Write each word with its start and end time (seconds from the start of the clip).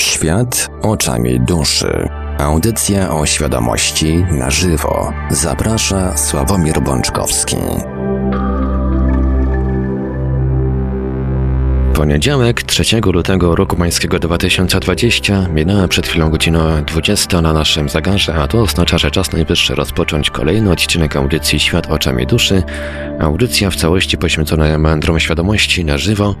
Świat 0.00 0.70
oczami 0.82 1.40
duszy. 1.40 2.08
Audycja 2.38 3.10
o 3.14 3.26
świadomości 3.26 4.24
na 4.30 4.50
żywo. 4.50 5.12
Zaprasza 5.30 6.16
Sławomir 6.16 6.82
Bączkowski. 6.82 7.56
Poniedziałek 11.94 12.62
3 12.62 13.00
lutego 13.12 13.54
roku 13.54 13.76
pańskiego 13.76 14.18
2020 14.18 15.48
minęła 15.48 15.88
przed 15.88 16.06
chwilą 16.06 16.30
godzina 16.30 16.82
20 16.82 17.40
na 17.40 17.52
naszym 17.52 17.88
zegarze, 17.88 18.34
a 18.34 18.48
to 18.48 18.62
oznacza, 18.62 18.98
że 18.98 19.10
czas 19.10 19.32
najwyższy 19.32 19.74
rozpocząć 19.74 20.30
kolejny 20.30 20.72
odcinek 20.72 21.16
audycji 21.16 21.60
Świat 21.60 21.86
oczami 21.86 22.26
duszy. 22.26 22.62
Audycja 23.18 23.70
w 23.70 23.76
całości 23.76 24.18
poświęcona 24.18 24.78
mędrom 24.78 25.20
świadomości 25.20 25.84
na 25.84 25.98
żywo. 25.98 26.34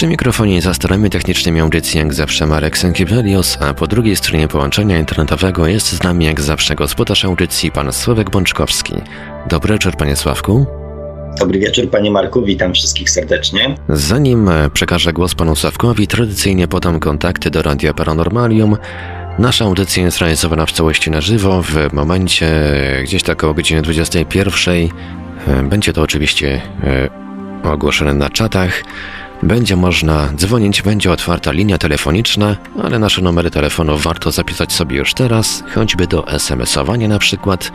Przy 0.00 0.06
mikrofonie 0.06 0.62
za 0.62 0.74
starami 0.74 1.10
technicznymi 1.10 1.60
audycji 1.60 1.98
jak 1.98 2.14
zawsze 2.14 2.46
Marek 2.46 2.78
Sękiewelios, 2.78 3.58
a 3.60 3.74
po 3.74 3.86
drugiej 3.86 4.16
stronie 4.16 4.48
połączenia 4.48 4.98
internetowego 4.98 5.66
jest 5.66 5.92
z 5.92 6.02
nami 6.02 6.24
jak 6.24 6.40
zawsze 6.40 6.74
gospodarz 6.74 7.24
audycji 7.24 7.70
pan 7.70 7.92
Sławek 7.92 8.30
Bączkowski. 8.30 8.94
Dobry 9.48 9.74
wieczór 9.74 9.96
panie 9.96 10.16
Sławku. 10.16 10.66
Dobry 11.38 11.58
wieczór 11.58 11.90
panie 11.90 12.10
Marku, 12.10 12.42
witam 12.44 12.74
wszystkich 12.74 13.10
serdecznie. 13.10 13.74
Zanim 13.88 14.48
e, 14.48 14.70
przekażę 14.70 15.12
głos 15.12 15.34
panu 15.34 15.56
Sławkowi, 15.56 16.06
tradycyjnie 16.06 16.68
podam 16.68 17.00
kontakty 17.00 17.50
do 17.50 17.62
Radia 17.62 17.94
Paranormalium. 17.94 18.76
Nasza 19.38 19.64
audycja 19.64 20.02
jest 20.02 20.18
realizowana 20.18 20.66
w 20.66 20.72
całości 20.72 21.10
na 21.10 21.20
żywo 21.20 21.62
w 21.62 21.92
momencie 21.92 22.46
e, 22.98 23.02
gdzieś 23.02 23.22
tak 23.22 23.38
około 23.38 23.54
godziny 23.54 23.82
21. 23.82 24.74
E, 24.74 25.62
będzie 25.62 25.92
to 25.92 26.02
oczywiście 26.02 26.60
ogłoszone 27.64 28.14
na 28.14 28.30
czatach. 28.30 28.82
Będzie 29.42 29.76
można 29.76 30.32
dzwonić, 30.36 30.82
będzie 30.82 31.12
otwarta 31.12 31.52
linia 31.52 31.78
telefoniczna, 31.78 32.56
ale 32.82 32.98
nasze 32.98 33.22
numery 33.22 33.50
telefonów 33.50 34.02
warto 34.02 34.30
zapisać 34.30 34.72
sobie 34.72 34.96
już 34.96 35.14
teraz, 35.14 35.64
choćby 35.74 36.06
do 36.06 36.26
SMS-owania 36.26 37.08
na 37.08 37.18
przykład. 37.18 37.72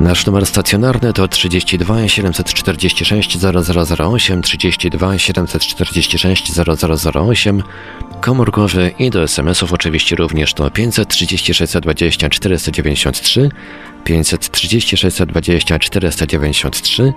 Nasz 0.00 0.26
numer 0.26 0.46
stacjonarny 0.46 1.12
to 1.12 1.28
32 1.28 2.08
746 2.08 3.38
0008, 3.38 4.42
32 4.42 5.18
746 5.18 6.52
0008, 7.14 7.62
komórkowy 8.20 8.92
i 8.98 9.10
do 9.10 9.22
SMS-ów 9.22 9.72
oczywiście 9.72 10.16
również 10.16 10.54
to 10.54 10.70
536 10.70 11.72
20 11.72 12.30
493, 12.30 13.50
536 14.04 15.16
20 15.26 15.78
493, 15.78 17.12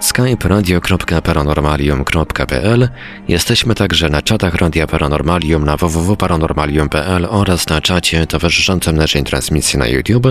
skype 0.00 0.48
radio.paranormalium.pl. 0.48 2.88
Jesteśmy 3.28 3.74
także 3.74 4.08
na 4.08 4.22
czatach 4.22 4.54
Radia 4.54 4.86
Paranormalium 4.86 5.64
na 5.64 5.76
www.paranormalium.pl 5.76 7.26
oraz 7.30 7.68
na 7.68 7.80
czacie 7.80 8.26
towarzyszącym 8.26 8.96
naszej 8.96 9.24
transmisji 9.24 9.78
na 9.78 9.86
YouTube. 9.86 10.26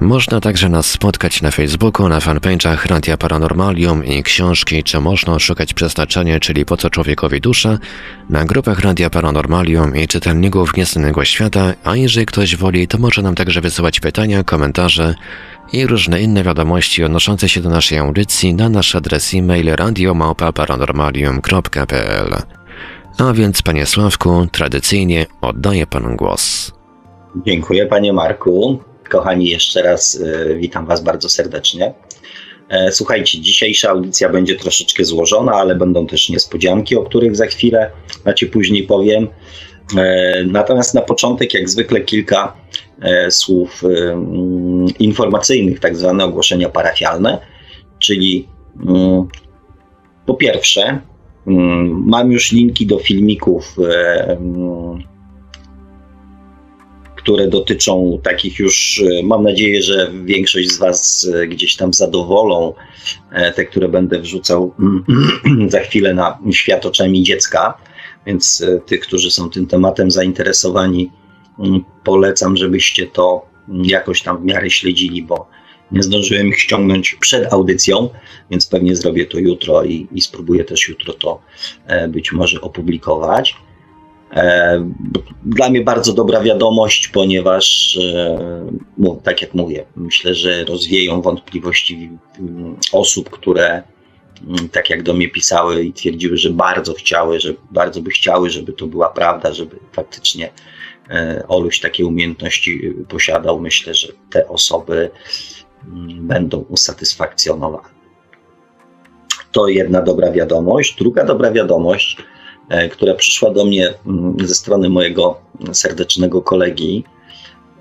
Można 0.00 0.40
także 0.40 0.68
nas 0.68 0.90
spotkać 0.90 1.42
na 1.42 1.50
Facebooku, 1.50 2.08
na 2.08 2.18
fanpage'ach 2.18 2.86
Radia 2.86 3.16
Paranormalium 3.16 4.04
i 4.04 4.22
książki 4.22 4.82
Czy 4.82 5.00
można 5.00 5.38
szukać 5.38 5.74
przeznaczenia, 5.74 6.40
czyli 6.40 6.64
Po 6.64 6.76
co 6.76 6.90
człowiekowi 6.90 7.40
dusza, 7.40 7.78
na 8.30 8.44
grupach 8.44 8.80
Radia 8.80 9.10
Paranormalium 9.10 9.96
i 9.96 10.08
czytelników 10.08 10.76
Nieznanego 10.76 11.24
Świata, 11.24 11.74
a 11.84 11.96
jeżeli 11.96 12.26
ktoś 12.26 12.56
woli, 12.56 12.88
to 12.88 12.98
może 12.98 13.22
nam 13.22 13.34
także 13.34 13.60
wysyłać 13.60 14.00
pytania, 14.00 14.44
komentarze 14.44 15.14
i 15.72 15.86
różne 15.86 16.22
inne 16.22 16.42
wiadomości 16.42 17.04
odnoszące 17.04 17.48
się 17.48 17.60
do 17.60 17.70
naszej 17.70 17.98
audycji 17.98 18.54
na 18.54 18.68
nasz 18.68 18.96
adres 18.96 19.34
e-mail 19.34 19.66
radiomałpa-paranormalium.pl. 19.66 22.42
A 23.18 23.32
więc, 23.32 23.62
panie 23.62 23.86
Sławku, 23.86 24.46
tradycyjnie 24.52 25.26
oddaję 25.40 25.86
panu 25.86 26.16
głos. 26.16 26.72
Dziękuję, 27.46 27.86
panie 27.86 28.12
Marku. 28.12 28.89
Kochani, 29.10 29.48
jeszcze 29.48 29.82
raz 29.82 30.14
y, 30.14 30.56
witam 30.60 30.86
was 30.86 31.04
bardzo 31.04 31.28
serdecznie. 31.28 31.94
E, 32.70 32.92
słuchajcie, 32.92 33.40
dzisiejsza 33.40 33.90
audycja 33.90 34.28
będzie 34.28 34.56
troszeczkę 34.56 35.04
złożona, 35.04 35.52
ale 35.52 35.74
będą 35.74 36.06
też 36.06 36.28
niespodzianki, 36.28 36.96
o 36.96 37.02
których 37.02 37.36
za 37.36 37.46
chwilę, 37.46 37.90
znaczy 38.22 38.46
później 38.46 38.82
powiem. 38.82 39.28
E, 39.96 40.44
natomiast 40.44 40.94
na 40.94 41.00
początek, 41.00 41.54
jak 41.54 41.70
zwykle, 41.70 42.00
kilka 42.00 42.56
e, 43.02 43.30
słów 43.30 43.82
mm, 43.84 44.86
informacyjnych, 44.98 45.80
tak 45.80 45.96
zwane 45.96 46.24
ogłoszenia 46.24 46.68
parafialne, 46.68 47.38
czyli 47.98 48.48
mm, 48.86 49.28
po 50.26 50.34
pierwsze, 50.34 51.00
mm, 51.46 52.04
mam 52.06 52.32
już 52.32 52.52
linki 52.52 52.86
do 52.86 52.98
filmików, 52.98 53.76
e, 53.88 54.38
które 57.22 57.48
dotyczą 57.48 58.20
takich 58.22 58.58
już, 58.58 59.02
mam 59.22 59.42
nadzieję, 59.42 59.82
że 59.82 60.10
większość 60.24 60.70
z 60.70 60.78
Was 60.78 61.30
gdzieś 61.48 61.76
tam 61.76 61.92
zadowolą, 61.92 62.74
te, 63.56 63.64
które 63.64 63.88
będę 63.88 64.20
wrzucał 64.20 64.74
za 65.68 65.80
chwilę 65.80 66.14
na 66.14 66.38
świat 66.52 66.86
oczami 66.86 67.22
dziecka 67.22 67.74
więc 68.26 68.60
e, 68.60 68.80
tych, 68.80 69.00
którzy 69.00 69.30
są 69.30 69.50
tym 69.50 69.66
tematem 69.66 70.10
zainteresowani, 70.10 71.10
mm, 71.58 71.84
polecam, 72.04 72.56
żebyście 72.56 73.06
to 73.06 73.46
jakoś 73.68 74.22
tam 74.22 74.42
w 74.42 74.44
miarę 74.44 74.70
śledzili, 74.70 75.22
bo 75.22 75.48
nie 75.92 76.02
zdążyłem 76.02 76.48
ich 76.48 76.60
ściągnąć 76.60 77.16
przed 77.20 77.52
audycją, 77.52 78.08
więc 78.50 78.66
pewnie 78.66 78.96
zrobię 78.96 79.26
to 79.26 79.38
jutro 79.38 79.84
i, 79.84 80.08
i 80.12 80.20
spróbuję 80.20 80.64
też 80.64 80.88
jutro 80.88 81.12
to 81.12 81.42
e, 81.86 82.08
być 82.08 82.32
może 82.32 82.60
opublikować. 82.60 83.54
E, 84.32 84.84
dla 85.44 85.70
mnie 85.70 85.80
bardzo 85.80 86.12
dobra 86.12 86.40
wiadomość, 86.40 87.08
ponieważ, 87.08 87.98
tak 89.22 89.42
jak 89.42 89.54
mówię, 89.54 89.84
myślę, 89.96 90.34
że 90.34 90.64
rozwieją 90.64 91.22
wątpliwości 91.22 92.10
osób, 92.92 93.30
które 93.30 93.82
Mm, 94.48 94.68
tak 94.68 94.90
jak 94.90 95.02
do 95.02 95.14
mnie 95.14 95.28
pisały 95.28 95.84
i 95.84 95.92
twierdziły, 95.92 96.36
że 96.36 96.50
bardzo 96.50 96.94
chciały, 96.94 97.40
że 97.40 97.54
bardzo 97.70 98.02
by 98.02 98.10
chciały, 98.10 98.50
żeby 98.50 98.72
to 98.72 98.86
była 98.86 99.08
prawda, 99.08 99.52
żeby 99.52 99.76
faktycznie 99.92 100.50
e, 101.10 101.44
Oluś 101.48 101.80
takie 101.80 102.06
umiejętności 102.06 102.94
posiadał. 103.08 103.60
Myślę, 103.60 103.94
że 103.94 104.08
te 104.30 104.48
osoby 104.48 105.10
mm, 105.86 106.26
będą 106.26 106.58
usatysfakcjonowane. 106.58 107.88
To 109.52 109.68
jedna 109.68 110.02
dobra 110.02 110.32
wiadomość. 110.32 110.96
Druga 110.98 111.24
dobra 111.24 111.50
wiadomość, 111.50 112.16
e, 112.18 112.22
która 112.92 113.14
przyszła 113.14 113.50
do 113.50 113.64
mnie 113.64 113.94
mm, 114.06 114.36
ze 114.46 114.54
strony 114.54 114.88
mojego 114.88 115.40
serdecznego 115.72 116.42
kolegi, 116.42 117.04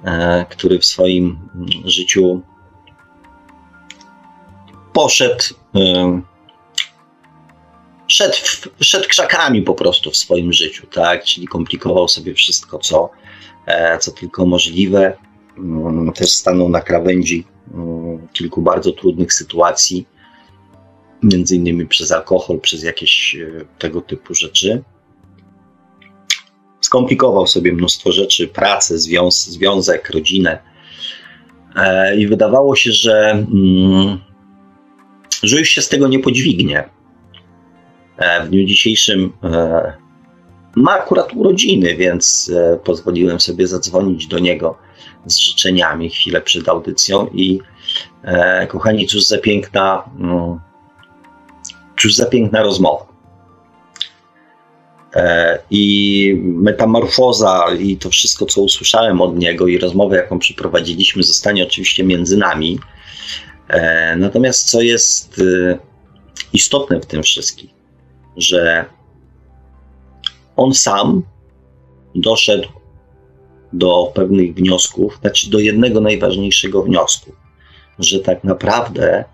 e, 0.03 0.45
który 0.49 0.79
w 0.79 0.85
swoim 0.85 1.39
życiu 1.85 2.41
poszedł 4.93 5.43
szedł, 8.09 8.37
szedł 8.81 9.07
krzakami 9.07 9.61
po 9.61 9.73
prostu 9.73 10.11
w 10.11 10.17
swoim 10.17 10.53
życiu, 10.53 10.87
tak? 10.87 11.23
Czyli 11.23 11.47
komplikował 11.47 12.07
sobie 12.07 12.33
wszystko, 12.33 12.79
co, 12.79 13.09
e, 13.65 13.97
co 13.97 14.11
tylko 14.11 14.45
możliwe. 14.45 15.17
Mm, 15.57 16.13
też 16.13 16.31
stanął 16.31 16.69
na 16.69 16.81
krawędzi 16.81 17.45
mm, 17.73 18.27
kilku 18.33 18.61
bardzo 18.61 18.91
trudnych 18.91 19.33
sytuacji, 19.33 20.05
między 21.23 21.55
innymi 21.55 21.87
przez 21.87 22.11
alkohol, 22.11 22.59
przez 22.59 22.83
jakieś 22.83 23.35
e, 23.35 23.65
tego 23.79 24.01
typu 24.01 24.33
rzeczy. 24.33 24.83
Skomplikował 26.81 27.47
sobie 27.47 27.73
mnóstwo 27.73 28.11
rzeczy, 28.11 28.47
pracę, 28.47 28.99
związ, 28.99 29.47
związek, 29.47 30.09
rodzinę. 30.09 30.59
E, 31.75 32.17
I 32.17 32.27
wydawało 32.27 32.75
się, 32.75 32.91
że, 32.91 33.29
mm, 33.31 34.19
że 35.43 35.59
już 35.59 35.69
się 35.69 35.81
z 35.81 35.89
tego 35.89 36.07
nie 36.07 36.19
podźwignie 36.19 36.89
E, 38.17 38.45
w 38.45 38.49
dniu 38.49 38.65
dzisiejszym 38.65 39.33
ma 40.75 40.91
akurat 40.91 41.33
urodziny, 41.33 41.95
więc 41.95 42.51
pozwoliłem 42.83 43.39
sobie 43.39 43.67
zadzwonić 43.67 44.27
do 44.27 44.39
niego 44.39 44.77
z 45.25 45.37
życzeniami 45.37 46.09
chwilę 46.09 46.41
przed 46.41 46.69
audycją 46.69 47.27
i 47.33 47.59
kochani, 48.67 49.07
cóż 49.07 49.23
za 49.23 49.37
piękna, 49.37 50.03
mm, 50.19 50.59
cóż 52.01 52.15
za 52.15 52.25
piękna 52.25 52.63
rozmowa. 52.63 53.05
I 55.69 56.41
metamorfoza 56.43 57.65
i 57.79 57.97
to 57.97 58.09
wszystko, 58.09 58.45
co 58.45 58.61
usłyszałem 58.61 59.21
od 59.21 59.37
niego 59.37 59.67
i 59.67 59.77
rozmowę, 59.77 60.15
jaką 60.15 60.39
przeprowadziliśmy, 60.39 61.23
zostanie 61.23 61.63
oczywiście 61.63 62.03
między 62.03 62.37
nami. 62.37 62.79
Natomiast 64.17 64.69
co 64.69 64.81
jest 64.81 65.41
istotne 66.53 66.99
w 66.99 67.05
tym 67.05 67.23
wszystkim, 67.23 67.69
że 68.37 68.85
on 70.55 70.73
sam 70.73 71.23
doszedł 72.15 72.67
do 73.73 74.11
pewnych 74.15 74.53
wniosków, 74.53 75.17
znaczy 75.21 75.49
do 75.49 75.59
jednego 75.59 76.01
najważniejszego 76.01 76.83
wniosku, 76.83 77.31
że 77.99 78.19
tak 78.19 78.43
naprawdę 78.43 79.25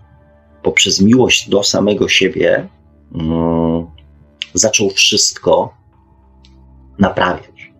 poprzez 0.66 1.00
miłość 1.00 1.48
do 1.48 1.62
samego 1.62 2.08
siebie 2.08 2.68
um, 3.14 3.86
zaczął 4.54 4.90
wszystko 4.90 5.74
naprawiać. 6.98 7.72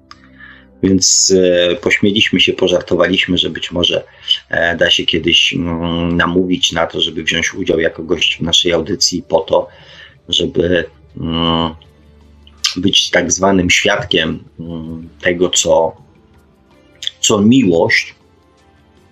Więc 0.82 1.34
e, 1.36 1.76
pośmieliśmy 1.76 2.40
się, 2.40 2.52
pożartowaliśmy, 2.52 3.38
że 3.38 3.50
być 3.50 3.72
może 3.72 4.04
e, 4.48 4.76
da 4.76 4.90
się 4.90 5.04
kiedyś 5.04 5.54
mm, 5.54 6.16
namówić 6.16 6.72
na 6.72 6.86
to, 6.86 7.00
żeby 7.00 7.24
wziąć 7.24 7.54
udział 7.54 7.80
jako 7.80 8.02
gość 8.02 8.38
w 8.38 8.42
naszej 8.42 8.72
audycji 8.72 9.22
po 9.28 9.40
to, 9.40 9.68
żeby 10.28 10.84
mm, 11.20 11.74
być 12.76 13.10
tak 13.10 13.32
zwanym 13.32 13.70
świadkiem 13.70 14.44
mm, 14.60 15.08
tego, 15.20 15.50
co, 15.50 15.96
co 17.20 17.40
miłość, 17.40 18.14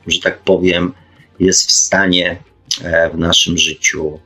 że 0.06 0.21
tak 0.21 0.38
powiem, 0.38 0.93
jest 1.41 1.69
w 1.69 1.73
stanie 1.73 2.37
w 3.15 3.19
naszym 3.19 3.59
życiu 3.59 4.19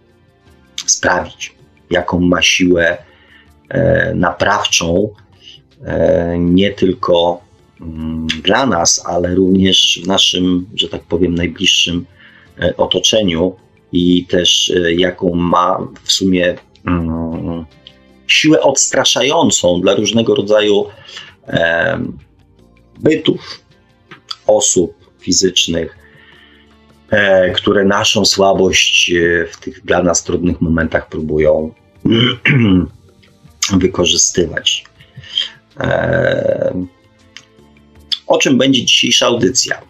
sprawić, 0.86 1.54
jaką 1.90 2.20
ma 2.20 2.42
siłę 2.42 2.98
naprawczą, 4.14 5.14
E, 5.84 6.38
nie 6.38 6.70
tylko 6.70 7.40
mm, 7.80 8.26
dla 8.42 8.66
nas, 8.66 9.02
ale 9.06 9.34
również 9.34 10.00
w 10.04 10.06
naszym, 10.06 10.66
że 10.74 10.88
tak 10.88 11.02
powiem, 11.02 11.34
najbliższym 11.34 12.06
e, 12.60 12.76
otoczeniu 12.76 13.56
i 13.92 14.26
też 14.26 14.70
e, 14.76 14.94
jaką 14.94 15.34
ma 15.34 15.78
w 16.04 16.12
sumie 16.12 16.56
mm, 16.86 17.64
siłę 18.26 18.60
odstraszającą 18.60 19.80
dla 19.80 19.94
różnego 19.94 20.34
rodzaju 20.34 20.84
bytów, 23.00 23.60
osób 24.46 24.94
fizycznych, 25.18 25.98
które 27.54 27.84
naszą 27.84 28.24
słabość 28.24 29.12
w 29.52 29.56
tych 29.60 29.84
dla 29.84 30.02
nas 30.02 30.24
trudnych 30.24 30.60
momentach 30.60 31.08
próbują 31.08 31.74
wykorzystywać. 33.78 34.84
O 38.26 38.38
czym 38.38 38.58
będzie 38.58 38.84
dzisiejsza 38.84 39.26
audycja? 39.26 39.80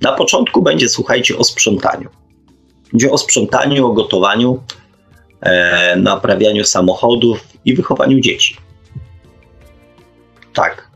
Na 0.00 0.12
początku 0.12 0.62
będzie, 0.62 0.88
słuchajcie, 0.88 1.38
o 1.38 1.44
sprzątaniu. 1.44 2.08
Będzie 2.92 3.10
o 3.10 3.18
sprzątaniu, 3.18 3.86
o 3.86 3.92
gotowaniu, 3.92 4.62
e, 5.40 5.96
naprawianiu 5.96 6.64
samochodów 6.64 7.46
i 7.64 7.74
wychowaniu 7.74 8.20
dzieci. 8.20 8.56
Tak. 10.52 10.90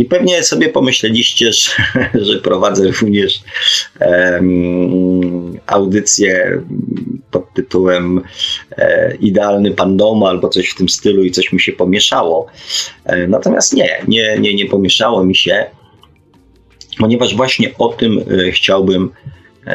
I 0.00 0.04
pewnie 0.04 0.42
sobie 0.42 0.68
pomyśleliście, 0.68 1.52
że, 1.52 1.70
że 2.26 2.38
prowadzę 2.38 2.90
również 2.90 3.40
um, 4.00 5.58
audycję 5.66 6.62
pod 7.30 7.54
tytułem 7.54 8.20
e, 8.70 9.16
Idealny 9.16 9.70
Pan 9.70 9.96
Dom 9.96 10.22
albo 10.22 10.48
coś 10.48 10.68
w 10.70 10.74
tym 10.74 10.88
stylu 10.88 11.24
i 11.24 11.30
coś 11.30 11.52
mi 11.52 11.60
się 11.60 11.72
pomieszało. 11.72 12.46
E, 13.04 13.26
natomiast 13.26 13.72
nie, 13.72 14.04
nie, 14.08 14.38
nie, 14.38 14.54
nie 14.54 14.66
pomieszało 14.66 15.24
mi 15.24 15.36
się, 15.36 15.66
ponieważ 16.98 17.36
właśnie 17.36 17.74
o 17.78 17.88
tym 17.88 18.18
e, 18.18 18.50
chciałbym 18.52 19.10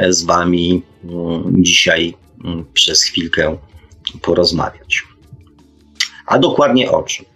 z 0.10 0.24
Wami 0.24 0.81
mm, 1.04 1.63
dzisiaj 1.63 2.13
mm, 2.45 2.66
przez 2.74 3.04
chwilkę 3.04 3.57
porozmawiać. 4.22 5.04
A 6.25 6.39
dokładnie 6.39 6.92
o 6.92 7.04
czym? 7.04 7.35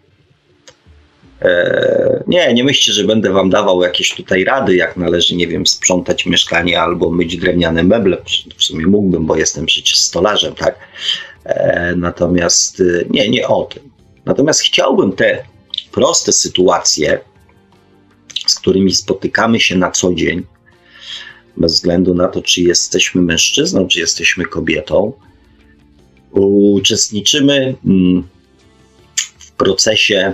E, 1.42 2.24
nie, 2.28 2.54
nie 2.54 2.64
myślcie, 2.64 2.94
że 2.94 3.04
będę 3.04 3.32
wam 3.32 3.50
dawał 3.50 3.84
jakieś 3.84 4.16
tutaj 4.16 4.44
rady, 4.44 4.76
jak 4.76 4.98
należy, 4.98 5.36
nie 5.36 5.48
wiem, 5.48 5.68
sprzątać 5.68 6.26
mieszkanie 6.26 6.82
albo 6.82 7.10
myć 7.10 7.38
drewniane 7.38 7.84
meble. 7.84 8.18
W 8.58 8.64
sumie 8.64 8.88
mógłbym, 8.88 9.26
bo 9.26 9.36
jestem 9.36 9.66
przecież 9.66 9.98
stolarzem, 9.98 10.56
tak? 10.56 10.80
E, 11.44 11.94
natomiast 11.96 12.82
e, 12.82 12.84
nie, 13.10 13.30
nie 13.30 13.48
o 13.48 13.64
tym. 13.64 13.84
Natomiast 14.26 14.62
chciałbym 14.62 15.14
te 15.14 15.44
proste 15.92 16.32
sytuacje, 16.32 17.20
z 18.48 18.56
którymi 18.56 18.94
spotykamy 18.94 19.60
się 19.60 19.78
na 19.78 19.92
co 19.92 20.14
dzień, 20.14 20.44
bez 21.58 21.74
względu 21.74 22.14
na 22.14 22.28
to, 22.28 22.42
czy 22.42 22.62
jesteśmy 22.62 23.22
mężczyzną, 23.22 23.88
czy 23.88 24.00
jesteśmy 24.00 24.46
kobietą, 24.46 25.14
uczestniczymy 26.32 27.76
mm, 27.86 28.28
w 29.38 29.52
procesie 29.52 30.34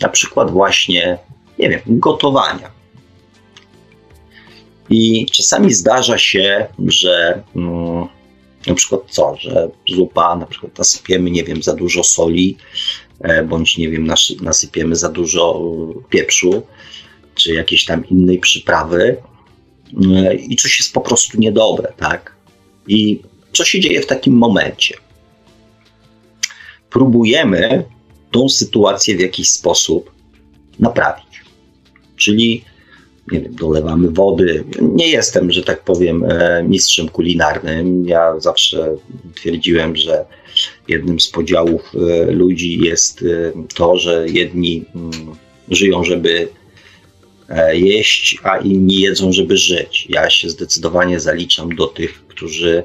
na 0.00 0.08
przykład 0.08 0.50
właśnie, 0.50 1.18
nie 1.58 1.68
wiem, 1.68 1.80
gotowania. 1.86 2.70
I 4.90 5.26
czasami 5.26 5.72
zdarza 5.72 6.18
się, 6.18 6.66
że 6.86 7.42
mm, 7.56 8.08
na 8.66 8.74
przykład 8.74 9.00
co, 9.10 9.36
że 9.36 9.70
zupa, 9.88 10.36
na 10.36 10.46
przykład 10.46 10.78
nasypiemy, 10.78 11.30
nie 11.30 11.44
wiem, 11.44 11.62
za 11.62 11.74
dużo 11.74 12.04
soli, 12.04 12.56
e, 13.20 13.42
bądź 13.42 13.78
nie 13.78 13.88
wiem, 13.88 14.08
nasypiemy 14.40 14.96
za 14.96 15.08
dużo 15.08 15.60
pieprzu, 16.08 16.62
czy 17.34 17.54
jakiejś 17.54 17.84
tam 17.84 18.08
innej 18.08 18.38
przyprawy 18.38 19.16
e, 20.14 20.34
i 20.34 20.56
coś 20.56 20.78
jest 20.78 20.92
po 20.92 21.00
prostu 21.00 21.38
niedobre, 21.38 21.92
tak? 21.96 22.36
I 22.88 23.22
co 23.52 23.64
się 23.64 23.80
dzieje 23.80 24.00
w 24.00 24.06
takim 24.06 24.34
momencie? 24.34 24.96
Próbujemy 26.90 27.84
tą 28.34 28.48
sytuację 28.48 29.16
w 29.16 29.20
jakiś 29.20 29.48
sposób 29.50 30.10
naprawić. 30.78 31.42
Czyli 32.16 32.64
nie 33.32 33.40
wiem, 33.40 33.54
dolewamy 33.54 34.10
wody. 34.10 34.64
Nie 34.80 35.08
jestem, 35.08 35.52
że 35.52 35.62
tak 35.62 35.84
powiem, 35.84 36.24
e, 36.24 36.62
mistrzem 36.62 37.08
kulinarnym. 37.08 38.08
Ja 38.08 38.40
zawsze 38.40 38.96
twierdziłem, 39.34 39.96
że 39.96 40.24
jednym 40.88 41.20
z 41.20 41.30
podziałów 41.30 41.92
e, 41.94 42.30
ludzi 42.30 42.78
jest 42.78 43.22
e, 43.22 43.52
to, 43.74 43.96
że 43.96 44.26
jedni 44.28 44.84
mm, 44.94 45.10
żyją, 45.70 46.04
żeby 46.04 46.48
jeść, 47.72 48.38
a 48.42 48.58
inni 48.58 49.00
jedzą, 49.00 49.32
żeby 49.32 49.56
żyć. 49.56 50.06
Ja 50.08 50.30
się 50.30 50.50
zdecydowanie 50.50 51.20
zaliczam 51.20 51.74
do 51.74 51.86
tych, 51.86 52.26
którzy, 52.28 52.82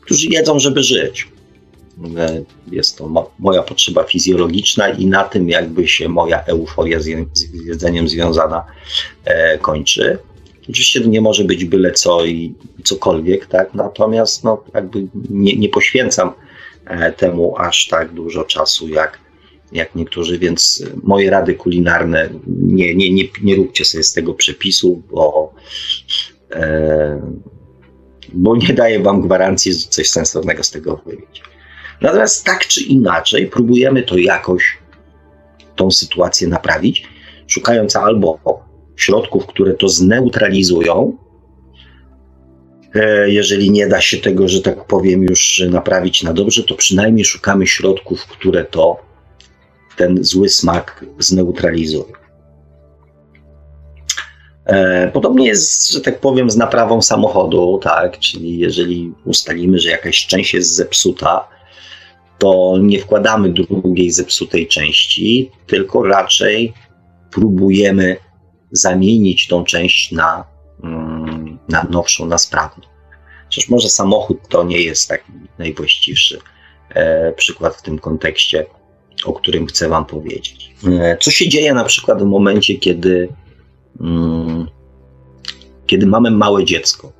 którzy 0.00 0.26
jedzą, 0.30 0.58
żeby 0.58 0.82
żyć. 0.82 1.26
Jest 2.70 2.98
to 2.98 3.32
moja 3.38 3.62
potrzeba 3.62 4.04
fizjologiczna 4.04 4.88
i 4.88 5.06
na 5.06 5.24
tym 5.24 5.48
jakby 5.48 5.88
się 5.88 6.08
moja 6.08 6.44
euforia 6.44 7.00
z 7.00 7.06
jedzeniem 7.66 8.08
związana 8.08 8.64
e, 9.24 9.58
kończy. 9.58 10.18
Oczywiście 10.68 11.00
nie 11.00 11.20
może 11.20 11.44
być 11.44 11.64
byle 11.64 11.92
co 11.92 12.24
i 12.24 12.54
cokolwiek, 12.84 13.46
tak? 13.46 13.74
Natomiast 13.74 14.44
no, 14.44 14.64
jakby 14.74 15.06
nie, 15.30 15.56
nie 15.56 15.68
poświęcam 15.68 16.32
e, 16.86 17.12
temu 17.12 17.58
aż 17.58 17.88
tak 17.88 18.12
dużo 18.12 18.44
czasu 18.44 18.88
jak, 18.88 19.18
jak 19.72 19.94
niektórzy, 19.94 20.38
więc 20.38 20.84
moje 21.02 21.30
rady 21.30 21.54
kulinarne 21.54 22.28
nie, 22.46 22.94
nie, 22.94 23.12
nie, 23.12 23.24
nie 23.42 23.56
róbcie 23.56 23.84
sobie 23.84 24.04
z 24.04 24.12
tego 24.12 24.34
przepisu, 24.34 25.02
bo, 25.10 25.54
e, 26.52 27.32
bo 28.32 28.56
nie 28.56 28.74
daję 28.74 29.00
wam 29.00 29.20
gwarancji, 29.20 29.72
że 29.72 29.78
coś 29.78 30.10
sensownego 30.10 30.64
z 30.64 30.70
tego 30.70 31.00
wyjdzie. 31.06 31.42
Natomiast 32.00 32.44
tak 32.44 32.66
czy 32.66 32.82
inaczej 32.82 33.46
próbujemy 33.46 34.02
to 34.02 34.18
jakoś, 34.18 34.78
tą 35.76 35.90
sytuację 35.90 36.48
naprawić, 36.48 37.08
szukając 37.46 37.96
albo 37.96 38.38
środków, 38.96 39.46
które 39.46 39.74
to 39.74 39.88
zneutralizują, 39.88 41.16
e, 42.94 43.30
jeżeli 43.30 43.70
nie 43.70 43.88
da 43.88 44.00
się 44.00 44.16
tego, 44.16 44.48
że 44.48 44.60
tak 44.60 44.84
powiem, 44.84 45.22
już 45.22 45.62
naprawić 45.70 46.22
na 46.22 46.32
dobrze, 46.32 46.64
to 46.64 46.74
przynajmniej 46.74 47.24
szukamy 47.24 47.66
środków, 47.66 48.26
które 48.26 48.64
to 48.64 48.96
ten 49.96 50.24
zły 50.24 50.48
smak 50.48 51.04
zneutralizują. 51.18 52.04
E, 54.66 55.10
podobnie 55.12 55.46
jest, 55.46 55.92
że 55.92 56.00
tak 56.00 56.20
powiem, 56.20 56.50
z 56.50 56.56
naprawą 56.56 57.02
samochodu, 57.02 57.80
tak? 57.82 58.18
Czyli 58.18 58.58
jeżeli 58.58 59.12
ustalimy, 59.24 59.78
że 59.78 59.90
jakaś 59.90 60.26
część 60.26 60.54
jest 60.54 60.74
zepsuta, 60.74 61.57
to 62.38 62.74
nie 62.80 62.98
wkładamy 63.00 63.52
drugiej 63.52 64.10
zepsutej 64.10 64.66
części, 64.66 65.50
tylko 65.66 66.02
raczej 66.02 66.72
próbujemy 67.30 68.16
zamienić 68.72 69.48
tą 69.48 69.64
część 69.64 70.12
na, 70.12 70.44
mm, 70.84 71.58
na 71.68 71.86
nowszą, 71.90 72.26
na 72.26 72.38
sprawną. 72.38 72.84
Chociaż 73.44 73.68
może 73.68 73.88
samochód 73.88 74.48
to 74.48 74.64
nie 74.64 74.80
jest 74.80 75.08
taki 75.08 75.32
najwłaściwszy 75.58 76.38
e, 76.90 77.32
przykład 77.32 77.76
w 77.76 77.82
tym 77.82 77.98
kontekście, 77.98 78.66
o 79.24 79.32
którym 79.32 79.66
chcę 79.66 79.88
Wam 79.88 80.04
powiedzieć. 80.04 80.74
E, 81.00 81.16
co 81.20 81.30
się 81.30 81.48
dzieje 81.48 81.74
na 81.74 81.84
przykład 81.84 82.22
w 82.22 82.26
momencie, 82.26 82.74
kiedy, 82.74 83.28
mm, 84.00 84.66
kiedy 85.86 86.06
mamy 86.06 86.30
małe 86.30 86.64
dziecko? 86.64 87.17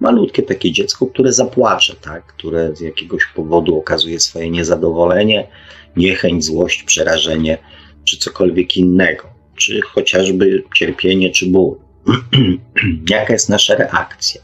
Malutkie 0.00 0.42
takie 0.42 0.72
dziecko, 0.72 1.06
które 1.06 1.32
zapłacze, 1.32 1.94
tak? 1.94 2.26
które 2.26 2.76
z 2.76 2.80
jakiegoś 2.80 3.26
powodu 3.26 3.78
okazuje 3.78 4.20
swoje 4.20 4.50
niezadowolenie, 4.50 5.48
niechęć, 5.96 6.44
złość, 6.44 6.82
przerażenie, 6.82 7.58
czy 8.04 8.18
cokolwiek 8.18 8.76
innego, 8.76 9.28
czy 9.56 9.80
chociażby 9.80 10.64
cierpienie, 10.74 11.30
czy 11.30 11.46
ból. 11.46 11.76
Jaka 13.10 13.32
jest 13.32 13.48
nasza 13.48 13.74
reakcja? 13.74 14.42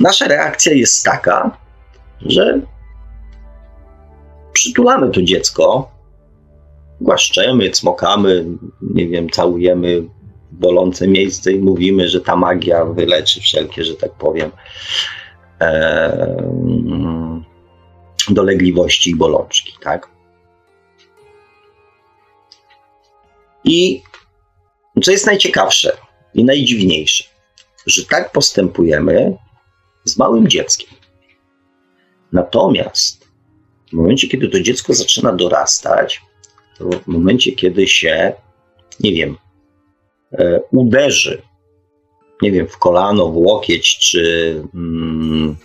Nasza 0.00 0.28
reakcja 0.28 0.72
jest 0.72 1.04
taka, 1.04 1.56
że 2.20 2.60
przytulamy 4.52 5.10
to 5.10 5.22
dziecko, 5.22 5.92
głaszczemy, 7.00 7.70
cmokamy, 7.70 8.44
nie 8.82 9.08
wiem, 9.08 9.30
całujemy 9.30 10.02
bolące 10.52 11.08
miejsce 11.08 11.52
i 11.52 11.58
mówimy, 11.58 12.08
że 12.08 12.20
ta 12.20 12.36
magia 12.36 12.84
wyleczy 12.84 13.40
wszelkie, 13.40 13.84
że 13.84 13.94
tak 13.94 14.12
powiem, 14.12 14.50
e, 15.60 16.36
dolegliwości 18.28 19.10
i 19.10 19.16
bolączki, 19.16 19.72
tak? 19.80 20.08
I 23.64 24.02
co 25.02 25.10
jest 25.10 25.26
najciekawsze 25.26 25.96
i 26.34 26.44
najdziwniejsze, 26.44 27.24
że 27.86 28.06
tak 28.06 28.32
postępujemy 28.32 29.36
z 30.04 30.18
małym 30.18 30.48
dzieckiem. 30.48 30.88
Natomiast 32.32 33.28
w 33.88 33.92
momencie, 33.92 34.28
kiedy 34.28 34.48
to 34.48 34.60
dziecko 34.60 34.94
zaczyna 34.94 35.32
dorastać, 35.32 36.20
to 36.78 36.90
w 36.90 37.06
momencie, 37.06 37.52
kiedy 37.52 37.88
się, 37.88 38.32
nie 39.00 39.12
wiem, 39.12 39.36
uderzy, 40.72 41.42
nie 42.42 42.52
wiem, 42.52 42.68
w 42.68 42.78
kolano, 42.78 43.28
w 43.28 43.36
łokieć, 43.36 43.98
czy, 43.98 44.54
mm, 44.74 45.56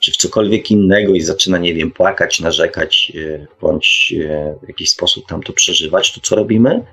czy 0.00 0.12
w 0.12 0.16
cokolwiek 0.16 0.70
innego 0.70 1.14
i 1.14 1.20
zaczyna, 1.20 1.58
nie 1.58 1.74
wiem, 1.74 1.90
płakać, 1.90 2.40
narzekać, 2.40 3.12
e, 3.14 3.46
bądź 3.60 4.14
e, 4.24 4.54
w 4.62 4.68
jakiś 4.68 4.90
sposób 4.90 5.26
tam 5.26 5.42
to 5.42 5.52
przeżywać, 5.52 6.12
to 6.12 6.20
co 6.20 6.36
robimy? 6.36 6.84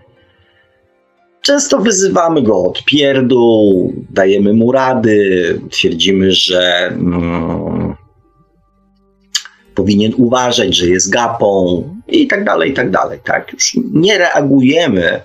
Często 1.41 1.79
wyzywamy 1.79 2.41
go 2.41 2.63
od 2.63 2.83
pierdół, 2.83 3.93
dajemy 4.09 4.53
mu 4.53 4.71
rady, 4.71 5.59
twierdzimy, 5.71 6.31
że 6.31 6.87
mm, 6.87 7.95
powinien 9.75 10.13
uważać, 10.17 10.75
że 10.75 10.87
jest 10.87 11.09
gapą 11.09 11.83
i 12.07 12.27
tak 12.27 12.43
dalej, 12.43 12.71
i 12.71 12.73
tak 12.73 12.91
dalej. 12.91 13.19
Tak? 13.23 13.53
Już 13.53 13.77
nie 13.93 14.17
reagujemy 14.17 15.05
e, 15.05 15.21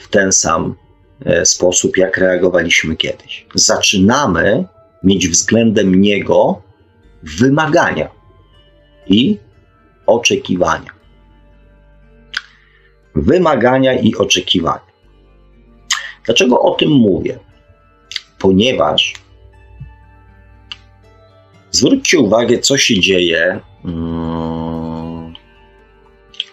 w 0.00 0.08
ten 0.10 0.32
sam 0.32 0.74
e, 1.24 1.46
sposób, 1.46 1.96
jak 1.96 2.16
reagowaliśmy 2.16 2.96
kiedyś. 2.96 3.46
Zaczynamy 3.54 4.64
mieć 5.02 5.28
względem 5.28 6.00
niego 6.00 6.62
wymagania 7.22 8.08
i 9.06 9.38
oczekiwania. 10.06 10.90
Wymagania 13.14 14.00
i 14.00 14.14
oczekiwania. 14.14 14.94
Dlaczego 16.24 16.60
o 16.60 16.74
tym 16.74 16.90
mówię? 16.90 17.38
Ponieważ 18.38 19.14
Zwróćcie 21.74 22.18
uwagę, 22.18 22.58
co 22.58 22.78
się 22.78 23.00
dzieje 23.00 23.60
mm, 23.84 25.34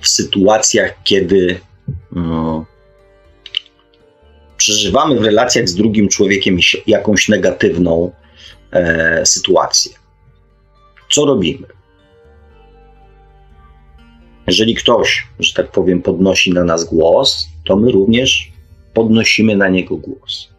w 0.02 0.08
sytuacjach, 0.08 0.94
kiedy 1.04 1.60
przeżywamy 4.58 5.20
w 5.20 5.24
relacjach 5.24 5.70
z 5.70 5.76
drugim 5.76 6.10
człowiekiem 6.10 6.58
jakąś 6.88 7.30
negatywną 7.30 8.12
e, 8.72 9.26
sytuację. 9.26 9.92
Co 11.12 11.26
robimy? 11.26 11.68
Jeżeli 14.48 14.76
ktoś, 14.76 15.28
że 15.40 15.54
tak 15.54 15.72
powiem, 15.72 16.02
podnosi 16.02 16.54
na 16.54 16.64
nas 16.64 16.84
głos, 16.84 17.48
to 17.66 17.76
my 17.76 17.92
również 17.92 18.52
podnosimy 18.94 19.56
na 19.56 19.70
niego 19.70 19.98
głos. 19.98 20.50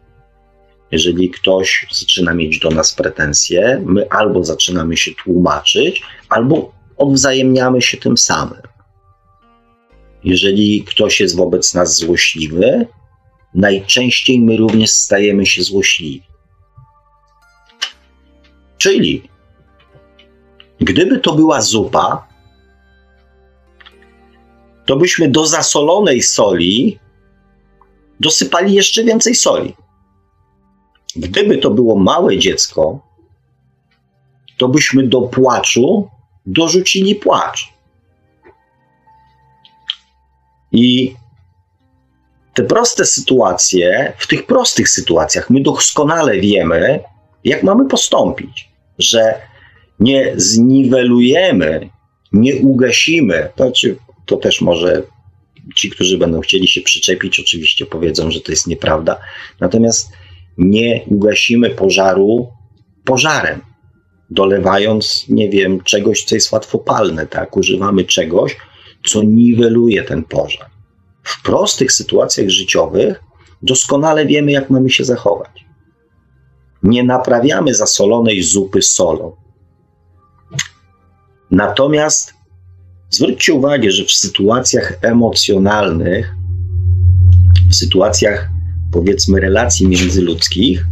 Jeżeli 0.91 1.29
ktoś 1.29 1.87
zaczyna 1.91 2.33
mieć 2.33 2.59
do 2.59 2.69
nas 2.69 2.95
pretensje, 2.95 3.81
my 3.85 4.09
albo 4.09 4.43
zaczynamy 4.43 4.97
się 4.97 5.11
tłumaczyć, 5.23 6.03
albo 6.29 6.71
odwzajemniamy 6.97 7.81
się 7.81 7.97
tym 7.97 8.17
samym. 8.17 8.72
Jeżeli 10.23 10.83
ktoś 10.83 11.19
jest 11.19 11.35
wobec 11.35 11.73
nas 11.73 11.95
złośliwy, 11.95 12.87
najczęściej 13.53 14.39
my 14.39 14.57
również 14.57 14.89
stajemy 14.89 15.45
się 15.45 15.63
złośliwi. 15.63 16.23
Czyli, 18.77 19.29
gdyby 20.79 21.19
to 21.19 21.35
była 21.35 21.61
zupa, 21.61 22.27
to 24.85 24.95
byśmy 24.95 25.27
do 25.29 25.45
zasolonej 25.45 26.21
soli 26.21 26.99
dosypali 28.19 28.73
jeszcze 28.73 29.03
więcej 29.03 29.35
soli. 29.35 29.75
Gdyby 31.15 31.57
to 31.57 31.69
było 31.69 31.95
małe 31.99 32.37
dziecko, 32.37 32.99
to 34.57 34.67
byśmy 34.67 35.07
do 35.07 35.21
płaczu 35.21 36.07
dorzucili 36.45 37.15
płacz. 37.15 37.72
I 40.73 41.15
te 42.53 42.63
proste 42.63 43.05
sytuacje, 43.05 44.13
w 44.17 44.27
tych 44.27 44.45
prostych 44.45 44.89
sytuacjach, 44.89 45.49
my 45.49 45.61
doskonale 45.61 46.39
wiemy, 46.39 46.99
jak 47.43 47.63
mamy 47.63 47.87
postąpić, 47.87 48.69
że 48.99 49.41
nie 49.99 50.33
zniwelujemy, 50.35 51.89
nie 52.31 52.55
ugasimy. 52.55 53.49
To, 53.55 53.71
to 54.25 54.37
też 54.37 54.61
może 54.61 55.03
ci, 55.75 55.89
którzy 55.89 56.17
będą 56.17 56.41
chcieli 56.41 56.67
się 56.67 56.81
przyczepić, 56.81 57.39
oczywiście 57.39 57.85
powiedzą, 57.85 58.31
że 58.31 58.41
to 58.41 58.51
jest 58.51 58.67
nieprawda. 58.67 59.19
Natomiast 59.59 60.11
nie 60.57 61.01
ugasimy 61.07 61.69
pożaru 61.69 62.51
pożarem, 63.05 63.61
dolewając, 64.29 65.25
nie 65.29 65.49
wiem, 65.49 65.81
czegoś, 65.81 66.23
co 66.23 66.35
jest 66.35 66.51
łatwopalne, 66.51 67.27
tak? 67.27 67.57
Używamy 67.57 68.03
czegoś, 68.03 68.57
co 69.05 69.23
niweluje 69.23 70.03
ten 70.03 70.23
pożar. 70.23 70.69
W 71.23 71.43
prostych 71.43 71.91
sytuacjach 71.91 72.49
życiowych 72.49 73.23
doskonale 73.61 74.25
wiemy, 74.25 74.51
jak 74.51 74.69
mamy 74.69 74.89
się 74.89 75.03
zachować. 75.03 75.65
Nie 76.83 77.03
naprawiamy 77.03 77.73
zasolonej 77.73 78.43
zupy 78.43 78.81
solą. 78.81 79.35
Natomiast 81.51 82.33
zwróćcie 83.09 83.53
uwagę, 83.53 83.91
że 83.91 84.05
w 84.05 84.11
sytuacjach 84.11 84.93
emocjonalnych, 85.01 86.35
w 87.71 87.75
sytuacjach 87.75 88.49
powiedzmy 88.91 89.39
relacji 89.39 89.87
międzyludzkich, 89.87 90.85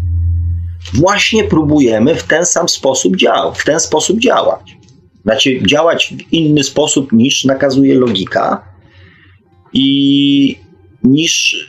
właśnie 0.93 1.43
próbujemy 1.43 2.15
w 2.15 2.23
ten 2.23 2.45
sam 2.45 2.69
sposób 2.69 3.15
działać, 3.15 3.59
w 3.59 3.65
ten 3.65 3.79
sposób 3.79 4.19
działać. 4.19 4.80
Znaczy 5.23 5.59
działać 5.67 6.13
w 6.17 6.33
inny 6.33 6.63
sposób 6.63 7.11
niż 7.11 7.45
nakazuje 7.45 7.95
logika 7.95 8.65
i 9.73 10.57
niż 11.03 11.65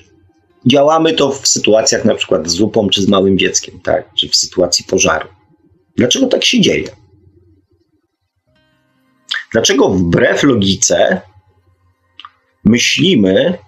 działamy 0.66 1.12
to 1.12 1.32
w 1.32 1.48
sytuacjach 1.48 2.04
na 2.04 2.14
przykład 2.14 2.48
z 2.48 2.52
zupą 2.52 2.88
czy 2.88 3.02
z 3.02 3.08
małym 3.08 3.38
dzieckiem, 3.38 3.80
tak? 3.80 4.14
czy 4.14 4.28
w 4.28 4.36
sytuacji 4.36 4.84
pożaru. 4.84 5.28
Dlaczego 5.96 6.26
tak 6.26 6.44
się 6.44 6.60
dzieje? 6.60 6.88
Dlaczego 9.52 9.88
wbrew 9.88 10.42
logice 10.42 11.20
myślimy, 12.64 13.58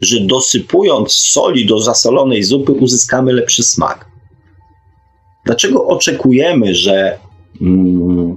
że 0.00 0.20
dosypując 0.20 1.12
soli 1.12 1.66
do 1.66 1.80
zasolonej 1.80 2.42
zupy 2.42 2.72
uzyskamy 2.72 3.32
lepszy 3.32 3.62
smak. 3.62 4.06
Dlaczego 5.46 5.86
oczekujemy, 5.86 6.74
że 6.74 7.18
mm, 7.60 8.36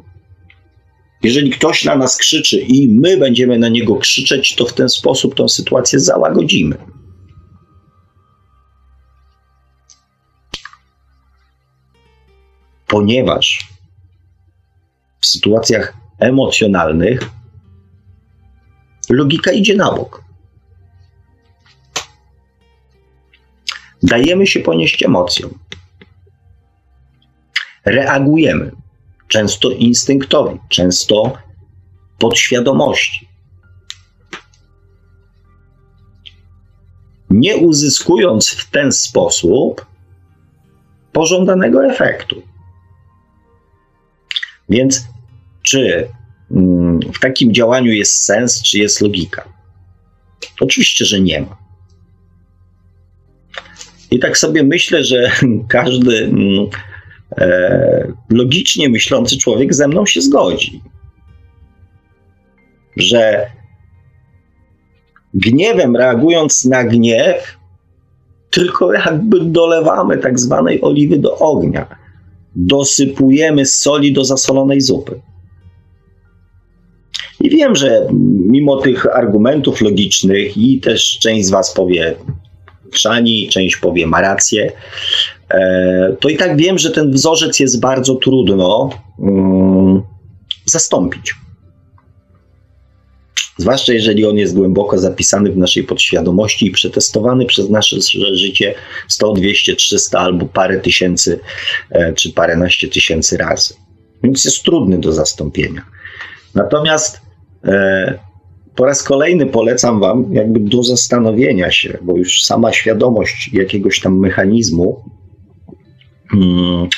jeżeli 1.24 1.52
ktoś 1.52 1.86
na 1.86 1.96
nas 1.96 2.18
krzyczy 2.18 2.60
i 2.60 2.88
my 2.88 3.18
będziemy 3.18 3.60
na 3.60 3.70
niego 3.70 3.96
krzyczeć, 3.96 4.56
to 4.56 4.66
w 4.66 4.74
ten 4.74 4.90
sposób 4.90 5.36
tę 5.36 5.50
sytuację 5.50 6.00
załagodzimy? 6.00 6.78
Ponieważ 12.88 13.68
w 15.22 15.26
sytuacjach 15.26 15.94
emocjonalnych 16.20 17.30
logika 19.10 19.52
idzie 19.52 19.76
na 19.76 19.92
bok. 19.92 20.24
Dajemy 24.04 24.48
się 24.48 24.60
ponieść 24.60 25.04
emocjom. 25.04 25.60
Reagujemy, 27.86 28.72
często 29.34 29.70
instynktowi, 29.70 30.60
często 30.70 31.38
podświadomości. 32.20 33.28
Nie 37.30 37.58
uzyskując 37.58 38.50
w 38.50 38.70
ten 38.70 38.92
sposób 38.92 39.86
pożądanego 41.12 41.86
efektu. 41.86 42.42
Więc 44.70 45.04
czy 45.62 46.08
mm, 46.52 47.00
w 47.00 47.20
takim 47.20 47.54
działaniu 47.54 47.92
jest 47.92 48.24
sens, 48.24 48.62
czy 48.64 48.78
jest 48.80 49.02
logika? 49.02 49.50
Oczywiście, 50.62 51.06
że 51.06 51.22
nie 51.22 51.42
ma. 51.42 51.58
I 54.12 54.20
tak 54.20 54.38
sobie 54.38 54.64
myślę, 54.64 55.04
że 55.04 55.32
każdy 55.68 56.24
mm, 56.24 56.70
logicznie 58.30 58.90
myślący 58.90 59.38
człowiek 59.38 59.74
ze 59.74 59.88
mną 59.88 60.06
się 60.06 60.22
zgodzi, 60.22 60.82
że 62.98 63.48
gniewem 65.34 65.96
reagując 65.96 66.66
na 66.66 66.84
gniew, 66.84 67.58
tylko 68.50 68.94
jakby 68.94 69.40
dolewamy 69.40 70.18
tak 70.18 70.40
zwanej 70.40 70.82
oliwy 70.82 71.18
do 71.18 71.38
ognia. 71.38 71.88
Dosypujemy 72.56 73.66
soli 73.66 74.14
do 74.14 74.26
zasolonej 74.26 74.82
zupy. 74.82 75.22
I 77.40 77.50
wiem, 77.50 77.76
że 77.76 78.08
mimo 78.46 78.78
tych 78.78 79.06
argumentów 79.16 79.82
logicznych, 79.82 80.58
i 80.58 80.80
też 80.80 81.20
część 81.22 81.46
z 81.46 81.50
Was 81.50 81.74
powie 81.74 82.16
chrzani, 82.92 83.48
część 83.48 83.78
powie 83.78 84.08
ma 84.08 84.22
rację, 84.22 84.72
e, 84.72 84.72
to 86.20 86.30
i 86.30 86.38
tak 86.38 86.58
wiem, 86.58 86.78
że 86.78 86.92
ten 86.92 87.12
wzorzec 87.12 87.60
jest 87.60 87.80
bardzo 87.80 88.16
trudno 88.16 88.90
um, 89.18 90.02
zastąpić. 90.66 91.34
Zwłaszcza 93.58 93.94
jeżeli 93.94 94.26
on 94.26 94.38
jest 94.38 94.56
głęboko 94.56 95.00
zapisany 95.00 95.52
w 95.52 95.58
naszej 95.58 95.84
podświadomości 95.84 96.68
i 96.68 96.72
przetestowany 96.72 97.46
przez 97.46 97.70
nasze 97.70 97.98
życie 98.34 98.76
100, 99.08 99.34
200, 99.34 99.76
300 99.76 100.20
albo 100.20 100.46
parę 100.46 100.80
tysięcy 100.80 101.40
e, 101.90 102.14
czy 102.14 102.34
paręnaście 102.34 102.88
tysięcy 102.88 103.38
razy. 103.38 103.74
Więc 104.24 104.46
jest 104.46 104.64
trudny 104.64 104.98
do 105.00 105.14
zastąpienia. 105.14 105.82
Natomiast 106.56 107.22
e, 107.64 108.20
po 108.76 108.86
raz 108.86 109.04
kolejny 109.04 109.46
polecam 109.46 110.00
Wam 110.00 110.34
jakby 110.34 110.60
do 110.60 110.84
zastanowienia 110.84 111.72
się, 111.72 111.98
bo 112.02 112.18
już 112.18 112.44
sama 112.44 112.74
świadomość 112.74 113.50
jakiegoś 113.54 114.00
tam 114.00 114.20
mechanizmu 114.20 115.04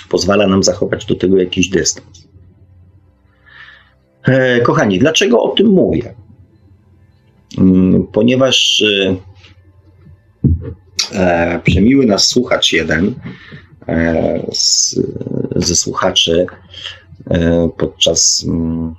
pozwala 0.09 0.47
nam 0.47 0.63
zachować 0.63 1.05
do 1.05 1.15
tego 1.15 1.37
jakiś 1.37 1.69
dystans. 1.69 2.27
E, 4.23 4.61
kochani, 4.61 4.99
dlaczego 4.99 5.43
o 5.43 5.49
tym 5.49 5.67
mówię? 5.67 6.13
Hmm, 7.55 8.07
ponieważ 8.07 8.83
e, 8.83 9.15
e, 11.11 11.59
przemiły 11.63 12.05
nas 12.05 12.27
słuchacz 12.27 12.73
jeden 12.73 13.15
z, 14.51 14.99
ze 15.55 15.75
słuchaczy 15.75 16.45
podczas. 17.77 18.43
Hmm, 18.45 18.95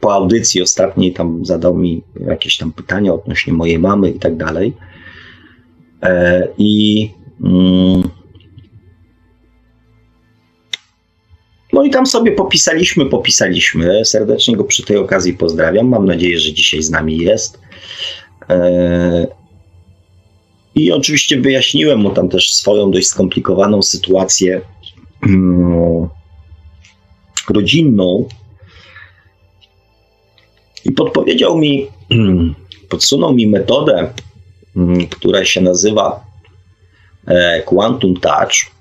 po 0.00 0.14
audycji 0.14 0.62
ostatniej 0.62 1.12
tam 1.12 1.44
zadał 1.44 1.76
mi 1.76 2.02
jakieś 2.26 2.56
tam 2.56 2.72
pytania 2.72 3.14
odnośnie 3.14 3.52
mojej 3.52 3.78
mamy 3.78 4.10
i 4.10 4.18
tak 4.18 4.36
dalej. 4.36 4.76
I 6.58 7.10
mm, 7.44 8.02
i 11.86 11.90
tam 11.90 12.06
sobie 12.06 12.32
popisaliśmy, 12.32 13.06
popisaliśmy. 13.06 14.04
Serdecznie 14.04 14.56
go 14.56 14.64
przy 14.64 14.82
tej 14.82 14.96
okazji 14.96 15.34
pozdrawiam. 15.34 15.88
Mam 15.88 16.06
nadzieję, 16.06 16.38
że 16.38 16.52
dzisiaj 16.52 16.82
z 16.82 16.90
nami 16.90 17.18
jest. 17.18 17.60
E, 18.48 19.26
I 20.74 20.92
oczywiście 20.92 21.40
wyjaśniłem 21.40 21.98
mu 22.00 22.10
tam 22.10 22.28
też 22.28 22.52
swoją 22.52 22.90
dość 22.90 23.06
skomplikowaną 23.06 23.82
sytuację 23.82 24.60
mm, 25.22 26.08
rodzinną, 27.48 28.28
i 30.86 30.92
podpowiedział 30.92 31.58
mi, 31.58 31.86
podsunął 32.90 33.34
mi 33.34 33.46
metodę, 33.46 34.12
mm, 34.76 35.06
która 35.06 35.44
się 35.44 35.60
nazywa 35.60 36.24
e, 37.26 37.62
Quantum 37.62 38.16
Touch, 38.16 38.75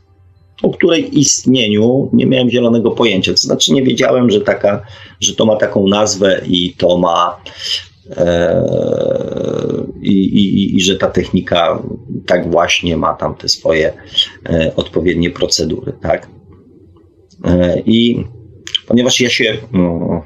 o 0.63 0.69
której 0.69 1.19
istnieniu 1.19 2.09
nie 2.13 2.25
miałem 2.25 2.50
zielonego 2.50 2.91
pojęcia. 2.91 3.31
To 3.31 3.38
znaczy 3.38 3.74
nie 3.74 3.83
wiedziałem, 3.83 4.31
że, 4.31 4.41
taka, 4.41 4.81
że 5.19 5.35
to 5.35 5.45
ma 5.45 5.55
taką 5.55 5.88
nazwę 5.88 6.41
i 6.47 6.74
to 6.74 6.97
ma 6.97 7.41
e, 8.17 8.63
i, 10.01 10.13
i, 10.13 10.75
i, 10.75 10.81
że 10.81 10.96
ta 10.96 11.07
technika 11.07 11.83
tak 12.25 12.51
właśnie 12.51 12.98
ma 12.98 13.13
tam 13.13 13.35
te 13.35 13.50
swoje 13.50 13.94
e, 14.50 14.72
odpowiednie 14.75 15.29
procedury, 15.29 15.94
tak? 16.01 16.29
E, 17.46 17.79
I 17.85 18.25
ponieważ 18.87 19.20
ja 19.20 19.29
się 19.29 19.57
no, 19.72 20.24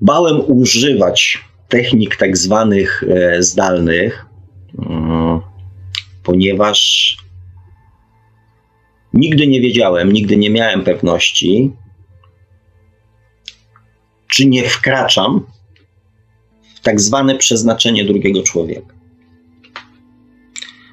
bałem 0.00 0.40
używać 0.46 1.44
technik 1.68 2.16
tak 2.16 2.36
zwanych 2.36 3.04
zdalnych, 3.38 4.26
mm, 4.78 5.40
ponieważ 6.24 7.16
nigdy 9.12 9.46
nie 9.46 9.60
wiedziałem, 9.60 10.12
nigdy 10.12 10.36
nie 10.36 10.50
miałem 10.50 10.84
pewności, 10.84 11.70
czy 14.26 14.46
nie 14.46 14.68
wkraczam 14.68 15.46
w 16.74 16.80
tak 16.80 17.00
zwane 17.00 17.36
przeznaczenie 17.38 18.04
drugiego 18.04 18.42
człowieka. 18.42 18.94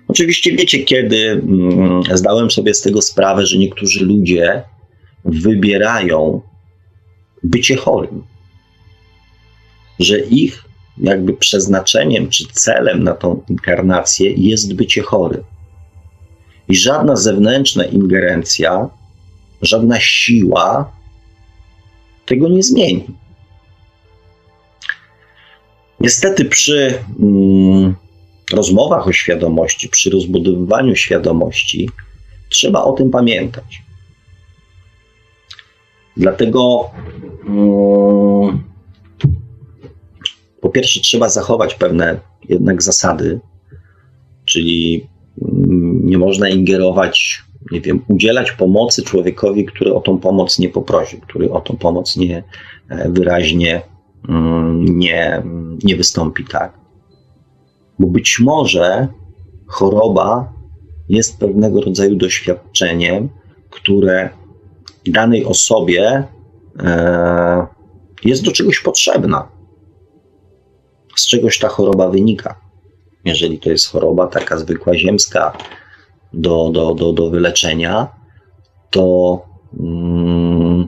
Oczywiście 0.08 0.52
wiecie, 0.52 0.84
kiedy 0.84 1.30
mm, 1.32 2.04
zdałem 2.14 2.52
sobie 2.52 2.74
z 2.74 2.82
tego 2.82 3.02
sprawę, 3.02 3.46
że 3.46 3.58
niektórzy 3.58 4.06
ludzie 4.06 4.64
wybierają 5.26 6.42
bycie 7.44 7.76
chorym. 7.76 8.24
Że 10.00 10.20
ich 10.20 10.64
jakby 10.98 11.34
przeznaczeniem 11.34 12.30
czy 12.30 12.48
celem 12.54 13.04
na 13.04 13.14
tą 13.14 13.42
inkarnację 13.50 14.32
jest 14.32 14.74
bycie 14.74 15.02
chory. 15.02 15.44
I 16.68 16.76
żadna 16.76 17.16
zewnętrzna 17.16 17.86
ingerencja, 17.86 18.90
żadna 19.62 20.00
siła 20.00 20.92
tego 22.26 22.50
nie 22.50 22.64
zmieni. 22.64 23.08
Niestety, 26.00 26.46
przy 26.46 27.04
mm, 27.20 27.96
rozmowach 28.54 29.08
o 29.08 29.12
świadomości, 29.12 29.90
przy 29.90 30.10
rozbudowywaniu 30.10 30.96
świadomości, 30.96 31.90
trzeba 32.50 32.84
o 32.84 32.94
tym 32.94 33.12
pamiętać. 33.12 33.84
Dlatego 36.18 36.92
mm, 37.48 38.71
po 40.62 40.70
pierwsze 40.70 41.00
trzeba 41.00 41.30
zachować 41.30 41.76
pewne 41.76 42.20
jednak 42.50 42.84
zasady, 42.84 43.40
czyli 44.46 45.08
mm, 45.42 46.06
nie 46.06 46.18
można 46.18 46.50
ingerować, 46.50 47.44
nie 47.72 47.82
wiem, 47.82 48.02
udzielać 48.08 48.52
pomocy 48.52 49.04
człowiekowi, 49.04 49.66
który 49.66 49.94
o 49.94 50.02
tą 50.02 50.18
pomoc 50.18 50.60
nie 50.60 50.70
poprosił, 50.70 51.20
który 51.20 51.52
o 51.52 51.62
tą 51.62 51.78
pomoc 51.78 52.18
nie 52.18 52.44
e, 52.90 53.10
wyraźnie 53.10 53.82
mm, 54.30 54.86
nie, 54.86 55.44
nie 55.84 55.96
wystąpi, 55.96 56.46
tak? 56.46 56.74
Bo 58.00 58.08
być 58.08 58.40
może 58.40 59.08
choroba 59.68 60.54
jest 61.10 61.40
pewnego 61.40 61.82
rodzaju 61.82 62.16
doświadczeniem, 62.16 63.30
które 63.70 64.30
danej 65.06 65.46
osobie 65.46 66.24
e, 66.80 67.68
jest 68.24 68.44
do 68.44 68.52
czegoś 68.52 68.80
potrzebna. 68.80 69.61
Z 71.16 71.28
czegoś 71.28 71.60
ta 71.60 71.68
choroba 71.68 72.10
wynika. 72.10 72.56
Jeżeli 73.26 73.60
to 73.60 73.70
jest 73.70 73.88
choroba 73.88 74.28
taka 74.28 74.58
zwykła 74.58 74.98
ziemska 74.98 75.58
do, 76.34 76.70
do, 76.74 76.96
do, 76.96 77.14
do 77.14 77.30
wyleczenia, 77.30 78.08
to, 78.90 79.42
mm, 79.80 80.88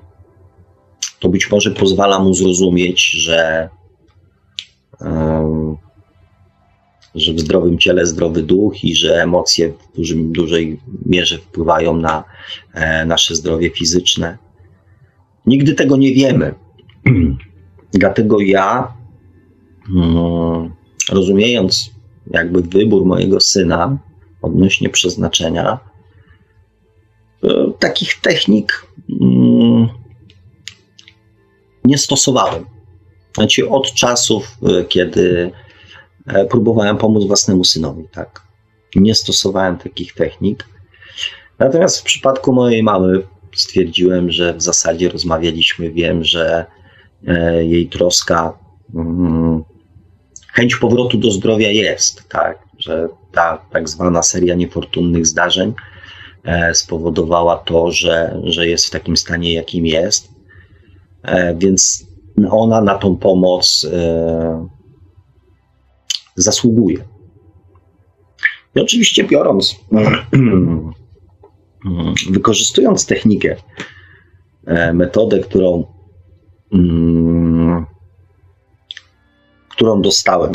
to 1.19 1.29
być 1.29 1.51
może 1.51 1.71
pozwala 1.71 2.19
mu 2.19 2.33
zrozumieć, 2.33 3.11
że 3.11 3.69
że 7.15 7.33
w 7.33 7.39
zdrowym 7.39 7.77
ciele 7.79 8.05
zdrowy 8.05 8.43
duch 8.43 8.83
i 8.83 8.95
że 8.95 9.23
emocje 9.23 9.73
w 9.73 9.95
dużym, 9.97 10.31
dużej 10.31 10.79
mierze 11.05 11.37
wpływają 11.37 11.97
na 11.97 12.23
e, 12.73 13.05
nasze 13.05 13.35
zdrowie 13.35 13.69
fizyczne. 13.69 14.37
Nigdy 15.45 15.73
tego 15.73 15.97
nie 15.97 16.13
wiemy. 16.13 16.53
Dlatego 17.93 18.39
ja, 18.39 18.93
rozumiejąc 21.11 21.91
jakby 22.31 22.61
wybór 22.61 23.05
mojego 23.05 23.39
syna 23.39 23.97
odnośnie 24.41 24.89
przeznaczenia, 24.89 25.79
takich 27.79 28.21
technik 28.21 28.87
mm, 29.21 29.87
nie 31.85 31.97
stosowałem. 31.97 32.65
Znaczy 33.35 33.69
od 33.69 33.93
czasów, 33.93 34.57
e, 34.63 34.83
kiedy 34.83 35.51
E, 36.27 36.45
próbowałem 36.45 36.97
pomóc 36.97 37.27
własnemu 37.27 37.63
synowi, 37.63 38.07
tak. 38.11 38.41
Nie 38.95 39.15
stosowałem 39.15 39.77
takich 39.77 40.13
technik. 40.13 40.67
Natomiast 41.59 41.99
w 41.99 42.03
przypadku 42.03 42.53
mojej 42.53 42.83
mamy 42.83 43.23
stwierdziłem, 43.55 44.31
że 44.31 44.53
w 44.53 44.61
zasadzie 44.61 45.09
rozmawialiśmy, 45.09 45.91
wiem, 45.91 46.23
że 46.23 46.65
e, 47.27 47.65
jej 47.65 47.87
troska, 47.87 48.59
mm, 48.95 49.63
chęć 50.53 50.75
powrotu 50.75 51.17
do 51.17 51.31
zdrowia 51.31 51.71
jest, 51.71 52.29
tak, 52.29 52.59
że 52.77 53.07
ta 53.31 53.57
tak 53.71 53.89
zwana 53.89 54.23
seria 54.23 54.55
niefortunnych 54.55 55.25
zdarzeń 55.25 55.73
e, 56.43 56.73
spowodowała 56.75 57.57
to, 57.57 57.91
że, 57.91 58.41
że 58.43 58.67
jest 58.67 58.87
w 58.87 58.91
takim 58.91 59.17
stanie, 59.17 59.53
jakim 59.53 59.85
jest. 59.85 60.33
Więc 61.57 62.07
ona 62.51 62.81
na 62.81 62.95
tą 62.95 63.17
pomoc 63.17 63.87
e, 63.93 64.67
zasługuje. 66.35 66.97
I 68.75 68.79
oczywiście 68.79 69.23
biorąc, 69.23 69.75
wykorzystując 72.31 73.05
technikę, 73.05 73.55
e, 74.65 74.93
metodę, 74.93 75.39
którą, 75.39 75.85
mm, 76.73 77.32
którą 79.75 80.01
dostałem 80.01 80.51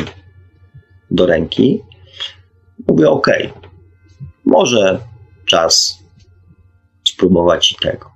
do 1.11 1.27
ręki, 1.27 1.81
mówię: 2.89 3.11
OK, 3.11 3.31
może 4.45 4.99
czas 5.47 5.99
spróbować 7.09 7.73
i 7.73 7.75
tego. 7.75 8.11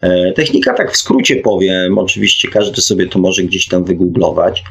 E, 0.00 0.32
technika, 0.32 0.74
tak 0.74 0.92
w 0.92 0.96
skrócie 0.96 1.36
powiem, 1.36 1.98
oczywiście 1.98 2.48
każdy 2.48 2.80
sobie 2.80 3.06
to 3.06 3.18
może 3.18 3.42
gdzieś 3.42 3.68
tam 3.68 3.84
wygooglować, 3.84 4.64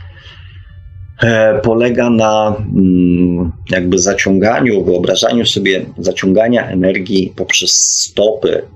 e, 1.23 1.59
polega 1.61 2.09
na 2.09 2.55
mm, 2.57 3.51
jakby 3.69 3.99
zaciąganiu, 3.99 4.83
wyobrażaniu 4.83 5.45
sobie 5.45 5.85
zaciągania 5.97 6.67
energii 6.67 7.33
poprzez 7.35 7.71
stopy 7.71 8.67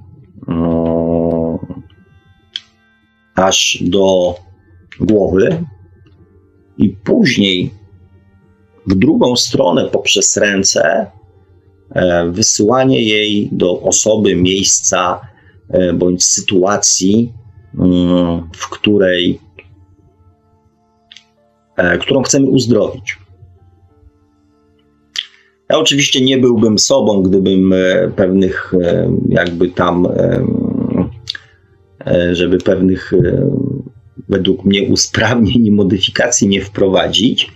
aż 3.36 3.78
do 3.82 4.36
głowy 5.00 5.64
i 6.78 6.90
później 6.90 7.72
w 8.88 8.96
drugą 8.96 9.36
stronę 9.36 9.86
poprzez 9.86 10.38
ręce 10.38 11.06
e, 11.90 12.30
wysyłanie 12.30 13.04
jej 13.04 13.50
do 13.52 13.82
osoby, 13.82 14.36
miejsca, 14.36 15.32
E, 15.72 15.94
bądź 15.94 16.26
sytuacji, 16.26 17.34
mm, 17.80 18.50
w 18.56 18.70
której, 18.70 19.40
e, 21.78 21.98
którą 21.98 22.24
chcemy 22.24 22.46
uzdrowić. 22.46 23.18
Ja 25.70 25.78
oczywiście 25.78 26.26
nie 26.26 26.38
byłbym 26.38 26.80
sobą, 26.80 27.22
gdybym 27.22 27.74
pewnych 28.16 28.74
jakby 29.30 29.70
tam, 29.70 30.08
żeby 32.32 32.58
pewnych 32.58 33.14
według 34.32 34.66
mnie 34.66 34.84
usprawnień 34.84 35.66
i 35.66 35.72
modyfikacji 35.72 36.48
nie 36.48 36.62
wprowadzić. 36.62 37.52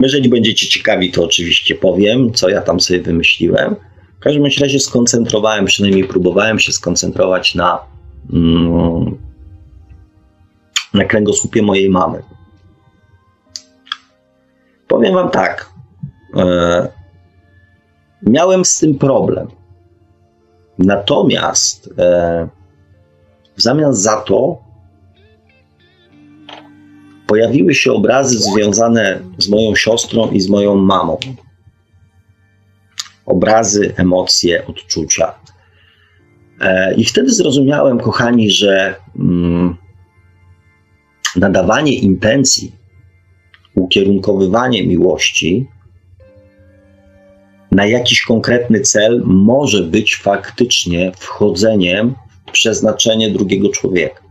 Jeżeli 0.00 0.28
będziecie 0.28 0.66
ciekawi, 0.66 1.12
to 1.12 1.24
oczywiście 1.24 1.74
powiem, 1.74 2.32
co 2.32 2.48
ja 2.48 2.62
tam 2.62 2.80
sobie 2.80 3.00
wymyśliłem. 3.00 3.76
W 4.16 4.20
każdym 4.20 4.44
razie 4.60 4.80
skoncentrowałem, 4.80 5.64
przynajmniej 5.64 6.04
próbowałem 6.04 6.58
się 6.58 6.72
skoncentrować 6.72 7.54
na, 7.54 7.78
mm, 8.32 9.18
na 10.94 11.04
kręgosłupie 11.04 11.62
mojej 11.62 11.90
mamy. 11.90 12.22
Powiem 14.88 15.14
Wam 15.14 15.30
tak. 15.30 15.70
E, 16.36 16.88
miałem 18.22 18.64
z 18.64 18.78
tym 18.78 18.98
problem. 18.98 19.48
Natomiast 20.78 21.94
e, 21.98 22.48
w 23.56 23.62
zamian 23.62 23.94
za 23.94 24.16
to 24.16 24.58
pojawiły 27.26 27.74
się 27.74 27.92
obrazy 27.92 28.38
związane 28.38 29.20
z 29.38 29.48
moją 29.48 29.74
siostrą 29.74 30.30
i 30.30 30.40
z 30.40 30.48
moją 30.48 30.76
mamą 30.76 31.18
obrazy, 33.26 33.94
emocje, 33.96 34.66
odczucia. 34.66 35.34
E, 36.60 36.94
I 36.94 37.04
wtedy 37.04 37.30
zrozumiałem, 37.34 38.00
kochani, 38.00 38.50
że 38.50 38.94
mm, 39.18 39.76
nadawanie 41.36 41.94
intencji, 41.94 42.72
ukierunkowywanie 43.74 44.86
miłości 44.86 45.66
na 47.70 47.86
jakiś 47.86 48.22
konkretny 48.22 48.80
cel 48.80 49.22
może 49.24 49.82
być 49.82 50.16
faktycznie 50.16 51.12
wchodzeniem 51.16 52.14
przeznaczenie 52.56 53.30
drugiego 53.30 53.68
człowieka. 53.68 54.22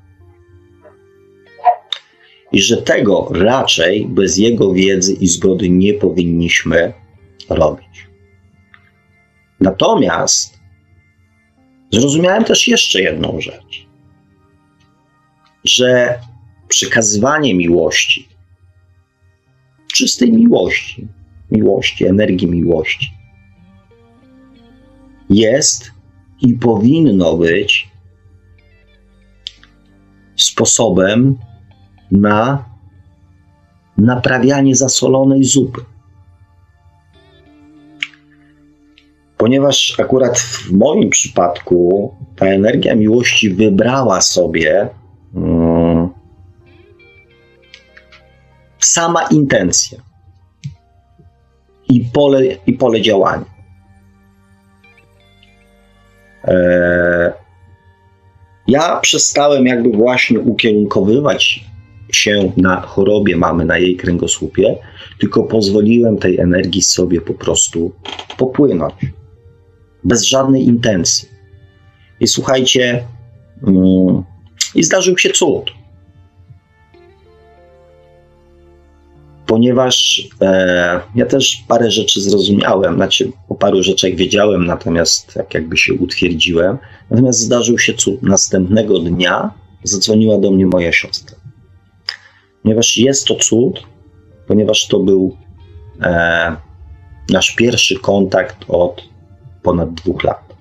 I 2.51 2.61
że 2.61 2.77
tego 2.77 3.27
raczej 3.31 4.05
bez 4.05 4.37
jego 4.37 4.73
wiedzy 4.73 5.13
i 5.13 5.27
zgody 5.27 5.69
nie 5.69 5.93
powinniśmy 5.93 6.93
robić. 7.49 8.07
Natomiast 9.59 10.59
zrozumiałem 11.91 12.43
też 12.43 12.67
jeszcze 12.67 13.01
jedną 13.01 13.41
rzecz, 13.41 13.87
że 15.63 16.19
przekazywanie 16.67 17.55
miłości, 17.55 18.27
czystej 19.93 20.31
miłości, 20.31 21.07
miłości, 21.51 22.05
energii 22.05 22.47
miłości, 22.47 23.11
jest 25.29 25.91
i 26.41 26.53
powinno 26.53 27.37
być 27.37 27.94
sposobem 30.35 31.37
na 32.11 32.65
naprawianie 33.97 34.75
zasolonej 34.75 35.43
zupy. 35.43 35.81
ponieważ 39.45 39.99
akurat 39.99 40.39
w 40.39 40.71
moim 40.71 41.09
przypadku 41.09 42.11
ta 42.35 42.45
energia 42.45 42.95
miłości 42.95 43.49
wybrała 43.49 44.21
sobie 44.21 44.89
um, 45.33 46.09
sama 48.79 49.27
intencja 49.31 49.99
i 51.89 52.01
pole, 52.13 52.41
i 52.67 52.73
pole 52.73 53.01
działania. 53.01 53.45
E, 56.47 57.33
ja 58.67 58.99
przestałem 58.99 59.65
jakby 59.65 59.89
właśnie 59.89 60.39
ukierunkowywać 60.39 61.65
się 62.11 62.51
na 62.57 62.81
chorobie 62.81 63.37
mamy, 63.37 63.65
na 63.65 63.77
jej 63.77 63.95
kręgosłupie, 63.95 64.75
tylko 65.19 65.43
pozwoliłem 65.43 66.17
tej 66.17 66.39
energii 66.39 66.81
sobie 66.81 67.21
po 67.21 67.33
prostu 67.33 67.91
popłynąć 68.37 68.93
bez 70.03 70.23
żadnej 70.23 70.65
intencji. 70.65 71.29
I 72.19 72.27
słuchajcie, 72.27 73.03
mm, 73.67 74.23
i 74.75 74.83
zdarzył 74.83 75.17
się 75.17 75.29
cud. 75.29 75.71
Ponieważ 79.45 80.27
e, 80.41 81.01
ja 81.15 81.25
też 81.25 81.63
parę 81.67 81.91
rzeczy 81.91 82.21
zrozumiałem, 82.21 82.95
znaczy 82.95 83.31
o 83.49 83.55
paru 83.55 83.83
rzeczach 83.83 84.15
wiedziałem, 84.15 84.65
natomiast 84.65 85.33
tak 85.33 85.53
jakby 85.53 85.77
się 85.77 85.93
utwierdziłem. 85.93 86.77
Natomiast 87.09 87.39
zdarzył 87.39 87.79
się 87.79 87.93
cud. 87.93 88.23
Następnego 88.23 88.99
dnia 88.99 89.53
zadzwoniła 89.83 90.37
do 90.37 90.51
mnie 90.51 90.65
moja 90.65 90.91
siostra. 90.91 91.37
Ponieważ 92.63 92.97
jest 92.97 93.25
to 93.25 93.35
cud, 93.35 93.83
ponieważ 94.47 94.87
to 94.87 94.99
był 94.99 95.37
e, 96.01 96.55
nasz 97.29 97.51
pierwszy 97.51 97.99
kontakt 97.99 98.65
od 98.67 99.03
ponad 99.63 99.93
dwóch 99.93 100.23
lat. 100.23 100.55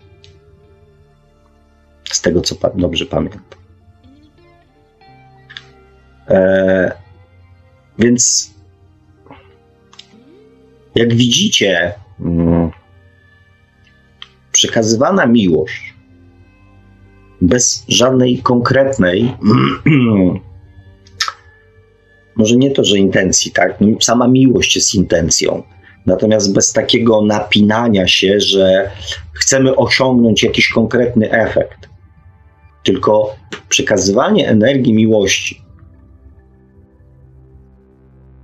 Z 2.12 2.20
tego, 2.22 2.40
co 2.40 2.54
dobrze 2.74 3.06
pamiętam. 3.06 3.42
E, 6.28 6.92
więc 7.98 8.53
jak 10.94 11.14
widzicie, 11.14 11.92
mm, 12.20 12.70
przekazywana 14.52 15.26
miłość 15.26 15.94
bez 17.40 17.84
żadnej 17.88 18.38
konkretnej, 18.38 19.34
może 22.36 22.56
nie 22.56 22.70
to, 22.70 22.84
że 22.84 22.98
intencji, 22.98 23.52
tak? 23.52 23.78
Sama 24.00 24.28
miłość 24.28 24.76
jest 24.76 24.94
intencją, 24.94 25.62
Natomiast 26.06 26.52
bez 26.52 26.72
takiego 26.72 27.22
napinania 27.22 28.08
się, 28.08 28.40
że 28.40 28.90
chcemy 29.32 29.76
osiągnąć 29.76 30.42
jakiś 30.42 30.68
konkretny 30.68 31.30
efekt, 31.30 31.88
tylko 32.84 33.36
przekazywanie 33.68 34.48
energii 34.48 34.94
miłości 34.94 35.60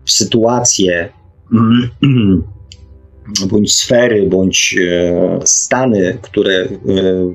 w 0.05 0.11
sytuacje 0.11 1.09
bądź 3.51 3.75
sfery, 3.75 4.27
bądź 4.27 4.77
e, 4.79 5.39
stany, 5.45 6.19
które 6.23 6.55
e, 6.55 6.69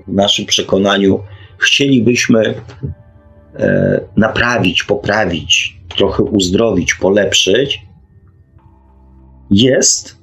w 0.07 0.13
naszym 0.13 0.45
przekonaniu 0.45 1.19
chcielibyśmy 1.57 2.53
e, 3.55 4.01
naprawić, 4.17 4.83
poprawić, 4.83 5.79
trochę 5.95 6.23
uzdrowić, 6.23 6.93
polepszyć, 6.93 7.81
jest 9.51 10.17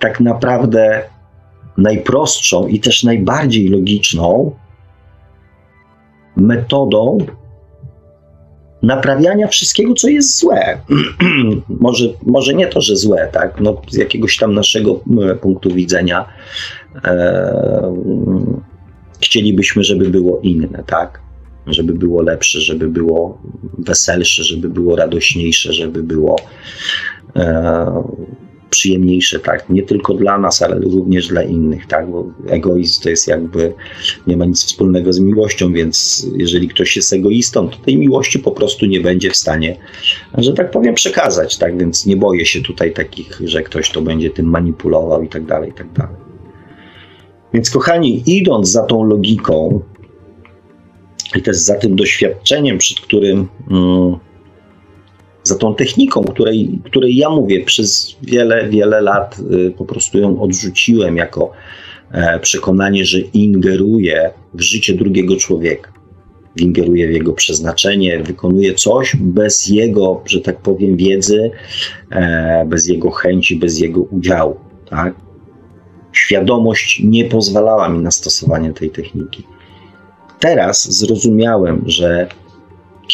tak 0.00 0.20
naprawdę 0.20 1.02
najprostszą 1.76 2.66
i 2.66 2.80
też 2.80 3.02
najbardziej 3.02 3.68
logiczną 3.68 4.56
metodą 6.36 7.18
naprawiania 8.84 9.48
wszystkiego, 9.48 9.94
co 9.94 10.08
jest 10.08 10.38
złe. 10.38 10.80
może, 11.68 12.04
może 12.22 12.54
nie 12.54 12.66
to, 12.66 12.80
że 12.80 12.96
złe, 12.96 13.28
tak? 13.32 13.60
No, 13.60 13.82
z 13.90 13.96
jakiegoś 13.96 14.36
tam 14.36 14.54
naszego 14.54 15.00
punktu 15.40 15.74
widzenia 15.74 16.28
e, 17.04 17.94
chcielibyśmy, 19.20 19.84
żeby 19.84 20.10
było 20.10 20.40
inne, 20.40 20.84
tak? 20.86 21.20
Żeby 21.66 21.94
było 21.94 22.22
lepsze, 22.22 22.60
żeby 22.60 22.88
było 22.88 23.42
weselsze, 23.78 24.44
żeby 24.44 24.68
było 24.68 24.96
radośniejsze, 24.96 25.72
żeby 25.72 26.02
było 26.02 26.36
e, 27.36 28.02
przyjemniejsze, 28.74 29.40
tak, 29.40 29.70
nie 29.70 29.82
tylko 29.82 30.14
dla 30.14 30.38
nas, 30.38 30.62
ale 30.62 30.78
również 30.80 31.28
dla 31.28 31.42
innych, 31.42 31.86
tak, 31.86 32.10
bo 32.10 32.26
egoizm 32.48 33.02
to 33.02 33.08
jest 33.08 33.28
jakby, 33.28 33.72
nie 34.26 34.36
ma 34.36 34.44
nic 34.44 34.64
wspólnego 34.64 35.12
z 35.12 35.20
miłością, 35.20 35.72
więc 35.72 36.26
jeżeli 36.36 36.68
ktoś 36.68 36.96
jest 36.96 37.12
egoistą, 37.12 37.68
to 37.68 37.76
tej 37.76 37.96
miłości 37.98 38.38
po 38.38 38.50
prostu 38.50 38.86
nie 38.86 39.00
będzie 39.00 39.30
w 39.30 39.36
stanie, 39.36 39.76
że 40.38 40.52
tak 40.52 40.70
powiem, 40.70 40.94
przekazać, 40.94 41.58
tak, 41.58 41.78
więc 41.78 42.06
nie 42.06 42.16
boję 42.16 42.46
się 42.46 42.62
tutaj 42.62 42.92
takich, 42.92 43.40
że 43.44 43.62
ktoś 43.62 43.90
to 43.90 44.02
będzie 44.02 44.30
tym 44.30 44.46
manipulował 44.46 45.22
i 45.22 45.28
tak 45.28 45.44
dalej, 45.44 45.70
i 45.70 45.72
tak 45.72 45.92
dalej. 45.92 46.16
Więc 47.54 47.70
kochani, 47.70 48.22
idąc 48.26 48.68
za 48.70 48.82
tą 48.82 49.04
logiką 49.04 49.80
i 51.36 51.42
też 51.42 51.56
za 51.56 51.74
tym 51.74 51.96
doświadczeniem, 51.96 52.78
przed 52.78 53.00
którym 53.00 53.48
mm, 53.70 54.16
za 55.44 55.54
tą 55.54 55.74
techniką, 55.74 56.24
której, 56.24 56.78
której 56.84 57.16
ja 57.16 57.30
mówię, 57.30 57.64
przez 57.64 58.16
wiele, 58.22 58.68
wiele 58.68 59.00
lat 59.00 59.36
y, 59.52 59.70
po 59.70 59.84
prostu 59.84 60.18
ją 60.18 60.40
odrzuciłem 60.40 61.16
jako 61.16 61.52
e, 62.12 62.38
przekonanie, 62.38 63.04
że 63.04 63.20
ingeruje 63.20 64.30
w 64.54 64.60
życie 64.60 64.94
drugiego 64.94 65.36
człowieka. 65.36 65.92
Ingeruje 66.56 67.08
w 67.08 67.12
jego 67.12 67.32
przeznaczenie, 67.32 68.22
wykonuje 68.22 68.74
coś 68.74 69.16
bez 69.16 69.68
jego, 69.68 70.22
że 70.26 70.40
tak 70.40 70.60
powiem, 70.60 70.96
wiedzy, 70.96 71.50
e, 72.10 72.64
bez 72.66 72.88
jego 72.88 73.10
chęci, 73.10 73.56
bez 73.56 73.78
jego 73.78 74.00
udziału. 74.00 74.56
Tak? 74.90 75.14
Świadomość 76.12 77.00
nie 77.04 77.24
pozwalała 77.24 77.88
mi 77.88 77.98
na 77.98 78.10
stosowanie 78.10 78.72
tej 78.72 78.90
techniki. 78.90 79.42
Teraz 80.40 80.98
zrozumiałem, 80.98 81.82
że 81.86 82.28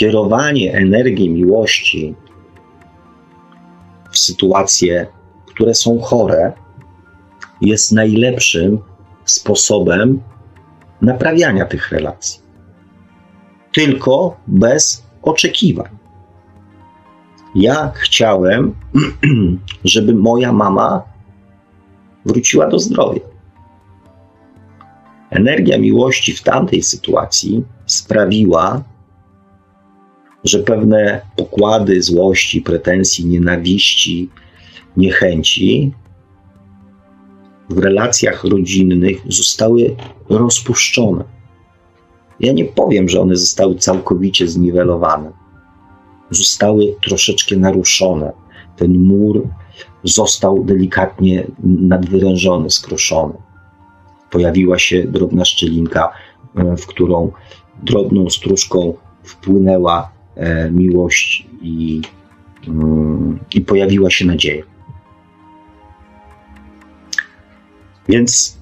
kierowanie 0.00 0.74
energii 0.74 1.30
miłości 1.30 2.14
w 4.10 4.18
sytuacje, 4.18 5.06
które 5.46 5.74
są 5.74 6.00
chore, 6.00 6.52
jest 7.60 7.92
najlepszym 7.92 8.78
sposobem 9.24 10.22
naprawiania 11.02 11.64
tych 11.64 11.92
relacji. 11.92 12.40
Tylko 13.72 14.36
bez 14.46 15.06
oczekiwań. 15.22 15.88
Ja 17.54 17.92
chciałem, 17.94 18.74
żeby 19.84 20.14
moja 20.14 20.52
mama 20.52 21.02
wróciła 22.24 22.68
do 22.68 22.78
zdrowia. 22.78 23.20
Energia 25.30 25.78
miłości 25.78 26.32
w 26.32 26.42
tamtej 26.42 26.82
sytuacji 26.82 27.64
sprawiła, 27.86 28.82
że 30.44 30.59
pewne 30.59 31.20
pokłady 31.37 32.03
złości, 32.03 32.61
pretensji, 32.61 33.26
nienawiści, 33.26 34.31
niechęci 34.96 35.92
w 37.70 37.79
relacjach 37.79 38.44
rodzinnych 38.44 39.20
zostały 39.29 39.96
rozpuszczone. 40.29 41.24
Ja 42.40 42.53
nie 42.53 42.64
powiem, 42.64 43.09
że 43.09 43.20
one 43.20 43.37
zostały 43.37 43.74
całkowicie 43.74 44.48
zniwelowane. 44.48 45.33
Zostały 46.31 46.94
troszeczkę 47.03 47.57
naruszone. 47.57 48.33
Ten 48.76 48.98
mur 48.98 49.48
został 50.05 50.64
delikatnie 50.64 51.46
nadwyrężony, 51.62 52.70
skruszony. 52.70 53.35
Pojawiła 54.31 54.79
się 54.79 55.03
drobna 55.05 55.44
szczelinka, 55.44 56.12
e, 56.57 56.76
w 56.76 56.87
którą 56.87 57.33
drobną 57.83 58.31
stróżką 58.31 58.94
wpłynęła 59.22 60.11
miłość 60.70 61.46
i, 61.62 62.03
mm, 62.68 63.38
i 63.55 63.61
pojawiła 63.61 64.11
się 64.11 64.24
nadzieja. 64.26 64.64
Więc 68.09 68.59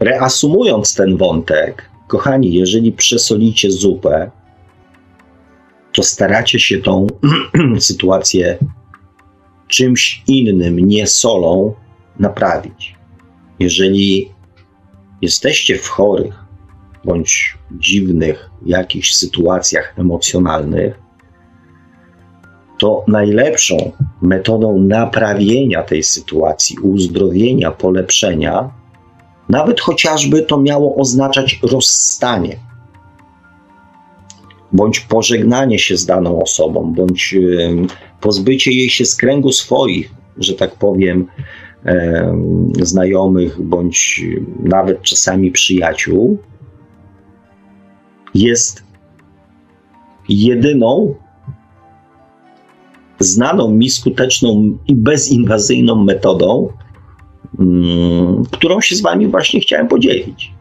reasumując 0.00 0.94
ten 0.94 1.16
wątek, 1.16 1.90
kochani, 2.06 2.54
jeżeli 2.54 2.92
przesolicie 2.92 3.70
zupę, 3.70 4.30
to 5.92 6.02
staracie 6.02 6.60
się 6.60 6.78
tą 6.78 7.06
sytuację 7.78 8.58
czymś 9.68 10.22
innym, 10.26 10.78
nie 10.78 11.06
solą, 11.06 11.74
naprawić. 12.18 12.94
Jeżeli 13.58 14.28
jesteście 15.22 15.78
w 15.78 15.88
chorych, 15.88 16.34
bądź 17.04 17.57
dziwnych 17.72 18.50
jakichś 18.66 19.14
sytuacjach 19.14 19.94
emocjonalnych, 19.98 20.98
to 22.78 23.04
najlepszą 23.08 23.92
metodą 24.22 24.78
naprawienia 24.78 25.82
tej 25.82 26.02
sytuacji, 26.02 26.78
uzdrowienia, 26.78 27.70
polepszenia, 27.70 28.70
nawet 29.48 29.80
chociażby 29.80 30.42
to 30.42 30.60
miało 30.60 30.96
oznaczać 30.96 31.60
rozstanie, 31.62 32.56
bądź 34.72 35.00
pożegnanie 35.00 35.78
się 35.78 35.96
z 35.96 36.06
daną 36.06 36.42
osobą, 36.42 36.92
bądź 36.96 37.36
pozbycie 38.20 38.72
jej 38.72 38.90
się 38.90 39.04
z 39.04 39.16
kręgu 39.16 39.52
swoich, 39.52 40.10
że 40.36 40.54
tak 40.54 40.74
powiem, 40.74 41.26
znajomych, 42.80 43.62
bądź 43.62 44.22
nawet 44.62 45.02
czasami 45.02 45.50
przyjaciół, 45.50 46.38
jest 48.34 48.82
jedyną 50.28 51.14
znaną 53.18 53.70
mi 53.70 53.90
skuteczną 53.90 54.78
i 54.88 54.94
bezinwazyjną 54.96 56.04
metodą, 56.04 56.72
mm, 57.58 58.44
którą 58.50 58.80
się 58.80 58.96
z 58.96 59.00
Wami 59.00 59.26
właśnie 59.26 59.60
chciałem 59.60 59.88
podzielić. 59.88 60.52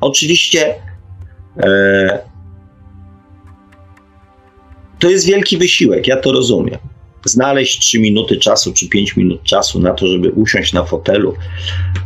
Oczywiście 0.00 0.74
e, 1.56 2.18
to 4.98 5.10
jest 5.10 5.26
wielki 5.26 5.58
wysiłek, 5.58 6.06
ja 6.06 6.16
to 6.16 6.32
rozumiem 6.32 6.78
znaleźć 7.28 7.80
3 7.80 8.00
minuty 8.00 8.36
czasu 8.36 8.72
czy 8.72 8.88
5 8.88 9.16
minut 9.16 9.42
czasu 9.42 9.80
na 9.80 9.90
to, 9.90 10.06
żeby 10.06 10.30
usiąść 10.30 10.72
na 10.72 10.84
fotelu 10.84 11.34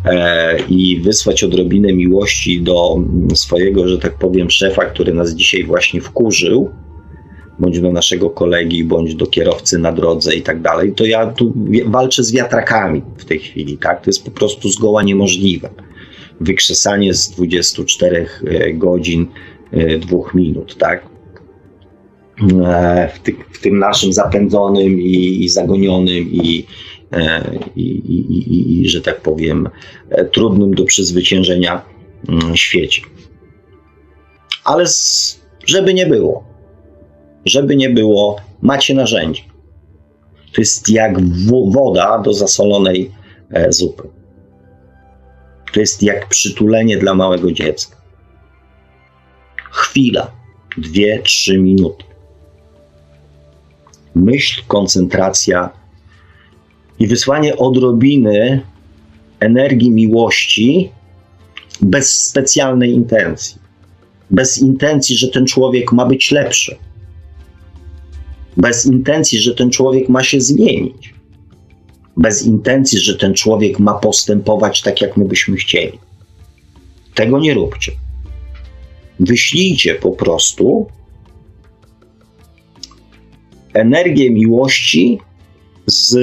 e, 0.05 0.59
i 0.69 1.01
wysłać 1.01 1.45
odrobinę 1.45 1.93
miłości 1.93 2.61
do 2.63 2.97
swojego, 3.35 3.89
że 3.89 3.99
tak 3.99 4.19
powiem, 4.19 4.51
szefa, 4.51 4.85
który 4.85 5.15
nas 5.15 5.35
dzisiaj 5.35 5.65
właśnie 5.65 6.01
wkurzył, 6.01 6.71
bądź 7.59 7.81
do 7.81 7.93
naszego 7.93 8.31
kolegi, 8.31 8.85
bądź 8.85 9.15
do 9.15 9.27
kierowcy 9.27 9.79
na 9.79 9.93
drodze 9.93 10.37
i 10.37 10.43
tak 10.43 10.63
dalej, 10.63 10.93
to 10.93 11.05
ja 11.05 11.27
tu 11.27 11.53
walczę 11.87 12.25
z 12.25 12.33
wiatrakami 12.33 13.03
w 13.17 13.25
tej 13.25 13.39
chwili, 13.39 13.79
tak? 13.79 14.05
To 14.05 14.11
jest 14.11 14.25
po 14.25 14.31
prostu 14.31 14.69
zgoła 14.69 15.03
niemożliwe. 15.03 15.71
Wykrzesanie 16.41 17.15
z 17.15 17.31
24 17.31 18.27
e, 18.47 18.73
godzin 18.73 19.27
e, 19.73 19.99
dwóch 19.99 20.35
minut, 20.35 20.77
tak? 20.77 21.10
E, 22.41 23.09
w, 23.15 23.19
ty, 23.19 23.37
w 23.53 23.61
tym 23.61 23.79
naszym 23.79 24.13
zapędzonym 24.13 25.01
i, 25.01 25.45
i 25.45 25.49
zagonionym 25.49 26.33
i, 26.33 26.67
e, 27.13 27.51
i, 27.77 27.83
i, 27.83 28.81
i, 28.83 28.89
że 28.89 29.01
tak 29.01 29.21
powiem, 29.21 29.69
e, 30.11 30.25
trudnym 30.25 30.75
do 30.75 30.85
przezwyciężenia 30.85 31.83
mm, 32.29 32.57
świecie. 32.57 33.03
Ale 34.65 34.87
z, 34.87 35.41
żeby 35.67 35.95
nie 35.95 36.07
było, 36.07 36.45
żeby 37.45 37.77
nie 37.77 37.91
było, 37.91 38.37
macie 38.63 38.95
narzędzie. 38.95 39.43
To 40.53 40.61
jest 40.61 40.89
jak 40.89 41.17
woda 41.71 42.19
do 42.19 42.33
zasolonej 42.33 43.11
zupy. 43.69 44.03
To 45.73 45.81
jest 45.81 46.03
jak 46.03 46.29
przytulenie 46.29 46.97
dla 46.99 47.15
małego 47.15 47.53
dziecka. 47.53 47.97
Chwila, 49.71 50.31
dwie, 50.79 51.23
trzy 51.23 51.59
minuty 51.59 52.10
myśl, 54.15 54.63
koncentracja 54.69 55.71
i 56.99 57.07
wysłanie 57.07 57.57
odrobiny 57.57 58.61
energii 59.41 59.91
miłości 59.91 60.91
bez 61.83 62.25
specjalnej 62.25 62.93
intencji. 62.93 63.61
Bez 64.31 64.59
intencji, 64.59 65.17
że 65.17 65.29
ten 65.29 65.47
człowiek 65.47 65.93
ma 65.93 66.07
być 66.07 66.31
lepszy. 66.31 66.77
Bez 68.57 68.87
intencji, 68.87 69.39
że 69.39 69.55
ten 69.55 69.71
człowiek 69.71 70.09
ma 70.09 70.25
się 70.25 70.41
zmienić. 70.41 71.15
Bez 72.17 72.43
intencji, 72.47 72.99
że 72.99 73.17
ten 73.17 73.35
człowiek 73.35 73.79
ma 73.79 73.95
postępować 73.95 74.83
tak, 74.83 75.01
jak 75.01 75.17
my 75.17 75.25
byśmy 75.25 75.57
chcieli. 75.57 75.99
Tego 77.15 77.39
nie 77.39 77.55
róbcie. 77.55 77.93
wyślijcie 79.21 79.95
po 79.95 80.11
prostu 80.11 80.87
energię 83.75 84.31
miłości 84.31 85.19
z, 85.87 86.17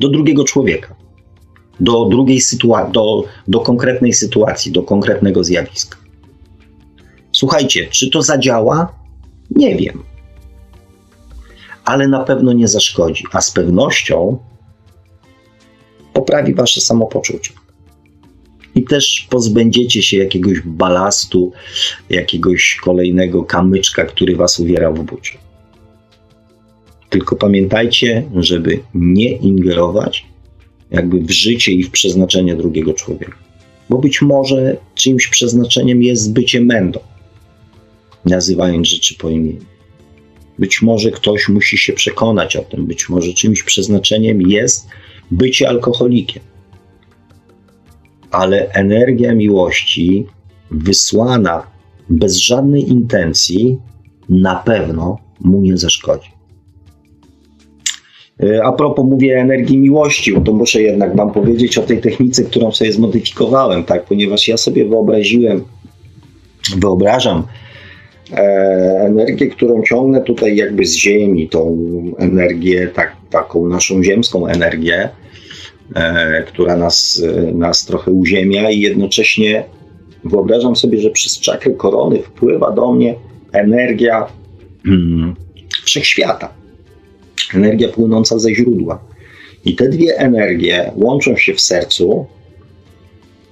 do 0.00 0.08
drugiego 0.08 0.44
człowieka, 0.44 0.94
do 1.80 2.04
drugiej 2.04 2.40
sytuacji, 2.40 2.92
do, 2.92 3.24
do 3.48 3.60
konkretnej 3.60 4.12
sytuacji, 4.12 4.72
do 4.72 4.82
konkretnego 4.82 5.44
zjawiska. 5.44 5.98
Słuchajcie, 7.32 7.86
czy 7.86 8.10
to 8.10 8.22
zadziała? 8.22 8.94
Nie 9.50 9.76
wiem. 9.76 10.02
Ale 11.84 12.08
na 12.08 12.24
pewno 12.24 12.52
nie 12.52 12.68
zaszkodzi, 12.68 13.24
a 13.32 13.40
z 13.40 13.50
pewnością 13.50 14.38
poprawi 16.12 16.54
wasze 16.54 16.80
samopoczucie. 16.80 17.52
I 18.78 18.82
też 18.82 19.26
pozbędziecie 19.30 20.02
się 20.02 20.16
jakiegoś 20.16 20.60
balastu, 20.60 21.52
jakiegoś 22.10 22.78
kolejnego 22.84 23.44
kamyczka, 23.44 24.04
który 24.04 24.36
was 24.36 24.60
uwiera 24.60 24.90
w 24.90 25.02
bucie. 25.02 25.38
Tylko 27.10 27.36
pamiętajcie, 27.36 28.24
żeby 28.36 28.80
nie 28.94 29.36
ingerować 29.36 30.24
jakby 30.90 31.20
w 31.20 31.30
życie 31.30 31.72
i 31.72 31.84
w 31.84 31.90
przeznaczenie 31.90 32.56
drugiego 32.56 32.94
człowieka. 32.94 33.38
Bo 33.90 33.98
być 33.98 34.22
może 34.22 34.76
czyimś 34.94 35.28
przeznaczeniem 35.28 36.02
jest 36.02 36.32
bycie 36.32 36.60
mędą, 36.60 37.00
nazywając 38.24 38.88
rzeczy 38.88 39.14
po 39.14 39.30
imieniu. 39.30 39.64
Być 40.58 40.82
może 40.82 41.10
ktoś 41.10 41.48
musi 41.48 41.78
się 41.78 41.92
przekonać 41.92 42.56
o 42.56 42.62
tym, 42.62 42.86
być 42.86 43.08
może 43.08 43.32
czymś 43.32 43.62
przeznaczeniem 43.62 44.42
jest 44.42 44.88
bycie 45.30 45.68
alkoholikiem. 45.68 46.42
Ale 48.30 48.70
energia 48.72 49.34
miłości 49.34 50.26
wysłana 50.70 51.66
bez 52.08 52.36
żadnej 52.36 52.90
intencji 52.90 53.78
na 54.28 54.54
pewno 54.54 55.18
mu 55.40 55.60
nie 55.60 55.76
zaszkodzi. 55.76 56.30
E, 58.42 58.64
a 58.64 58.72
propos 58.72 59.04
mówię 59.04 59.40
energii 59.40 59.78
miłości, 59.78 60.34
to 60.44 60.52
muszę 60.52 60.82
jednak 60.82 61.16
Wam 61.16 61.32
powiedzieć 61.32 61.78
o 61.78 61.82
tej 61.82 62.00
technice, 62.00 62.44
którą 62.44 62.72
sobie 62.72 62.92
zmodyfikowałem, 62.92 63.84
tak? 63.84 64.04
ponieważ 64.04 64.48
ja 64.48 64.56
sobie 64.56 64.84
wyobraziłem, 64.84 65.64
wyobrażam 66.76 67.46
e, 68.32 68.36
energię, 69.06 69.46
którą 69.46 69.82
ciągnę 69.82 70.20
tutaj 70.20 70.56
jakby 70.56 70.86
z 70.86 70.94
Ziemi, 70.94 71.48
tą 71.48 71.76
energię, 72.18 72.90
tak, 72.94 73.16
taką 73.30 73.68
naszą 73.68 74.02
ziemską 74.02 74.46
energię, 74.46 75.08
która 76.46 76.76
nas, 76.76 77.22
nas 77.52 77.86
trochę 77.86 78.10
uziemia 78.10 78.70
i 78.70 78.80
jednocześnie 78.80 79.64
wyobrażam 80.24 80.76
sobie, 80.76 81.00
że 81.00 81.10
przez 81.10 81.40
czakrę 81.40 81.72
korony 81.72 82.22
wpływa 82.22 82.70
do 82.70 82.92
mnie 82.92 83.14
energia 83.52 84.26
hmm, 84.84 85.34
wszechświata 85.84 86.58
energia 87.54 87.88
płynąca 87.88 88.38
ze 88.38 88.54
źródła. 88.54 88.98
I 89.64 89.74
te 89.74 89.88
dwie 89.88 90.18
energie 90.18 90.92
łączą 90.96 91.36
się 91.36 91.54
w 91.54 91.60
sercu, 91.60 92.26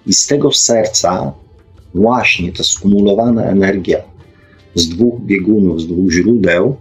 i 0.07 0.13
z 0.13 0.27
tego 0.27 0.53
serca 0.53 1.33
właśnie 1.95 2.53
ta 2.53 2.63
skumulowana 2.63 3.45
energia 3.45 3.99
z 4.75 4.89
dwóch 4.89 5.21
biegunów, 5.21 5.81
z 5.81 5.87
dwóch 5.87 6.11
źródeł, 6.11 6.77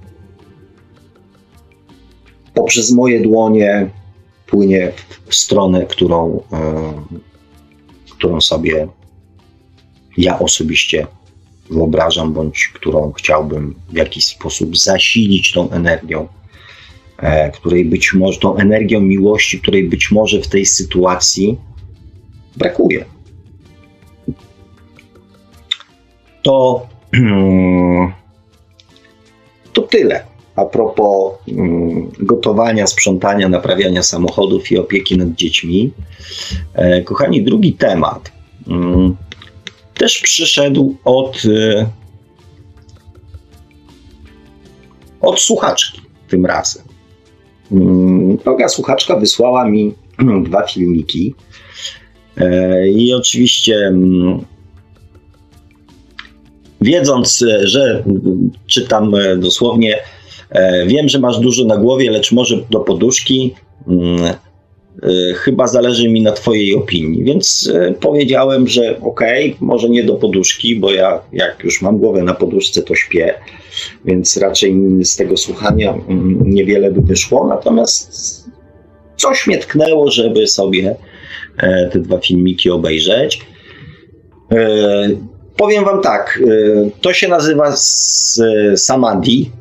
poprzez 2.53 2.91
moje 2.91 3.21
dłonie 3.21 3.89
płynie 4.47 4.91
w 5.25 5.35
stronę, 5.35 5.85
którą, 5.85 6.43
e, 6.53 6.93
którą 8.11 8.41
sobie 8.41 8.87
ja 10.17 10.39
osobiście 10.39 11.07
wyobrażam, 11.69 12.33
bądź 12.33 12.67
którą 12.67 13.11
chciałbym 13.11 13.75
w 13.89 13.97
jakiś 13.97 14.25
sposób 14.25 14.77
zasilić 14.77 15.51
tą 15.51 15.71
energią 15.71 16.27
E, 17.17 17.51
której 17.51 17.85
być 17.85 18.13
może, 18.13 18.39
tą 18.39 18.55
energią 18.55 19.01
miłości, 19.01 19.61
której 19.61 19.83
być 19.83 20.11
może 20.11 20.41
w 20.41 20.47
tej 20.47 20.65
sytuacji 20.65 21.57
brakuje. 22.57 23.05
To, 26.41 26.87
to 29.73 29.81
tyle. 29.81 30.34
A 30.55 30.65
propos 30.65 31.33
mm, 31.47 32.11
gotowania, 32.19 32.87
sprzątania, 32.87 33.49
naprawiania 33.49 34.03
samochodów 34.03 34.71
i 34.71 34.77
opieki 34.77 35.17
nad 35.17 35.29
dziećmi. 35.29 35.91
E, 36.73 37.01
kochani, 37.01 37.43
drugi 37.43 37.73
temat 37.73 38.31
mm, 38.67 39.15
też 39.93 40.19
przyszedł 40.19 40.95
od, 41.05 41.41
e, 41.45 41.85
od 45.21 45.39
słuchaczki 45.39 46.01
tym 46.29 46.45
razem. 46.45 46.83
Mm, 47.71 48.37
droga 48.37 48.69
słuchaczka 48.69 49.15
wysłała 49.15 49.69
mi 49.69 49.93
dwa 50.47 50.67
filmiki. 50.67 51.35
E, 52.37 52.87
I 52.87 53.13
oczywiście, 53.13 53.93
wiedząc, 56.81 57.45
że 57.63 58.03
czytam 58.67 59.11
dosłownie, 59.37 59.99
wiem, 60.87 61.09
że 61.09 61.19
masz 61.19 61.39
dużo 61.39 61.65
na 61.65 61.77
głowie, 61.77 62.11
lecz 62.11 62.31
może 62.31 62.57
do 62.69 62.79
poduszki. 62.79 63.55
Mm, 63.87 64.33
chyba 65.35 65.67
zależy 65.67 66.09
mi 66.09 66.21
na 66.21 66.31
Twojej 66.31 66.75
opinii, 66.75 67.23
więc 67.23 67.71
powiedziałem, 67.99 68.67
że 68.67 68.99
okej, 69.01 69.53
okay, 69.55 69.67
może 69.67 69.89
nie 69.89 70.03
do 70.03 70.13
poduszki, 70.13 70.75
bo 70.75 70.91
ja 70.91 71.21
jak 71.33 71.63
już 71.63 71.81
mam 71.81 71.97
głowę 71.97 72.23
na 72.23 72.33
poduszce, 72.33 72.81
to 72.81 72.95
śpię 72.95 73.33
więc 74.05 74.37
raczej 74.37 74.75
z 75.03 75.15
tego 75.15 75.37
słuchania 75.37 75.93
mm, 75.93 76.39
niewiele 76.45 76.91
by 76.91 77.01
wyszło. 77.01 77.47
Natomiast 77.47 78.45
coś 79.17 79.47
mnie 79.47 79.57
tknęło, 79.57 80.11
żeby 80.11 80.47
sobie 80.47 80.95
e, 81.57 81.89
te 81.89 81.99
dwa 81.99 82.17
filmiki 82.17 82.69
obejrzeć. 82.69 83.41
E, 84.51 85.09
powiem 85.57 85.85
Wam 85.85 86.01
tak, 86.01 86.39
e, 86.47 86.89
to 87.01 87.13
się 87.13 87.27
nazywa 87.27 87.75
Samadhi. 88.75 89.51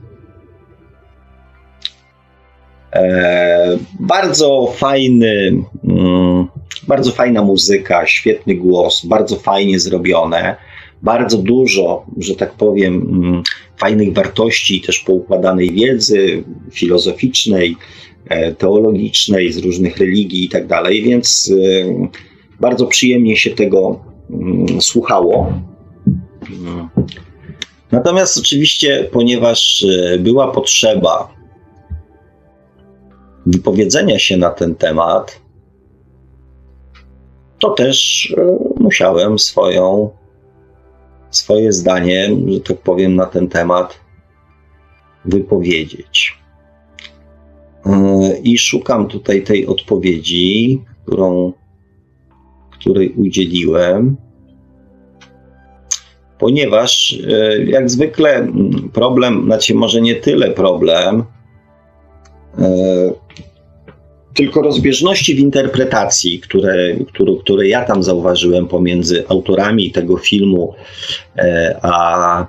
Bardzo 4.01 4.73
fajny, 4.77 5.63
mm, 5.85 6.47
bardzo 6.89 7.13
fajna 7.13 7.43
muzyka, 7.43 8.07
świetny 8.07 8.55
głos, 8.55 9.07
bardzo 9.07 9.37
fajnie 9.37 9.79
zrobione 9.79 10.57
bardzo 11.05 11.39
dużo, 11.39 12.07
że 12.19 12.35
tak 12.35 12.53
powiem, 12.53 12.95
mm, 12.95 13.43
fajnych 13.77 14.13
wartości, 14.13 14.81
też 14.81 14.99
poukładanej 14.99 15.71
wiedzy 15.71 16.45
filozoficznej, 16.73 17.77
e, 18.29 18.53
teologicznej, 18.53 19.53
z 19.53 19.59
różnych 19.59 19.97
religii 19.97 20.45
i 20.45 20.49
tak 20.49 20.67
dalej, 20.67 21.03
więc 21.03 21.53
e, 21.53 22.09
bardzo 22.61 22.87
przyjemnie 22.87 23.37
się 23.37 23.51
tego 23.51 24.01
mm, 24.31 24.81
słuchało. 24.81 25.53
Natomiast 27.93 28.39
oczywiście, 28.39 29.09
ponieważ 29.13 29.85
e, 29.85 30.19
była 30.19 30.53
potrzeba 30.53 31.34
wypowiedzenia 33.47 34.19
się 34.19 34.37
na 34.37 34.51
ten 34.51 34.75
temat, 34.75 35.41
to 37.59 37.71
też 37.71 38.35
musiałem 38.81 39.39
swoją 39.39 40.11
swoje 41.31 41.73
zdanie, 41.73 42.31
że 42.49 42.61
tak 42.61 42.79
powiem, 42.79 43.17
na 43.17 43.27
ten 43.27 43.49
temat 43.49 44.01
wypowiedzieć. 45.25 46.39
E, 47.87 48.39
I 48.43 48.59
szukam 48.59 49.09
tutaj 49.09 49.43
tej 49.43 49.67
odpowiedzi, 49.67 50.83
którą, 51.03 51.53
której 52.81 53.13
udzieliłem, 53.13 54.17
ponieważ 56.39 57.19
e, 57.29 57.65
jak 57.65 57.91
zwykle 57.91 58.49
problem, 58.93 59.45
znaczy 59.45 59.75
może 59.75 60.01
nie 60.01 60.15
tyle 60.15 60.51
problem, 60.51 61.21
e, 61.21 61.25
tylko 64.35 64.63
rozbieżności 64.63 65.35
w 65.35 65.39
interpretacji, 65.39 66.41
które, 66.41 66.95
które, 67.09 67.33
które 67.41 67.69
ja 67.69 67.85
tam 67.85 68.03
zauważyłem 68.03 68.69
pomiędzy 68.69 69.25
autorami 69.29 69.91
tego 69.91 70.17
filmu, 70.17 70.75
e, 71.37 71.79
a, 71.83 72.47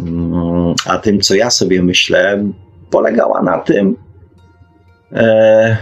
mm, 0.00 0.74
a 0.86 0.98
tym, 0.98 1.20
co 1.20 1.34
ja 1.34 1.50
sobie 1.50 1.82
myślę, 1.82 2.44
polegała 2.90 3.42
na 3.42 3.58
tym, 3.58 3.96
e, 5.12 5.76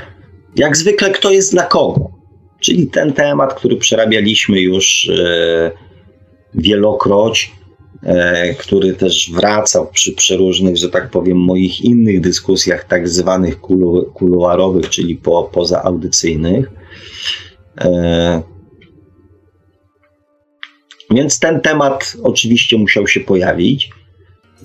jak 0.57 0.77
zwykle, 0.77 1.11
kto 1.11 1.31
jest 1.31 1.53
dla 1.53 1.63
kogo. 1.63 2.11
Czyli 2.61 2.87
ten 2.87 3.13
temat, 3.13 3.55
który 3.55 3.77
przerabialiśmy 3.77 4.61
już 4.61 5.09
e, 5.09 5.71
wielokroć, 6.55 7.53
E, 7.53 7.66
który 8.59 8.95
też 8.95 9.31
wracał 9.35 9.87
przy 9.87 10.13
przeróżnych, 10.13 10.77
że 10.77 10.89
tak 10.89 11.11
powiem, 11.11 11.39
moich 11.39 11.81
innych 11.81 12.21
dyskusjach, 12.21 12.85
tak 12.85 13.09
zwanych 13.09 13.61
kulu, 13.61 14.11
kuluarowych, 14.15 14.89
czyli 14.89 15.17
po, 15.17 15.45
pozaaudycyjnych. 15.45 16.71
E, 17.81 18.43
Więc 21.11 21.39
ten 21.39 21.61
temat 21.61 22.17
oczywiście 22.23 22.79
musiał 22.79 23.07
się 23.07 23.21
pojawić. 23.21 23.91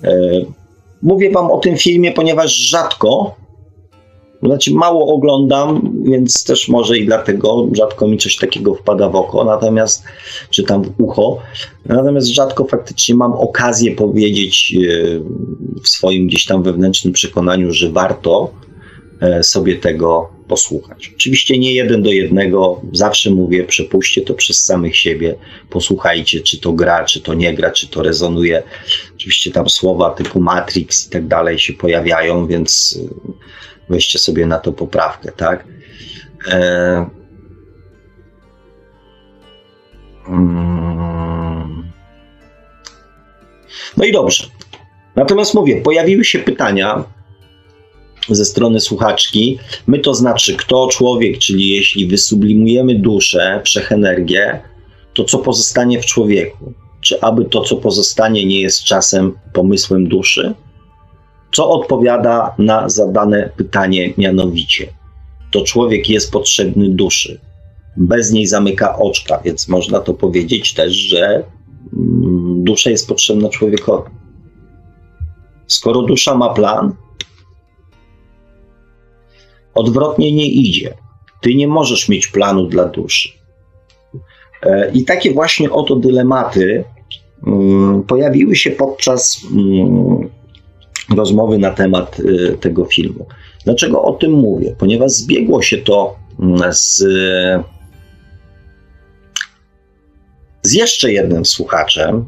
E, 0.04 0.10
mówię 1.02 1.30
Wam 1.30 1.50
o 1.50 1.58
tym 1.58 1.76
filmie, 1.76 2.12
ponieważ 2.12 2.56
rzadko, 2.56 3.36
znaczy 4.42 4.74
mało 4.74 5.14
oglądam, 5.14 5.92
więc 6.02 6.44
też 6.44 6.68
może 6.68 6.98
i 6.98 7.06
dlatego 7.06 7.68
rzadko 7.72 8.08
mi 8.08 8.18
coś 8.18 8.36
takiego 8.36 8.74
wpada 8.74 9.08
w 9.08 9.16
oko, 9.16 9.44
natomiast 9.44 10.02
czytam 10.50 10.84
w 10.84 10.92
ucho. 10.98 11.38
Natomiast 11.86 12.28
rzadko 12.28 12.64
faktycznie 12.64 13.14
mam 13.14 13.32
okazję 13.32 13.96
powiedzieć 13.96 14.74
e, 14.76 15.78
w 15.82 15.88
swoim 15.88 16.26
gdzieś 16.26 16.46
tam 16.46 16.62
wewnętrznym 16.62 17.12
przekonaniu, 17.12 17.72
że 17.72 17.90
warto 17.90 18.50
e, 19.20 19.42
sobie 19.42 19.76
tego 19.76 20.28
posłuchać. 20.48 21.12
Oczywiście 21.16 21.58
nie 21.58 21.74
jeden 21.74 22.02
do 22.02 22.10
jednego, 22.10 22.80
zawsze 22.92 23.30
mówię, 23.30 23.64
przepuśćcie 23.64 24.22
to 24.22 24.34
przez 24.34 24.64
samych 24.64 24.96
siebie, 24.96 25.34
posłuchajcie, 25.70 26.40
czy 26.40 26.60
to 26.60 26.72
gra, 26.72 27.04
czy 27.04 27.20
to 27.20 27.34
nie 27.34 27.54
gra, 27.54 27.70
czy 27.70 27.88
to 27.88 28.02
rezonuje. 28.02 28.62
Oczywiście 29.14 29.50
tam 29.50 29.68
słowa 29.68 30.10
typu 30.10 30.40
Matrix 30.40 31.06
i 31.06 31.10
tak 31.10 31.26
dalej 31.26 31.58
się 31.58 31.72
pojawiają, 31.72 32.46
więc 32.46 32.98
weźcie 33.88 34.18
sobie 34.18 34.46
na 34.46 34.58
to 34.58 34.72
poprawkę, 34.72 35.32
tak? 35.32 35.64
E... 36.48 37.06
Mm. 40.28 41.92
No 43.96 44.04
i 44.04 44.12
dobrze. 44.12 44.46
Natomiast 45.16 45.54
mówię, 45.54 45.80
pojawiły 45.80 46.24
się 46.24 46.38
pytania, 46.38 47.04
ze 48.28 48.44
strony 48.44 48.80
słuchaczki. 48.80 49.58
My 49.86 49.98
to 49.98 50.14
znaczy 50.14 50.56
kto 50.56 50.88
człowiek, 50.92 51.38
czyli 51.38 51.68
jeśli 51.68 52.06
wysublimujemy 52.06 52.94
duszę, 52.94 53.60
wszechenergię, 53.64 54.60
to 55.14 55.24
co 55.24 55.38
pozostanie 55.38 56.00
w 56.00 56.06
człowieku? 56.06 56.72
Czy 57.00 57.20
aby 57.20 57.44
to, 57.44 57.60
co 57.60 57.76
pozostanie, 57.76 58.46
nie 58.46 58.60
jest 58.60 58.84
czasem 58.84 59.32
pomysłem 59.52 60.08
duszy? 60.08 60.54
Co 61.52 61.70
odpowiada 61.70 62.54
na 62.58 62.88
zadane 62.88 63.50
pytanie, 63.56 64.14
mianowicie? 64.18 64.86
To 65.50 65.64
człowiek 65.64 66.08
jest 66.08 66.32
potrzebny 66.32 66.88
duszy. 66.88 67.40
Bez 67.96 68.32
niej 68.32 68.46
zamyka 68.46 68.98
oczka, 68.98 69.40
więc 69.44 69.68
można 69.68 70.00
to 70.00 70.14
powiedzieć 70.14 70.74
też, 70.74 70.92
że 70.92 71.44
mm, 71.92 72.64
dusza 72.64 72.90
jest 72.90 73.08
potrzebna 73.08 73.48
człowiekowi. 73.48 74.10
Skoro 75.66 76.02
dusza 76.02 76.34
ma 76.34 76.54
plan, 76.54 76.94
Odwrotnie 79.74 80.32
nie 80.32 80.46
idzie. 80.46 80.94
Ty 81.40 81.54
nie 81.54 81.68
możesz 81.68 82.08
mieć 82.08 82.26
planu 82.26 82.66
dla 82.66 82.84
duszy. 82.84 83.28
E, 84.62 84.90
I 84.94 85.04
takie 85.04 85.32
właśnie 85.32 85.70
oto 85.70 85.96
dylematy 85.96 86.84
mm, 87.46 88.02
pojawiły 88.02 88.56
się 88.56 88.70
podczas 88.70 89.40
mm, 89.52 90.21
rozmowy 91.16 91.58
na 91.58 91.70
temat 91.70 92.20
y, 92.20 92.58
tego 92.60 92.84
filmu. 92.84 93.26
Dlaczego 93.64 94.02
o 94.02 94.12
tym 94.12 94.32
mówię? 94.32 94.76
Ponieważ 94.78 95.10
zbiegło 95.10 95.62
się 95.62 95.78
to 95.78 96.16
mm, 96.40 96.72
z, 96.72 97.04
z 100.62 100.72
jeszcze 100.72 101.12
jednym 101.12 101.44
słuchaczem, 101.44 102.24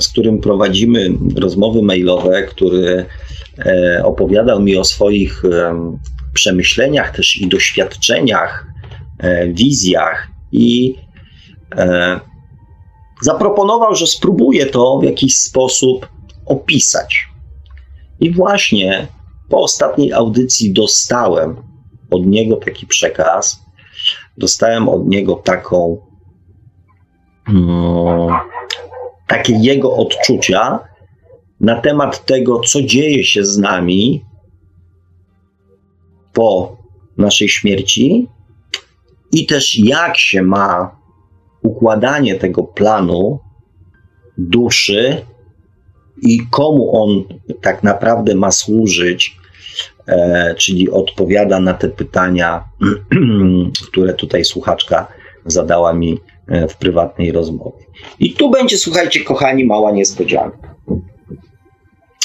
z 0.00 0.08
którym 0.08 0.38
prowadzimy 0.38 1.10
rozmowy 1.36 1.82
mailowe, 1.82 2.42
który 2.42 3.06
e, 3.58 4.02
opowiadał 4.04 4.62
mi 4.62 4.76
o 4.76 4.84
swoich 4.84 5.42
przemyśleniach 6.32 7.16
też 7.16 7.36
i 7.36 7.48
doświadczeniach, 7.48 8.66
e, 9.18 9.48
wizjach 9.48 10.28
i 10.52 10.94
e, 11.76 12.20
zaproponował, 13.22 13.94
że 13.94 14.06
spróbuję 14.06 14.66
to 14.66 14.98
w 14.98 15.04
jakiś 15.04 15.36
sposób 15.36 16.08
opisać. 16.46 17.31
I 18.22 18.30
właśnie 18.30 19.06
po 19.48 19.62
ostatniej 19.62 20.12
audycji 20.12 20.72
dostałem 20.72 21.56
od 22.10 22.26
niego 22.26 22.56
taki 22.56 22.86
przekaz, 22.86 23.64
dostałem 24.38 24.88
od 24.88 25.08
niego 25.08 25.34
taką, 25.34 26.06
mm, 27.48 28.34
takie 29.26 29.52
jego 29.52 29.96
odczucia 29.96 30.78
na 31.60 31.80
temat 31.80 32.26
tego, 32.26 32.60
co 32.60 32.82
dzieje 32.82 33.24
się 33.24 33.44
z 33.44 33.58
nami 33.58 34.24
po 36.32 36.76
naszej 37.16 37.48
śmierci 37.48 38.28
i 39.32 39.46
też 39.46 39.78
jak 39.78 40.18
się 40.18 40.42
ma 40.42 40.96
układanie 41.62 42.34
tego 42.34 42.62
planu 42.62 43.38
duszy 44.38 45.26
i 46.22 46.38
komu 46.50 46.96
on 47.02 47.24
tak 47.60 47.82
naprawdę 47.82 48.34
ma 48.34 48.50
służyć, 48.50 49.36
e, 50.06 50.54
czyli 50.58 50.90
odpowiada 50.90 51.60
na 51.60 51.74
te 51.74 51.88
pytania, 51.88 52.64
które 53.88 54.14
tutaj 54.14 54.44
słuchaczka 54.44 55.06
zadała 55.46 55.92
mi 55.92 56.18
e, 56.48 56.68
w 56.68 56.76
prywatnej 56.76 57.32
rozmowie. 57.32 57.84
I 58.20 58.32
tu 58.32 58.50
będzie, 58.50 58.78
słuchajcie, 58.78 59.24
kochani, 59.24 59.64
mała 59.64 59.90
niespodzianka. 59.90 60.74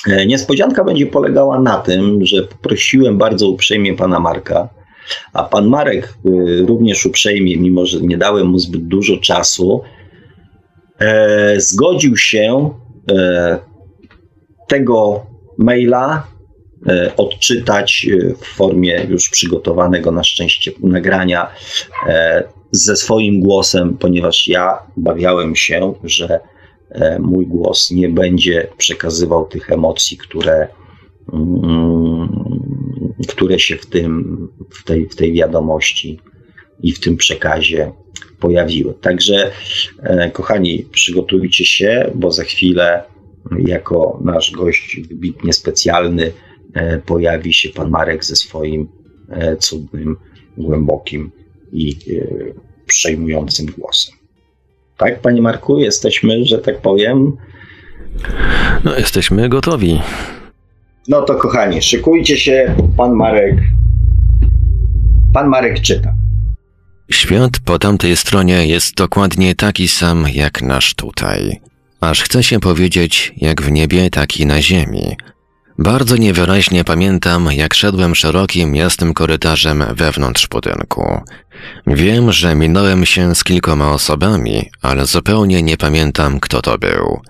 E, 0.08 0.26
niespodzianka 0.26 0.84
będzie 0.84 1.06
polegała 1.06 1.60
na 1.60 1.78
tym, 1.78 2.26
że 2.26 2.44
poprosiłem 2.44 3.18
bardzo 3.18 3.50
uprzejmie 3.50 3.94
pana 3.94 4.20
Marka, 4.20 4.70
a 5.34 5.44
pan 5.44 5.68
Marek 5.68 6.14
również 6.66 7.06
uprzejmie, 7.06 7.58
mimo 7.58 7.86
że 7.86 8.02
nie 8.02 8.18
dałem 8.18 8.48
mu 8.48 8.60
zbyt 8.60 8.88
dużo 8.88 9.18
czasu, 9.18 9.82
zgodził 11.58 12.18
się 12.18 12.70
tego 14.68 15.26
maila 15.58 16.28
odczytać 17.18 18.08
w 18.42 18.46
formie 18.46 19.06
już 19.10 19.30
przygotowanego 19.30 20.12
na 20.12 20.24
szczęście 20.24 20.72
nagrania 20.84 21.52
ze 22.72 22.96
swoim 22.96 23.40
głosem, 23.42 23.98
ponieważ 23.98 24.48
ja 24.48 24.80
obawiałem 24.98 25.56
się, 25.56 25.94
że 26.04 26.40
E, 26.90 27.20
mój 27.20 27.48
głos 27.48 27.92
nie 27.92 28.10
będzie 28.10 28.68
przekazywał 28.78 29.46
tych 29.46 29.72
emocji, 29.72 30.18
które, 30.18 30.68
mm, 31.34 32.30
które 33.28 33.60
się 33.60 33.76
w, 33.76 33.86
tym, 33.86 34.48
w, 34.70 34.84
tej, 34.84 35.10
w 35.10 35.16
tej 35.16 35.34
wiadomości 35.34 36.20
i 36.84 36.92
w 36.92 37.00
tym 37.00 37.18
przekazie 37.18 37.92
pojawiły. 38.40 38.94
Także, 38.94 39.52
e, 40.04 40.32
kochani, 40.32 40.86
przygotujcie 40.92 41.66
się, 41.66 42.12
bo 42.16 42.32
za 42.32 42.44
chwilę, 42.44 43.04
jako 43.60 44.20
nasz 44.24 44.52
gość 44.52 45.02
wybitnie 45.10 45.54
specjalny, 45.54 46.32
e, 46.74 46.98
pojawi 46.98 47.54
się 47.54 47.70
pan 47.70 47.90
Marek 47.90 48.26
ze 48.26 48.36
swoim 48.36 48.88
cudnym, 49.60 50.18
głębokim 50.58 51.32
i 51.74 51.96
przejmującym 52.86 53.66
głosem. 53.66 54.16
Tak, 54.98 55.22
panie 55.22 55.42
Marku, 55.42 55.80
jesteśmy, 55.80 56.46
że 56.46 56.58
tak 56.58 56.82
powiem. 56.82 57.38
No, 58.84 58.98
jesteśmy 58.98 59.50
gotowi. 59.50 60.02
No 61.08 61.22
to 61.22 61.36
kochani, 61.36 61.82
szykujcie 61.82 62.38
się, 62.38 62.76
pan 62.98 63.14
Marek. 63.14 63.56
Pan 65.34 65.48
Marek 65.48 65.82
czyta. 65.82 66.14
Świat 67.12 67.60
po 67.66 67.80
tamtej 67.80 68.18
stronie 68.18 68.68
jest 68.68 68.96
dokładnie 68.96 69.56
taki 69.56 69.88
sam 69.88 70.26
jak 70.34 70.62
nasz 70.62 70.94
tutaj. 70.94 71.60
Aż 72.02 72.22
chce 72.22 72.44
się 72.44 72.60
powiedzieć, 72.60 73.34
jak 73.38 73.62
w 73.62 73.72
niebie, 73.72 74.10
tak 74.10 74.38
i 74.38 74.46
na 74.46 74.62
ziemi. 74.62 75.16
Bardzo 75.80 76.18
niewyraźnie 76.18 76.84
pamiętam, 76.84 77.50
jak 77.52 77.74
szedłem 77.74 78.16
szerokim, 78.16 78.76
jasnym 78.76 79.14
korytarzem 79.14 79.84
wewnątrz 79.96 80.48
budynku. 80.48 81.22
Wiem, 81.88 82.32
że 82.32 82.56
minąłem 82.56 83.06
się 83.06 83.36
z 83.36 83.44
kilkoma 83.44 83.92
osobami, 83.92 84.70
ale 84.82 85.06
zupełnie 85.06 85.64
nie 85.64 85.78
pamiętam, 85.78 86.40
kto 86.40 86.62
to 86.62 86.78
był. 86.78 87.22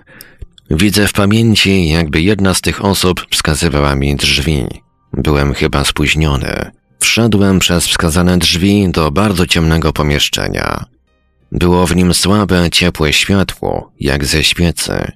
Widzę 0.70 1.08
w 1.08 1.12
pamięci, 1.12 1.88
jakby 1.88 2.22
jedna 2.22 2.54
z 2.54 2.60
tych 2.60 2.84
osób 2.84 3.26
wskazywała 3.30 3.94
mi 3.94 4.16
drzwi. 4.16 4.66
Byłem 5.12 5.54
chyba 5.54 5.84
spóźniony. 5.84 6.70
Wszedłem 7.00 7.58
przez 7.58 7.86
wskazane 7.86 8.38
drzwi 8.38 8.88
do 8.90 9.10
bardzo 9.10 9.46
ciemnego 9.46 9.92
pomieszczenia. 9.92 10.84
Było 11.52 11.86
w 11.86 11.96
nim 11.96 12.14
słabe, 12.14 12.70
ciepłe 12.70 13.12
światło, 13.12 13.92
jak 14.00 14.24
ze 14.24 14.44
świecy. 14.44 15.12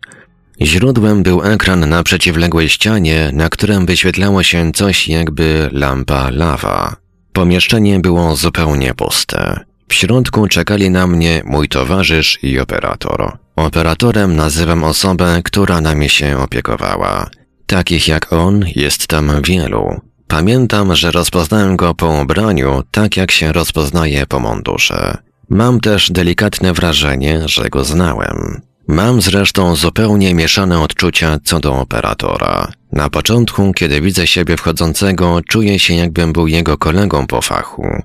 Źródłem 0.61 1.23
był 1.23 1.43
ekran 1.43 1.89
na 1.89 2.03
przeciwległej 2.03 2.69
ścianie, 2.69 3.31
na 3.33 3.49
którym 3.49 3.87
wyświetlało 3.87 4.43
się 4.43 4.73
coś 4.73 5.09
jakby 5.09 5.69
lampa 5.73 6.31
lawa. 6.31 6.97
Pomieszczenie 7.33 8.01
było 8.01 8.37
zupełnie 8.37 8.95
puste. 8.95 9.61
W 9.89 9.95
środku 9.95 10.49
czekali 10.49 10.91
na 10.91 11.07
mnie 11.07 11.43
mój 11.45 11.69
towarzysz 11.69 12.39
i 12.43 12.59
operator. 12.61 13.39
Operatorem 13.57 14.37
nazywam 14.37 14.85
osobę, 14.85 15.41
która 15.45 15.81
nami 15.81 16.09
się 16.09 16.39
opiekowała. 16.39 17.31
Takich 17.67 18.09
jak 18.09 18.33
on 18.33 18.65
jest 18.77 19.07
tam 19.07 19.43
wielu. 19.43 20.01
Pamiętam, 20.29 20.97
że 20.97 21.11
rozpoznałem 21.11 21.77
go 21.77 21.95
po 21.95 22.09
ubraniu, 22.23 22.83
tak 22.91 23.17
jak 23.17 23.31
się 23.31 23.53
rozpoznaje 23.53 24.27
po 24.27 24.41
mundurze. 24.41 25.19
Mam 25.49 25.81
też 25.81 26.11
delikatne 26.11 26.73
wrażenie, 26.73 27.49
że 27.49 27.71
go 27.71 27.85
znałem. 27.85 28.61
Mam 28.89 29.23
zresztą 29.23 29.77
zupełnie 29.77 30.35
mieszane 30.35 30.81
odczucia 30.81 31.39
co 31.45 31.61
do 31.61 31.75
operatora. 31.75 32.73
Na 32.93 33.11
początku, 33.11 33.73
kiedy 33.73 34.01
widzę 34.01 34.27
siebie 34.27 34.57
wchodzącego, 34.57 35.41
czuję 35.49 35.79
się 35.79 35.95
jakbym 35.95 36.33
był 36.33 36.47
jego 36.47 36.79
kolegą 36.79 37.27
po 37.27 37.43
fachu. 37.43 38.03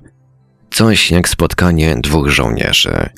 Coś 0.70 1.10
jak 1.10 1.28
spotkanie 1.28 1.96
dwóch 2.00 2.28
żołnierzy. 2.28 3.10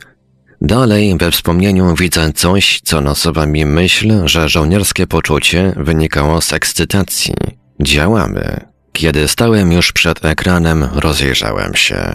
Dalej 0.60 1.16
we 1.18 1.30
wspomnieniu 1.30 1.94
widzę 1.94 2.32
coś, 2.32 2.80
co 2.84 3.00
nasuwa 3.00 3.46
mi 3.46 3.66
myśl, 3.66 4.12
że 4.24 4.48
żołnierskie 4.48 5.06
poczucie 5.06 5.72
wynikało 5.76 6.40
z 6.40 6.52
ekscytacji. 6.52 7.34
Działamy. 7.80 8.60
Kiedy 8.92 9.28
stałem 9.28 9.72
już 9.72 9.92
przed 9.92 10.24
ekranem, 10.24 10.88
rozejrzałem 10.94 11.74
się. 11.74 12.14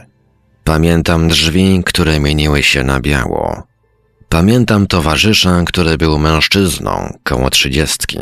Pamiętam 0.66 1.28
drzwi, 1.28 1.82
które 1.86 2.20
mieniły 2.20 2.63
się 2.63 2.84
na 2.84 2.99
biało. 2.99 3.63
Pamiętam 4.30 4.88
towarzysza, 4.88 5.63
który 5.66 5.97
był 5.97 6.20
mężczyzną, 6.20 7.18
koło 7.24 7.49
trzydziestki. 7.49 8.20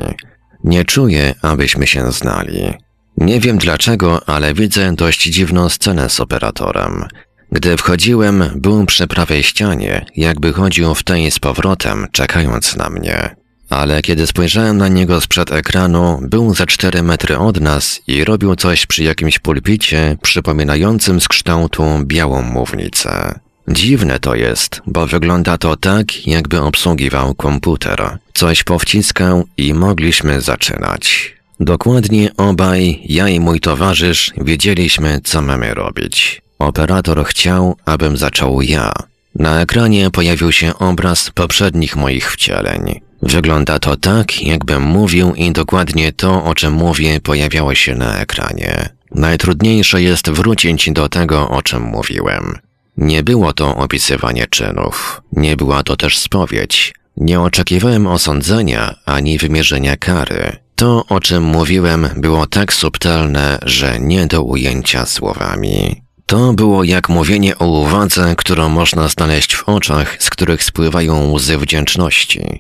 Nie 0.64 0.86
czuję, 0.86 1.36
abyśmy 1.42 1.88
się 1.88 2.12
znali. 2.12 2.74
Nie 3.18 3.40
wiem 3.40 3.58
dlaczego, 3.58 4.30
ale 4.30 4.54
widzę 4.54 4.96
dość 4.96 5.24
dziwną 5.24 5.70
scenę 5.70 6.10
z 6.10 6.20
operatorem. 6.20 7.06
Gdy 7.52 7.78
wchodziłem, 7.78 8.44
był 8.56 8.86
przy 8.86 9.08
prawej 9.08 9.44
ścianie, 9.44 10.06
jakby 10.16 10.54
chodził 10.54 10.96
w 10.96 11.04
tej 11.04 11.32
z 11.32 11.40
powrotem, 11.40 12.08
czekając 12.12 12.76
na 12.76 12.90
mnie. 12.90 13.36
Ale 13.74 14.02
kiedy 14.02 14.28
spojrzałem 14.28 14.78
na 14.78 14.88
niego 14.88 15.22
sprzed 15.22 15.52
ekranu, 15.52 16.20
był 16.22 16.56
za 16.56 16.66
cztery 16.66 17.04
metry 17.04 17.38
od 17.38 17.62
nas 17.62 18.02
i 18.08 18.24
robił 18.24 18.56
coś 18.56 18.86
przy 18.86 19.04
jakimś 19.04 19.40
pulpicie 19.40 20.18
przypominającym 20.22 21.22
z 21.22 21.28
kształtu 21.28 21.84
białą 22.04 22.42
mównicę. 22.42 23.40
Dziwne 23.68 24.20
to 24.20 24.36
jest, 24.36 24.82
bo 24.88 25.08
wygląda 25.08 25.58
to 25.58 25.78
tak, 25.78 26.28
jakby 26.28 26.62
obsługiwał 26.62 27.36
komputer. 27.36 28.18
Coś 28.34 28.64
powciskał 28.64 29.44
i 29.58 29.74
mogliśmy 29.74 30.42
zaczynać. 30.42 31.36
Dokładnie 31.60 32.32
obaj, 32.38 33.00
ja 33.06 33.30
i 33.30 33.40
mój 33.40 33.60
towarzysz, 33.60 34.32
wiedzieliśmy, 34.38 35.20
co 35.24 35.42
mamy 35.42 35.74
robić. 35.74 36.42
Operator 36.60 37.26
chciał, 37.26 37.78
abym 37.86 38.18
zaczął 38.18 38.62
ja. 38.62 38.92
Na 39.36 39.62
ekranie 39.62 40.12
pojawił 40.12 40.52
się 40.52 40.74
obraz 40.80 41.32
poprzednich 41.36 41.96
moich 41.96 42.32
wcieleń. 42.32 43.02
Wygląda 43.26 43.80
to 43.80 43.98
tak, 43.98 44.42
jakbym 44.42 44.84
mówił 44.84 45.34
i 45.36 45.52
dokładnie 45.52 46.12
to, 46.12 46.44
o 46.44 46.56
czym 46.56 46.74
mówię, 46.74 47.20
pojawiało 47.20 47.76
się 47.76 47.96
na 47.96 48.18
ekranie. 48.18 48.90
Najtrudniejsze 49.16 50.02
jest 50.02 50.30
wrócić 50.30 50.90
do 50.92 51.10
tego, 51.10 51.50
o 51.50 51.62
czym 51.62 51.84
mówiłem. 51.84 52.60
Nie 52.98 53.24
było 53.24 53.54
to 53.54 53.76
opisywanie 53.76 54.48
czynów, 54.48 55.22
nie 55.32 55.58
była 55.58 55.84
to 55.84 55.96
też 55.98 56.18
spowiedź. 56.18 56.94
Nie 57.18 57.42
oczekiwałem 57.42 58.08
osądzenia 58.08 58.96
ani 59.06 59.38
wymierzenia 59.38 59.98
kary. 59.98 60.58
To, 60.76 61.06
o 61.10 61.20
czym 61.20 61.44
mówiłem, 61.44 62.10
było 62.18 62.48
tak 62.48 62.74
subtelne, 62.74 63.60
że 63.62 64.00
nie 64.00 64.28
do 64.28 64.44
ujęcia 64.44 65.06
słowami. 65.06 66.02
To 66.26 66.54
było 66.54 66.84
jak 66.84 67.10
mówienie 67.10 67.58
o 67.58 67.66
uwadze, 67.66 68.36
którą 68.38 68.70
można 68.70 69.08
znaleźć 69.08 69.56
w 69.56 69.70
oczach, 69.70 70.18
z 70.20 70.30
których 70.30 70.64
spływają 70.64 71.32
łzy 71.32 71.58
wdzięczności. 71.58 72.60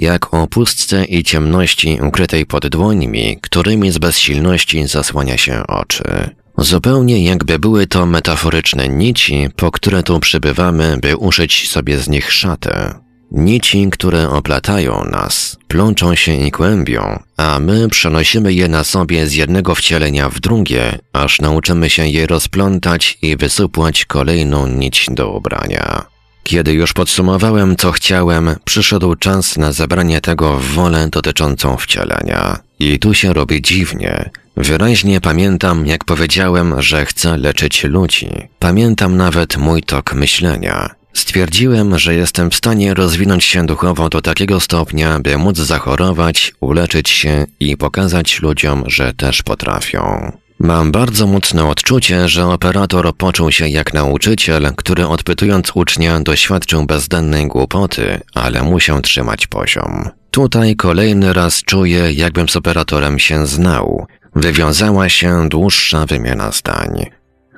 Jak 0.00 0.34
o 0.34 0.46
pustce 0.46 1.04
i 1.04 1.24
ciemności 1.24 1.98
ukrytej 2.02 2.46
pod 2.46 2.66
dłońmi, 2.68 3.38
którymi 3.42 3.90
z 3.90 3.98
bezsilności 3.98 4.86
zasłania 4.86 5.38
się 5.38 5.62
oczy. 5.66 6.30
Zupełnie 6.58 7.24
jakby 7.24 7.58
były 7.58 7.86
to 7.86 8.06
metaforyczne 8.06 8.88
nici, 8.88 9.48
po 9.56 9.70
które 9.70 10.02
tu 10.02 10.20
przybywamy, 10.20 10.96
by 11.02 11.16
uszyć 11.16 11.70
sobie 11.70 11.98
z 11.98 12.08
nich 12.08 12.32
szatę. 12.32 12.94
Nici, 13.30 13.88
które 13.90 14.30
oplatają 14.30 15.04
nas, 15.04 15.56
plączą 15.68 16.14
się 16.14 16.34
i 16.34 16.50
kłębią, 16.50 17.22
a 17.36 17.60
my 17.60 17.88
przenosimy 17.88 18.52
je 18.52 18.68
na 18.68 18.84
sobie 18.84 19.26
z 19.26 19.34
jednego 19.34 19.74
wcielenia 19.74 20.28
w 20.28 20.40
drugie, 20.40 20.98
aż 21.12 21.40
nauczymy 21.40 21.90
się 21.90 22.08
je 22.08 22.26
rozplątać 22.26 23.18
i 23.22 23.36
wysupłać 23.36 24.04
kolejną 24.04 24.66
nić 24.66 25.06
do 25.10 25.32
ubrania. 25.32 26.09
Kiedy 26.50 26.72
już 26.72 26.92
podsumowałem, 26.92 27.76
co 27.76 27.92
chciałem, 27.92 28.56
przyszedł 28.64 29.14
czas 29.14 29.56
na 29.56 29.72
zabranie 29.72 30.20
tego 30.20 30.56
w 30.56 30.64
wolę 30.64 31.08
dotyczącą 31.08 31.76
wcielenia. 31.76 32.58
I 32.78 32.98
tu 32.98 33.14
się 33.14 33.32
robi 33.32 33.62
dziwnie. 33.62 34.30
Wyraźnie 34.56 35.20
pamiętam, 35.20 35.86
jak 35.86 36.04
powiedziałem, 36.04 36.82
że 36.82 37.06
chcę 37.06 37.38
leczyć 37.38 37.84
ludzi. 37.84 38.28
Pamiętam 38.58 39.16
nawet 39.16 39.56
mój 39.56 39.82
tok 39.82 40.14
myślenia. 40.14 40.90
Stwierdziłem, 41.12 41.98
że 41.98 42.14
jestem 42.14 42.50
w 42.50 42.54
stanie 42.54 42.94
rozwinąć 42.94 43.44
się 43.44 43.66
duchowo 43.66 44.08
do 44.08 44.22
takiego 44.22 44.60
stopnia, 44.60 45.18
by 45.20 45.38
móc 45.38 45.56
zachorować, 45.56 46.54
uleczyć 46.60 47.10
się 47.10 47.46
i 47.60 47.76
pokazać 47.76 48.42
ludziom, 48.42 48.84
że 48.86 49.14
też 49.14 49.42
potrafią. 49.42 50.32
Mam 50.60 50.92
bardzo 50.92 51.26
mocne 51.26 51.68
odczucie, 51.68 52.28
że 52.28 52.46
operator 52.46 53.16
poczuł 53.16 53.52
się 53.52 53.68
jak 53.68 53.94
nauczyciel, 53.94 54.72
który 54.76 55.06
odpytując 55.06 55.72
ucznia 55.74 56.20
doświadczył 56.20 56.86
bezdennej 56.86 57.46
głupoty, 57.46 58.20
ale 58.34 58.62
musiał 58.62 59.00
trzymać 59.00 59.46
poziom. 59.46 60.08
Tutaj 60.30 60.76
kolejny 60.76 61.32
raz 61.32 61.62
czuję, 61.62 62.12
jakbym 62.12 62.48
z 62.48 62.56
operatorem 62.56 63.18
się 63.18 63.46
znał. 63.46 64.06
Wywiązała 64.34 65.08
się 65.08 65.48
dłuższa 65.48 66.06
wymiana 66.06 66.52
zdań. 66.52 67.06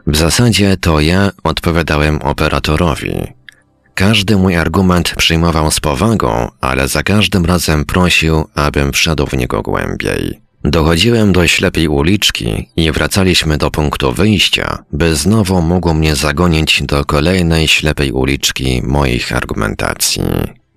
W 0.07 0.16
zasadzie 0.16 0.76
to 0.76 1.00
ja 1.00 1.30
odpowiadałem 1.44 2.22
operatorowi. 2.22 3.26
Każdy 3.94 4.36
mój 4.36 4.57
argument 4.57 5.14
przyjmował 5.16 5.70
z 5.70 5.80
powagą, 5.80 6.48
ale 6.61 6.88
za 6.88 7.03
każdym 7.03 7.44
razem 7.44 7.84
prosił, 7.84 8.44
abym 8.55 8.92
wszedł 8.92 9.26
w 9.26 9.32
niego 9.32 9.62
głębiej. 9.62 10.41
Dochodziłem 10.64 11.32
do 11.32 11.46
ślepej 11.46 11.88
uliczki 11.88 12.68
i 12.76 12.92
wracaliśmy 12.92 13.58
do 13.58 13.70
punktu 13.70 14.12
wyjścia, 14.12 14.84
by 14.92 15.16
znowu 15.16 15.62
mógł 15.62 15.94
mnie 15.94 16.16
zagonić 16.16 16.82
do 16.82 17.04
kolejnej 17.04 17.68
ślepej 17.68 18.12
uliczki 18.12 18.82
moich 18.84 19.36
argumentacji. 19.36 20.22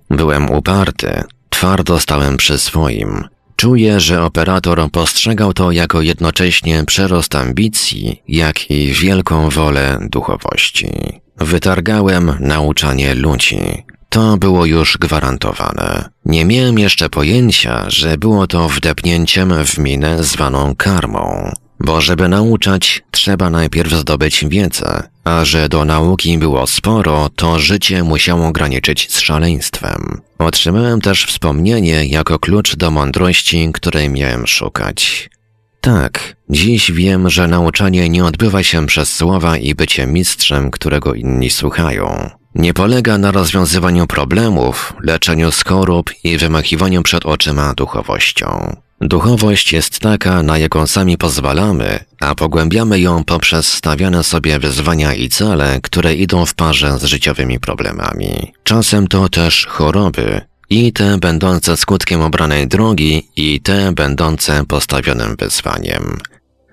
Byłem 0.09 0.51
uparty, 0.51 1.23
twardo 1.49 1.99
stałem 1.99 2.37
przy 2.37 2.57
swoim. 2.57 3.23
Czuję, 3.55 3.99
że 3.99 4.23
operator 4.23 4.91
postrzegał 4.91 5.53
to 5.53 5.71
jako 5.71 6.01
jednocześnie 6.01 6.83
przerost 6.85 7.35
ambicji, 7.35 8.21
jak 8.27 8.71
i 8.71 8.93
wielką 8.93 9.49
wolę 9.49 9.99
duchowości. 10.11 10.89
Wytargałem 11.37 12.37
nauczanie 12.39 13.15
ludzi. 13.15 13.59
To 14.15 14.37
było 14.37 14.65
już 14.65 14.97
gwarantowane. 14.97 16.09
Nie 16.25 16.45
miałem 16.45 16.79
jeszcze 16.79 17.09
pojęcia, 17.09 17.85
że 17.87 18.17
było 18.17 18.47
to 18.47 18.69
wdepnięciem 18.69 19.65
w 19.65 19.77
minę 19.77 20.23
zwaną 20.23 20.75
karmą. 20.75 21.51
Bo 21.79 22.01
żeby 22.01 22.29
nauczać, 22.29 23.03
trzeba 23.11 23.49
najpierw 23.49 23.91
zdobyć 23.91 24.45
wiedzę, 24.47 25.03
a 25.23 25.45
że 25.45 25.69
do 25.69 25.85
nauki 25.85 26.37
było 26.37 26.67
sporo, 26.67 27.29
to 27.35 27.59
życie 27.59 28.03
musiało 28.03 28.51
graniczyć 28.51 29.11
z 29.11 29.19
szaleństwem. 29.19 30.21
Otrzymałem 30.37 31.01
też 31.01 31.25
wspomnienie 31.25 32.05
jako 32.05 32.39
klucz 32.39 32.75
do 32.75 32.91
mądrości, 32.91 33.69
której 33.73 34.09
miałem 34.09 34.47
szukać. 34.47 35.29
Tak, 35.81 36.35
dziś 36.49 36.91
wiem, 36.91 37.29
że 37.29 37.47
nauczanie 37.47 38.09
nie 38.09 38.25
odbywa 38.25 38.63
się 38.63 38.85
przez 38.85 39.13
słowa 39.13 39.57
i 39.57 39.75
bycie 39.75 40.07
mistrzem, 40.07 40.71
którego 40.71 41.13
inni 41.13 41.49
słuchają. 41.49 42.29
Nie 42.55 42.73
polega 42.73 43.17
na 43.17 43.31
rozwiązywaniu 43.31 44.07
problemów, 44.07 44.93
leczeniu 45.03 45.51
skorup 45.51 46.09
i 46.23 46.37
wymachiwaniu 46.37 47.03
przed 47.03 47.25
oczyma 47.25 47.73
duchowością. 47.73 48.75
Duchowość 49.01 49.73
jest 49.73 49.99
taka, 49.99 50.43
na 50.43 50.57
jaką 50.57 50.87
sami 50.87 51.17
pozwalamy, 51.17 51.99
a 52.19 52.35
pogłębiamy 52.35 52.99
ją 52.99 53.23
poprzez 53.23 53.73
stawiane 53.73 54.23
sobie 54.23 54.59
wyzwania 54.59 55.13
i 55.13 55.29
cele, 55.29 55.79
które 55.81 56.15
idą 56.15 56.45
w 56.45 56.53
parze 56.53 56.99
z 56.99 57.03
życiowymi 57.03 57.59
problemami. 57.59 58.53
Czasem 58.63 59.07
to 59.07 59.29
też 59.29 59.65
choroby, 59.65 60.41
i 60.69 60.93
te 60.93 61.17
będące 61.17 61.77
skutkiem 61.77 62.21
obranej 62.21 62.67
drogi, 62.67 63.29
i 63.35 63.61
te 63.61 63.91
będące 63.91 64.65
postawionym 64.65 65.35
wyzwaniem. 65.39 66.17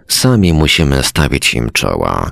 Sami 0.09 0.53
musimy 0.53 1.03
stawić 1.03 1.55
im 1.55 1.71
czoła. 1.71 2.31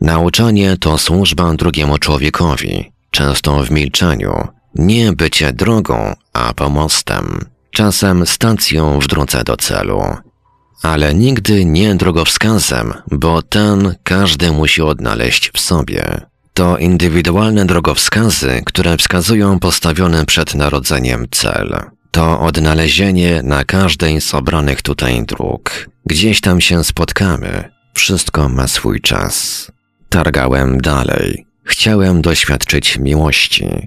Nauczanie 0.00 0.76
to 0.76 0.98
służba 0.98 1.54
drugiemu 1.54 1.98
człowiekowi, 1.98 2.92
często 3.10 3.62
w 3.64 3.70
milczeniu, 3.70 4.48
nie 4.74 5.12
bycie 5.12 5.52
drogą, 5.52 6.14
a 6.32 6.54
pomostem, 6.54 7.40
czasem 7.70 8.26
stacją 8.26 8.98
w 8.98 9.06
drodze 9.06 9.44
do 9.44 9.56
celu. 9.56 10.02
Ale 10.82 11.14
nigdy 11.14 11.64
nie 11.64 11.94
drogowskazem, 11.94 12.94
bo 13.10 13.42
ten 13.42 13.94
każdy 14.02 14.52
musi 14.52 14.82
odnaleźć 14.82 15.50
w 15.54 15.60
sobie. 15.60 16.20
To 16.54 16.78
indywidualne 16.78 17.66
drogowskazy, 17.66 18.62
które 18.66 18.96
wskazują 18.96 19.58
postawiony 19.58 20.26
przed 20.26 20.54
narodzeniem 20.54 21.26
cel. 21.30 21.76
To 22.10 22.40
odnalezienie 22.40 23.42
na 23.42 23.64
każdej 23.64 24.20
z 24.20 24.34
obranych 24.34 24.82
tutaj 24.82 25.24
dróg. 25.26 25.88
Gdzieś 26.06 26.40
tam 26.40 26.60
się 26.60 26.84
spotkamy. 26.84 27.70
Wszystko 27.94 28.48
ma 28.48 28.68
swój 28.68 29.00
czas. 29.00 29.66
Targałem 30.16 30.80
dalej. 30.80 31.46
Chciałem 31.64 32.22
doświadczyć 32.22 32.98
miłości. 32.98 33.86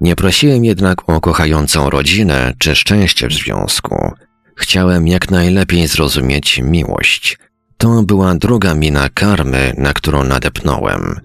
Nie 0.00 0.16
prosiłem 0.16 0.64
jednak 0.64 1.08
o 1.08 1.20
kochającą 1.20 1.90
rodzinę 1.90 2.52
czy 2.58 2.76
szczęście 2.76 3.28
w 3.28 3.32
związku. 3.32 4.12
Chciałem 4.56 5.08
jak 5.08 5.30
najlepiej 5.30 5.86
zrozumieć 5.86 6.58
miłość. 6.58 7.38
To 7.78 8.02
była 8.02 8.34
druga 8.34 8.74
mina 8.74 9.08
karmy, 9.08 9.74
na 9.78 9.92
którą 9.92 10.24
nadepnąłem. 10.24 11.20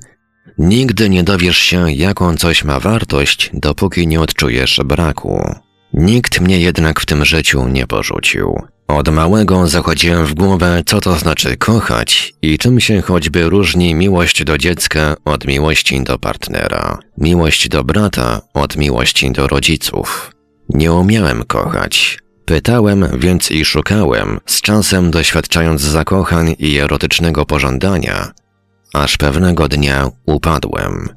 Nigdy 0.58 1.10
nie 1.10 1.24
dowiesz 1.24 1.58
się, 1.58 1.92
jaką 1.92 2.38
coś 2.38 2.64
ma 2.64 2.80
wartość, 2.80 3.50
dopóki 3.54 4.08
nie 4.08 4.22
odczujesz 4.22 4.80
braku. 4.86 5.56
Nikt 5.94 6.42
mnie 6.42 6.60
jednak 6.60 7.00
w 7.00 7.06
tym 7.06 7.26
życiu 7.26 7.68
nie 7.68 7.88
porzucił. 7.88 8.62
Od 8.88 9.10
małego 9.10 9.68
zachodziłem 9.68 10.26
w 10.26 10.34
głowę, 10.34 10.84
co 10.86 11.02
to 11.02 11.18
znaczy 11.18 11.58
kochać 11.58 12.34
i 12.42 12.58
czym 12.58 12.80
się 12.80 13.02
choćby 13.02 13.50
różni 13.50 13.96
miłość 13.96 14.44
do 14.44 14.58
dziecka 14.58 15.16
od 15.26 15.46
miłości 15.46 16.04
do 16.04 16.20
partnera, 16.20 17.00
miłość 17.18 17.70
do 17.70 17.84
brata 17.84 18.42
od 18.54 18.78
miłości 18.78 19.32
do 19.32 19.48
rodziców. 19.48 20.32
Nie 20.70 20.92
umiałem 20.92 21.44
kochać. 21.44 22.20
Pytałem, 22.46 23.08
więc 23.20 23.52
i 23.52 23.66
szukałem, 23.66 24.40
z 24.46 24.62
czasem 24.62 25.12
doświadczając 25.12 25.82
zakochań 25.82 26.56
i 26.60 26.78
erotycznego 26.78 27.46
pożądania, 27.46 28.32
aż 28.94 29.18
pewnego 29.18 29.68
dnia 29.68 30.10
upadłem. 30.26 31.10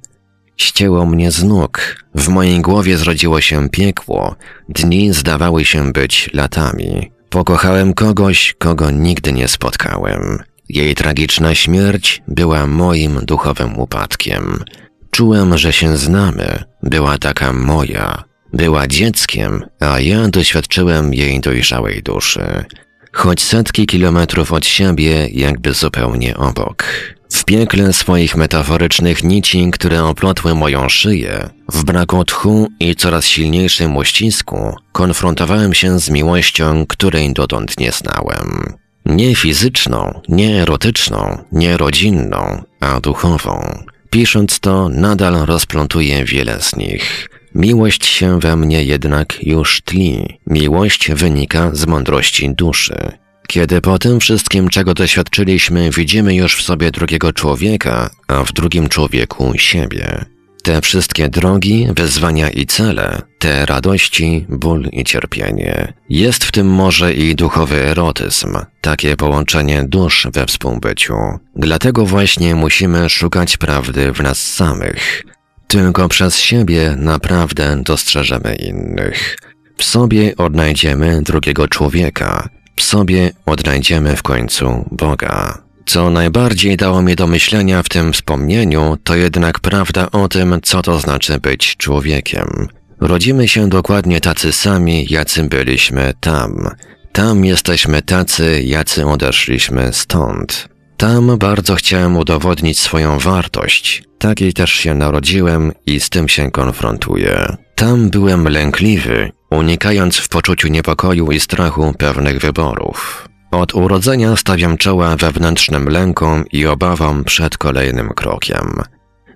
Ścięło 0.56 1.06
mnie 1.06 1.30
z 1.30 1.44
nóg, 1.44 2.04
w 2.14 2.28
mojej 2.28 2.60
głowie 2.60 2.96
zrodziło 2.96 3.40
się 3.40 3.68
piekło, 3.68 4.36
dni 4.68 5.12
zdawały 5.12 5.64
się 5.64 5.92
być 5.92 6.30
latami. 6.32 7.17
Pokochałem 7.30 7.94
kogoś, 7.94 8.54
kogo 8.58 8.90
nigdy 8.90 9.32
nie 9.32 9.48
spotkałem. 9.48 10.38
Jej 10.68 10.94
tragiczna 10.94 11.54
śmierć 11.54 12.22
była 12.28 12.66
moim 12.66 13.20
duchowym 13.22 13.78
upadkiem. 13.78 14.64
Czułem, 15.10 15.58
że 15.58 15.72
się 15.72 15.96
znamy, 15.96 16.64
była 16.82 17.18
taka 17.18 17.52
moja. 17.52 18.24
Była 18.52 18.86
dzieckiem, 18.86 19.64
a 19.80 20.00
ja 20.00 20.28
doświadczyłem 20.28 21.14
jej 21.14 21.40
dojrzałej 21.40 22.02
duszy. 22.02 22.64
Choć 23.12 23.42
setki 23.42 23.86
kilometrów 23.86 24.52
od 24.52 24.66
siebie, 24.66 25.28
jakby 25.32 25.74
zupełnie 25.74 26.36
obok. 26.36 26.84
W 27.30 27.44
piekle 27.44 27.92
swoich 27.92 28.36
metaforycznych 28.36 29.24
nici, 29.24 29.70
które 29.70 30.04
oplotły 30.04 30.54
moją 30.54 30.88
szyję, 30.88 31.50
w 31.72 31.84
braku 31.84 32.24
tchu 32.24 32.68
i 32.80 32.96
coraz 32.96 33.26
silniejszym 33.26 33.96
uścisku, 33.96 34.76
konfrontowałem 34.92 35.74
się 35.74 35.98
z 35.98 36.10
miłością, 36.10 36.86
której 36.86 37.32
dotąd 37.32 37.80
nie 37.80 37.92
znałem. 37.92 38.74
Nie 39.06 39.34
fizyczną, 39.34 40.20
nie 40.28 40.62
erotyczną, 40.62 41.38
nie 41.52 41.76
rodzinną, 41.76 42.62
a 42.80 43.00
duchową. 43.00 43.84
Pisząc 44.10 44.60
to, 44.60 44.88
nadal 44.88 45.34
rozplątuję 45.46 46.24
wiele 46.24 46.62
z 46.62 46.76
nich. 46.76 47.28
Miłość 47.54 48.06
się 48.06 48.40
we 48.40 48.56
mnie 48.56 48.84
jednak 48.84 49.42
już 49.42 49.80
tli. 49.82 50.38
Miłość 50.46 51.10
wynika 51.10 51.70
z 51.72 51.86
mądrości 51.86 52.54
duszy. 52.54 53.12
Kiedy 53.48 53.80
po 53.80 53.98
tym 53.98 54.20
wszystkim, 54.20 54.68
czego 54.68 54.94
doświadczyliśmy, 54.94 55.90
widzimy 55.90 56.34
już 56.34 56.56
w 56.56 56.62
sobie 56.62 56.90
drugiego 56.90 57.32
człowieka, 57.32 58.10
a 58.26 58.44
w 58.44 58.52
drugim 58.52 58.88
człowieku 58.88 59.52
siebie. 59.56 60.24
Te 60.62 60.80
wszystkie 60.80 61.28
drogi, 61.28 61.88
wyzwania 61.96 62.50
i 62.50 62.66
cele, 62.66 63.22
te 63.38 63.66
radości, 63.66 64.46
ból 64.48 64.88
i 64.92 65.04
cierpienie. 65.04 65.92
Jest 66.08 66.44
w 66.44 66.52
tym 66.52 66.66
może 66.66 67.14
i 67.14 67.34
duchowy 67.34 67.76
erotyzm, 67.76 68.58
takie 68.80 69.16
połączenie 69.16 69.84
dusz 69.84 70.26
we 70.32 70.46
współbyciu. 70.46 71.14
Dlatego 71.56 72.06
właśnie 72.06 72.54
musimy 72.54 73.08
szukać 73.08 73.56
prawdy 73.56 74.12
w 74.12 74.20
nas 74.20 74.46
samych. 74.54 75.24
Tylko 75.68 76.08
przez 76.08 76.38
siebie 76.38 76.96
naprawdę 76.98 77.82
dostrzeżemy 77.82 78.54
innych. 78.54 79.36
W 79.78 79.84
sobie 79.84 80.36
odnajdziemy 80.36 81.22
drugiego 81.22 81.68
człowieka, 81.68 82.48
w 82.78 82.82
sobie 82.82 83.30
odnajdziemy 83.46 84.16
w 84.16 84.22
końcu 84.22 84.84
Boga. 84.90 85.58
Co 85.86 86.10
najbardziej 86.10 86.76
dało 86.76 87.02
mi 87.02 87.16
do 87.16 87.26
myślenia 87.26 87.82
w 87.82 87.88
tym 87.88 88.12
wspomnieniu, 88.12 88.96
to 89.04 89.16
jednak 89.16 89.60
prawda 89.60 90.10
o 90.10 90.28
tym, 90.28 90.60
co 90.62 90.82
to 90.82 90.98
znaczy 90.98 91.40
być 91.40 91.76
człowiekiem. 91.76 92.68
Rodzimy 93.00 93.48
się 93.48 93.68
dokładnie 93.68 94.20
tacy 94.20 94.52
sami, 94.52 95.06
jacy 95.10 95.44
byliśmy 95.44 96.12
tam. 96.20 96.68
Tam 97.12 97.44
jesteśmy 97.44 98.02
tacy, 98.02 98.62
jacy 98.64 99.06
odeszliśmy 99.06 99.92
stąd. 99.92 100.68
Tam 100.96 101.38
bardzo 101.38 101.74
chciałem 101.74 102.16
udowodnić 102.16 102.78
swoją 102.78 103.18
wartość. 103.18 104.02
Takiej 104.18 104.52
też 104.52 104.72
się 104.72 104.94
narodziłem 104.94 105.72
i 105.86 106.00
z 106.00 106.10
tym 106.10 106.28
się 106.28 106.50
konfrontuję. 106.50 107.56
Tam 107.78 108.10
byłem 108.10 108.48
lękliwy, 108.48 109.32
unikając 109.50 110.16
w 110.16 110.28
poczuciu 110.28 110.68
niepokoju 110.68 111.32
i 111.32 111.40
strachu 111.40 111.94
pewnych 111.98 112.40
wyborów. 112.40 113.28
Od 113.50 113.74
urodzenia 113.74 114.36
stawiam 114.36 114.76
czoła 114.76 115.16
wewnętrznym 115.16 115.88
lękom 115.88 116.44
i 116.52 116.66
obawom 116.66 117.24
przed 117.24 117.58
kolejnym 117.58 118.08
krokiem. 118.08 118.82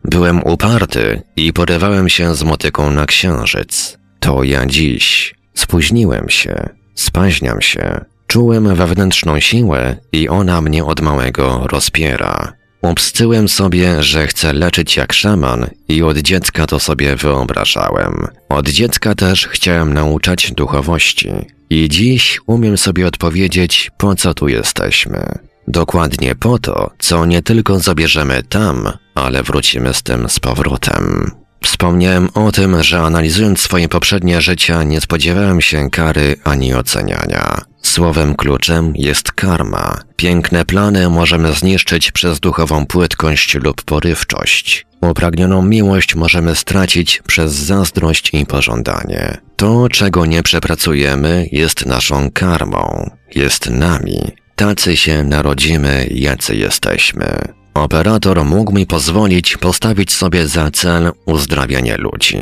Byłem 0.05 0.43
uparty 0.45 1.23
i 1.37 1.53
porywałem 1.53 2.09
się 2.09 2.35
z 2.35 2.43
motyką 2.43 2.91
na 2.91 3.07
księżyc. 3.07 3.99
To 4.21 4.43
ja 4.43 4.67
dziś. 4.67 5.35
Spóźniłem 5.55 6.29
się, 6.29 6.69
spaźniam 6.95 7.61
się, 7.61 8.05
czułem 8.27 8.75
wewnętrzną 8.75 9.41
siłę 9.41 9.97
i 10.13 10.29
ona 10.29 10.61
mnie 10.61 10.85
od 10.85 11.01
małego 11.01 11.67
rozpiera. 11.67 12.62
Obscyłem 12.83 13.49
sobie, 13.49 14.03
że 14.03 14.27
chcę 14.27 14.53
leczyć 14.53 14.97
jak 14.97 15.13
szaman 15.13 15.71
i 15.89 16.03
od 16.03 16.19
dziecka 16.19 16.67
to 16.67 16.81
sobie 16.81 17.17
wyobrażałem. 17.17 18.27
Od 18.49 18.69
dziecka 18.69 19.15
też 19.15 19.47
chciałem 19.47 19.95
nauczać 19.95 20.53
duchowości. 20.53 21.29
I 21.71 21.89
dziś 21.89 22.41
umiem 22.47 22.79
sobie 22.79 23.07
odpowiedzieć, 23.07 23.91
po 23.99 24.15
co 24.15 24.35
tu 24.35 24.49
jesteśmy. 24.49 25.39
Dokładnie 25.69 26.35
po 26.35 26.59
to, 26.59 26.91
co 26.99 27.27
nie 27.27 27.43
tylko 27.43 27.81
zabierzemy 27.81 28.43
tam, 28.43 28.93
ale 29.15 29.43
wrócimy 29.43 29.95
z 29.95 30.03
tym 30.03 30.29
z 30.29 30.41
powrotem. 30.41 31.31
Wspomniałem 31.63 32.29
o 32.35 32.53
tym, 32.53 32.83
że 32.83 33.01
analizując 33.01 33.61
swoje 33.61 33.89
poprzednie 33.89 34.41
życia 34.41 34.83
nie 34.83 35.01
spodziewałem 35.01 35.61
się 35.61 35.91
kary 35.91 36.37
ani 36.45 36.75
oceniania. 36.75 37.61
Słowem 37.83 38.35
kluczem 38.35 38.93
jest 38.97 39.33
karma. 39.33 40.01
Piękne 40.17 40.65
plany 40.65 41.09
możemy 41.09 41.53
zniszczyć 41.53 42.13
przez 42.13 42.41
duchową 42.41 42.87
płytkość 42.87 43.55
lub 43.55 43.83
porywczość. 43.83 44.87
Upragnioną 45.01 45.63
miłość 45.63 46.15
możemy 46.15 46.57
stracić 46.57 47.23
przez 47.27 47.53
zazdrość 47.53 48.31
i 48.35 48.47
pożądanie. 48.47 49.39
To, 49.57 49.89
czego 49.89 50.27
nie 50.27 50.43
przepracujemy, 50.43 51.49
jest 51.53 51.87
naszą 51.87 52.31
karmą, 52.31 53.11
jest 53.35 53.71
nami. 53.71 54.21
Tacy 54.57 54.97
się 54.97 55.23
narodzimy, 55.23 56.07
jacy 56.11 56.57
jesteśmy. 56.57 57.62
Operator 57.75 58.45
mógł 58.45 58.73
mi 58.73 58.87
pozwolić 58.87 59.57
postawić 59.57 60.13
sobie 60.13 60.49
za 60.49 60.71
cel 60.71 61.13
uzdrawianie 61.27 61.97
ludzi. 61.97 62.39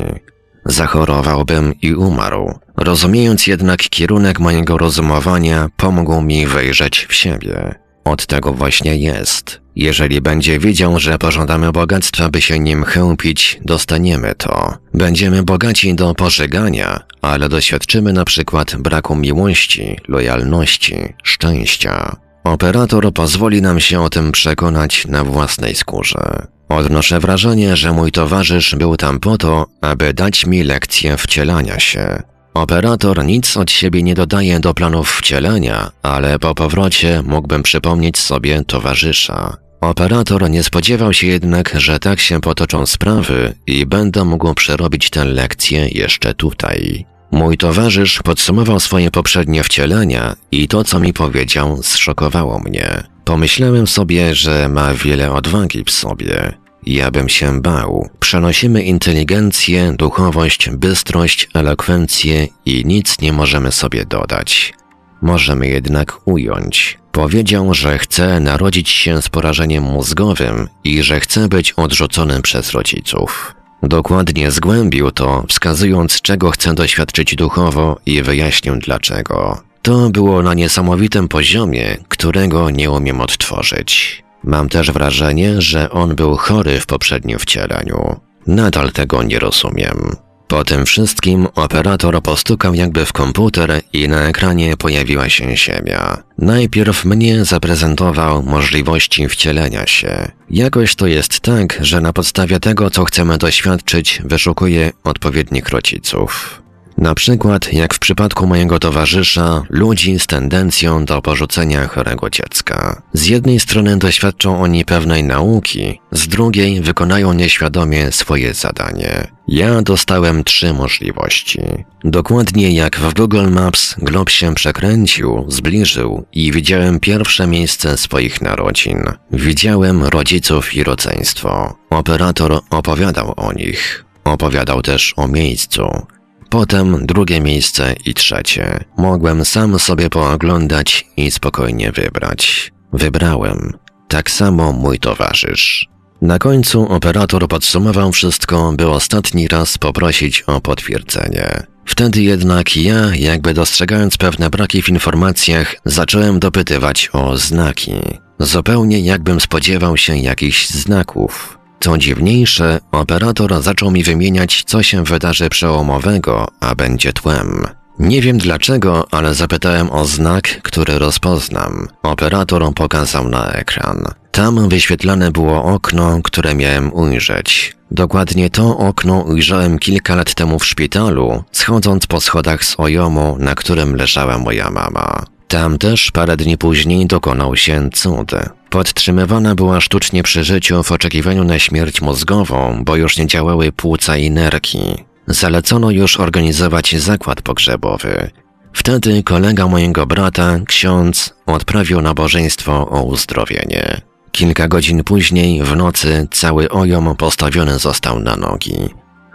Zachorowałbym 0.65 1.73
i 1.81 1.93
umarł. 1.93 2.59
Rozumiejąc 2.77 3.47
jednak 3.47 3.79
kierunek 3.79 4.39
mojego 4.39 4.77
rozumowania, 4.77 5.69
pomógł 5.77 6.21
mi 6.21 6.47
wejrzeć 6.47 7.05
w 7.09 7.13
siebie. 7.13 7.75
Od 8.03 8.25
tego 8.25 8.53
właśnie 8.53 8.97
jest. 8.97 9.61
Jeżeli 9.75 10.21
będzie 10.21 10.59
widział, 10.59 10.99
że 10.99 11.17
pożądamy 11.17 11.71
bogactwa, 11.71 12.29
by 12.29 12.41
się 12.41 12.59
nim 12.59 12.83
chępić, 12.83 13.59
dostaniemy 13.65 14.35
to. 14.35 14.77
Będziemy 14.93 15.43
bogaci 15.43 15.95
do 15.95 16.15
pożegania, 16.15 16.99
ale 17.21 17.49
doświadczymy 17.49 18.13
na 18.13 18.25
przykład 18.25 18.75
braku 18.75 19.15
miłości, 19.15 19.97
lojalności, 20.07 21.13
szczęścia. 21.23 22.15
Operator 22.43 23.13
pozwoli 23.13 23.61
nam 23.61 23.79
się 23.79 24.01
o 24.01 24.09
tym 24.09 24.31
przekonać 24.31 25.07
na 25.07 25.23
własnej 25.23 25.75
skórze. 25.75 26.47
Odnoszę 26.69 27.19
wrażenie, 27.19 27.75
że 27.75 27.91
mój 27.91 28.11
towarzysz 28.11 28.75
był 28.75 28.97
tam 28.97 29.19
po 29.19 29.37
to, 29.37 29.65
aby 29.81 30.13
dać 30.13 30.45
mi 30.45 30.63
lekcję 30.63 31.17
wcielania 31.17 31.79
się. 31.79 32.23
Operator 32.53 33.25
nic 33.25 33.57
od 33.57 33.71
siebie 33.71 34.03
nie 34.03 34.15
dodaje 34.15 34.59
do 34.59 34.73
planów 34.73 35.11
wcielenia, 35.11 35.91
ale 36.03 36.39
po 36.39 36.55
powrocie 36.55 37.21
mógłbym 37.25 37.63
przypomnieć 37.63 38.17
sobie 38.17 38.63
towarzysza. 38.63 39.57
Operator 39.81 40.49
nie 40.49 40.63
spodziewał 40.63 41.13
się 41.13 41.27
jednak, 41.27 41.73
że 41.77 41.99
tak 41.99 42.19
się 42.19 42.41
potoczą 42.41 42.85
sprawy 42.85 43.53
i 43.67 43.85
będę 43.85 44.25
mógł 44.25 44.53
przerobić 44.53 45.09
tę 45.09 45.25
lekcję 45.25 45.87
jeszcze 45.87 46.33
tutaj. 46.33 47.05
Mój 47.31 47.57
towarzysz 47.57 48.19
podsumował 48.23 48.79
swoje 48.79 49.11
poprzednie 49.11 49.63
wcielenia 49.63 50.35
i 50.51 50.67
to, 50.67 50.83
co 50.83 50.99
mi 50.99 51.13
powiedział, 51.13 51.83
zszokowało 51.83 52.59
mnie. 52.59 53.03
Pomyślałem 53.25 53.87
sobie, 53.87 54.35
że 54.35 54.69
ma 54.69 54.93
wiele 54.93 55.31
odwagi 55.31 55.83
w 55.83 55.91
sobie. 55.91 56.53
Ja 56.85 57.11
bym 57.11 57.29
się 57.29 57.61
bał. 57.61 58.09
Przenosimy 58.19 58.83
inteligencję, 58.83 59.93
duchowość, 59.97 60.69
bystrość, 60.69 61.47
elokwencję 61.53 62.47
i 62.65 62.85
nic 62.85 63.21
nie 63.21 63.33
możemy 63.33 63.71
sobie 63.71 64.05
dodać. 64.05 64.73
możemy 65.21 65.67
jednak 65.67 66.27
ująć. 66.27 66.97
Powiedział, 67.11 67.73
że 67.73 67.97
chce 67.97 68.39
narodzić 68.39 68.89
się 68.89 69.21
z 69.21 69.29
porażeniem 69.29 69.83
mózgowym 69.83 70.67
i 70.83 71.03
że 71.03 71.19
chce 71.19 71.47
być 71.47 71.71
odrzucony 71.71 72.41
przez 72.41 72.71
rodziców. 72.71 73.55
Dokładnie 73.83 74.51
zgłębił 74.51 75.11
to, 75.11 75.45
wskazując, 75.47 76.21
czego 76.21 76.51
chce 76.51 76.73
doświadczyć 76.73 77.35
duchowo 77.35 77.99
i 78.05 78.21
wyjaśnił 78.21 78.75
dlaczego. 78.75 79.61
To 79.81 80.09
było 80.09 80.41
na 80.41 80.53
niesamowitym 80.53 81.27
poziomie, 81.27 81.97
którego 82.07 82.69
nie 82.69 82.91
umiem 82.91 83.21
odtworzyć. 83.21 84.23
Mam 84.43 84.69
też 84.69 84.91
wrażenie, 84.91 85.61
że 85.61 85.89
on 85.89 86.15
był 86.15 86.37
chory 86.37 86.79
w 86.79 86.85
poprzednim 86.85 87.39
wcieleniu. 87.39 88.19
Nadal 88.47 88.91
tego 88.91 89.23
nie 89.23 89.39
rozumiem. 89.39 90.15
Po 90.51 90.63
tym 90.63 90.85
wszystkim 90.85 91.47
operator 91.55 92.21
postukał 92.21 92.73
jakby 92.73 93.05
w 93.05 93.13
komputer 93.13 93.81
i 93.93 94.07
na 94.07 94.21
ekranie 94.21 94.77
pojawiła 94.77 95.29
się 95.29 95.57
ziemia. 95.57 96.23
Najpierw 96.37 97.05
mnie 97.05 97.45
zaprezentował 97.45 98.43
możliwości 98.43 99.27
wcielenia 99.27 99.87
się. 99.87 100.31
Jakoś 100.49 100.95
to 100.95 101.07
jest 101.07 101.39
tak, 101.39 101.79
że 101.81 102.01
na 102.01 102.13
podstawie 102.13 102.59
tego, 102.59 102.89
co 102.89 103.05
chcemy 103.05 103.37
doświadczyć, 103.37 104.21
wyszukuje 104.25 104.91
odpowiednich 105.03 105.69
rodziców. 105.69 106.61
Na 106.97 107.15
przykład, 107.15 107.73
jak 107.73 107.93
w 107.93 107.99
przypadku 107.99 108.47
mojego 108.47 108.79
towarzysza, 108.79 109.63
ludzi 109.69 110.19
z 110.19 110.27
tendencją 110.27 111.05
do 111.05 111.21
porzucenia 111.21 111.87
chorego 111.87 112.29
dziecka. 112.29 113.01
Z 113.13 113.27
jednej 113.27 113.59
strony 113.59 113.97
doświadczą 113.97 114.61
oni 114.61 114.85
pewnej 114.85 115.23
nauki, 115.23 115.99
z 116.11 116.27
drugiej 116.27 116.81
wykonają 116.81 117.33
nieświadomie 117.33 118.11
swoje 118.11 118.53
zadanie. 118.53 119.27
Ja 119.47 119.81
dostałem 119.81 120.43
trzy 120.43 120.73
możliwości. 120.73 121.61
Dokładnie 122.03 122.71
jak 122.71 122.97
w 122.99 123.13
Google 123.13 123.49
Maps 123.49 123.95
glob 123.97 124.29
się 124.29 124.55
przekręcił, 124.55 125.45
zbliżył 125.47 126.25
i 126.33 126.51
widziałem 126.51 126.99
pierwsze 126.99 127.47
miejsce 127.47 127.97
swoich 127.97 128.41
narodzin. 128.41 129.03
Widziałem 129.31 130.03
rodziców 130.03 130.75
i 130.75 130.83
rodzeństwo. 130.83 131.77
Operator 131.89 132.59
opowiadał 132.69 133.33
o 133.37 133.53
nich. 133.53 134.05
Opowiadał 134.23 134.81
też 134.81 135.13
o 135.17 135.27
miejscu. 135.27 136.05
Potem 136.51 137.05
drugie 137.05 137.41
miejsce 137.41 137.95
i 138.05 138.13
trzecie. 138.13 138.83
Mogłem 138.97 139.45
sam 139.45 139.79
sobie 139.79 140.09
pooglądać 140.09 141.07
i 141.17 141.31
spokojnie 141.31 141.91
wybrać. 141.91 142.71
Wybrałem. 142.93 143.73
Tak 144.07 144.31
samo 144.31 144.71
mój 144.71 144.99
towarzysz. 144.99 145.87
Na 146.21 146.39
końcu 146.39 146.87
operator 146.87 147.47
podsumował 147.47 148.11
wszystko, 148.11 148.73
by 148.77 148.89
ostatni 148.89 149.47
raz 149.47 149.77
poprosić 149.77 150.41
o 150.41 150.61
potwierdzenie. 150.61 151.67
Wtedy 151.85 152.21
jednak 152.21 152.77
ja, 152.77 153.15
jakby 153.15 153.53
dostrzegając 153.53 154.17
pewne 154.17 154.49
braki 154.49 154.81
w 154.81 154.89
informacjach, 154.89 155.75
zacząłem 155.85 156.39
dopytywać 156.39 157.09
o 157.13 157.37
znaki. 157.37 157.93
Zupełnie 158.39 158.99
jakbym 158.99 159.41
spodziewał 159.41 159.97
się 159.97 160.17
jakichś 160.17 160.67
znaków. 160.67 161.60
Co 161.81 161.97
dziwniejsze, 161.97 162.79
operator 162.91 163.61
zaczął 163.61 163.91
mi 163.91 164.03
wymieniać, 164.03 164.63
co 164.65 164.83
się 164.83 165.03
wydarzy 165.03 165.49
przełomowego, 165.49 166.47
a 166.59 166.75
będzie 166.75 167.13
tłem. 167.13 167.65
Nie 167.99 168.21
wiem 168.21 168.37
dlaczego, 168.37 169.07
ale 169.11 169.33
zapytałem 169.33 169.91
o 169.91 170.05
znak, 170.05 170.61
który 170.61 170.99
rozpoznam. 170.99 171.87
Operator 172.03 172.73
pokazał 172.73 173.29
na 173.29 173.51
ekran. 173.51 174.05
Tam 174.31 174.69
wyświetlane 174.69 175.31
było 175.31 175.63
okno, 175.63 176.19
które 176.23 176.55
miałem 176.55 176.93
ujrzeć. 176.93 177.77
Dokładnie 177.91 178.49
to 178.49 178.77
okno 178.77 179.19
ujrzałem 179.19 179.79
kilka 179.79 180.15
lat 180.15 180.33
temu 180.33 180.59
w 180.59 180.65
szpitalu, 180.65 181.43
schodząc 181.51 182.07
po 182.07 182.21
schodach 182.21 182.65
z 182.65 182.75
ojomu, 182.77 183.37
na 183.39 183.55
którym 183.55 183.95
leżała 183.95 184.37
moja 184.37 184.69
mama. 184.69 185.25
Tam 185.47 185.77
też 185.77 186.11
parę 186.11 186.37
dni 186.37 186.57
później 186.57 187.05
dokonał 187.05 187.55
się 187.55 187.89
cud. 187.93 188.31
Podtrzymywana 188.71 189.55
była 189.55 189.81
sztucznie 189.81 190.23
przy 190.23 190.43
życiu 190.43 190.83
w 190.83 190.91
oczekiwaniu 190.91 191.43
na 191.43 191.59
śmierć 191.59 192.01
mózgową, 192.01 192.83
bo 192.83 192.95
już 192.95 193.17
nie 193.17 193.27
działały 193.27 193.71
płuca 193.71 194.17
i 194.17 194.31
nerki. 194.31 194.79
Zalecono 195.27 195.91
już 195.91 196.19
organizować 196.19 196.95
zakład 196.95 197.41
pogrzebowy. 197.41 198.31
Wtedy 198.73 199.23
kolega 199.23 199.67
mojego 199.67 200.05
brata, 200.05 200.59
ksiądz, 200.67 201.33
odprawił 201.45 202.01
nabożeństwo 202.01 202.89
o 202.89 203.03
uzdrowienie. 203.03 204.01
Kilka 204.31 204.67
godzin 204.67 205.03
później, 205.03 205.63
w 205.63 205.75
nocy, 205.75 206.27
cały 206.31 206.69
ojom 206.69 207.15
postawiony 207.15 207.79
został 207.79 208.19
na 208.19 208.35
nogi. 208.35 208.89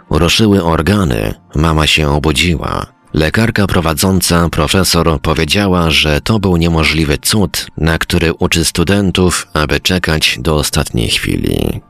Ruszyły 0.09 0.63
organy, 0.63 1.33
mama 1.55 1.87
się 1.87 2.09
obudziła. 2.09 2.96
Lekarka 3.13 3.67
prowadząca, 3.67 4.49
profesor, 4.49 5.21
powiedziała, 5.21 5.91
że 5.91 6.21
to 6.21 6.39
był 6.39 6.57
niemożliwy 6.57 7.17
cud, 7.17 7.67
na 7.77 7.97
który 7.97 8.33
uczy 8.33 8.65
studentów, 8.65 9.47
aby 9.53 9.79
czekać 9.79 10.37
do 10.39 10.55
ostatniej 10.55 11.09
chwili. 11.09 11.81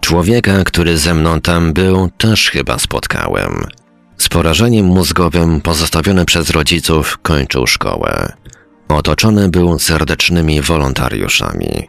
Człowieka, 0.00 0.64
który 0.64 0.98
ze 0.98 1.14
mną 1.14 1.40
tam 1.40 1.72
był, 1.72 2.10
też 2.18 2.50
chyba 2.50 2.78
spotkałem. 2.78 3.64
Z 4.18 4.28
porażeniem 4.28 4.86
mózgowym 4.86 5.60
pozostawiony 5.60 6.24
przez 6.24 6.50
rodziców 6.50 7.18
kończył 7.22 7.66
szkołę. 7.66 8.32
Otoczony 8.88 9.48
był 9.48 9.78
serdecznymi 9.78 10.60
wolontariuszami, 10.60 11.88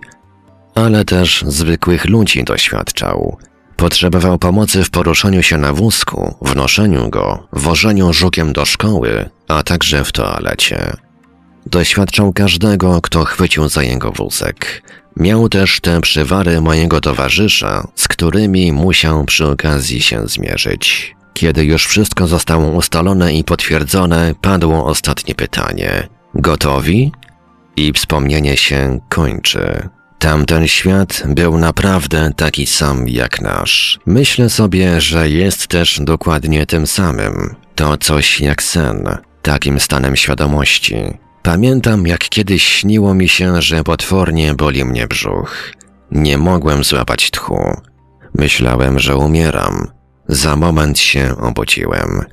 ale 0.76 1.06
też 1.06 1.44
zwykłych 1.48 2.06
ludzi 2.06 2.44
doświadczał– 2.44 3.38
Potrzebował 3.78 4.38
pomocy 4.38 4.84
w 4.84 4.90
poruszaniu 4.90 5.44
się 5.44 5.58
na 5.58 5.74
wózku, 5.74 6.36
w 6.42 6.56
noszeniu 6.56 7.10
go, 7.10 7.48
wożeniu 7.52 8.14
żukiem 8.14 8.54
do 8.54 8.66
szkoły, 8.66 9.30
a 9.48 9.64
także 9.64 10.06
w 10.06 10.12
toalecie. 10.12 10.94
Doświadczał 11.66 12.34
każdego, 12.34 13.02
kto 13.02 13.24
chwycił 13.24 13.70
za 13.70 13.84
jego 13.84 14.12
wózek. 14.12 14.84
Miał 15.18 15.50
też 15.50 15.80
te 15.80 16.02
przywary 16.02 16.62
mojego 16.62 17.02
towarzysza, 17.02 17.88
z 17.96 18.08
którymi 18.08 18.72
musiał 18.72 19.26
przy 19.26 19.48
okazji 19.48 20.02
się 20.02 20.28
zmierzyć. 20.28 21.16
Kiedy 21.34 21.66
już 21.66 21.86
wszystko 21.86 22.28
zostało 22.28 22.68
ustalone 22.70 23.34
i 23.34 23.44
potwierdzone, 23.44 24.36
padło 24.42 24.86
ostatnie 24.86 25.36
pytanie. 25.36 26.08
Gotowi? 26.36 27.12
I 27.76 27.94
wspomnienie 27.94 28.58
się 28.58 29.00
kończy. 29.10 29.90
Tamten 30.24 30.68
świat 30.68 31.24
był 31.28 31.58
naprawdę 31.58 32.32
taki 32.36 32.68
sam 32.68 33.08
jak 33.08 33.42
nasz. 33.42 34.00
Myślę 34.06 34.50
sobie, 34.50 35.02
że 35.02 35.30
jest 35.30 35.68
też 35.68 36.00
dokładnie 36.02 36.66
tym 36.66 36.88
samym. 36.88 37.56
To 37.76 37.98
coś 37.98 38.42
jak 38.42 38.64
sen, 38.64 39.18
takim 39.42 39.80
stanem 39.80 40.16
świadomości. 40.16 40.96
Pamiętam, 41.42 42.08
jak 42.08 42.20
kiedyś 42.20 42.64
śniło 42.64 43.14
mi 43.14 43.30
się, 43.30 43.62
że 43.62 43.84
potwornie 43.84 44.56
boli 44.56 44.86
mnie 44.86 45.08
brzuch. 45.08 45.72
Nie 46.12 46.38
mogłem 46.38 46.84
złapać 46.84 47.32
tchu. 47.32 47.82
Myślałem, 48.38 49.00
że 49.00 49.16
umieram. 49.18 49.88
Za 50.28 50.56
moment 50.56 51.00
się 51.00 51.36
obudziłem. 51.38 52.26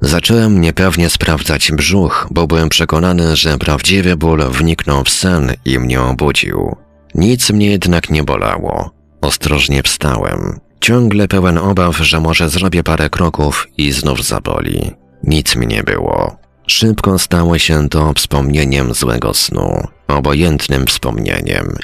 Zacząłem 0.00 0.60
niepewnie 0.60 1.10
sprawdzać 1.10 1.72
brzuch, 1.72 2.28
bo 2.30 2.46
byłem 2.46 2.68
przekonany, 2.68 3.36
że 3.36 3.58
prawdziwy 3.58 4.16
ból 4.16 4.42
wniknął 4.50 5.04
w 5.04 5.10
sen 5.10 5.52
i 5.64 5.78
mnie 5.78 6.02
obudził. 6.02 6.76
Nic 7.14 7.50
mnie 7.50 7.66
jednak 7.66 8.10
nie 8.10 8.22
bolało. 8.22 8.90
Ostrożnie 9.20 9.82
wstałem. 9.82 10.60
Ciągle 10.80 11.28
pełen 11.28 11.58
obaw, 11.58 11.96
że 11.96 12.20
może 12.20 12.50
zrobię 12.50 12.82
parę 12.82 13.10
kroków 13.10 13.68
i 13.76 13.92
znów 13.92 14.24
zaboli. 14.24 14.90
Nic 15.24 15.56
mi 15.56 15.66
nie 15.66 15.82
było. 15.82 16.36
Szybko 16.66 17.18
stało 17.18 17.58
się 17.58 17.88
to 17.88 18.12
wspomnieniem 18.12 18.94
złego 18.94 19.34
snu, 19.34 19.86
obojętnym 20.08 20.86
wspomnieniem. 20.86 21.76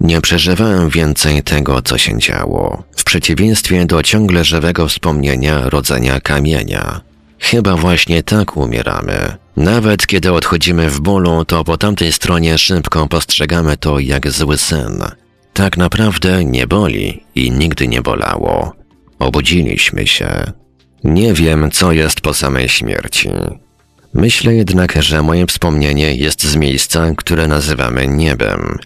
Nie 0.00 0.20
przeżywałem 0.20 0.90
więcej 0.90 1.42
tego, 1.42 1.82
co 1.82 1.98
się 1.98 2.18
działo, 2.18 2.82
w 2.96 3.04
przeciwieństwie 3.04 3.86
do 3.86 4.02
ciągle 4.02 4.44
żywego 4.44 4.88
wspomnienia 4.88 5.70
rodzenia 5.70 6.20
kamienia. 6.20 7.00
Chyba 7.38 7.76
właśnie 7.76 8.22
tak 8.22 8.56
umieramy. 8.56 9.36
Nawet 9.56 10.06
kiedy 10.06 10.32
odchodzimy 10.32 10.90
w 10.90 11.00
bólu, 11.00 11.44
to 11.44 11.64
po 11.64 11.76
tamtej 11.78 12.12
stronie 12.12 12.58
szybko 12.58 13.08
postrzegamy 13.08 13.76
to 13.76 13.98
jak 13.98 14.30
zły 14.30 14.58
sen. 14.58 15.04
Tak 15.52 15.76
naprawdę 15.76 16.44
nie 16.44 16.66
boli 16.66 17.24
i 17.34 17.50
nigdy 17.50 17.88
nie 17.88 18.02
bolało. 18.02 18.72
Obudziliśmy 19.18 20.06
się. 20.06 20.52
Nie 21.04 21.34
wiem, 21.34 21.70
co 21.70 21.92
jest 21.92 22.20
po 22.20 22.34
samej 22.34 22.68
śmierci. 22.68 23.30
Myślę 24.14 24.54
jednak, 24.54 25.02
że 25.02 25.22
moje 25.22 25.46
wspomnienie 25.46 26.14
jest 26.14 26.44
z 26.44 26.56
miejsca, 26.56 27.12
które 27.16 27.48
nazywamy 27.48 28.06
niebem. 28.06 28.78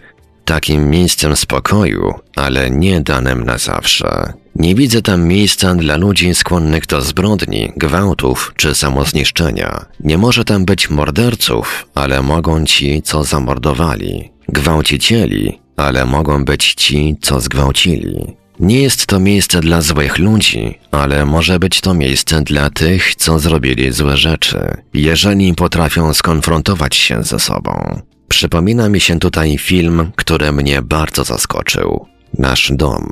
Takim 0.45 0.91
miejscem 0.91 1.37
spokoju, 1.37 2.15
ale 2.37 2.71
nie 2.71 3.01
danym 3.01 3.45
na 3.45 3.59
zawsze. 3.59 4.33
Nie 4.55 4.75
widzę 4.75 5.03
tam 5.03 5.27
miejsca 5.29 5.75
dla 5.75 5.97
ludzi 5.97 6.35
skłonnych 6.35 6.87
do 6.87 7.01
zbrodni, 7.01 7.73
gwałtów 7.77 8.53
czy 8.57 8.75
samozniszczenia. 8.75 9.85
Nie 10.01 10.19
może 10.19 10.45
tam 10.45 10.65
być 10.65 10.91
morderców, 10.91 11.87
ale 11.95 12.23
mogą 12.23 12.65
ci, 12.65 13.03
co 13.03 13.25
zamordowali. 13.25 14.31
Gwałcicieli, 14.49 15.61
ale 15.77 16.05
mogą 16.05 16.45
być 16.45 16.75
ci, 16.75 17.17
co 17.21 17.41
zgwałcili. 17.41 18.37
Nie 18.61 18.83
jest 18.83 19.07
to 19.07 19.21
miejsce 19.21 19.61
dla 19.61 19.81
złych 19.81 20.19
ludzi, 20.19 20.79
ale 20.91 21.27
może 21.27 21.59
być 21.59 21.81
to 21.81 21.95
miejsce 21.95 22.43
dla 22.43 22.71
tych, 22.71 23.15
co 23.15 23.39
zrobili 23.39 23.93
złe 23.93 24.17
rzeczy, 24.17 24.59
jeżeli 24.95 25.55
potrafią 25.55 26.15
skonfrontować 26.15 26.97
się 26.97 27.23
ze 27.23 27.39
sobą. 27.39 28.01
Przypomina 28.29 28.89
mi 28.89 29.01
się 29.01 29.19
tutaj 29.19 29.59
film, 29.59 30.13
który 30.17 30.53
mnie 30.53 30.83
bardzo 30.83 31.25
zaskoczył. 31.25 32.07
Nasz 32.39 32.73
dom. 32.75 33.11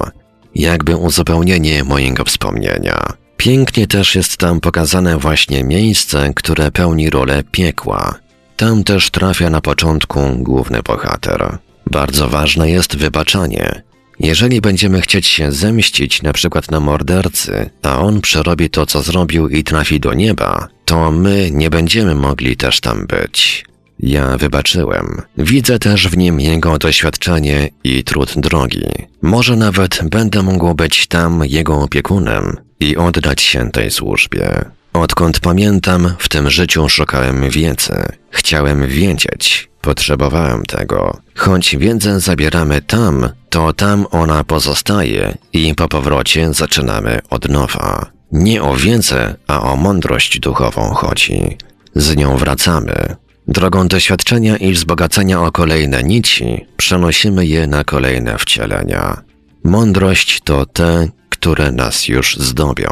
Jakby 0.58 0.96
uzupełnienie 0.96 1.84
mojego 1.84 2.24
wspomnienia. 2.24 3.12
Pięknie 3.36 3.86
też 3.86 4.14
jest 4.14 4.36
tam 4.36 4.60
pokazane 4.60 5.18
właśnie 5.18 5.64
miejsce, 5.64 6.32
które 6.34 6.70
pełni 6.70 7.10
rolę 7.10 7.42
piekła. 7.52 8.14
Tam 8.56 8.84
też 8.84 9.10
trafia 9.10 9.50
na 9.50 9.60
początku 9.60 10.20
główny 10.36 10.82
bohater. 10.82 11.58
Bardzo 11.90 12.28
ważne 12.28 12.70
jest 12.70 12.96
wybaczanie. 12.96 13.82
Jeżeli 14.20 14.60
będziemy 14.60 15.00
chcieć 15.00 15.26
się 15.26 15.52
zemścić 15.52 16.22
na 16.22 16.32
przykład 16.32 16.70
na 16.70 16.80
mordercy, 16.80 17.70
a 17.82 18.00
on 18.00 18.20
przerobi 18.20 18.70
to, 18.70 18.86
co 18.86 19.02
zrobił 19.02 19.48
i 19.48 19.64
trafi 19.64 20.00
do 20.00 20.14
nieba, 20.14 20.68
to 20.84 21.10
my 21.10 21.50
nie 21.52 21.70
będziemy 21.70 22.14
mogli 22.14 22.56
też 22.56 22.80
tam 22.80 23.06
być. 23.06 23.67
Ja 24.00 24.38
wybaczyłem. 24.38 25.22
Widzę 25.38 25.78
też 25.78 26.08
w 26.08 26.16
nim 26.16 26.40
jego 26.40 26.78
doświadczenie 26.78 27.68
i 27.84 28.04
trud 28.04 28.34
drogi. 28.36 28.86
Może 29.22 29.56
nawet 29.56 30.00
będę 30.04 30.42
mógł 30.42 30.74
być 30.74 31.06
tam 31.06 31.42
jego 31.44 31.80
opiekunem 31.80 32.56
i 32.80 32.96
oddać 32.96 33.42
się 33.42 33.70
tej 33.70 33.90
służbie. 33.90 34.64
Odkąd 34.92 35.40
pamiętam, 35.40 36.14
w 36.18 36.28
tym 36.28 36.50
życiu 36.50 36.88
szukałem 36.88 37.50
wiedzy. 37.50 37.94
Chciałem 38.30 38.86
wiedzieć. 38.88 39.68
Potrzebowałem 39.80 40.66
tego. 40.66 41.20
Choć 41.34 41.76
wiedzę 41.76 42.20
zabieramy 42.20 42.82
tam, 42.82 43.28
to 43.50 43.72
tam 43.72 44.06
ona 44.10 44.44
pozostaje 44.44 45.38
i 45.52 45.74
po 45.74 45.88
powrocie 45.88 46.54
zaczynamy 46.54 47.18
od 47.30 47.48
nowa. 47.48 48.06
Nie 48.32 48.62
o 48.62 48.76
wiedzę, 48.76 49.34
a 49.46 49.62
o 49.62 49.76
mądrość 49.76 50.40
duchową 50.40 50.94
chodzi. 50.94 51.56
Z 51.94 52.16
nią 52.16 52.36
wracamy. 52.36 53.16
Drogą 53.48 53.88
doświadczenia 53.88 54.56
i 54.56 54.72
wzbogacenia 54.72 55.42
o 55.42 55.52
kolejne 55.52 56.02
nici 56.02 56.66
przenosimy 56.76 57.46
je 57.46 57.66
na 57.66 57.84
kolejne 57.84 58.38
wcielenia. 58.38 59.22
Mądrość 59.64 60.40
to 60.40 60.66
te, 60.66 61.08
które 61.28 61.72
nas 61.72 62.08
już 62.08 62.36
zdobią. 62.36 62.88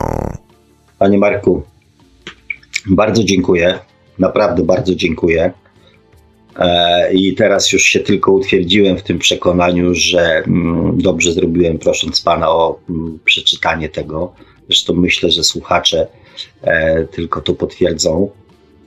Panie 0.98 1.18
Marku, 1.18 1.62
bardzo 2.86 3.24
dziękuję. 3.24 3.78
Naprawdę 4.18 4.62
bardzo 4.62 4.94
dziękuję. 4.94 5.52
E, 6.58 7.12
I 7.12 7.34
teraz 7.34 7.72
już 7.72 7.82
się 7.82 8.00
tylko 8.00 8.32
utwierdziłem 8.32 8.98
w 8.98 9.02
tym 9.02 9.18
przekonaniu, 9.18 9.94
że 9.94 10.20
mm, 10.20 10.98
dobrze 10.98 11.32
zrobiłem, 11.32 11.78
prosząc 11.78 12.20
Pana 12.20 12.50
o 12.50 12.78
mm, 12.90 13.18
przeczytanie 13.24 13.88
tego. 13.88 14.32
Zresztą 14.66 14.94
myślę, 14.94 15.30
że 15.30 15.44
słuchacze 15.44 16.06
e, 16.62 17.04
tylko 17.04 17.40
to 17.40 17.54
potwierdzą. 17.54 18.30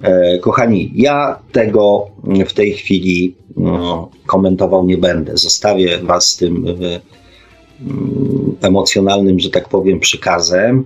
E, 0.02 0.40
kochani, 0.40 0.92
ja 0.96 1.40
tego 1.52 2.08
w 2.48 2.54
tej 2.54 2.74
chwili 2.74 3.36
no, 3.58 4.10
komentował 4.26 4.86
nie 4.86 4.98
będę. 4.98 5.38
Zostawię 5.38 5.98
Was 5.98 6.28
z 6.28 6.38
tym 6.38 6.66
mm, 6.68 8.56
emocjonalnym, 8.62 9.40
że 9.40 9.50
tak 9.50 9.70
powiem, 9.70 10.00
przekazem. 10.00 10.86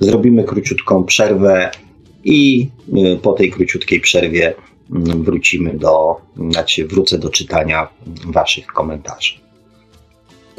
Zrobimy 0.00 0.44
króciutką 0.44 1.04
przerwę 1.04 1.70
i 2.24 2.70
po 3.22 3.32
tej 3.32 3.50
króciutkiej 3.50 4.00
przerwie 4.00 4.54
wrócimy 5.16 5.74
do, 5.74 6.16
znaczy 6.50 6.86
wrócę 6.86 7.18
do 7.18 7.30
czytania 7.30 7.88
Waszych 8.26 8.66
komentarzy. 8.66 9.45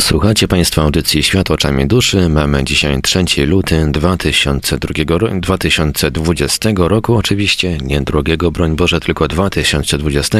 Słuchacie 0.07 0.47
Państwo 0.47 0.81
audycji 0.81 1.23
Świat 1.23 1.51
oczami 1.51 1.87
duszy. 1.87 2.29
Mamy 2.29 2.63
dzisiaj 2.63 3.01
3 3.01 3.45
luty 3.45 3.85
2002, 3.91 5.29
2020 5.39 6.69
roku, 6.77 7.15
oczywiście 7.15 7.77
nie 7.77 8.01
drugiego, 8.01 8.51
broń 8.51 8.75
Boże, 8.75 8.99
tylko 8.99 9.27
2020. 9.27 10.37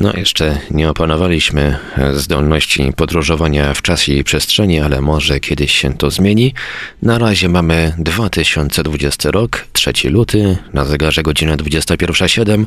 No, 0.00 0.12
jeszcze 0.16 0.58
nie 0.70 0.90
opanowaliśmy 0.90 1.76
zdolności 2.12 2.92
podróżowania 2.96 3.74
w 3.74 3.82
czasie 3.82 4.12
i 4.12 4.24
przestrzeni, 4.24 4.80
ale 4.80 5.00
może 5.00 5.40
kiedyś 5.40 5.72
się 5.72 5.94
to 5.94 6.10
zmieni. 6.10 6.54
Na 7.02 7.18
razie 7.18 7.48
mamy 7.48 7.92
2020 7.98 9.30
rok, 9.30 9.64
3 9.72 9.92
luty, 10.10 10.56
na 10.72 10.84
zegarze 10.84 11.22
godzina 11.22 11.56
21.07. 11.56 12.64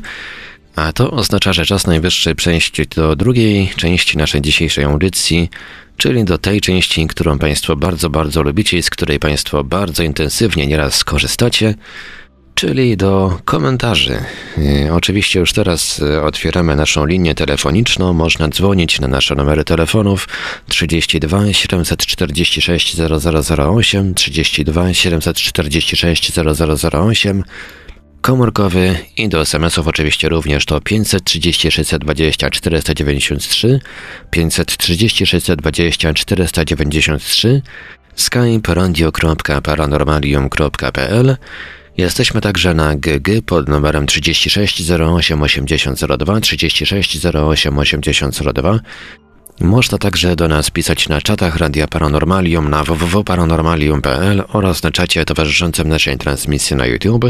A 0.78 0.92
to 0.92 1.10
oznacza, 1.10 1.52
że 1.52 1.66
czas 1.66 1.86
najwyższy 1.86 2.34
przejść 2.34 2.86
do 2.86 3.16
drugiej 3.16 3.72
części 3.76 4.18
naszej 4.18 4.40
dzisiejszej 4.40 4.84
audycji, 4.84 5.50
czyli 5.96 6.24
do 6.24 6.38
tej 6.38 6.60
części, 6.60 7.06
którą 7.06 7.38
Państwo 7.38 7.76
bardzo, 7.76 8.10
bardzo 8.10 8.42
lubicie 8.42 8.78
i 8.78 8.82
z 8.82 8.90
której 8.90 9.18
Państwo 9.18 9.64
bardzo 9.64 10.02
intensywnie 10.02 10.66
nieraz 10.66 10.94
skorzystacie, 10.94 11.74
czyli 12.54 12.96
do 12.96 13.38
komentarzy. 13.44 14.18
E, 14.58 14.94
oczywiście 14.94 15.40
już 15.40 15.52
teraz 15.52 16.02
e, 16.02 16.22
otwieramy 16.22 16.76
naszą 16.76 17.06
linię 17.06 17.34
telefoniczną. 17.34 18.12
Można 18.12 18.48
dzwonić 18.48 19.00
na 19.00 19.08
nasze 19.08 19.34
numery 19.34 19.64
telefonów 19.64 20.28
32 20.68 21.52
746 21.52 22.96
0008, 22.96 24.14
32 24.14 24.94
746 24.94 26.32
0008 26.32 27.44
komórkowy 28.28 28.96
i 29.16 29.28
do 29.28 29.40
SMS-ów 29.40 29.88
oczywiście 29.88 30.28
również 30.28 30.64
to 30.64 30.80
530 30.80 31.70
620 31.70 32.50
493, 32.50 33.80
530 34.30 35.26
620 35.26 36.14
493, 36.14 37.62
skype 38.16 38.74
radio.paranormalium.pl 38.74 41.36
Jesteśmy 41.96 42.40
także 42.40 42.74
na 42.74 42.96
GG 42.96 43.28
pod 43.46 43.68
numerem 43.68 44.06
36 44.06 44.90
08 44.90 45.42
8002, 45.42 46.40
36 46.40 47.26
08 47.26 47.78
8002. 47.78 48.80
Można 49.60 49.98
także 49.98 50.36
do 50.36 50.48
nas 50.48 50.70
pisać 50.70 51.08
na 51.08 51.20
czatach 51.20 51.56
Radia 51.56 51.86
Paranormalium 51.86 52.70
na 52.70 52.84
www.paranormalium.pl 52.84 54.44
oraz 54.52 54.82
na 54.82 54.90
czacie 54.90 55.24
towarzyszącym 55.24 55.88
naszej 55.88 56.18
transmisji 56.18 56.76
na 56.76 56.86
YouTube. 56.86 57.24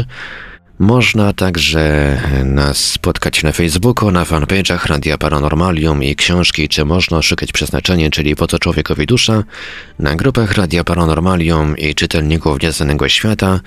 Można 0.79 1.33
także 1.33 2.17
nas 2.45 2.77
spotkać 2.77 3.43
na 3.43 3.51
Facebooku, 3.51 4.11
na 4.11 4.23
fanpage'ach 4.23 4.87
Radia 4.87 5.17
Paranormalium 5.17 6.03
i 6.03 6.15
książki 6.15 6.69
Czy 6.69 6.85
można 6.85 7.21
szukać 7.21 7.51
przeznaczenie, 7.51 8.11
czyli 8.11 8.35
Po 8.35 8.47
co 8.47 8.59
człowiekowi 8.59 9.05
dusza, 9.05 9.43
na 9.99 10.15
grupach 10.15 10.53
Radia 10.53 10.83
Paranormalium 10.83 11.77
i 11.77 11.95
czytelników 11.95 12.61
Nieznanego 12.61 13.09
Świata, 13.09 13.59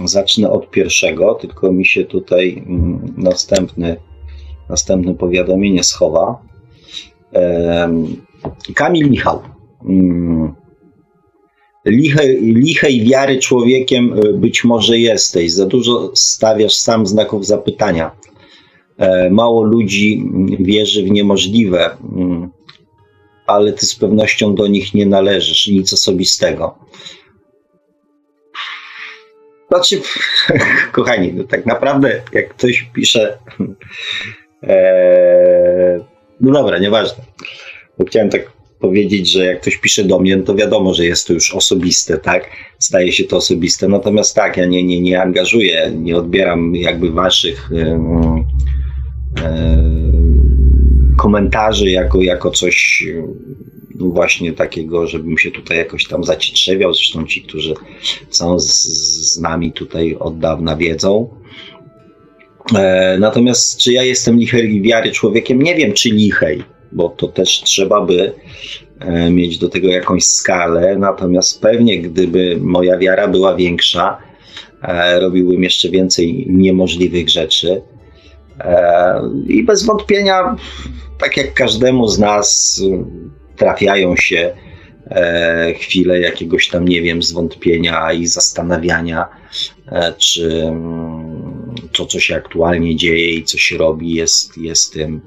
zacznę 0.06 0.50
od 0.50 0.72
pierwszego, 0.72 1.34
tylko 1.34 1.72
mi 1.72 1.86
się 1.86 2.06
tutaj 2.06 2.64
mm, 2.68 3.14
następny 3.18 3.98
następne 4.70 5.16
powiadomienie 5.16 5.84
schowa. 5.84 6.42
Kamil 8.76 9.10
Michał. 9.10 9.42
Mm. 9.86 10.54
Lichej, 11.86 12.42
lichej 12.42 13.04
wiary 13.04 13.40
człowiekiem 13.40 14.14
e, 14.14 14.34
być 14.34 14.64
może 14.64 15.00
jesteś. 15.00 15.52
Za 15.52 15.66
dużo 15.66 16.12
stawiasz 16.16 16.76
sam 16.76 17.08
znaków 17.08 17.46
zapytania. 17.46 18.12
E, 18.98 19.30
mało 19.30 19.64
ludzi 19.64 20.30
wierzy 20.60 21.04
w 21.04 21.12
niemożliwe, 21.12 21.98
mm. 22.16 22.50
ale 23.48 23.74
ty 23.74 23.86
z 23.86 23.96
pewnością 23.96 24.56
do 24.56 24.68
nich 24.68 24.94
nie 24.94 25.06
należysz. 25.06 25.68
Nic 25.68 25.94
osobistego. 25.94 26.76
Znaczy, 29.72 30.02
kochani, 30.92 31.34
no 31.34 31.44
tak 31.44 31.66
naprawdę, 31.66 32.22
jak 32.34 32.50
ktoś 32.50 32.90
pisze 32.94 33.38
Eee, 34.64 36.00
no 36.42 36.52
dobra, 36.52 36.80
nieważne. 36.80 37.24
Bo 37.98 38.06
chciałem 38.06 38.30
tak 38.30 38.52
powiedzieć, 38.80 39.32
że 39.32 39.46
jak 39.46 39.62
ktoś 39.62 39.78
pisze 39.78 40.04
do 40.04 40.20
mnie, 40.20 40.38
no 40.38 40.44
to 40.44 40.56
wiadomo, 40.56 40.94
że 40.94 41.06
jest 41.06 41.28
to 41.28 41.34
już 41.34 41.56
osobiste, 41.56 42.18
tak? 42.18 42.50
Staje 42.80 43.12
się 43.12 43.24
to 43.24 43.38
osobiste. 43.38 43.88
Natomiast 43.88 44.36
tak, 44.36 44.58
ja 44.58 44.66
nie, 44.66 44.84
nie, 44.84 45.02
nie 45.02 45.22
angażuję, 45.22 45.92
nie 45.96 46.18
odbieram 46.18 46.76
jakby 46.76 47.12
waszych 47.12 47.70
komentarzy 51.18 51.90
jako, 51.90 52.22
jako 52.22 52.52
coś 52.52 53.06
no 53.96 54.06
właśnie 54.06 54.54
takiego, 54.54 55.08
żebym 55.08 55.38
się 55.38 55.52
tutaj 55.52 55.78
jakoś 55.78 56.08
tam 56.08 56.24
zacietrzewiał. 56.24 56.94
Zresztą 56.94 57.26
ci, 57.26 57.42
którzy 57.42 57.74
są 58.30 58.60
z, 58.60 58.84
z 59.34 59.40
nami 59.40 59.72
tutaj 59.72 60.16
od 60.20 60.40
dawna 60.40 60.76
wiedzą. 60.76 61.30
E, 62.76 63.18
natomiast 63.20 63.78
czy 63.78 63.94
ja 63.94 64.04
jestem 64.04 64.40
lichej 64.40 64.82
wiary 64.82 65.12
człowiekiem? 65.12 65.62
Nie 65.62 65.76
wiem, 65.76 65.94
czy 65.94 66.10
lichej, 66.10 66.64
bo 66.92 67.10
to 67.10 67.28
też 67.28 67.62
trzeba 67.62 68.02
by 68.02 68.34
e, 69.00 69.32
mieć 69.32 69.58
do 69.58 69.70
tego 69.70 69.88
jakąś 69.88 70.24
skalę. 70.24 70.96
Natomiast 71.00 71.62
pewnie, 71.62 72.02
gdyby 72.02 72.58
moja 72.62 72.98
wiara 72.98 73.28
była 73.28 73.56
większa, 73.56 74.18
e, 74.84 75.20
robiłbym 75.20 75.64
jeszcze 75.64 75.90
więcej 75.90 76.46
niemożliwych 76.50 77.30
rzeczy. 77.30 77.82
I 79.48 79.64
bez 79.64 79.86
wątpienia, 79.86 80.56
tak 81.20 81.38
jak 81.38 81.54
każdemu 81.54 82.08
z 82.08 82.20
nas, 82.20 82.82
trafiają 83.56 84.16
się 84.16 84.54
chwile 85.80 86.20
jakiegoś 86.20 86.68
tam, 86.70 86.88
nie 86.88 87.02
wiem, 87.02 87.24
zwątpienia 87.24 88.14
i 88.14 88.28
zastanawiania, 88.28 89.26
czy 90.18 90.64
mm, 90.64 91.29
to, 91.92 92.06
co 92.06 92.20
się 92.20 92.36
aktualnie 92.36 92.96
dzieje 92.96 93.34
i 93.34 93.44
co 93.44 93.58
się 93.58 93.78
robi, 93.78 94.14
jest, 94.14 94.58
jest 94.58 94.94
tym, 94.94 95.22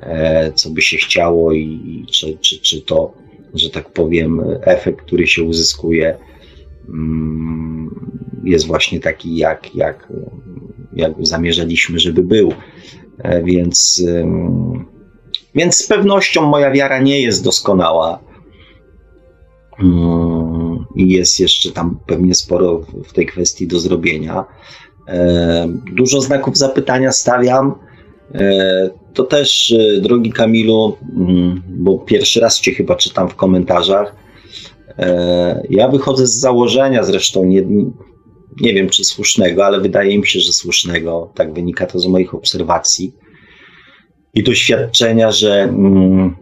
e, 0.00 0.52
co 0.52 0.70
by 0.70 0.82
się 0.82 0.96
chciało, 0.96 1.52
i 1.52 2.06
czy, 2.10 2.38
czy, 2.40 2.60
czy 2.60 2.80
to, 2.80 3.12
że 3.54 3.70
tak 3.70 3.92
powiem, 3.92 4.40
efekt, 4.62 5.04
który 5.04 5.26
się 5.26 5.42
uzyskuje, 5.42 6.18
mm, 6.88 8.10
jest 8.44 8.66
właśnie 8.66 9.00
taki, 9.00 9.36
jak, 9.36 9.74
jak, 9.74 10.12
jak 10.92 11.12
zamierzaliśmy, 11.20 11.98
żeby 11.98 12.22
był. 12.22 12.52
Więc 13.44 14.02
więc 15.54 15.76
z 15.76 15.86
pewnością 15.86 16.46
moja 16.46 16.70
wiara 16.70 16.98
nie 16.98 17.20
jest 17.20 17.44
doskonała. 17.44 18.18
Mm, 19.78 20.84
I 20.96 21.08
jest 21.08 21.40
jeszcze 21.40 21.72
tam 21.72 21.98
pewnie 22.06 22.34
sporo 22.34 22.80
w 23.04 23.12
tej 23.12 23.26
kwestii 23.26 23.66
do 23.66 23.80
zrobienia. 23.80 24.44
E, 25.08 25.68
dużo 25.92 26.20
znaków 26.20 26.58
zapytania 26.58 27.12
stawiam. 27.12 27.74
E, 28.34 28.90
to 29.14 29.24
też, 29.24 29.74
e, 29.78 30.00
drogi 30.00 30.32
Kamilu, 30.32 30.96
mm, 31.16 31.62
bo 31.68 31.98
pierwszy 31.98 32.40
raz 32.40 32.60
Cię 32.60 32.72
chyba 32.72 32.96
czytam 32.96 33.28
w 33.28 33.34
komentarzach. 33.34 34.16
Ja 35.70 35.88
wychodzę 35.88 36.26
z 36.26 36.40
założenia, 36.40 37.02
zresztą 37.02 37.44
nie, 37.44 37.62
nie 38.60 38.74
wiem 38.74 38.88
czy 38.88 39.04
słusznego, 39.04 39.66
ale 39.66 39.80
wydaje 39.80 40.18
mi 40.18 40.26
się, 40.26 40.40
że 40.40 40.52
słusznego. 40.52 41.30
Tak 41.34 41.52
wynika 41.52 41.86
to 41.86 41.98
z 41.98 42.06
moich 42.06 42.34
obserwacji 42.34 43.12
i 44.34 44.42
doświadczenia, 44.42 45.32
że 45.32 45.62
mm, 45.62 46.36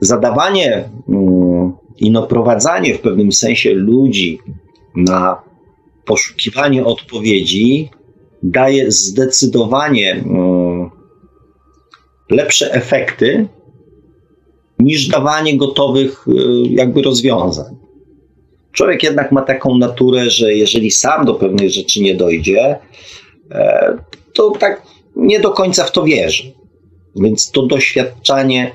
zadawanie 0.00 0.88
mm, 1.08 1.72
i 1.98 2.10
naprowadzanie 2.10 2.94
w 2.94 3.00
pewnym 3.00 3.32
sensie 3.32 3.74
ludzi 3.74 4.38
na 4.96 5.42
poszukiwanie 6.04 6.84
odpowiedzi 6.84 7.90
daje 8.42 8.92
zdecydowanie 8.92 10.12
mm, 10.12 10.90
lepsze 12.30 12.72
efekty 12.72 13.48
niż 14.78 15.08
dawanie 15.08 15.56
gotowych 15.56 16.28
y, 16.28 16.32
jakby 16.70 17.02
rozwiązań. 17.02 17.76
Człowiek 18.72 19.02
jednak 19.02 19.32
ma 19.32 19.42
taką 19.42 19.78
naturę, 19.78 20.30
że 20.30 20.54
jeżeli 20.54 20.90
sam 20.90 21.26
do 21.26 21.34
pewnej 21.34 21.70
rzeczy 21.70 22.00
nie 22.00 22.14
dojdzie, 22.14 22.78
e, 23.50 23.98
to 24.34 24.50
tak 24.50 24.82
nie 25.16 25.40
do 25.40 25.50
końca 25.50 25.84
w 25.84 25.92
to 25.92 26.04
wierzy. 26.04 26.52
Więc 27.16 27.50
to 27.50 27.66
doświadczanie 27.66 28.72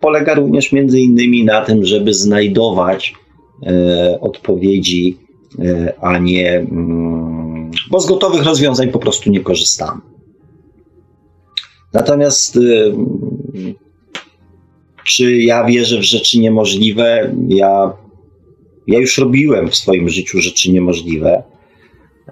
polega 0.00 0.34
również 0.34 0.72
między 0.72 1.00
innymi 1.00 1.44
na 1.44 1.64
tym, 1.64 1.84
żeby 1.84 2.14
znajdować 2.14 3.14
e, 3.66 4.20
odpowiedzi, 4.20 5.16
a 6.00 6.18
nie, 6.18 6.58
mm, 6.58 7.70
bo 7.90 8.00
z 8.00 8.06
gotowych 8.06 8.44
rozwiązań 8.44 8.90
po 8.90 8.98
prostu 8.98 9.30
nie 9.30 9.40
korzystamy. 9.40 10.00
Natomiast 11.92 12.56
e, 12.56 12.60
czy 15.04 15.36
ja 15.36 15.64
wierzę 15.64 15.98
w 15.98 16.02
rzeczy 16.02 16.38
niemożliwe? 16.38 17.34
Ja, 17.48 17.92
ja 18.86 18.98
już 18.98 19.18
robiłem 19.18 19.68
w 19.68 19.76
swoim 19.76 20.08
życiu 20.08 20.40
rzeczy 20.40 20.72
niemożliwe, 20.72 21.42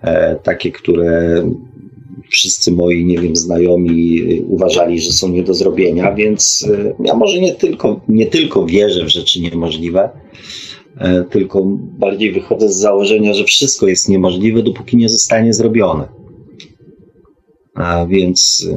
e, 0.02 0.36
takie, 0.36 0.72
które 0.72 1.42
wszyscy 2.30 2.72
moi, 2.72 3.04
nie 3.04 3.18
wiem, 3.18 3.36
znajomi 3.36 4.20
y, 4.20 4.42
uważali, 4.42 5.00
że 5.00 5.12
są 5.12 5.28
nie 5.28 5.42
do 5.42 5.54
zrobienia, 5.54 6.14
więc 6.14 6.66
y, 6.70 6.94
ja 7.04 7.14
może 7.14 7.40
nie 7.40 7.54
tylko, 7.54 8.00
nie 8.08 8.26
tylko 8.26 8.66
wierzę 8.66 9.04
w 9.04 9.08
rzeczy 9.08 9.40
niemożliwe, 9.40 10.00
e, 10.00 10.10
tylko 11.30 11.62
bardziej 11.98 12.32
wychodzę 12.32 12.68
z 12.68 12.76
założenia, 12.76 13.34
że 13.34 13.44
wszystko 13.44 13.86
jest 13.86 14.08
niemożliwe, 14.08 14.62
dopóki 14.62 14.96
nie 14.96 15.08
zostanie 15.08 15.54
zrobione. 15.54 16.08
A 17.74 18.06
więc, 18.06 18.68
y, 18.70 18.76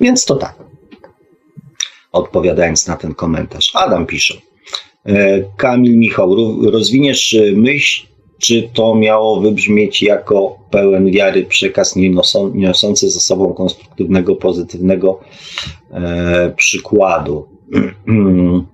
więc 0.00 0.24
to 0.24 0.36
tak. 0.36 0.54
Odpowiadając 2.12 2.86
na 2.86 2.96
ten 2.96 3.14
komentarz. 3.14 3.70
Adam 3.74 4.06
pisze. 4.06 4.34
E, 5.06 5.42
Kamil 5.56 5.98
Michał, 5.98 6.36
rozwiniesz 6.70 7.36
myśl 7.54 8.08
czy 8.38 8.68
to 8.72 8.94
miało 8.94 9.40
wybrzmieć 9.40 10.02
jako 10.02 10.58
pełen 10.70 11.10
wiary 11.10 11.44
przekaz 11.44 11.96
niosący 12.54 13.10
ze 13.10 13.20
sobą 13.20 13.54
konstruktywnego, 13.54 14.36
pozytywnego 14.36 15.20
e, 15.90 16.52
przykładu. 16.56 17.48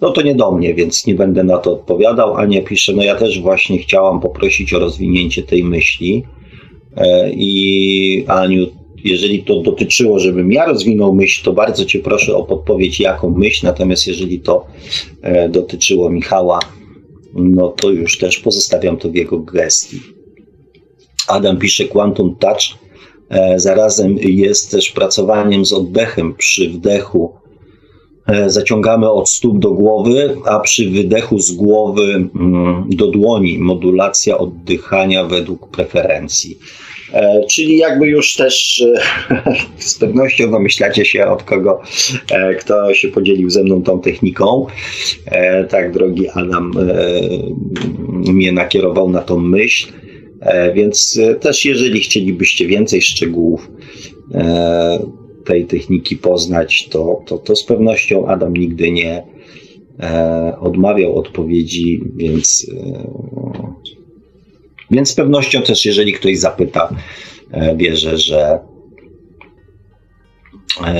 No 0.00 0.10
to 0.10 0.22
nie 0.22 0.34
do 0.34 0.52
mnie, 0.52 0.74
więc 0.74 1.06
nie 1.06 1.14
będę 1.14 1.44
na 1.44 1.58
to 1.58 1.72
odpowiadał. 1.72 2.36
Ania 2.36 2.62
pisze, 2.62 2.92
no 2.92 3.02
ja 3.02 3.14
też 3.14 3.40
właśnie 3.40 3.78
chciałam 3.78 4.20
poprosić 4.20 4.74
o 4.74 4.78
rozwinięcie 4.78 5.42
tej 5.42 5.64
myśli. 5.64 6.24
E, 6.96 7.30
I 7.32 8.24
Aniu, 8.28 8.66
jeżeli 9.04 9.44
to 9.44 9.60
dotyczyło, 9.60 10.18
żebym 10.18 10.52
ja 10.52 10.66
rozwinął 10.66 11.14
myśl, 11.14 11.44
to 11.44 11.52
bardzo 11.52 11.84
Cię 11.84 11.98
proszę 11.98 12.36
o 12.36 12.44
podpowiedź, 12.44 13.00
jaką 13.00 13.30
myśl. 13.30 13.66
Natomiast 13.66 14.06
jeżeli 14.06 14.40
to 14.40 14.66
e, 15.22 15.48
dotyczyło 15.48 16.10
Michała, 16.10 16.58
no 17.34 17.68
to 17.68 17.90
już 17.90 18.18
też 18.18 18.38
pozostawiam 18.38 18.96
to 18.96 19.08
w 19.08 19.14
jego 19.14 19.38
gestii. 19.38 20.00
Adam 21.28 21.58
pisze 21.58 21.84
Quantum 21.84 22.36
Touch 22.36 22.78
e, 23.28 23.58
zarazem 23.58 24.18
jest 24.18 24.70
też 24.70 24.90
pracowaniem 24.90 25.64
z 25.64 25.72
oddechem 25.72 26.34
przy 26.34 26.68
wdechu. 26.70 27.34
E, 28.26 28.50
zaciągamy 28.50 29.10
od 29.10 29.30
stóp 29.30 29.58
do 29.58 29.70
głowy, 29.70 30.36
a 30.44 30.60
przy 30.60 30.90
wydechu 30.90 31.38
z 31.38 31.52
głowy 31.52 32.02
mm, 32.02 32.84
do 32.88 33.06
dłoni. 33.06 33.58
Modulacja 33.58 34.38
oddychania 34.38 35.24
według 35.24 35.70
preferencji. 35.70 36.58
E, 37.12 37.44
czyli 37.50 37.78
jakby 37.78 38.06
już 38.06 38.34
też 38.34 38.84
z 39.78 39.98
pewnością 39.98 40.50
domyślacie 40.50 41.04
się 41.04 41.26
od 41.26 41.42
kogo, 41.42 41.80
kto 42.58 42.94
się 42.94 43.08
podzielił 43.08 43.50
ze 43.50 43.62
mną 43.62 43.82
tą 43.82 44.00
techniką. 44.00 44.66
Tak, 45.68 45.92
drogi 45.92 46.28
Adam 46.28 46.72
mnie 48.08 48.52
nakierował 48.52 49.10
na 49.10 49.20
tą 49.20 49.40
myśl. 49.40 49.92
E, 50.40 50.72
więc 50.72 51.18
e, 51.22 51.34
też 51.34 51.64
jeżeli 51.64 52.00
chcielibyście 52.00 52.66
więcej 52.66 53.02
szczegółów 53.02 53.70
e, 54.34 54.98
tej 55.46 55.66
techniki 55.66 56.16
poznać, 56.16 56.88
to, 56.88 57.22
to, 57.26 57.38
to 57.38 57.56
z 57.56 57.64
pewnością 57.64 58.26
Adam 58.26 58.56
nigdy 58.56 58.90
nie 58.90 59.22
odmawiał 60.60 61.18
odpowiedzi, 61.18 62.00
więc, 62.16 62.70
więc 64.90 65.10
z 65.10 65.14
pewnością 65.14 65.62
też 65.62 65.86
jeżeli 65.86 66.12
ktoś 66.12 66.38
zapyta, 66.38 66.94
wierzę, 67.76 68.18
że, 68.18 68.58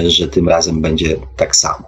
że 0.06 0.28
tym 0.28 0.48
razem 0.48 0.80
będzie 0.80 1.16
tak 1.36 1.56
samo. 1.56 1.84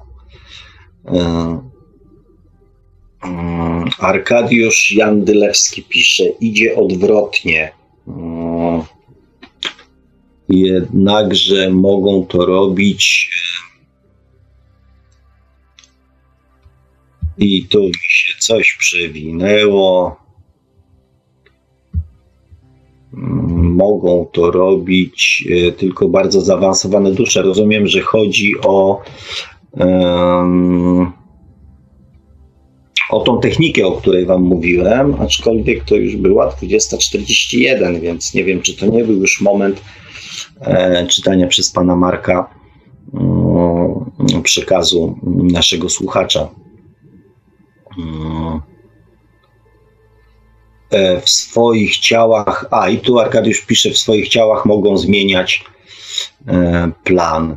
Mm, 3.22 3.88
Arkadiusz 3.98 4.92
Jandylewski 4.92 5.82
pisze, 5.82 6.24
idzie 6.40 6.76
odwrotnie. 6.76 7.72
Jednakże 10.48 11.70
mogą 11.70 12.26
to 12.26 12.46
robić 12.46 13.30
i 17.38 17.66
tu 17.66 17.82
mi 17.82 17.92
się 18.08 18.38
coś 18.38 18.76
przewinęło. 18.78 20.16
Mm, 23.14 23.74
mogą 23.74 24.26
to 24.32 24.50
robić 24.50 25.48
e, 25.50 25.72
tylko 25.72 26.08
bardzo 26.08 26.40
zaawansowane 26.40 27.12
dusze. 27.12 27.42
Rozumiem, 27.42 27.86
że 27.86 28.00
chodzi 28.00 28.52
o 28.64 29.02
um, 29.72 31.12
o 33.10 33.20
tą 33.20 33.40
technikę, 33.40 33.86
o 33.86 33.92
której 33.92 34.26
Wam 34.26 34.42
mówiłem, 34.42 35.14
aczkolwiek 35.20 35.84
to 35.84 35.96
już 35.96 36.16
była 36.16 36.50
20.41, 36.50 38.00
więc 38.00 38.34
nie 38.34 38.44
wiem, 38.44 38.62
czy 38.62 38.76
to 38.76 38.86
nie 38.86 39.04
był 39.04 39.16
już 39.16 39.40
moment 39.40 39.82
czytania 41.08 41.46
przez 41.46 41.72
pana 41.72 41.96
Marka 41.96 42.50
przekazu 44.42 45.18
naszego 45.52 45.88
słuchacza. 45.88 46.48
W 51.22 51.30
swoich 51.30 51.96
ciałach, 51.96 52.66
a 52.70 52.88
i 52.88 52.98
tu 52.98 53.18
Arkadiusz 53.18 53.60
pisze, 53.60 53.90
w 53.90 53.98
swoich 53.98 54.28
ciałach 54.28 54.66
mogą 54.66 54.96
zmieniać 54.96 55.64
plan 57.04 57.56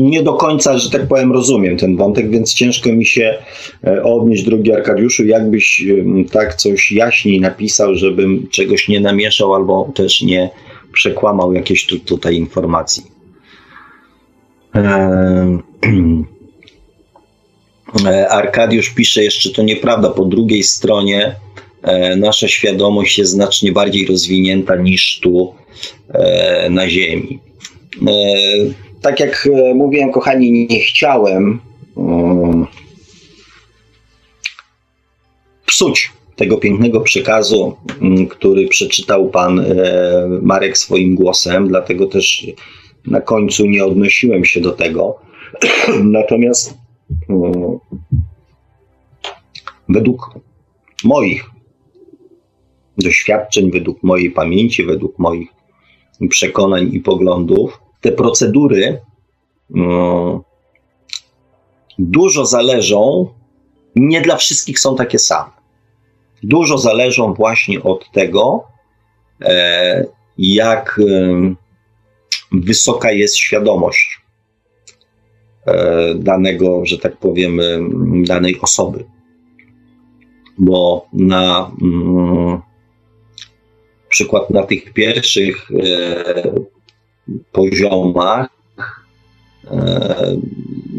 nie 0.00 0.22
do 0.22 0.32
końca, 0.32 0.78
że 0.78 0.90
tak 0.90 1.08
powiem, 1.08 1.32
rozumiem 1.32 1.76
ten 1.76 1.96
wątek, 1.96 2.30
więc 2.30 2.54
ciężko 2.54 2.92
mi 2.92 3.06
się 3.06 3.38
e, 3.86 4.02
odnieść, 4.02 4.44
drugi 4.44 4.72
Arkadiuszu, 4.72 5.26
jakbyś 5.26 5.84
tak 6.32 6.54
coś 6.54 6.92
jaśniej 6.92 7.40
napisał, 7.40 7.94
żebym 7.94 8.48
czegoś 8.50 8.88
nie 8.88 9.00
namieszał 9.00 9.54
albo 9.54 9.92
też 9.94 10.22
nie 10.22 10.50
przekłamał 10.92 11.52
jakiejś 11.52 11.86
tu, 11.86 11.98
tutaj 11.98 12.36
informacji. 12.36 13.02
E, 18.06 18.28
Arkadiusz 18.28 18.90
pisze 18.90 19.24
jeszcze, 19.24 19.50
to 19.50 19.62
nieprawda, 19.62 20.10
po 20.10 20.24
drugiej 20.24 20.62
stronie 20.62 21.36
e, 21.82 22.16
nasza 22.16 22.48
świadomość 22.48 23.18
jest 23.18 23.30
znacznie 23.30 23.72
bardziej 23.72 24.06
rozwinięta 24.06 24.76
niż 24.76 25.20
tu 25.22 25.54
na 26.70 26.88
Ziemi 26.88 27.40
tak 29.00 29.20
jak 29.20 29.48
e, 29.52 29.74
mówiłem, 29.74 30.12
kochani, 30.12 30.66
nie 30.70 30.80
chciałem 30.80 31.60
um, 31.94 32.66
psuć 35.66 36.12
tego 36.36 36.58
pięknego 36.58 37.00
przekazu, 37.00 37.76
um, 38.00 38.26
który 38.26 38.68
przeczytał 38.68 39.28
pan 39.28 39.60
e, 39.60 39.64
Marek 40.42 40.78
swoim 40.78 41.14
głosem, 41.14 41.68
dlatego 41.68 42.06
też 42.06 42.46
na 43.06 43.20
końcu 43.20 43.66
nie 43.66 43.84
odnosiłem 43.84 44.44
się 44.44 44.60
do 44.60 44.72
tego. 44.72 45.18
Natomiast 46.04 46.74
um, 47.28 47.78
według 49.88 50.30
moich 51.04 51.50
doświadczeń, 52.98 53.70
według 53.70 54.02
mojej 54.02 54.30
pamięci, 54.30 54.84
według 54.84 55.18
moich 55.18 55.48
przekonań 56.28 56.90
i 56.92 57.00
poglądów, 57.00 57.80
te 58.00 58.12
procedury 58.12 59.00
no, 59.70 60.44
dużo 61.98 62.46
zależą, 62.46 63.28
nie 63.96 64.20
dla 64.20 64.36
wszystkich 64.36 64.80
są 64.80 64.96
takie 64.96 65.18
same. 65.18 65.50
Dużo 66.42 66.78
zależą 66.78 67.34
właśnie 67.34 67.82
od 67.82 68.10
tego, 68.12 68.64
e, 69.42 70.04
jak 70.38 71.00
e, 71.00 71.54
wysoka 72.52 73.12
jest 73.12 73.36
świadomość 73.36 74.20
e, 75.66 76.14
danego, 76.14 76.86
że 76.86 76.98
tak 76.98 77.16
powiem, 77.16 77.60
danej 78.24 78.60
osoby. 78.60 79.04
Bo 80.58 81.06
na 81.12 81.70
mm, 81.82 82.60
przykład 84.08 84.50
na 84.50 84.62
tych 84.62 84.92
pierwszych 84.92 85.68
poziomach 87.52 88.48
e, 89.70 90.36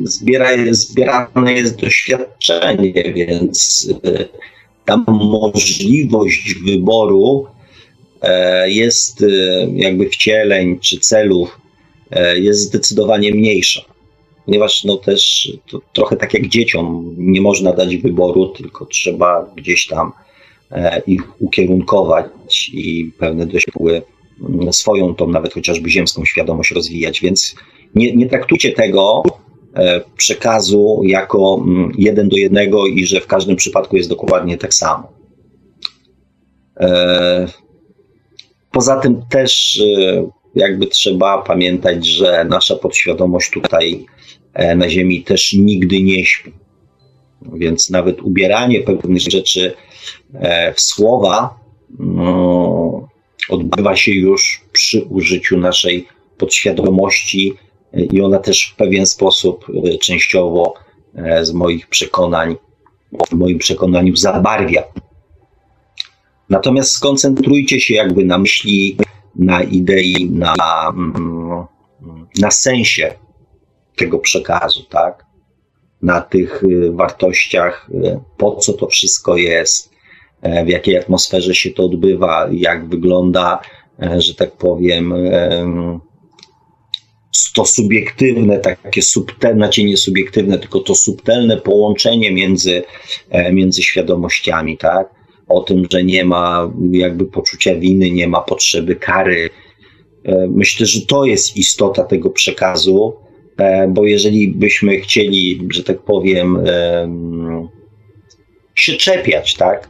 zbiera, 0.04 0.48
zbierane 0.72 1.54
jest 1.54 1.80
doświadczenie, 1.82 3.14
więc 3.16 3.88
e, 4.04 4.26
tam 4.86 5.06
możliwość 5.08 6.56
wyboru 6.66 7.48
e, 8.22 8.70
jest 8.70 9.26
jakby 9.74 10.10
wcieleń 10.10 10.80
czy 10.80 11.00
celów 11.00 11.60
jest 12.36 12.62
zdecydowanie 12.62 13.32
mniejsza. 13.32 13.82
Ponieważ 14.46 14.84
no 14.84 14.98
też 14.98 15.52
trochę 15.94 16.16
tak 16.16 16.34
jak 16.34 16.48
dzieciom 16.48 17.16
nie 17.18 17.42
można 17.42 17.74
dać 17.74 17.98
wyboru, 17.98 18.48
tylko 18.48 18.86
trzeba 18.86 19.52
gdzieś 19.56 19.88
tam 19.88 20.12
ich 21.08 21.42
ukierunkować 21.42 22.70
i 22.74 23.12
pewne 23.20 23.46
doświadczenia 23.46 24.02
swoją 24.72 25.16
tą 25.16 25.28
nawet 25.28 25.54
chociażby 25.54 25.90
ziemską 25.90 26.26
świadomość 26.26 26.72
rozwijać. 26.72 27.22
Więc 27.22 27.56
nie, 27.96 28.16
nie 28.16 28.30
traktujcie 28.30 28.72
tego 28.72 29.24
e, 29.76 30.02
przekazu 30.18 31.02
jako 31.04 31.62
mm, 31.66 31.92
jeden 31.98 32.30
do 32.30 32.38
jednego 32.38 32.88
i 32.88 33.06
że 33.06 33.22
w 33.22 33.28
każdym 33.28 33.56
przypadku 33.56 33.98
jest 33.98 34.10
dokładnie 34.10 34.58
tak 34.58 34.74
samo. 34.74 35.14
E, 36.80 37.48
poza 38.72 39.00
tym 39.00 39.22
też 39.30 39.82
e, 39.98 40.30
jakby 40.56 40.88
trzeba 40.88 41.42
pamiętać, 41.42 42.08
że 42.08 42.46
nasza 42.50 42.76
podświadomość 42.76 43.50
tutaj 43.52 44.06
na 44.76 44.90
Ziemi 44.90 45.24
też 45.24 45.54
nigdy 45.54 46.02
nie 46.02 46.26
śpi. 46.26 46.54
Więc 47.54 47.90
nawet 47.90 48.22
ubieranie 48.22 48.82
pewnych 48.82 49.22
rzeczy 49.22 49.74
w 50.76 50.82
słowa 50.82 51.60
no, 52.00 53.09
odbywa 53.50 53.96
się 53.96 54.12
już 54.12 54.62
przy 54.72 55.02
użyciu 55.02 55.58
naszej 55.58 56.08
podświadomości 56.38 57.54
i 57.94 58.22
ona 58.22 58.40
też 58.40 58.72
w 58.74 58.76
pewien 58.76 59.06
sposób 59.06 59.66
e, 59.86 59.98
częściowo 59.98 60.74
e, 61.16 61.46
z 61.46 61.54
moich 61.54 61.88
przekonań, 61.88 62.56
w 63.30 63.34
moim 63.34 63.58
przekonaniu 63.58 64.16
zabarwia. 64.16 64.84
Natomiast 66.50 66.92
skoncentrujcie 66.92 67.80
się 67.80 67.94
jakby 67.94 68.26
na 68.26 68.38
myśli, 68.38 68.98
na 69.36 69.64
idei, 69.64 70.30
na, 70.32 70.54
mm, 70.90 71.66
na 72.40 72.52
sensie 72.52 73.14
tego 73.96 74.20
przekazu, 74.20 74.84
tak? 74.84 75.26
Na 76.02 76.22
tych 76.22 76.64
e, 76.64 76.92
wartościach, 76.92 77.90
po 78.38 78.56
co 78.56 78.74
to 78.74 78.88
wszystko 78.88 79.38
jest, 79.38 79.89
w 80.44 80.68
jakiej 80.68 80.98
atmosferze 80.98 81.56
się 81.56 81.70
to 81.70 81.86
odbywa, 81.86 82.50
jak 82.52 82.90
wygląda, 82.90 83.62
e, 84.02 84.22
że 84.22 84.36
tak 84.36 84.52
powiem, 84.52 85.14
to 87.54 87.66
subiektywne, 87.66 88.60
takie 88.60 89.02
subtelne, 89.02 89.58
znaczy 89.58 89.84
nie 89.84 89.98
subiektywne, 89.98 90.60
tylko 90.60 90.80
to 90.80 90.96
subtelne 90.96 91.58
połączenie 91.58 92.32
między, 92.32 92.84
e, 93.30 93.54
między 93.54 93.84
świadomościami, 93.84 94.78
tak? 94.78 95.10
O 95.48 95.62
tym, 95.62 95.84
że 95.92 96.04
nie 96.04 96.26
ma 96.26 96.72
jakby 96.92 97.26
poczucia 97.26 97.76
winy, 97.76 98.12
nie 98.12 98.28
ma 98.28 98.42
potrzeby 98.42 98.96
kary. 98.96 99.50
Myślę, 100.50 100.86
że 100.86 101.02
to 101.02 101.26
jest 101.26 101.58
istota 101.58 102.04
tego 102.04 102.30
przekazu, 102.30 103.14
bo 103.90 104.06
jeżeli 104.06 104.48
byśmy 104.48 105.00
chcieli, 105.00 105.68
że 105.74 105.84
tak 105.84 106.00
powiem, 106.00 106.60
się 108.76 108.94
czepiać, 108.94 109.54
tak? 109.54 109.90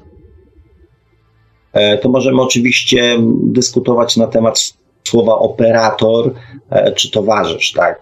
E, 1.73 1.97
to 1.97 2.09
możemy 2.09 2.41
oczywiście 2.41 3.17
dyskutować 3.43 4.17
na 4.17 4.27
temat 4.27 4.73
słowa 5.03 5.35
operator 5.35 6.33
e, 6.69 6.91
czy 6.91 7.11
towarzysz, 7.11 7.71
tak? 7.71 8.01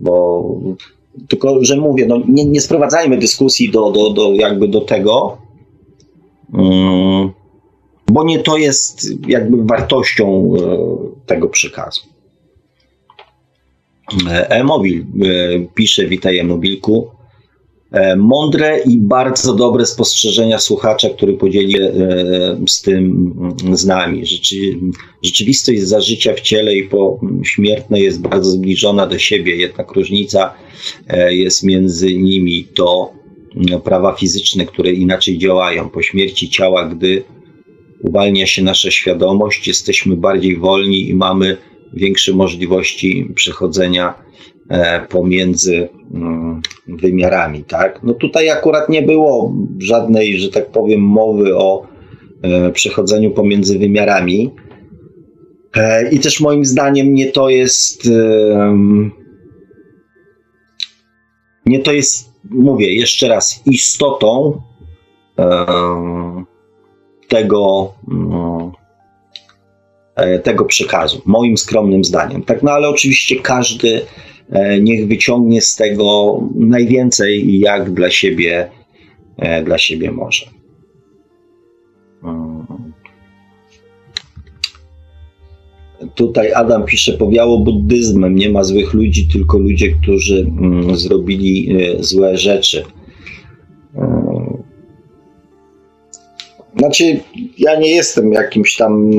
Bo 0.00 0.44
tylko, 1.28 1.64
że 1.64 1.76
mówię, 1.76 2.06
no 2.06 2.18
nie, 2.28 2.44
nie 2.44 2.60
sprowadzajmy 2.60 3.16
dyskusji 3.16 3.70
do, 3.70 3.90
do, 3.90 4.10
do, 4.10 4.32
jakby 4.32 4.68
do 4.68 4.80
tego, 4.80 5.38
um, 6.52 7.32
bo 8.12 8.24
nie 8.24 8.38
to 8.38 8.56
jest 8.56 9.06
jakby 9.28 9.64
wartością 9.64 10.52
e, 10.54 11.26
tego 11.26 11.48
przekazu. 11.48 12.02
E-mobil 14.28 15.04
pisze, 15.74 16.06
witaj 16.06 16.38
e-mobilku. 16.38 17.10
E, 17.92 18.16
mądre 18.16 18.80
i 18.86 18.98
bardzo 18.98 19.54
dobre 19.54 19.86
spostrzeżenia 19.86 20.58
słuchacza, 20.58 21.08
który 21.08 21.34
podzieli 21.34 21.82
e, 21.82 21.90
z 22.68 22.82
tym 22.82 23.32
mm, 23.62 23.76
z 23.76 23.86
nami. 23.86 24.26
Rzeczy, 24.26 24.56
rzeczywistość 25.22 25.82
za 25.82 26.00
życia 26.00 26.34
w 26.34 26.40
ciele 26.40 26.74
i 26.74 26.82
po 26.82 27.20
śmiertne 27.44 28.00
jest 28.00 28.20
bardzo 28.20 28.50
zbliżona 28.50 29.06
do 29.06 29.18
siebie, 29.18 29.56
jednak 29.56 29.92
różnica 29.92 30.54
e, 31.08 31.34
jest 31.34 31.62
między 31.62 32.14
nimi 32.14 32.64
to 32.64 33.12
mm, 33.56 33.80
prawa 33.80 34.12
fizyczne, 34.12 34.66
które 34.66 34.92
inaczej 34.92 35.38
działają. 35.38 35.88
Po 35.88 36.02
śmierci 36.02 36.50
ciała, 36.50 36.88
gdy 36.88 37.22
uwalnia 38.02 38.46
się 38.46 38.62
nasza 38.62 38.90
świadomość, 38.90 39.68
jesteśmy 39.68 40.16
bardziej 40.16 40.56
wolni 40.56 41.08
i 41.08 41.14
mamy 41.14 41.56
większe 41.92 42.32
możliwości 42.32 43.28
przechodzenia 43.34 44.14
pomiędzy 45.08 45.88
mm, 46.14 46.62
wymiarami, 46.88 47.64
tak? 47.64 48.00
No 48.02 48.14
tutaj 48.14 48.50
akurat 48.50 48.88
nie 48.88 49.02
było 49.02 49.54
żadnej, 49.78 50.38
że 50.38 50.48
tak 50.48 50.70
powiem, 50.70 51.00
mowy 51.00 51.56
o 51.56 51.86
e, 52.42 52.70
przechodzeniu 52.70 53.30
pomiędzy 53.30 53.78
wymiarami. 53.78 54.50
E, 55.76 56.10
I 56.10 56.18
też 56.18 56.40
moim 56.40 56.64
zdaniem 56.64 57.14
nie 57.14 57.32
to 57.32 57.48
jest. 57.48 58.08
Nie 61.66 61.80
to 61.80 61.92
jest, 61.92 62.32
mówię 62.50 62.94
jeszcze 62.94 63.28
raz, 63.28 63.62
istotą 63.66 64.60
tego, 67.28 67.92
mm, 68.10 68.70
tego 70.42 70.64
przekazu, 70.64 71.22
moim 71.24 71.56
skromnym 71.56 72.04
zdaniem. 72.04 72.42
Tak, 72.42 72.62
no 72.62 72.70
ale 72.70 72.88
oczywiście 72.88 73.36
każdy 73.36 74.06
niech 74.80 75.08
wyciągnie 75.08 75.60
z 75.60 75.76
tego 75.76 76.40
najwięcej, 76.54 77.60
jak 77.60 77.90
dla 77.90 78.10
siebie, 78.10 78.70
dla 79.64 79.78
siebie 79.78 80.10
może. 80.10 80.46
Tutaj 86.14 86.52
Adam 86.52 86.84
pisze, 86.84 87.12
powiało 87.12 87.58
buddyzmem, 87.58 88.34
nie 88.34 88.50
ma 88.50 88.64
złych 88.64 88.94
ludzi, 88.94 89.28
tylko 89.32 89.58
ludzie, 89.58 89.92
którzy 90.02 90.40
mm, 90.40 90.96
zrobili 90.96 91.76
y, 91.82 92.04
złe 92.04 92.36
rzeczy. 92.36 92.84
Y, 93.94 93.98
znaczy, 96.78 97.20
ja 97.58 97.80
nie 97.80 97.90
jestem 97.90 98.32
jakimś 98.32 98.76
tam 98.76 99.12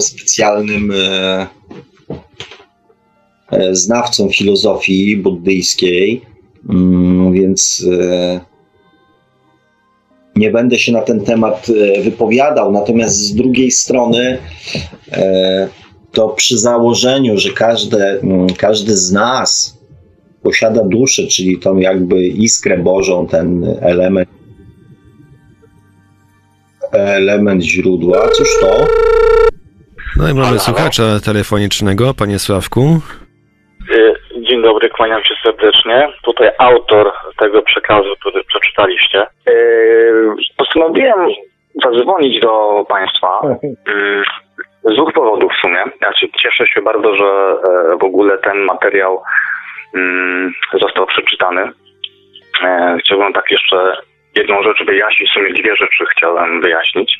specjalnym 0.00 0.92
znawcą 3.72 4.28
filozofii 4.28 5.16
buddyjskiej, 5.16 6.22
mm, 6.68 7.32
więc 7.32 7.86
nie 10.36 10.50
będę 10.50 10.78
się 10.78 10.92
na 10.92 11.00
ten 11.00 11.20
temat 11.20 11.66
wypowiadał. 12.04 12.72
Natomiast 12.72 13.16
z 13.16 13.34
drugiej 13.34 13.70
strony, 13.70 14.38
to 16.12 16.28
przy 16.28 16.58
założeniu, 16.58 17.38
że 17.38 17.50
każde, 17.50 18.20
mm, 18.20 18.46
każdy 18.46 18.96
z 18.96 19.12
nas 19.12 19.78
posiada 20.42 20.84
duszę, 20.84 21.26
czyli 21.26 21.58
tą 21.58 21.78
jakby 21.78 22.26
iskrę 22.26 22.78
Bożą, 22.78 23.26
ten 23.26 23.76
element, 23.80 24.28
element 26.92 27.62
źródła. 27.62 28.28
Cóż 28.28 28.48
to? 28.60 28.86
No 30.16 30.28
i 30.28 30.34
mamy 30.34 30.58
słuchacza 30.58 31.20
telefonicznego, 31.20 32.14
panie 32.14 32.38
Sławku. 32.38 33.00
Dzień 34.50 34.62
dobry, 34.62 34.88
kłaniam 34.88 35.24
się 35.24 35.34
serdecznie. 35.44 36.08
Tutaj 36.22 36.50
autor 36.58 37.12
tego 37.38 37.62
przekazu, 37.62 38.14
który 38.20 38.44
przeczytaliście. 38.44 39.26
Y, 39.48 40.34
postanowiłem 40.56 41.28
zadzwonić 41.84 42.40
do 42.40 42.84
państwa 42.88 43.40
y, 43.64 44.22
z 44.84 44.94
dwóch 44.94 45.12
powodów 45.12 45.52
w 45.52 45.60
sumie. 45.60 45.84
Znaczy, 45.98 46.28
cieszę 46.42 46.66
się 46.66 46.82
bardzo, 46.82 47.16
że 47.16 47.24
e, 47.24 47.96
w 47.96 48.04
ogóle 48.04 48.38
ten 48.38 48.58
materiał 48.58 49.22
mm, 49.94 50.52
został 50.80 51.06
przeczytany. 51.06 51.70
E, 52.64 52.96
chciałbym 53.00 53.32
tak 53.32 53.50
jeszcze 53.50 53.96
jedną 54.36 54.62
rzecz 54.62 54.84
wyjaśnić, 54.86 55.30
w 55.30 55.32
sumie 55.32 55.52
dwie 55.52 55.76
rzeczy 55.76 56.04
chciałem 56.16 56.60
wyjaśnić. 56.60 57.18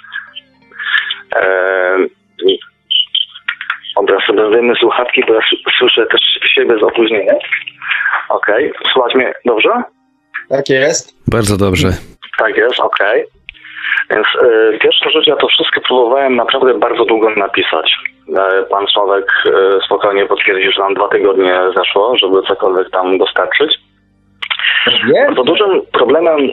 E, 4.01 4.07
Dobra, 4.07 4.27
sobie 4.27 4.49
zdejmę 4.49 4.75
słuchawki, 4.81 5.23
bo 5.29 5.35
ja 5.35 5.41
słyszę 5.79 6.07
też 6.07 6.21
siebie 6.55 6.79
z 6.81 6.83
opóźnieniem. 6.83 7.37
Okej, 8.29 8.71
okay. 8.71 8.93
słuchać 8.93 9.15
mnie 9.15 9.33
dobrze? 9.45 9.71
Tak 10.49 10.69
jest. 10.69 11.31
Bardzo 11.31 11.57
dobrze. 11.57 11.89
Tak 12.39 12.57
jest, 12.57 12.81
okej. 12.81 13.25
Okay. 13.25 13.41
Więc 14.11 14.27
e, 14.43 14.79
pierwsza 14.79 15.11
rzecz, 15.11 15.27
ja 15.27 15.37
to 15.37 15.47
wszystko 15.49 15.81
próbowałem 15.81 16.37
naprawdę 16.37 16.75
bardzo 16.75 17.05
długo 17.05 17.31
napisać. 17.31 17.97
E, 18.39 18.63
pan 18.71 18.87
Sławek 18.87 19.27
e, 19.47 19.51
spokojnie 19.87 20.27
potwierdził, 20.27 20.73
że 20.73 20.81
nam 20.83 20.95
dwa 20.95 21.09
tygodnie 21.09 21.55
zeszło, 21.77 22.19
żeby 22.19 22.43
cokolwiek 22.49 22.91
tam 22.91 23.19
dostarczyć. 23.19 23.79
Bardzo 25.27 25.45
dużym 25.45 25.83
problemem 25.93 26.51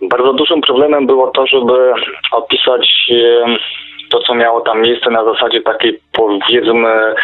bardzo 0.00 0.32
dużym 0.32 0.60
problemem 0.60 1.06
było 1.06 1.30
to, 1.30 1.46
żeby 1.46 1.92
opisać 2.32 2.88
to, 4.10 4.18
co 4.18 4.34
miało 4.34 4.60
tam 4.60 4.80
miejsce 4.80 5.10
na 5.10 5.24
zasadzie 5.24 5.62
takiej 5.62 6.00
powiedzmy 6.12 7.14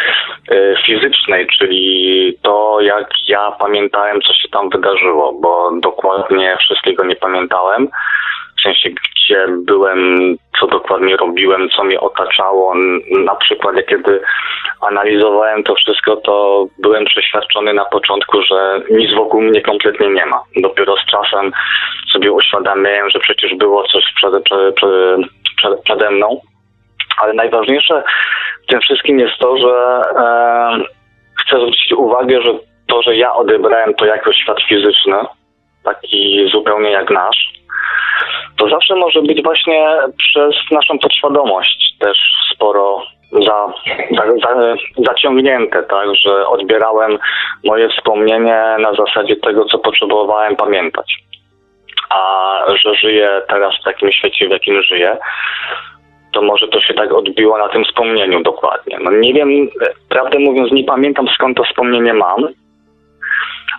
fizycznej, 0.86 1.46
czyli 1.58 2.38
to, 2.42 2.78
jak 2.80 3.08
ja 3.28 3.50
pamiętałem, 3.50 4.20
co 4.20 4.32
się 4.32 4.48
tam 4.48 4.70
wydarzyło, 4.70 5.32
bo 5.32 5.70
dokładnie 5.80 6.56
wszystkiego 6.60 7.04
nie 7.04 7.16
pamiętałem 7.16 7.88
w 8.58 8.62
sensie 8.62 8.90
gdzie 8.90 9.46
byłem, 9.66 10.18
co 10.60 10.66
dokładnie 10.66 11.16
robiłem, 11.16 11.68
co 11.76 11.84
mnie 11.84 12.00
otaczało. 12.00 12.74
Na 13.24 13.34
przykład, 13.34 13.76
kiedy 13.88 14.20
analizowałem 14.80 15.62
to 15.62 15.74
wszystko, 15.74 16.16
to 16.16 16.66
byłem 16.78 17.04
przeświadczony 17.04 17.74
na 17.74 17.84
początku, 17.84 18.42
że 18.42 18.82
nic 18.90 19.14
wokół 19.14 19.42
mnie 19.42 19.60
kompletnie 19.60 20.08
nie 20.08 20.26
ma. 20.26 20.42
Dopiero 20.56 20.96
z 20.96 21.06
czasem 21.06 21.52
sobie 22.12 22.32
uświadamiałem, 22.32 23.10
że 23.10 23.18
przecież 23.18 23.54
było 23.54 23.82
coś 23.82 24.04
przede, 24.16 24.40
przede, 24.40 24.72
przede, 25.56 25.76
przede 25.84 26.10
mną. 26.10 26.40
Ale 27.18 27.32
najważniejsze 27.32 28.02
w 28.64 28.66
tym 28.66 28.80
wszystkim 28.80 29.18
jest 29.18 29.38
to, 29.38 29.58
że 29.58 30.02
e, 30.16 30.78
chcę 31.40 31.56
zwrócić 31.56 31.92
uwagę, 31.92 32.42
że 32.42 32.52
to, 32.88 33.02
że 33.02 33.16
ja 33.16 33.34
odebrałem 33.34 33.94
to 33.94 34.06
jako 34.06 34.32
świat 34.32 34.62
fizyczny, 34.68 35.16
taki 35.84 36.48
zupełnie 36.52 36.90
jak 36.90 37.10
nasz, 37.10 37.54
to 38.56 38.68
zawsze 38.68 38.94
może 38.94 39.22
być 39.22 39.42
właśnie 39.42 39.88
przez 40.18 40.54
naszą 40.70 40.98
podświadomość 40.98 41.96
też 42.00 42.18
sporo 42.54 43.02
za, 43.32 43.66
za, 44.10 44.22
za, 44.26 44.74
zaciągnięte, 45.06 45.82
tak, 45.82 46.08
że 46.14 46.48
odbierałem 46.48 47.18
moje 47.64 47.88
wspomnienie 47.88 48.76
na 48.78 48.92
zasadzie 48.94 49.36
tego, 49.36 49.64
co 49.64 49.78
potrzebowałem 49.78 50.56
pamiętać. 50.56 51.14
A 52.10 52.58
że 52.84 52.94
żyję 52.94 53.42
teraz 53.48 53.74
w 53.80 53.84
takim 53.84 54.12
świecie, 54.12 54.48
w 54.48 54.50
jakim 54.50 54.82
żyję, 54.82 55.16
to 56.34 56.42
może 56.42 56.68
to 56.68 56.80
się 56.80 56.94
tak 56.94 57.12
odbiło 57.12 57.58
na 57.58 57.68
tym 57.68 57.84
wspomnieniu 57.84 58.42
dokładnie. 58.42 58.98
No 59.02 59.10
nie 59.10 59.34
wiem, 59.34 59.68
prawdę 60.08 60.38
mówiąc, 60.38 60.72
nie 60.72 60.84
pamiętam 60.84 61.26
skąd 61.34 61.56
to 61.56 61.64
wspomnienie 61.64 62.14
mam, 62.14 62.48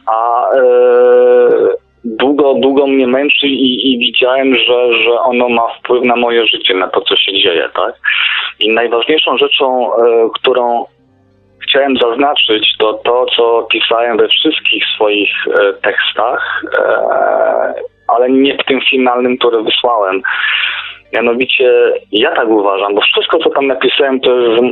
a 0.08 0.46
yy, 0.56 1.76
długo, 2.06 2.54
długo 2.54 2.88
mnie 2.88 3.08
męczy 3.08 3.48
i, 3.48 3.94
i 3.94 3.98
widziałem, 3.98 4.56
że, 4.56 5.04
że 5.04 5.20
ono 5.20 5.50
ma 5.50 5.68
wpływ 5.80 6.04
na 6.04 6.16
moje 6.16 6.48
życie, 6.48 6.74
na 6.74 6.88
to, 6.88 7.02
co 7.02 7.16
się 7.16 7.34
dzieje, 7.34 7.70
tak? 7.76 7.96
I 8.60 8.74
najważniejszą 8.74 9.38
rzeczą, 9.38 9.96
e, 9.96 10.30
którą 10.34 10.86
chciałem 11.64 11.98
zaznaczyć, 11.98 12.76
to 12.80 12.94
to, 12.94 13.26
co 13.36 13.68
pisałem 13.72 14.18
we 14.18 14.28
wszystkich 14.28 14.84
swoich 14.96 15.30
e, 15.48 15.74
tekstach, 15.74 16.64
e, 16.78 17.74
ale 18.08 18.30
nie 18.30 18.58
w 18.58 18.66
tym 18.66 18.80
finalnym, 18.90 19.38
który 19.38 19.64
wysłałem. 19.64 20.22
Mianowicie 21.14 21.94
ja 22.12 22.36
tak 22.36 22.48
uważam, 22.48 22.96
bo 22.96 23.02
wszystko, 23.02 23.38
co 23.40 23.50
tam 23.50 23.68
napisałem, 23.68 24.20
to 24.20 24.40
jest 24.40 24.64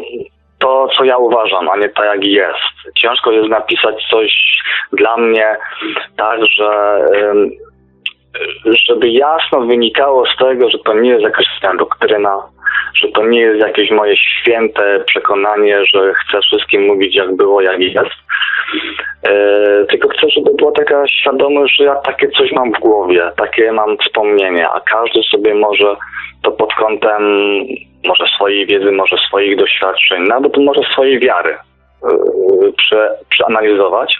to, 0.60 0.88
co 0.98 1.04
ja 1.04 1.18
uważam, 1.18 1.70
a 1.70 1.78
nie 1.78 1.90
tak, 1.90 2.06
jak 2.06 2.26
jest. 2.26 2.98
Ciężko 3.02 3.32
jest 3.32 3.50
napisać 3.50 3.96
coś 4.10 4.34
dla 4.94 5.18
mnie 5.18 5.58
tak, 6.18 6.40
że 6.46 7.00
żeby 8.88 9.10
jasno 9.10 9.62
wynikało 9.62 10.26
z 10.26 10.38
tego, 10.38 10.70
że 10.70 10.78
to 10.80 10.94
nie 10.94 11.10
jest 11.10 11.24
jakaś 11.24 11.46
doktryna, 11.78 12.42
że 12.96 13.08
to 13.08 13.26
nie 13.26 13.40
jest 13.40 13.60
jakieś 13.60 13.92
moje 13.92 14.18
święte 14.18 15.04
przekonanie, 15.08 15.86
że 15.94 16.14
chcę 16.14 16.40
wszystkim 16.42 16.86
mówić 16.86 17.16
jak 17.16 17.36
było, 17.36 17.62
jak 17.62 17.80
jest. 17.80 18.16
E, 19.24 19.86
tylko 19.86 20.10
chcę, 20.10 20.30
żeby 20.30 20.52
była 20.58 20.72
taka 20.72 21.08
świadomość, 21.08 21.78
że 21.78 21.84
ja 21.84 21.96
takie 21.96 22.30
coś 22.30 22.52
mam 22.52 22.72
w 22.72 22.80
głowie, 22.80 23.32
takie 23.38 23.72
mam 23.72 23.98
wspomnienie, 23.98 24.70
a 24.70 24.80
każdy 24.80 25.22
sobie 25.32 25.56
może 25.56 25.96
to 26.44 26.52
pod 26.52 26.74
kątem 26.74 27.24
może 28.06 28.26
swojej 28.36 28.66
wiedzy, 28.66 28.92
może 28.92 29.18
swoich 29.28 29.58
doświadczeń, 29.58 30.24
nawet 30.28 30.58
może 30.58 30.82
swojej 30.92 31.20
wiary 31.20 31.58
yy, 32.04 32.74
prze, 32.74 33.10
przeanalizować. 33.30 34.18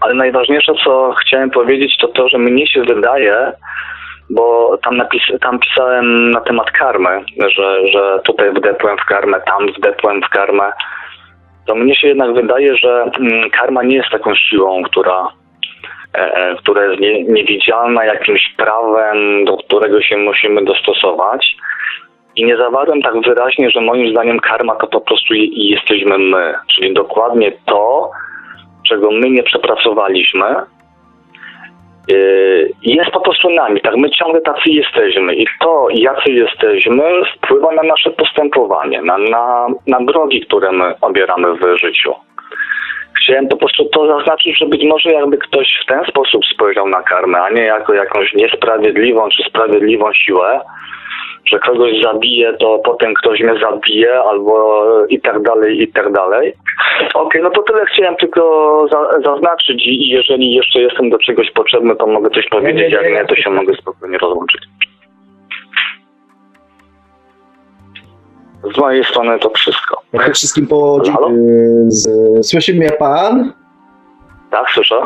Ale 0.00 0.14
najważniejsze, 0.14 0.72
co 0.84 1.14
chciałem 1.20 1.50
powiedzieć, 1.50 1.96
to 2.00 2.08
to, 2.08 2.28
że 2.28 2.38
mnie 2.38 2.66
się 2.66 2.82
wydaje, 2.82 3.52
bo 4.30 4.78
tam, 4.82 4.96
napis, 4.96 5.22
tam 5.40 5.58
pisałem 5.58 6.30
na 6.30 6.40
temat 6.40 6.70
karmy, 6.70 7.24
że, 7.56 7.86
że 7.86 8.20
tutaj 8.24 8.50
wdepłem 8.50 8.98
w 8.98 9.04
karmę, 9.04 9.40
tam 9.40 9.66
wdepłem 9.78 10.22
w 10.22 10.28
karmę, 10.28 10.72
to 11.66 11.74
mnie 11.74 11.96
się 11.96 12.08
jednak 12.08 12.34
wydaje, 12.34 12.76
że 12.76 13.10
mm, 13.20 13.50
karma 13.50 13.82
nie 13.82 13.96
jest 13.96 14.10
taką 14.10 14.34
siłą, 14.34 14.82
która 14.82 15.28
E, 16.14 16.34
e, 16.34 16.56
która 16.56 16.84
jest 16.84 17.00
nie, 17.00 17.24
niewidzialna 17.24 18.04
jakimś 18.04 18.54
prawem, 18.56 19.44
do 19.44 19.56
którego 19.56 20.02
się 20.02 20.16
musimy 20.16 20.64
dostosować. 20.64 21.56
I 22.36 22.44
nie 22.44 22.56
zawarłem 22.56 23.02
tak 23.02 23.20
wyraźnie, 23.20 23.70
że 23.70 23.80
moim 23.80 24.10
zdaniem 24.10 24.40
karma 24.40 24.74
to 24.74 24.86
po 24.86 25.00
prostu 25.00 25.34
jesteśmy 25.52 26.18
my, 26.18 26.54
czyli 26.74 26.94
dokładnie 26.94 27.52
to, 27.66 28.10
czego 28.88 29.10
my 29.10 29.30
nie 29.30 29.42
przepracowaliśmy, 29.42 30.54
jest 32.82 33.10
po 33.10 33.20
prostu 33.20 33.50
nami, 33.50 33.80
tak? 33.80 33.96
My 33.96 34.10
ciągle 34.10 34.40
tacy 34.40 34.70
jesteśmy 34.70 35.34
i 35.34 35.46
to, 35.60 35.88
jacy 35.94 36.32
jesteśmy, 36.32 37.02
wpływa 37.36 37.72
na 37.72 37.82
nasze 37.82 38.10
postępowanie, 38.10 39.02
na, 39.02 39.18
na, 39.18 39.66
na 39.86 40.00
drogi, 40.00 40.40
które 40.40 40.72
my 40.72 40.94
obieramy 41.00 41.54
w 41.54 41.78
życiu. 41.78 42.14
Chciałem 43.22 43.48
po 43.48 43.56
prostu 43.56 43.84
to 43.84 44.18
zaznaczyć, 44.18 44.58
że 44.58 44.66
być 44.66 44.84
może 44.84 45.10
jakby 45.10 45.38
ktoś 45.38 45.68
w 45.82 45.86
ten 45.86 46.04
sposób 46.04 46.42
spojrzał 46.54 46.88
na 46.88 47.02
karmę, 47.02 47.40
a 47.40 47.50
nie 47.50 47.62
jako 47.62 47.94
jakąś 47.94 48.34
niesprawiedliwą 48.34 49.28
czy 49.28 49.42
sprawiedliwą 49.42 50.12
siłę, 50.12 50.60
że 51.50 51.58
kogoś 51.58 52.02
zabiję, 52.02 52.52
to 52.60 52.78
potem 52.84 53.14
ktoś 53.14 53.40
mnie 53.40 53.54
zabije, 53.60 54.20
albo 54.20 54.84
i 55.08 55.20
tak 55.20 55.42
dalej, 55.42 55.82
i 55.82 55.92
tak 55.92 56.12
dalej. 56.12 56.54
Okej, 57.14 57.42
no 57.42 57.50
to 57.50 57.62
tyle 57.62 57.86
chciałem 57.86 58.16
tylko 58.16 58.86
za, 58.90 59.20
zaznaczyć 59.24 59.86
i 59.86 60.08
jeżeli 60.08 60.54
jeszcze 60.54 60.80
jestem 60.80 61.10
do 61.10 61.18
czegoś 61.18 61.50
potrzebny, 61.50 61.96
to 61.96 62.06
mogę 62.06 62.30
coś 62.30 62.48
powiedzieć, 62.48 62.92
jak 62.92 63.12
nie, 63.12 63.24
to 63.24 63.36
się 63.36 63.50
mogę 63.50 63.74
spokojnie 63.74 64.18
rozłączyć. 64.18 64.62
Z 68.74 68.78
mojej 68.78 69.04
strony 69.04 69.38
to 69.38 69.50
wszystko. 69.50 70.02
Przede 70.18 70.34
wszystkim 70.34 70.66
po... 70.66 71.00
Z, 71.88 72.08
słyszy 72.46 72.74
mnie 72.74 72.90
pan? 72.98 73.52
Tak, 74.50 74.70
słyszę? 74.70 75.00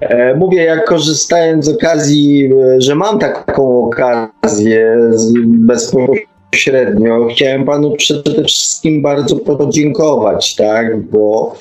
E, 0.00 0.34
Mówię, 0.34 0.64
jak 0.64 0.84
korzystając 0.84 1.64
z 1.64 1.68
okazji, 1.68 2.50
e, 2.52 2.80
że 2.80 2.94
mam 2.94 3.18
taką 3.18 3.84
okazję 3.84 4.96
bezpośrednio, 5.46 7.26
chciałem 7.30 7.64
panu 7.64 7.96
przede 7.96 8.44
wszystkim 8.44 9.02
bardzo 9.02 9.36
podziękować, 9.36 10.54
tak, 10.54 11.00
bo, 11.00 11.54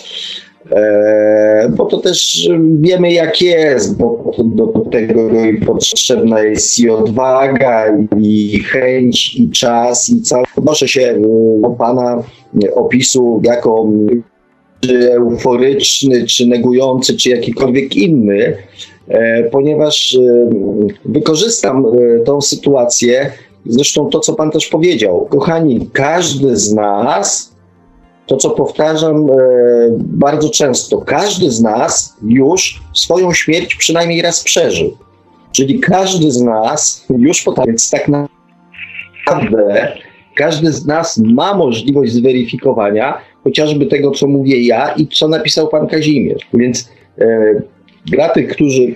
e, 0.71 1.69
bo 1.75 1.85
to 1.85 1.97
też 1.97 2.49
wiemy 2.79 3.13
jak 3.13 3.41
jest, 3.41 3.97
bo 3.97 4.31
do 4.43 4.67
tego 4.67 5.21
potrzebna 5.65 6.39
jest 6.39 6.79
i 6.79 6.89
odwaga, 6.89 7.85
i 8.17 8.59
chęć, 8.59 9.35
i 9.35 9.49
czas, 9.49 10.09
i 10.09 10.21
cały. 10.21 10.43
Odnoszę 10.57 10.87
się 10.87 11.21
do 11.61 11.69
pana 11.69 12.23
opisu 12.75 13.41
jako 13.43 13.87
czy 14.79 15.13
euforyczny, 15.13 16.25
czy 16.25 16.47
negujący, 16.47 17.17
czy 17.17 17.29
jakikolwiek 17.29 17.95
inny, 17.95 18.57
e, 19.07 19.43
ponieważ 19.43 20.15
e, 20.15 20.49
wykorzystam 21.05 21.85
e, 21.85 22.19
tą 22.19 22.41
sytuację, 22.41 23.31
zresztą 23.65 24.09
to, 24.09 24.19
co 24.19 24.33
Pan 24.33 24.51
też 24.51 24.67
powiedział. 24.67 25.27
Kochani, 25.29 25.89
każdy 25.93 26.57
z 26.57 26.73
nas, 26.73 27.55
to 28.27 28.37
co 28.37 28.49
powtarzam 28.49 29.27
bardzo 29.99 30.49
często, 30.49 30.97
każdy 30.97 31.51
z 31.51 31.61
nas 31.61 32.15
już 32.27 32.81
swoją 32.93 33.33
śmierć 33.33 33.75
przynajmniej 33.75 34.21
raz 34.21 34.43
przeżył. 34.43 34.97
Czyli 35.51 35.79
każdy 35.79 36.31
z 36.31 36.41
nas 36.41 37.05
już 37.17 37.41
potrafi, 37.41 37.69
więc 37.69 37.89
tak 37.89 38.07
naprawdę 38.07 39.93
każdy 40.35 40.71
z 40.71 40.85
nas 40.85 41.17
ma 41.17 41.53
możliwość 41.53 42.13
zweryfikowania, 42.13 43.17
chociażby 43.45 43.85
tego, 43.85 44.11
co 44.11 44.27
mówię 44.27 44.61
ja 44.61 44.91
i 44.97 45.07
co 45.07 45.27
napisał 45.27 45.67
pan 45.67 45.87
Kazimierz. 45.87 46.47
Więc 46.53 46.89
e, 47.19 47.61
dla 48.05 48.29
tych, 48.29 48.47
którzy 48.47 48.95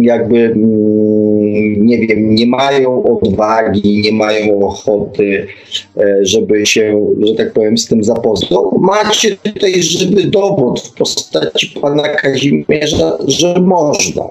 jakby, 0.00 0.38
mm, 0.38 1.86
nie 1.86 1.98
wiem, 1.98 2.34
nie 2.34 2.46
mają 2.46 3.18
odwagi, 3.18 4.00
nie 4.00 4.12
mają 4.12 4.60
ochoty, 4.66 5.46
e, 5.96 6.18
żeby 6.22 6.66
się, 6.66 7.14
że 7.20 7.34
tak 7.34 7.52
powiem, 7.52 7.78
z 7.78 7.86
tym 7.86 8.04
zapoznał, 8.04 8.78
macie 8.80 9.36
tutaj 9.36 9.82
żywy 9.82 10.22
dowód 10.22 10.80
w 10.80 10.94
postaci 10.94 11.80
pana 11.80 12.08
Kazimierza, 12.08 13.18
że 13.26 13.60
można. 13.60 14.24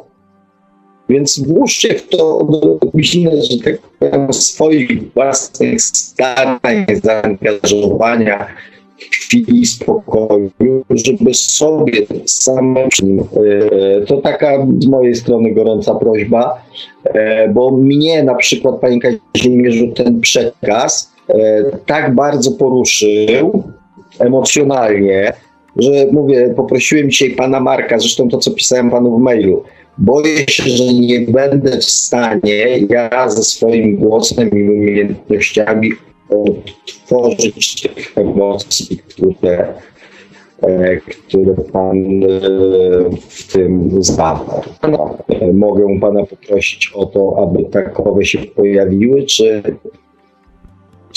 Więc 1.10 1.40
włóżcie 1.40 1.96
w 1.96 2.08
to 2.08 2.40
odrobinę, 2.40 3.32
że 3.42 3.58
tak 3.64 3.78
powiem, 4.00 4.34
swoich 4.34 5.14
własnych 5.14 5.82
starań, 5.82 6.86
zaangażowania, 7.04 8.48
chwili 9.12 9.66
spokoju, 9.66 10.50
żeby 10.90 11.34
sobie 11.34 11.94
samym, 12.26 12.90
e, 13.20 14.06
to 14.06 14.18
taka 14.18 14.68
z 14.80 14.88
mojej 14.88 15.16
strony 15.16 15.54
gorąca 15.54 15.96
prośba, 15.96 16.62
e, 17.04 17.50
bo 17.50 17.72
mnie 17.72 18.24
na 18.24 18.36
przykład, 18.36 18.80
panie 18.80 19.00
Kazimierzu, 19.00 19.88
ten 19.88 20.22
przekaz 20.22 21.12
e, 21.30 21.64
tak 21.86 22.16
bardzo 22.16 22.52
poruszył 22.52 23.64
emocjonalnie, 24.20 25.34
że 25.76 25.92
mówię, 26.12 26.54
poprosiłem 26.56 27.10
dzisiaj 27.10 27.30
pana 27.30 27.60
Marka, 27.60 28.00
zresztą 28.00 28.30
to, 28.30 28.38
co 28.38 28.52
pisałem 28.52 28.92
panu 28.92 29.18
w 29.18 29.22
mailu, 29.22 29.64
boję 29.98 30.48
się, 30.48 30.70
że 30.70 30.84
nie 30.94 31.20
będę 31.20 31.78
w 31.78 31.86
stanie 31.86 32.80
ja 32.90 33.30
ze 33.30 33.44
swoim 33.44 33.96
głosem 33.96 34.50
i 34.50 34.70
umiejętnościami 34.70 35.92
odtworzyć 36.30 37.82
tych 37.82 38.18
emocji, 38.18 38.98
które, 38.98 39.74
e, 40.62 40.98
które 40.98 41.54
Pan 41.74 41.98
e, 41.98 42.30
w 43.30 43.54
tym 43.54 44.04
zawarł. 44.04 44.46
Mogę 45.54 46.00
Pana 46.00 46.26
poprosić 46.26 46.92
o 46.96 47.06
to, 47.06 47.36
aby 47.38 47.64
takowe 47.64 48.26
się 48.26 48.40
pojawiły, 48.40 49.24
czy, 49.24 49.64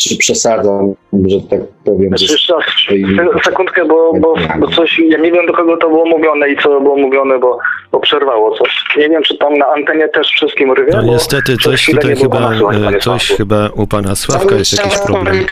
czy 0.09 0.17
przesadzam, 0.17 0.95
że 1.27 1.41
tak 1.51 1.61
powiem, 1.85 2.09
Znaczy, 2.09 2.37
swoimi... 2.85 3.19
sekundkę, 3.45 3.85
bo, 3.85 4.13
bo, 4.21 4.35
bo 4.59 4.67
coś, 4.69 4.99
ja 5.09 5.19
nie 5.19 5.33
wiem 5.33 5.47
do 5.47 5.53
kogo 5.53 5.77
to 5.77 5.89
było 5.89 6.05
mówione 6.05 6.49
i 6.51 6.57
co 6.57 6.81
było 6.81 6.97
mówione, 6.97 7.39
bo, 7.39 7.59
bo 7.93 8.01
przerwało 8.01 8.59
coś. 8.59 8.85
Nie 8.97 9.09
wiem, 9.09 9.23
czy 9.23 9.39
tam 9.39 9.59
na 9.59 9.67
antenie 9.67 10.09
też 10.09 10.29
wszystkim 10.29 10.73
rwie, 10.73 10.93
No 10.93 11.03
niestety 11.03 11.57
coś 11.57 11.87
tutaj 11.87 12.17
chyba, 12.17 12.53
e, 12.95 12.99
coś 12.99 13.29
chyba 13.29 13.69
u 13.77 13.87
pana 13.87 14.17
Sławka 14.17 14.55
jest 14.55 14.79
jakiś 14.79 14.99
problem. 14.99 15.45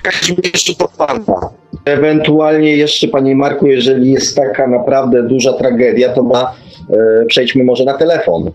Ewentualnie 1.84 2.76
jeszcze, 2.76 3.08
Panie 3.08 3.36
Marku, 3.36 3.66
jeżeli 3.66 4.10
jest 4.10 4.36
taka 4.36 4.66
naprawdę 4.66 5.22
duża 5.22 5.52
tragedia, 5.52 6.08
to 6.08 6.22
ma, 6.22 6.52
e, 6.90 7.26
przejdźmy 7.26 7.64
może 7.64 7.84
na 7.84 7.94
telefon. 7.94 8.50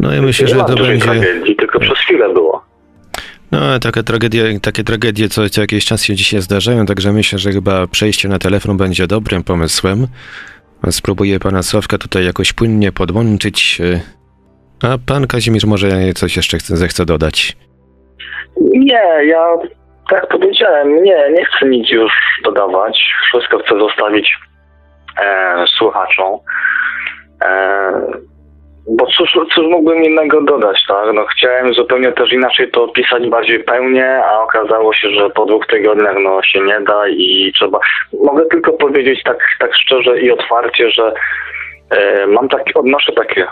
No 0.00 0.14
i 0.14 0.20
myślę, 0.20 0.48
że 0.48 0.56
to 0.56 0.74
dużej 0.74 0.98
będzie... 0.98 1.20
tragedii, 1.20 1.56
tylko 1.56 1.80
przez 1.80 1.98
chwilę 1.98 2.32
było. 2.34 2.69
No, 3.52 3.78
taka 3.78 4.02
tragedia, 4.02 4.44
takie 4.62 4.84
tragedie 4.84 5.28
co, 5.28 5.48
co 5.48 5.60
jakiś 5.60 5.84
czas 5.84 6.02
się 6.02 6.14
dzisiaj 6.14 6.40
zdarzają, 6.40 6.86
także 6.86 7.12
myślę, 7.12 7.38
że 7.38 7.52
chyba 7.52 7.86
przejście 7.86 8.28
na 8.28 8.38
telefon 8.38 8.76
będzie 8.76 9.06
dobrym 9.06 9.44
pomysłem. 9.44 10.06
Spróbuję 10.90 11.40
pana 11.40 11.62
Sławka 11.62 11.98
tutaj 11.98 12.24
jakoś 12.24 12.52
płynnie 12.52 12.92
podłączyć. 12.92 13.80
e, 13.80 14.00
A 14.88 14.98
pan 15.06 15.26
Kazimierz 15.26 15.64
może 15.64 16.12
coś 16.14 16.36
jeszcze 16.36 16.58
chce, 16.58 16.76
zechce 16.76 17.06
dodać. 17.06 17.56
Nie, 18.60 19.02
ja 19.24 19.44
tak 20.10 20.28
powiedziałem, 20.28 21.02
nie, 21.02 21.30
nie 21.32 21.44
chcę 21.44 21.68
nic 21.68 21.90
już 21.90 22.12
dodawać. 22.44 23.02
Wszystko 23.28 23.58
chcę 23.58 23.78
zostawić 23.78 24.34
e, 25.22 25.64
słuchaczom. 25.78 26.38
E, 27.42 27.90
bo 28.86 29.06
cóż, 29.06 29.38
cóż 29.54 29.66
mógłbym 29.66 30.04
innego 30.04 30.42
dodać, 30.42 30.84
tak? 30.88 31.14
No, 31.14 31.24
chciałem 31.24 31.74
zupełnie 31.74 32.12
też 32.12 32.32
inaczej 32.32 32.70
to 32.70 32.84
opisać 32.84 33.28
bardziej 33.28 33.64
pełnie, 33.64 34.24
a 34.24 34.40
okazało 34.40 34.94
się, 34.94 35.10
że 35.10 35.30
po 35.30 35.46
dwóch 35.46 35.66
tygodniach 35.66 36.16
no, 36.22 36.42
się 36.42 36.60
nie 36.60 36.80
da 36.80 37.08
i 37.08 37.52
trzeba. 37.56 37.78
Mogę 38.24 38.46
tylko 38.46 38.72
powiedzieć 38.72 39.22
tak, 39.22 39.38
tak 39.58 39.76
szczerze 39.76 40.20
i 40.20 40.30
otwarcie, 40.30 40.90
że 40.90 41.12
e, 41.90 42.26
mam 42.26 42.48
takie, 42.48 42.74
odnoszę 42.74 43.12
takie 43.12 43.46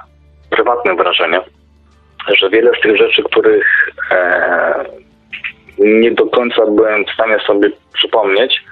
prywatne 0.50 0.94
wrażenie, 0.94 1.40
że 2.28 2.50
wiele 2.50 2.70
z 2.78 2.80
tych 2.80 2.96
rzeczy, 2.96 3.22
których 3.22 3.90
e, 4.10 4.84
nie 5.78 6.10
do 6.10 6.26
końca 6.26 6.66
byłem 6.66 7.05
w 7.05 7.10
stanie 7.10 7.38
sobie 7.46 7.70
przypomnieć, 7.94 8.64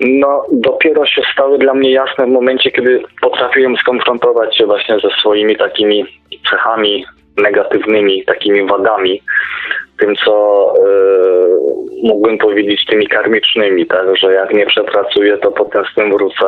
no 0.00 0.46
dopiero 0.52 1.06
się 1.06 1.22
stały 1.32 1.58
dla 1.58 1.74
mnie 1.74 1.92
jasne 1.92 2.26
w 2.26 2.30
momencie, 2.30 2.70
kiedy 2.70 3.02
potrafiłem 3.20 3.76
skonfrontować 3.76 4.56
się 4.56 4.66
właśnie 4.66 4.94
ze 4.94 5.10
swoimi 5.20 5.56
takimi 5.56 6.04
cechami 6.50 7.04
negatywnymi, 7.36 8.24
takimi 8.24 8.66
wadami, 8.66 9.22
tym 9.98 10.16
co 10.16 10.74
yy, 10.76 12.08
mógłbym 12.08 12.38
powiedzieć 12.38 12.86
tymi 12.86 13.06
karmicznymi, 13.06 13.86
tak, 13.86 14.16
że 14.16 14.32
jak 14.32 14.54
nie 14.54 14.66
przepracuję, 14.66 15.38
to 15.38 15.50
potem 15.50 15.84
z 15.92 15.94
tym 15.94 16.12
wrócę 16.12 16.44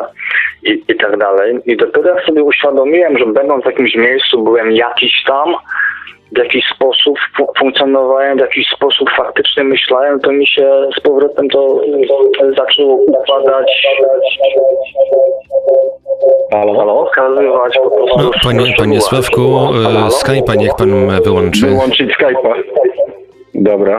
i, 0.62 0.82
i 0.88 0.94
tak 0.94 1.16
dalej. 1.16 1.58
I 1.66 1.76
dopiero 1.76 2.14
jak 2.14 2.26
sobie 2.26 2.42
uświadomiłem, 2.42 3.18
że 3.18 3.26
będąc 3.26 3.62
w 3.62 3.66
jakimś 3.66 3.94
miejscu, 3.94 4.42
byłem 4.42 4.72
jakiś 4.72 5.24
tam, 5.26 5.54
w 6.32 6.38
jakiś 6.38 6.64
sposób 6.74 7.14
fu- 7.36 7.52
funkcjonowałem, 7.58 8.38
w 8.38 8.40
jakiś 8.40 8.66
sposób 8.76 9.10
faktycznie 9.16 9.64
myślałem, 9.64 10.20
to 10.20 10.32
mi 10.32 10.46
się 10.46 10.70
z 10.98 11.00
powrotem 11.00 11.48
to, 11.48 11.80
to 12.38 12.52
zaczęło 12.56 12.94
układać. 12.94 13.86
Halo? 16.52 16.74
Halo, 16.78 17.00
okazywać 17.00 17.74
po 17.84 17.90
prostu. 17.90 18.18
No, 18.18 18.30
panie, 18.42 18.74
panie 18.78 19.00
Sławku, 19.00 19.40
e, 19.42 20.08
Skype'a 20.08 20.56
niech 20.56 20.74
pan 20.78 21.20
wyłączy. 21.24 21.66
Wyłączyć 21.66 22.10
Skype'a. 22.20 22.54
Dobra. 23.54 23.98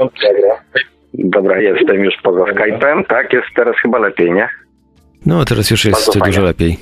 Dobra, 1.14 1.62
jestem 1.62 2.04
już 2.06 2.14
poza 2.24 2.44
Skype'em. 2.44 3.08
Tak, 3.10 3.34
jest 3.34 3.48
teraz 3.56 3.76
chyba 3.82 3.98
lepiej, 4.00 4.32
nie? 4.32 4.50
No, 5.26 5.46
teraz 5.46 5.72
już 5.72 5.86
jest 5.86 5.98
Bardzo 6.06 6.20
dużo 6.20 6.32
fajnie. 6.32 6.48
lepiej. 6.48 6.78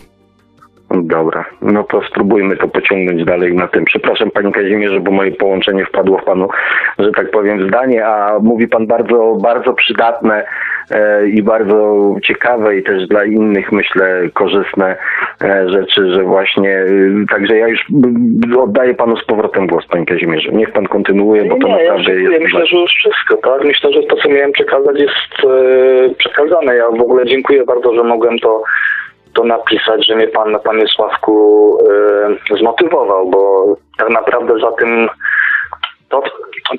Dobra, 0.92 1.46
no 1.62 1.84
to 1.84 2.02
spróbujmy 2.04 2.58
to 2.58 2.68
pociągnąć 2.68 3.24
dalej 3.24 3.54
na 3.54 3.68
tym. 3.68 3.86
Przepraszam 3.86 4.32
Panie 4.32 4.52
Kazimierzu, 4.52 5.02
bo 5.02 5.12
moje 5.12 5.32
połączenie 5.32 5.86
wpadło 5.86 6.18
w 6.18 6.24
Panu, 6.24 6.48
że 7.00 7.12
tak 7.12 7.32
powiem, 7.32 7.68
zdanie, 7.68 8.08
a 8.08 8.40
mówi 8.40 8.68
Pan 8.68 8.88
bardzo, 8.88 9.38
bardzo 9.42 9.74
przydatne 9.74 10.46
e, 10.92 11.28
i 11.28 11.44
bardzo 11.44 11.96
ciekawe 12.24 12.78
i 12.78 12.84
też 12.84 13.08
dla 13.08 13.26
innych 13.26 13.72
myślę 13.72 14.22
korzystne 14.34 14.96
e, 15.42 15.70
rzeczy, 15.70 16.14
że 16.14 16.24
właśnie 16.24 16.78
y, 16.80 17.26
także 17.30 17.58
ja 17.58 17.68
już 17.68 17.86
oddaję 18.60 18.94
panu 18.94 19.18
z 19.18 19.26
powrotem 19.26 19.68
głos, 19.68 19.86
panie 19.88 20.06
Kazimierzu. 20.06 20.52
Niech 20.52 20.72
pan 20.72 20.88
kontynuuje, 20.88 21.46
bo 21.46 21.58
to 21.58 21.68
nie, 21.68 21.74
naprawdę 21.74 22.14
ja 22.14 22.30
jest... 22.30 22.44
Myślę, 22.44 22.66
że 22.66 22.78
już 22.78 22.92
wszystko, 22.92 23.38
tak? 23.38 23.64
Myślę, 23.64 23.94
że 23.94 24.04
to, 24.04 24.16
co 24.16 24.30
miałem 24.30 24.52
przekazać 24.52 25.00
jest 25.00 25.52
e, 25.52 26.14
przekazane. 26.14 26.76
Ja 26.76 26.90
w 26.90 27.02
ogóle 27.02 27.26
dziękuję 27.26 27.64
bardzo, 27.64 27.96
że 27.96 28.04
mogłem 28.04 28.40
to 28.40 28.64
to 29.36 29.44
napisać, 29.44 30.08
że 30.08 30.16
mnie 30.16 30.28
pan, 30.28 30.60
panie 30.64 30.88
Sławku, 30.88 31.78
e, 32.52 32.58
zmotywował, 32.58 33.30
bo 33.30 33.66
tak 33.98 34.10
naprawdę 34.10 34.60
za 34.60 34.72
tym 34.72 35.10
to, 36.10 36.24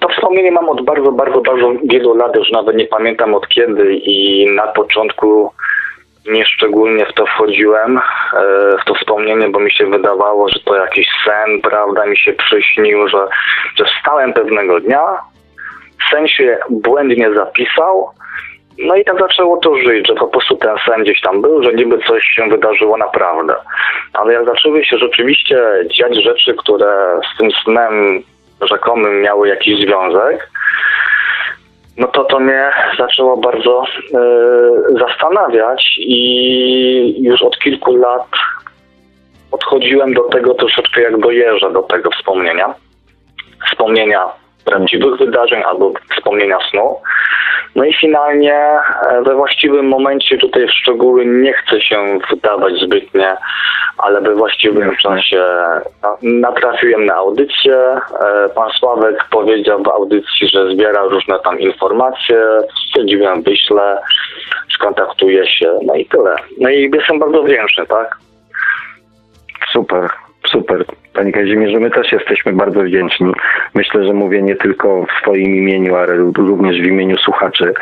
to 0.00 0.08
wspomnienie 0.08 0.52
mam 0.52 0.68
od 0.68 0.84
bardzo, 0.84 1.12
bardzo, 1.12 1.40
bardzo 1.40 1.72
wielu 1.84 2.14
lat, 2.14 2.36
już 2.36 2.50
nawet 2.50 2.76
nie 2.76 2.86
pamiętam 2.86 3.34
od 3.34 3.48
kiedy 3.48 3.94
i 3.94 4.46
na 4.50 4.66
początku 4.66 5.52
nieszczególnie 6.26 7.06
w 7.06 7.12
to 7.12 7.26
wchodziłem, 7.26 7.98
e, 7.98 8.00
w 8.82 8.84
to 8.86 8.94
wspomnienie, 8.94 9.48
bo 9.48 9.60
mi 9.60 9.72
się 9.72 9.86
wydawało, 9.86 10.48
że 10.48 10.60
to 10.60 10.76
jakiś 10.76 11.08
sen, 11.24 11.60
prawda, 11.62 12.06
mi 12.06 12.16
się 12.16 12.32
przyśnił, 12.32 13.08
że, 13.08 13.26
że 13.76 13.84
wstałem 13.84 14.32
pewnego 14.32 14.80
dnia, 14.80 15.02
sen 16.10 16.28
się 16.28 16.58
błędnie 16.70 17.34
zapisał, 17.34 18.10
no 18.78 18.96
i 18.96 19.04
tak 19.04 19.20
zaczęło 19.20 19.56
to 19.56 19.76
żyć, 19.76 20.06
że 20.06 20.14
po 20.14 20.26
prostu 20.26 20.56
ten 20.56 20.76
sen 20.86 21.02
gdzieś 21.02 21.20
tam 21.20 21.42
był, 21.42 21.62
że 21.62 21.72
niby 21.72 21.98
coś 21.98 22.24
się 22.24 22.48
wydarzyło 22.48 22.96
naprawdę. 22.96 23.54
Ale 24.12 24.32
jak 24.32 24.44
zaczęły 24.46 24.84
się 24.84 24.98
rzeczywiście 24.98 25.58
dziać 25.86 26.24
rzeczy, 26.24 26.54
które 26.54 27.20
z 27.34 27.38
tym 27.38 27.50
snem 27.64 28.22
rzekomym 28.60 29.22
miały 29.22 29.48
jakiś 29.48 29.80
związek, 29.80 30.50
no 31.96 32.06
to 32.08 32.24
to 32.24 32.40
mnie 32.40 32.70
zaczęło 32.98 33.36
bardzo 33.36 33.84
y, 33.84 34.98
zastanawiać 34.98 35.98
i 35.98 37.22
już 37.22 37.42
od 37.42 37.58
kilku 37.58 37.96
lat 37.96 38.26
podchodziłem 39.50 40.14
do 40.14 40.22
tego 40.22 40.54
troszeczkę 40.54 41.00
jak 41.02 41.20
do 41.20 41.30
jeża, 41.30 41.70
do 41.70 41.82
tego 41.82 42.10
wspomnienia. 42.10 42.74
Wspomnienia 43.70 44.45
prawdziwych 44.66 45.18
wydarzeń 45.18 45.62
albo 45.62 45.92
wspomnienia 46.16 46.58
snu. 46.70 46.96
No 47.74 47.84
i 47.84 47.94
finalnie 47.94 48.54
e, 48.54 49.22
we 49.22 49.34
właściwym 49.34 49.88
momencie, 49.88 50.38
tutaj 50.38 50.66
w 50.66 50.70
szczegóły 50.70 51.26
nie 51.26 51.52
chcę 51.52 51.80
się 51.80 52.18
wydawać 52.30 52.74
zbytnie, 52.74 53.36
ale 53.98 54.20
we 54.20 54.34
właściwym 54.34 54.96
czasie 54.96 55.44
natrafiłem 56.22 57.06
na 57.06 57.14
audycję. 57.14 57.76
E, 57.76 58.48
pan 58.54 58.70
Sławek 58.70 59.24
powiedział 59.30 59.82
w 59.82 59.88
audycji, 59.88 60.48
że 60.48 60.70
zbiera 60.70 61.02
różne 61.02 61.38
tam 61.38 61.60
informacje. 61.60 62.36
Stwierdziłem, 62.88 63.42
wyślę, 63.42 63.98
skontaktuję 64.74 65.46
się, 65.46 65.78
no 65.82 65.94
i 65.94 66.06
tyle. 66.06 66.36
No 66.60 66.68
i 66.68 66.90
jestem 66.94 67.18
bardzo 67.18 67.42
wdzięczny, 67.42 67.86
tak? 67.86 68.18
Super, 69.72 70.10
super. 70.50 70.84
Panie 71.16 71.32
Kazimierzu, 71.32 71.80
my 71.80 71.90
też 71.90 72.12
jesteśmy 72.12 72.52
bardzo 72.52 72.82
wdzięczni. 72.82 73.32
Myślę, 73.74 74.04
że 74.04 74.12
mówię 74.12 74.42
nie 74.42 74.56
tylko 74.56 75.04
w 75.04 75.20
swoim 75.20 75.56
imieniu, 75.56 75.96
ale 75.96 76.16
również 76.16 76.80
w 76.80 76.86
imieniu 76.86 77.16
słuchaczy, 77.16 77.74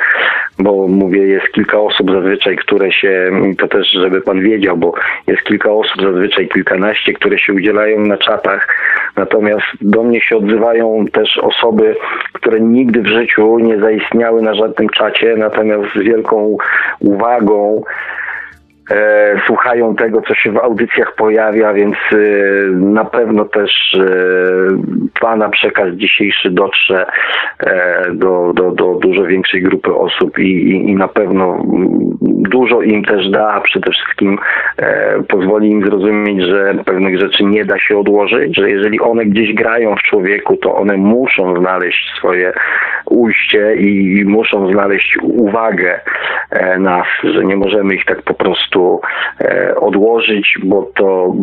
bo 0.59 0.89
mówię, 0.89 1.23
jest 1.23 1.49
kilka 1.49 1.79
osób 1.79 2.11
zazwyczaj, 2.11 2.57
które 2.57 2.93
się, 2.93 3.31
to 3.59 3.69
też 3.69 3.91
żeby 3.91 4.21
pan 4.21 4.41
wiedział, 4.41 4.77
bo 4.77 4.95
jest 5.27 5.43
kilka 5.43 5.73
osób, 5.73 6.03
zazwyczaj 6.03 6.49
kilkanaście, 6.49 7.13
które 7.13 7.39
się 7.39 7.53
udzielają 7.53 8.01
na 8.01 8.17
czatach, 8.17 8.69
natomiast 9.17 9.67
do 9.81 10.03
mnie 10.03 10.21
się 10.21 10.37
odzywają 10.37 11.07
też 11.13 11.39
osoby, 11.39 11.97
które 12.33 12.61
nigdy 12.61 13.03
w 13.03 13.07
życiu 13.07 13.59
nie 13.59 13.79
zaistniały 13.79 14.43
na 14.43 14.55
żadnym 14.55 14.89
czacie, 14.89 15.37
natomiast 15.37 15.95
z 15.95 16.03
wielką 16.03 16.57
uwagą, 17.01 17.83
słuchają 19.47 19.97
tego, 19.97 20.23
co 20.23 20.35
się 20.35 20.53
w 20.53 20.59
audycjach 20.59 21.15
pojawia, 21.15 21.73
więc 21.73 21.95
e, 22.13 22.17
na 22.71 23.05
pewno 23.05 23.45
też 23.45 23.71
e, 23.95 24.05
Pana 25.21 25.49
przekaz 25.49 25.95
dzisiejszy 25.95 26.51
dotrze 26.51 27.07
e, 27.61 28.05
do, 28.13 28.53
do, 28.55 28.71
do 28.71 28.95
dużo 28.95 29.25
większej 29.25 29.63
grupy 29.63 29.95
osób 29.95 30.39
i, 30.39 30.43
i, 30.43 30.91
i 30.91 30.95
na 30.95 31.09
pewno 31.09 31.63
dużo 32.51 32.83
im 32.83 33.05
też 33.05 33.31
da, 33.31 33.53
a 33.53 33.61
przede 33.61 33.91
wszystkim 33.91 34.39
e, 34.79 35.23
pozwoli 35.29 35.71
im 35.71 35.85
zrozumieć, 35.85 36.43
że 36.43 36.75
pewnych 36.85 37.21
rzeczy 37.21 37.45
nie 37.45 37.65
da 37.65 37.79
się 37.79 37.99
odłożyć, 37.99 38.57
że 38.57 38.71
jeżeli 38.71 39.01
one 39.01 39.25
gdzieś 39.25 39.55
grają 39.55 39.97
w 39.97 40.03
człowieku, 40.03 40.57
to 40.57 40.75
one 40.75 40.97
muszą 40.97 41.61
znaleźć 41.61 42.13
swoje 42.19 42.53
ujście 43.07 43.75
i, 43.75 44.25
muszą 44.25 44.73
znaleźć 44.73 45.19
uwagę 45.23 46.01
e, 46.51 46.79
nas, 46.79 47.07
że 47.25 47.45
nie 47.45 47.57
możemy 47.57 47.95
ich 47.95 48.05
tak 48.05 48.23
po 48.23 48.35
prostu 48.35 48.74
e, 49.41 49.75
odłożyć, 49.77 50.59
bo 50.65 50.91
to, 50.95 51.35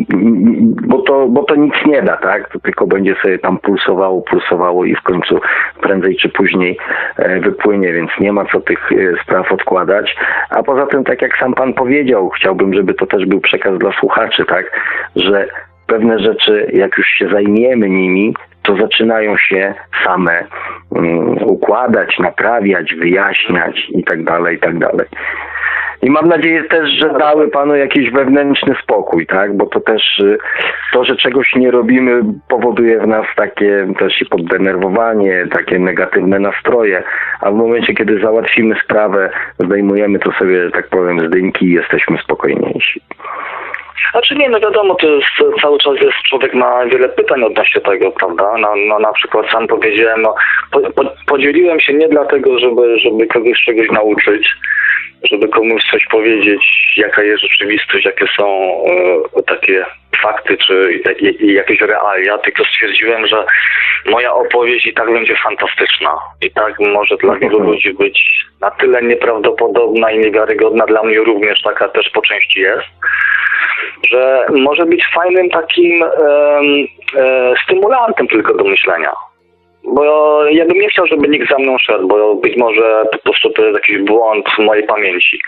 bo, 0.88 0.98
to, 0.98 1.28
bo 1.28 1.44
to 1.44 1.56
nic 1.56 1.74
nie 1.86 2.02
da, 2.02 2.18
tak? 2.18 2.50
To 2.50 2.60
tylko 2.60 2.88
będzie 2.88 3.16
sobie 3.16 3.40
tam 3.40 3.58
pulsowało, 3.58 4.22
pulsowało 4.22 4.86
i 4.86 4.96
w 4.96 5.02
końcu 5.02 5.40
prędzej 5.82 6.16
czy 6.16 6.30
później 6.30 6.78
e, 7.18 7.40
wypłynie, 7.40 7.94
więc 7.94 8.12
nie 8.20 8.32
ma 8.34 8.46
co 8.46 8.60
tych 8.60 8.92
e, 8.92 8.96
spraw 9.24 9.52
odkładać. 9.52 10.16
A 10.50 10.64
poza 10.64 10.86
tym, 10.86 11.04
tak 11.04 11.22
jak 11.22 11.38
sam 11.38 11.54
pan 11.54 11.74
powiedział, 11.74 12.30
chciałbym, 12.30 12.74
żeby 12.74 12.94
to 12.94 13.06
też 13.06 13.26
był 13.26 13.40
przekaz 13.40 13.78
dla 13.78 13.92
słuchaczy, 13.92 14.46
tak, 14.46 14.80
że 15.16 15.48
pewne 15.88 16.20
rzeczy, 16.20 16.68
jak 16.74 16.98
już 16.98 17.08
się 17.08 17.28
zajmiemy 17.30 17.90
nimi, 17.90 18.34
to 18.64 18.76
zaczynają 18.76 19.38
się 19.38 19.74
same 20.06 20.44
um, 20.90 21.44
układać, 21.44 22.20
naprawiać, 22.20 22.96
wyjaśniać 22.96 23.88
i 23.90 24.04
tak 24.04 24.24
dalej, 24.24 24.56
i 24.56 24.60
tak 24.60 24.80
dalej. 24.80 25.08
I 26.02 26.10
mam 26.10 26.28
nadzieję 26.28 26.64
też, 26.64 26.90
że 26.90 27.10
dały 27.10 27.48
panu 27.48 27.76
jakiś 27.76 28.12
wewnętrzny 28.12 28.76
spokój, 28.84 29.28
tak? 29.28 29.58
Bo 29.58 29.66
to 29.66 29.80
też 29.80 30.20
y, 30.20 30.38
to, 30.94 31.06
że 31.06 31.16
czegoś 31.16 31.56
nie 31.56 31.72
robimy, 31.72 32.22
powoduje 32.48 33.00
w 33.00 33.08
nas 33.08 33.26
takie 33.36 33.88
też 34.00 34.22
i 34.22 34.26
poddenerwowanie, 34.26 35.48
takie 35.52 35.80
negatywne 35.80 36.40
nastroje, 36.40 37.04
a 37.42 37.52
w 37.52 37.56
momencie, 37.56 37.94
kiedy 37.94 38.20
załatwimy 38.20 38.76
sprawę, 38.84 39.30
zdejmujemy 39.60 40.20
to 40.20 40.32
sobie, 40.32 40.72
tak 40.72 40.88
powiem, 40.88 41.28
z 41.28 41.30
dynki 41.30 41.66
i 41.66 41.74
jesteśmy 41.74 42.18
spokojniejsi. 42.18 43.02
Znaczy 44.12 44.36
nie, 44.36 44.50
no 44.50 44.60
wiadomo, 44.60 44.96
to 44.96 45.08
jest, 45.08 45.62
cały 45.62 45.78
czas 45.78 45.94
jest, 46.02 46.18
człowiek 46.30 46.54
ma 46.54 46.86
wiele 46.86 47.10
pytań 47.10 47.44
odnośnie 47.44 47.82
tego, 47.82 48.12
prawda? 48.12 48.58
No, 48.58 48.76
no 48.88 49.00
na 49.00 49.14
przykład 49.14 49.46
sam 49.52 49.68
powiedziałem, 49.68 50.22
no 50.22 50.36
po, 50.72 50.80
po, 50.82 51.04
podzieliłem 51.28 51.80
się 51.80 51.94
nie 51.94 52.08
dlatego, 52.08 52.60
żeby, 52.60 53.00
żeby 53.00 53.28
kogoś 53.28 53.64
czegoś 53.66 53.90
nauczyć, 53.92 54.48
żeby 55.24 55.48
komuś 55.48 55.84
coś 55.92 56.06
powiedzieć, 56.12 56.94
jaka 56.98 57.24
jest 57.24 57.44
rzeczywistość, 57.44 58.06
jakie 58.06 58.26
są 58.38 58.48
e, 59.38 59.44
takie 59.44 59.86
fakty, 60.22 60.58
czy 60.58 61.02
jakieś 61.40 61.82
realia, 61.82 62.38
tylko 62.38 62.66
stwierdziłem, 62.66 63.28
że 63.28 63.46
moja 64.06 64.34
opowieść 64.34 64.86
i 64.86 64.94
tak 64.94 65.14
będzie 65.14 65.36
fantastyczna. 65.44 66.18
I 66.42 66.52
tak 66.52 66.80
może 66.80 67.18
dla 67.18 67.36
wielu 67.36 67.60
ludzi 67.60 67.94
być 67.94 68.46
na 68.62 68.72
tyle 68.72 69.02
nieprawdopodobna 69.02 70.12
i 70.12 70.20
niewiarygodna, 70.20 70.86
dla 70.86 71.04
mnie 71.04 71.20
również 71.20 71.62
taka 71.62 71.88
też 71.88 72.10
po 72.10 72.22
części 72.22 72.60
jest, 72.60 72.88
że 74.12 74.46
może 74.50 74.86
być 74.86 75.06
fajnym 75.14 75.50
takim 75.50 76.04
e, 76.04 76.08
e, 77.18 77.54
stymulantem 77.64 78.28
tylko 78.28 78.54
do 78.54 78.64
myślenia. 78.64 79.14
Bo 79.84 80.46
ja 80.46 80.66
bym 80.66 80.78
nie 80.78 80.90
chciał, 80.90 81.08
żeby 81.08 81.28
nikt 81.28 81.50
za 81.50 81.58
mną 81.58 81.78
szedł, 81.78 82.08
bo 82.08 82.36
być 82.36 82.58
może 82.58 83.04
po 83.12 83.18
prostu 83.18 83.50
to 83.50 83.62
jest 83.62 83.76
jakiś 83.76 83.98
błąd 83.98 84.46
w 84.50 84.60
mojej 84.60 84.84
pamięci. 84.84 85.40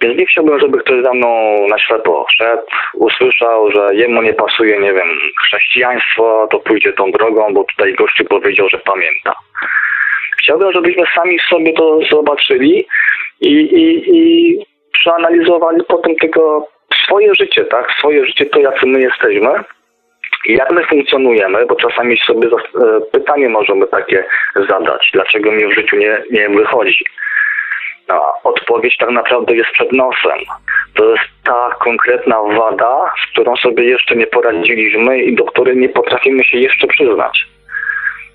Więc 0.00 0.18
nie 0.18 0.26
chciałbym, 0.26 0.60
żeby 0.60 0.78
ktoś 0.78 1.04
za 1.04 1.12
mną 1.12 1.56
na 1.68 1.78
ślepo 1.78 2.26
szedł, 2.36 2.62
usłyszał, 2.94 3.70
że 3.70 3.88
jemu 3.92 4.22
nie 4.22 4.34
pasuje, 4.34 4.80
nie 4.80 4.92
wiem, 4.92 5.08
chrześcijaństwo, 5.42 6.48
to 6.50 6.58
pójdzie 6.58 6.92
tą 6.92 7.10
drogą, 7.10 7.54
bo 7.54 7.64
tutaj 7.64 7.94
gościu 7.94 8.24
powiedział, 8.24 8.68
że 8.68 8.78
pamięta. 8.78 9.34
Chciałbym, 10.42 10.72
żebyśmy 10.72 11.04
sami 11.14 11.38
sobie 11.38 11.72
to 11.72 12.00
zobaczyli 12.10 12.86
i, 13.40 13.52
i, 13.52 14.16
i 14.16 14.56
przeanalizowali 14.92 15.84
potem 15.88 16.16
tego 16.16 16.68
swoje 17.04 17.34
życie, 17.34 17.64
tak? 17.64 17.92
Swoje 17.98 18.26
życie, 18.26 18.46
to 18.46 18.60
jacy 18.60 18.86
my 18.86 19.00
jesteśmy 19.00 19.64
jak 20.46 20.72
my 20.72 20.84
funkcjonujemy, 20.84 21.66
bo 21.66 21.74
czasami 21.74 22.18
sobie 22.18 22.48
e, 22.48 23.00
pytanie 23.12 23.48
możemy 23.48 23.86
takie 23.86 24.24
zadać, 24.68 25.10
dlaczego 25.12 25.52
mi 25.52 25.66
w 25.66 25.74
życiu 25.74 25.96
nie, 25.96 26.22
nie 26.30 26.48
wychodzi. 26.48 27.04
No, 28.08 28.22
odpowiedź 28.44 28.96
tak 28.96 29.10
naprawdę 29.10 29.56
jest 29.56 29.70
przed 29.70 29.92
nosem. 29.92 30.38
To 30.94 31.10
jest 31.10 31.24
ta 31.44 31.70
konkretna 31.80 32.42
wada, 32.42 33.10
z 33.24 33.32
którą 33.32 33.56
sobie 33.56 33.84
jeszcze 33.84 34.16
nie 34.16 34.26
poradziliśmy 34.26 35.22
i 35.22 35.34
do 35.34 35.44
której 35.44 35.76
nie 35.76 35.88
potrafimy 35.88 36.44
się 36.44 36.58
jeszcze 36.58 36.86
przyznać. 36.86 37.46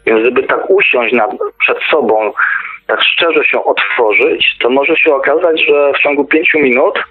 Więc 0.06 0.22
gdyby 0.22 0.44
tak 0.44 0.70
usiąść 0.70 1.14
nad, 1.14 1.32
przed 1.60 1.78
sobą, 1.92 2.34
tak 2.88 3.04
szczerze 3.04 3.46
się 3.46 3.64
otworzyć, 3.64 4.58
to 4.60 4.70
może 4.70 4.98
się 4.98 5.16
okazać, 5.16 5.66
że 5.68 5.94
w 5.94 6.00
ciągu 6.00 6.26
pięciu 6.26 6.60
minut, 6.60 7.04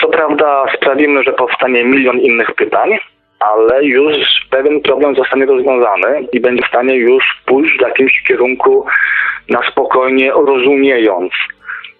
co 0.00 0.08
prawda 0.08 0.64
sprawimy, 0.76 1.22
że 1.22 1.32
powstanie 1.32 1.84
milion 1.84 2.18
innych 2.18 2.54
pytań, 2.54 2.98
ale 3.40 3.84
już 3.84 4.16
pewien 4.50 4.80
problem 4.80 5.16
zostanie 5.16 5.46
rozwiązany 5.46 6.28
i 6.32 6.40
będzie 6.40 6.62
w 6.62 6.68
stanie 6.68 6.94
już 6.94 7.24
pójść 7.46 7.78
w 7.78 7.82
jakimś 7.82 8.22
kierunku 8.28 8.86
na 9.48 9.70
spokojnie, 9.70 10.30
rozumiejąc 10.32 11.32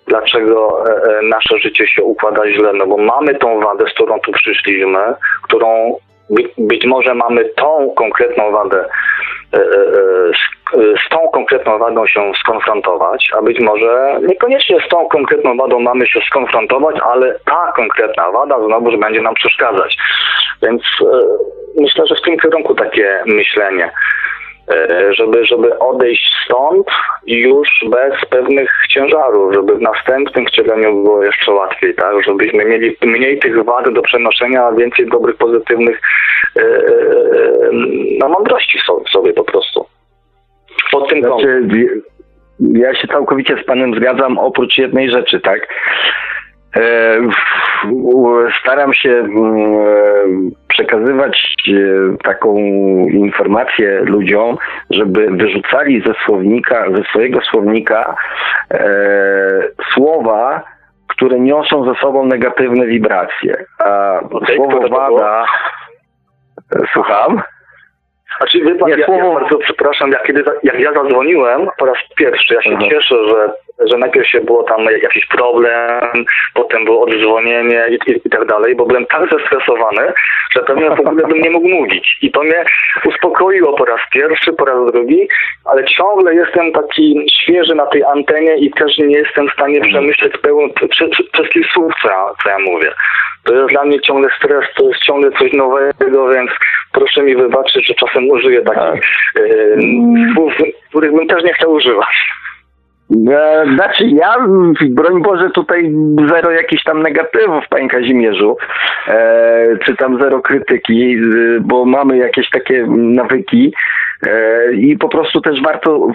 dlaczego 0.09 0.85
e, 0.87 1.19
e, 1.19 1.23
nasze 1.23 1.59
życie 1.59 1.87
się 1.87 2.03
układa 2.03 2.53
źle, 2.53 2.73
no 2.73 2.87
bo 2.87 2.97
mamy 2.97 3.35
tą 3.35 3.61
wadę, 3.61 3.85
z 3.91 3.95
którą 3.95 4.21
tu 4.21 4.33
przyszliśmy, 4.33 5.15
którą 5.43 5.97
być 6.59 6.87
może 6.87 7.15
mamy 7.15 7.45
tą 7.45 7.93
konkretną 7.97 8.51
wadę, 8.51 8.85
e, 9.55 9.61
z 10.75 11.09
tą 11.11 11.19
konkretną 11.33 11.79
wadą 11.79 12.07
się 12.07 12.33
skonfrontować, 12.41 13.31
a 13.39 13.43
być 13.43 13.61
może 13.61 14.21
niekoniecznie 14.23 14.81
z 14.87 14.89
tą 14.89 15.09
konkretną 15.09 15.57
wadą 15.57 15.81
mamy 15.81 16.07
się 16.07 16.21
skonfrontować, 16.21 16.97
ale 17.03 17.39
ta 17.47 17.73
konkretna 17.77 18.31
wada 18.31 18.67
znowuż 18.67 18.97
będzie 18.97 19.23
nam 19.23 19.35
przeszkadzać. 19.35 19.97
Więc 20.63 20.83
myślę, 21.81 22.07
że 22.07 22.15
w 22.15 22.23
tym 22.23 22.39
kierunku 22.39 22.75
takie 22.75 23.23
myślenie. 23.27 23.91
E, 24.71 25.15
żeby, 25.15 25.47
żeby 25.47 25.79
odejść 25.79 26.33
stąd 26.45 26.87
już 27.27 27.69
bez 27.91 28.29
pewnych 28.31 28.71
ciężarów, 28.91 29.55
żeby 29.55 29.75
w 29.77 29.81
następnym 29.81 30.47
wcieleniu 30.47 31.03
było 31.03 31.25
jeszcze 31.25 31.53
łatwiej, 31.53 31.95
tak? 31.95 32.25
Żebyśmy 32.25 32.65
mieli 32.65 32.97
mniej 33.03 33.39
tych 33.39 33.65
wad 33.65 33.95
do 33.95 34.03
przenoszenia, 34.03 34.65
a 34.65 34.73
więcej 34.73 35.07
dobrych, 35.07 35.37
pozytywnych 35.37 36.01
e, 36.57 36.61
e, 36.61 36.91
no, 38.19 38.29
mądrości 38.29 38.79
w 39.07 39.11
sobie 39.11 39.33
po 39.33 39.45
prostu. 39.45 39.87
Pod 40.91 41.09
tym 41.09 41.23
znaczy, 41.23 41.69
Ja 42.61 42.95
się 42.95 43.09
całkowicie 43.09 43.57
z 43.63 43.65
panem 43.65 43.95
zgadzam, 43.95 44.39
oprócz 44.39 44.79
jednej 44.79 45.11
rzeczy, 45.11 45.41
tak? 45.41 45.69
Staram 48.61 48.95
się 48.95 49.11
mm, 49.11 50.51
przekazywać 50.69 51.55
e, 51.69 52.17
taką 52.25 52.57
informację 53.09 54.01
ludziom, 54.05 54.57
żeby 54.91 55.31
wyrzucali 55.31 56.03
ze 56.07 56.15
słownika, 56.25 56.85
ze 56.97 57.03
swojego 57.03 57.41
słownika 57.41 58.17
e, 58.71 58.89
słowa, 59.95 60.63
które 61.09 61.41
niosą 61.41 61.95
ze 61.95 62.01
sobą 62.01 62.27
negatywne 62.27 62.87
wibracje. 62.87 63.65
A 63.79 64.21
słowo 64.57 64.89
wada. 64.89 65.47
Słucham? 66.93 67.43
Znaczy, 68.39 68.61
wie 68.61 68.75
pan, 68.75 68.89
ja, 68.91 68.97
ja, 68.97 69.35
bardzo 69.35 69.59
przepraszam, 69.59 70.11
jak, 70.11 70.23
kiedy, 70.23 70.45
jak 70.63 70.81
ja 70.81 70.93
zadzwoniłem 70.93 71.69
po 71.79 71.87
raz 71.87 71.97
pierwszy, 72.17 72.55
ja 72.55 72.63
się 72.63 72.71
Aha. 72.77 72.89
cieszę, 72.91 73.15
że 73.29 73.53
że 73.87 73.99
najpierw 73.99 74.29
się 74.29 74.41
było 74.41 74.63
tam 74.63 74.85
jakiś 75.03 75.27
problem, 75.27 76.25
potem 76.55 76.85
było 76.85 77.01
oddzwonienie 77.01 77.85
i, 77.91 78.11
i, 78.11 78.21
i 78.25 78.31
tak 78.31 78.47
dalej, 78.47 78.75
bo 78.75 78.87
byłem 78.87 79.07
tak 79.07 79.31
zestresowany, 79.31 80.13
że 80.55 80.61
pewnie 80.61 80.91
w 80.91 81.01
ogóle 81.01 81.27
bym 81.27 81.41
nie 81.41 81.51
mógł 81.51 81.69
mówić. 81.69 82.19
I 82.23 82.31
to 82.31 82.43
mnie 82.43 82.65
uspokoiło 83.05 83.77
po 83.77 83.85
raz 83.85 84.01
pierwszy, 84.13 84.53
po 84.53 84.65
raz 84.65 84.93
drugi, 84.93 85.29
ale 85.65 85.85
ciągle 85.85 86.35
jestem 86.35 86.73
taki 86.73 87.27
świeży 87.43 87.75
na 87.75 87.87
tej 87.87 88.05
antenie 88.05 88.57
i 88.57 88.71
też 88.71 88.99
nie 88.99 89.19
jestem 89.19 89.49
w 89.49 89.53
stanie 89.53 89.81
przemyśleć 89.81 90.33
pełen, 90.43 90.71
wszystkich 91.35 91.67
słów, 91.73 91.93
co 92.03 92.09
ja, 92.09 92.27
co 92.43 92.49
ja 92.49 92.59
mówię. 92.59 92.93
To 93.45 93.55
jest 93.55 93.69
dla 93.69 93.85
mnie 93.85 94.01
ciągle 94.01 94.31
stres, 94.39 94.65
to 94.77 94.89
jest 94.89 95.03
ciągle 95.03 95.31
coś 95.31 95.53
nowego, 95.53 96.29
więc 96.29 96.51
proszę 96.93 97.23
mi 97.23 97.37
wybaczyć, 97.37 97.87
że 97.87 97.95
czasem 97.95 98.31
użyję 98.31 98.63
takich 98.63 99.03
tak. 99.35 99.43
y, 99.43 99.79
słów, 100.35 100.53
których 100.89 101.13
bym 101.13 101.27
też 101.27 101.45
nie 101.45 101.53
chciał 101.53 101.73
używać. 101.73 102.07
E, 103.11 103.65
znaczy 103.75 104.07
ja, 104.07 104.37
broń 104.91 105.23
Boże, 105.23 105.51
tutaj 105.51 105.93
zero 106.29 106.51
jakichś 106.51 106.83
tam 106.83 107.03
negatywów, 107.03 107.65
panie 107.71 107.89
Kazimierzu, 107.89 108.57
e, 109.09 109.79
czy 109.85 109.97
tam 109.97 110.21
zero 110.21 110.41
krytyki, 110.41 111.17
bo 111.61 111.85
mamy 111.85 112.17
jakieś 112.17 112.51
takie 112.51 112.87
nawyki 112.89 113.75
e, 114.27 114.73
i 114.73 114.97
po 114.97 115.09
prostu 115.09 115.41
też 115.41 115.63
warto 115.63 116.09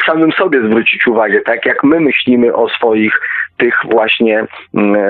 w 0.00 0.04
samym 0.06 0.32
sobie 0.32 0.66
zwrócić 0.66 1.06
uwagę, 1.06 1.40
tak? 1.40 1.66
Jak 1.66 1.84
my 1.84 2.00
myślimy 2.00 2.54
o 2.54 2.68
swoich 2.68 3.20
tych 3.56 3.74
właśnie 3.90 4.46
mm, 4.74 4.94
e, 4.94 5.02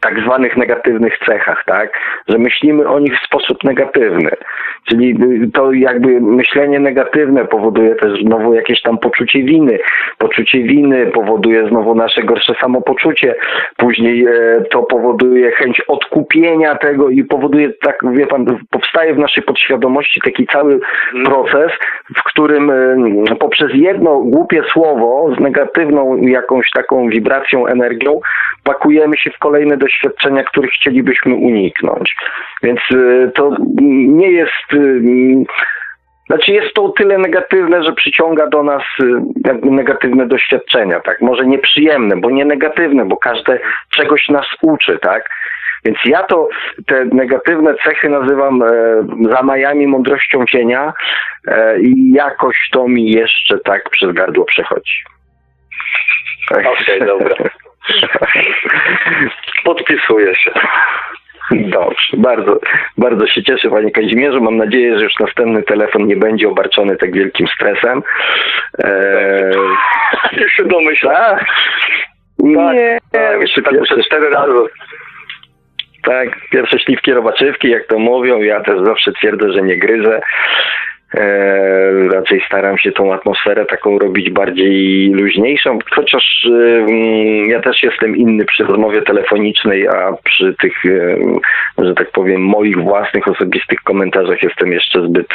tak 0.00 0.20
zwanych 0.20 0.56
negatywnych 0.56 1.18
cechach, 1.18 1.64
tak? 1.66 1.92
Że 2.28 2.38
myślimy 2.38 2.88
o 2.88 2.98
nich 2.98 3.20
w 3.20 3.24
sposób 3.24 3.64
negatywny. 3.64 4.30
Czyli 4.88 5.18
to 5.54 5.72
jakby 5.72 6.20
myślenie 6.20 6.80
negatywne 6.80 7.44
powoduje 7.44 7.94
też 7.94 8.22
znowu 8.22 8.54
jakieś 8.54 8.82
tam 8.82 8.98
poczucie 8.98 9.42
winy. 9.42 9.78
Poczucie 10.18 10.62
winy 10.62 11.06
powoduje 11.06 11.68
znowu 11.68 11.94
nasze 11.94 12.22
gorsze 12.22 12.54
samopoczucie. 12.60 13.34
Później 13.76 14.26
e, 14.26 14.30
to 14.70 14.82
powoduje 14.82 15.50
chęć 15.50 15.80
odkupienia 15.88 16.74
tego 16.74 17.08
i 17.08 17.24
powoduje, 17.24 17.72
tak 17.82 17.98
wie 18.12 18.26
pan, 18.26 18.58
powstaje 18.70 19.14
w 19.14 19.18
naszej 19.18 19.42
podświadomości 19.42 20.20
taki 20.24 20.46
cały 20.46 20.80
proces, 21.24 21.72
w 22.16 22.22
którym 22.22 22.70
e, 22.70 23.36
poprzez 23.40 23.70
jedno 23.74 24.18
głupie 24.18 24.62
słowo 24.72 25.34
z 25.38 25.40
negatywną 25.40 26.16
jakąś 26.16 26.70
taką 26.70 27.08
wibracją, 27.08 27.66
energią 27.66 28.20
pakujemy 28.64 29.16
się 29.16 29.30
w 29.30 29.38
kolejne 29.38 29.76
doświadczenia, 29.76 29.87
których 30.46 30.70
chcielibyśmy 30.70 31.34
uniknąć. 31.34 32.16
Więc 32.62 32.80
y, 32.94 33.30
to 33.34 33.56
nie 33.80 34.30
jest. 34.30 34.72
Y, 34.74 35.44
znaczy 36.26 36.52
jest 36.52 36.74
to 36.74 36.84
o 36.84 36.88
tyle 36.88 37.18
negatywne, 37.18 37.82
że 37.82 37.92
przyciąga 37.92 38.46
do 38.46 38.62
nas 38.62 38.82
y, 39.00 39.04
jakby 39.44 39.70
negatywne 39.70 40.26
doświadczenia, 40.26 41.00
tak? 41.00 41.20
Może 41.20 41.46
nieprzyjemne, 41.46 42.16
bo 42.16 42.30
nie 42.30 42.44
negatywne, 42.44 43.04
bo 43.04 43.16
każde 43.16 43.58
czegoś 43.90 44.28
nas 44.28 44.46
uczy, 44.62 44.98
tak? 44.98 45.24
Więc 45.84 45.98
ja 46.04 46.22
to 46.22 46.48
te 46.86 47.04
negatywne 47.04 47.74
cechy 47.84 48.08
nazywam 48.08 48.62
e, 48.62 48.66
zamajami 49.30 49.86
mądrością 49.86 50.44
cienia 50.46 50.92
e, 51.48 51.80
i 51.80 52.12
jakoś 52.12 52.56
to 52.72 52.88
mi 52.88 53.10
jeszcze 53.10 53.58
tak 53.58 53.90
przez 53.90 54.12
gardło 54.12 54.44
przechodzi. 54.44 55.04
Okej, 56.50 56.66
okay, 56.66 57.06
dobra. 57.06 57.34
Podpisuję 59.64 60.34
się. 60.34 60.50
Dobrze, 61.50 62.16
bardzo, 62.16 62.60
bardzo 62.98 63.26
się 63.26 63.42
cieszę 63.42 63.70
Panie 63.70 63.90
Kazimierzu. 63.90 64.40
Mam 64.40 64.56
nadzieję, 64.56 64.98
że 64.98 65.04
już 65.04 65.18
następny 65.20 65.62
telefon 65.62 66.06
nie 66.06 66.16
będzie 66.16 66.48
obarczony 66.48 66.96
tak 66.96 67.12
wielkim 67.12 67.46
stresem. 67.48 68.02
Eee... 68.78 69.56
Już 70.32 70.52
się 70.52 70.64
domyślam. 70.64 71.38
Tak? 71.38 71.46
Nie, 72.38 72.98
tak, 73.12 73.40
jeszcze 73.40 73.62
tak 73.62 73.74
pierwsze 73.74 74.02
cztery 74.02 74.30
razy. 74.30 74.52
Tak, 76.02 76.28
pierwsze 76.50 76.78
śliwki 76.78 77.12
robaczywki, 77.12 77.70
jak 77.70 77.86
to 77.86 77.98
mówią. 77.98 78.40
Ja 78.40 78.60
też 78.60 78.80
zawsze 78.84 79.12
twierdzę, 79.12 79.52
że 79.52 79.62
nie 79.62 79.78
gryzę. 79.78 80.20
E, 81.14 82.08
raczej 82.12 82.42
staram 82.46 82.78
się 82.78 82.92
tą 82.92 83.14
atmosferę 83.14 83.66
taką 83.66 83.98
robić 83.98 84.30
bardziej 84.30 85.10
luźniejszą, 85.10 85.78
chociaż 85.90 86.48
e, 86.50 86.92
ja 87.46 87.60
też 87.60 87.82
jestem 87.82 88.16
inny 88.16 88.44
przy 88.44 88.64
rozmowie 88.64 89.02
telefonicznej, 89.02 89.88
a 89.88 90.12
przy 90.24 90.54
tych, 90.60 90.84
e, 90.84 91.84
że 91.84 91.94
tak 91.94 92.10
powiem, 92.10 92.40
moich 92.40 92.78
własnych 92.78 93.28
osobistych 93.28 93.80
komentarzach 93.80 94.42
jestem 94.42 94.72
jeszcze 94.72 95.02
zbyt 95.02 95.26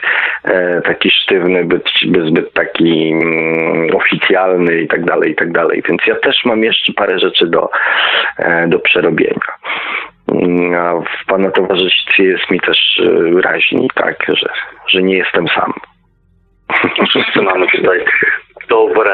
taki 0.84 1.12
sztywny, 1.12 1.64
zbyt, 1.64 1.84
zbyt 2.28 2.54
taki 2.54 3.12
mm, 3.12 3.96
oficjalny 3.96 4.82
i 4.82 4.88
tak 4.88 5.06
dalej, 5.06 5.32
i 5.32 5.36
tak 5.36 5.52
dalej. 5.52 5.84
Więc 5.90 6.02
ja 6.08 6.16
też 6.16 6.46
mam 6.46 6.64
jeszcze 6.64 6.94
parę 6.94 7.20
rzeczy 7.20 7.48
do, 7.48 7.70
do 8.68 8.80
przerobienia. 8.80 9.40
A 10.78 10.94
w 11.00 11.26
Pana 11.28 11.52
towarzystwie 11.52 12.24
jest 12.24 12.52
mi 12.52 12.60
też 12.60 12.78
e, 13.00 13.42
raźni, 13.42 13.90
tak, 13.96 14.26
że, 14.28 14.50
że 14.88 15.04
nie 15.04 15.18
jestem 15.18 15.48
sam. 15.48 15.74
Wszyscy 17.10 17.42
mamy 17.42 17.68
tutaj 17.68 18.06
dobre 18.70 19.12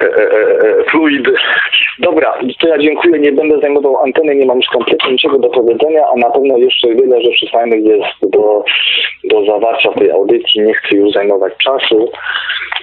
e, 0.00 0.04
e, 0.04 0.08
e, 0.08 0.84
fluidy. 0.90 1.34
Dobra, 1.98 2.38
to 2.60 2.68
ja 2.68 2.78
dziękuję, 2.78 3.18
nie 3.18 3.32
będę 3.32 3.60
zajmował 3.60 3.98
anteny, 4.04 4.34
nie 4.34 4.46
mam 4.46 4.56
już 4.56 4.66
kompletnie 4.66 5.12
niczego 5.12 5.38
do 5.38 5.48
powiedzenia, 5.48 6.02
a 6.14 6.18
na 6.18 6.30
pewno 6.30 6.56
jeszcze 6.56 6.88
wiele 6.88 7.22
rzeczy 7.22 7.46
fajnych 7.52 7.84
jest 7.84 8.32
do, 8.32 8.64
do 9.24 9.44
zawarcia 9.44 9.92
tej 9.92 10.10
audycji. 10.10 10.62
Nie 10.62 10.74
chcę 10.74 10.96
już 10.96 11.12
zajmować 11.12 11.52
czasu, 11.64 12.10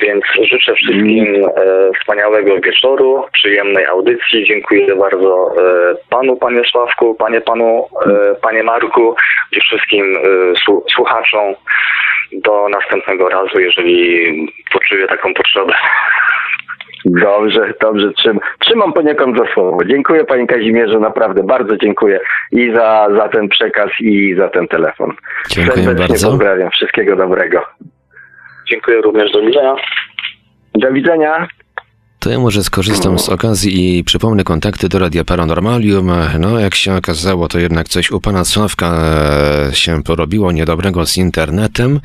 więc 0.02 0.24
życzę 0.42 0.74
wszystkim 0.74 1.46
e, 1.46 1.92
wspaniałego 2.00 2.60
wieczoru, 2.60 3.24
przyjemnej 3.34 3.86
audycji. 3.86 4.46
Dziękuję 4.46 4.96
bardzo 4.96 5.52
e, 5.58 5.96
panu, 6.10 6.36
panie 6.36 6.62
Sławku, 6.72 7.16
panie 7.16 7.42
panu, 7.42 7.86
e, 8.06 8.36
panie 8.42 8.64
Marku 8.64 9.16
i 9.52 9.60
wszystkim 9.60 10.18
słuchaczom. 10.96 11.56
Do 12.32 12.70
następnego 12.70 13.30
razu, 13.30 13.60
jeżeli 13.60 14.28
poczuję 14.72 15.08
taką 15.08 15.34
potrzebę. 15.34 15.74
Dobrze, 17.06 17.74
dobrze, 17.82 18.12
trzym, 18.12 18.40
trzymam 18.60 18.94
poniekąd 18.94 19.38
za 19.38 19.54
słowo. 19.54 19.86
Dziękuję 19.86 20.26
Panie 20.26 20.48
Kazimierzu, 20.48 21.00
naprawdę 21.00 21.44
bardzo 21.44 21.78
dziękuję 21.78 22.20
i 22.52 22.72
za, 22.76 23.08
za 23.18 23.30
ten 23.30 23.48
przekaz 23.50 23.90
i 24.00 24.36
za 24.36 24.48
ten 24.50 24.68
telefon. 24.68 25.14
Dziękuję 25.50 25.84
Serdecznie 25.84 26.08
bardzo. 26.08 26.30
pozdrawiam, 26.30 26.72
wszystkiego 26.72 27.16
dobrego. 27.16 27.66
Dziękuję 28.72 29.02
również, 29.02 29.32
do 29.32 29.42
widzenia. 29.42 29.76
Do 30.76 30.92
widzenia. 30.92 31.48
To 32.20 32.30
ja 32.30 32.40
może 32.40 32.64
skorzystam 32.64 33.20
z 33.20 33.30
okazji 33.30 33.98
i 33.98 34.04
przypomnę 34.04 34.44
kontakty 34.44 34.90
do 34.90 35.00
Radia 35.00 35.24
Paranormalium. 35.24 36.12
No, 36.40 36.60
jak 36.60 36.76
się 36.76 36.96
okazało, 36.96 37.48
to 37.48 37.60
jednak 37.60 37.90
coś 37.90 38.12
u 38.12 38.22
pana 38.22 38.46
Sławka 38.46 38.96
e, 39.70 39.76
się 39.76 40.04
porobiło 40.04 40.52
niedobrego 40.52 41.06
z 41.06 41.18
internetem. 41.18 42.00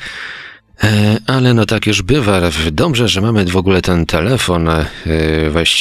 E, 0.83 1.19
ale 1.27 1.55
no 1.55 1.67
tak 1.67 1.87
już 1.87 2.03
bywa. 2.03 2.41
Dobrze, 2.73 3.09
że 3.09 3.21
mamy 3.21 3.45
w 3.45 3.57
ogóle 3.57 3.83
ten 3.83 4.07
telefon. 4.07 4.69
E, 4.69 4.87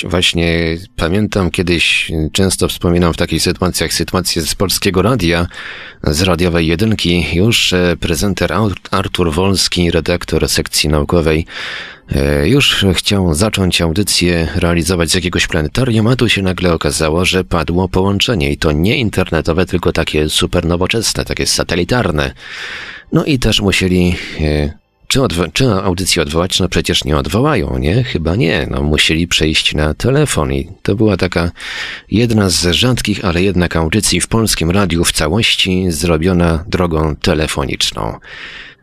właśnie 0.05 0.77
pamiętam 0.95 1.51
kiedyś, 1.51 2.11
często 2.31 2.67
wspominam 2.67 3.13
w 3.13 3.17
takich 3.17 3.41
sytuacjach 3.41 3.93
sytuację 3.93 4.41
z 4.41 4.55
polskiego 4.55 5.01
radia, 5.01 5.47
z 6.03 6.21
radiowej 6.21 6.67
jedynki. 6.67 7.25
Już 7.33 7.73
e, 7.73 7.97
prezenter 7.99 8.53
Artur 8.91 9.33
Wolski, 9.33 9.91
redaktor 9.91 10.49
sekcji 10.49 10.89
naukowej, 10.89 11.45
już 12.43 12.85
chciał 12.93 13.33
zacząć 13.33 13.81
audycję 13.81 14.47
realizować 14.55 15.11
z 15.11 15.13
jakiegoś 15.13 15.47
planetarium, 15.47 16.07
a 16.07 16.15
tu 16.15 16.29
się 16.29 16.41
nagle 16.41 16.73
okazało, 16.73 17.25
że 17.25 17.43
padło 17.43 17.87
połączenie 17.89 18.51
i 18.51 18.57
to 18.57 18.71
nie 18.71 18.97
internetowe, 18.97 19.65
tylko 19.65 19.91
takie 19.91 20.29
super 20.29 20.65
nowoczesne, 20.65 21.25
takie 21.25 21.47
satelitarne. 21.47 22.33
No 23.11 23.25
i 23.25 23.39
też 23.39 23.61
musieli 23.61 24.15
czy, 25.11 25.19
odwo- 25.19 25.51
czy 26.03 26.21
odwołać? 26.21 26.59
No 26.59 26.69
przecież 26.69 27.03
nie 27.03 27.17
odwołają, 27.17 27.77
nie? 27.77 28.03
Chyba 28.03 28.35
nie. 28.35 28.67
No 28.69 28.81
musieli 28.81 29.27
przejść 29.27 29.75
na 29.75 29.93
telefon 29.93 30.53
i 30.53 30.67
to 30.81 30.95
była 30.95 31.17
taka 31.17 31.51
jedna 32.11 32.49
z 32.49 32.67
rzadkich, 32.71 33.25
ale 33.25 33.43
jednak 33.43 33.75
audycji 33.75 34.21
w 34.21 34.27
polskim 34.27 34.71
radiu 34.71 35.03
w 35.03 35.11
całości 35.11 35.91
zrobiona 35.91 36.63
drogą 36.67 37.15
telefoniczną. 37.15 38.19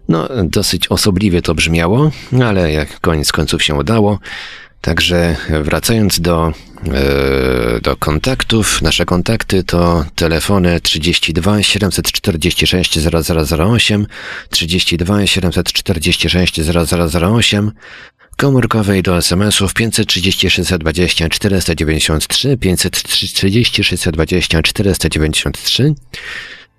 No, 0.09 0.28
dosyć 0.44 0.88
osobliwie 0.88 1.42
to 1.42 1.55
brzmiało, 1.55 2.10
ale 2.44 2.72
jak 2.72 3.00
koniec 3.00 3.32
końców 3.32 3.62
się 3.62 3.74
udało. 3.74 4.18
Także 4.80 5.36
wracając 5.62 6.20
do, 6.20 6.52
e, 6.92 7.80
do 7.80 7.96
kontaktów, 7.96 8.82
nasze 8.82 9.05
kontakty 9.05 9.64
to 9.64 10.05
telefony 10.14 10.80
32 10.80 11.62
746 11.62 12.98
0008, 12.98 14.06
32 14.50 15.26
746 15.26 16.60
0008, 16.60 17.72
komórkowej 18.36 19.02
do 19.02 19.16
SMS-ów 19.16 19.74
530 19.74 20.50
620 20.50 21.28
493, 21.28 22.56
530 22.56 23.84
620 23.84 24.62
493, 24.62 25.94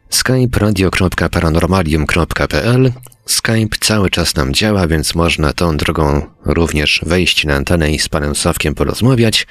skype 0.09 0.59
radio.paranormalium.pl 0.59 2.91
Skype 3.25 3.77
cały 3.79 4.09
czas 4.09 4.35
nam 4.35 4.53
działa, 4.53 4.87
więc 4.87 5.15
można 5.15 5.53
tą 5.53 5.77
drogą 5.77 6.21
również 6.45 7.01
wejść 7.05 7.45
na 7.45 7.55
antenę 7.55 7.91
i 7.91 7.99
z 7.99 8.09
panem 8.09 8.35
Sławkiem 8.35 8.75
porozmawiać. 8.75 9.47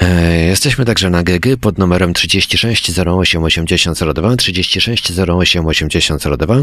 E, 0.00 0.44
jesteśmy 0.44 0.84
także 0.84 1.10
na 1.10 1.22
GG 1.22 1.56
pod 1.60 1.78
numerem 1.78 2.14
36 2.14 2.92
08 3.06 3.44
8002, 3.44 4.36
36 4.36 5.12
08 5.28 5.66
8002. 5.66 6.56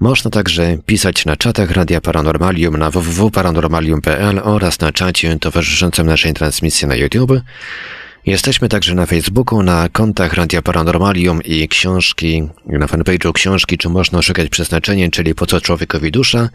Można 0.00 0.30
także 0.30 0.78
pisać 0.86 1.24
na 1.24 1.36
czatach 1.36 1.70
Radia 1.70 2.00
Paranormalium 2.00 2.76
na 2.76 2.90
www.paranormalium.pl 2.90 4.40
oraz 4.44 4.80
na 4.80 4.92
czacie 4.92 5.38
towarzyszącym 5.38 6.06
naszej 6.06 6.34
transmisji 6.34 6.88
na 6.88 6.94
YouTube. 6.94 7.32
Jesteśmy 8.26 8.68
także 8.68 8.94
na 8.94 9.06
Facebooku, 9.06 9.62
na 9.62 9.88
kontach 9.88 10.32
Radia 10.32 10.62
Paranormalium 10.62 11.42
i 11.42 11.68
książki, 11.68 12.48
na 12.66 12.86
fanpage'u 12.86 13.32
książki, 13.32 13.78
czy 13.78 13.88
można 13.88 14.22
szukać 14.22 14.48
przeznaczenie, 14.48 15.10
czyli 15.10 15.34
po 15.34 15.46
co 15.46 15.60
człowiekowi 15.60 16.10
dusza. 16.10 16.48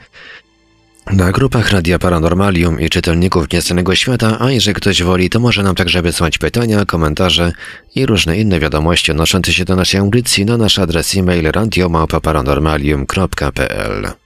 Na 1.12 1.32
grupach 1.32 1.72
Radia 1.72 2.00
Paranormalium 2.00 2.80
i 2.80 2.90
czytelników 2.90 3.52
Nieznanego 3.52 3.96
Świata, 3.96 4.38
a 4.40 4.52
jeżeli 4.52 4.76
ktoś 4.76 5.04
woli, 5.04 5.30
to 5.30 5.40
może 5.40 5.64
nam 5.64 5.76
także 5.76 6.02
wysłać 6.02 6.38
pytania, 6.38 6.86
komentarze 6.86 7.52
i 7.96 8.06
różne 8.06 8.38
inne 8.38 8.60
wiadomości 8.60 9.12
odnoszące 9.12 9.54
się 9.54 9.66
do 9.66 9.76
naszej 9.76 10.00
audycji 10.00 10.46
na 10.46 10.58
nasz 10.58 10.80
adres 10.80 11.18
e-mail 11.18 11.52
radiomałpa-paranormalium.pl. 11.52 14.25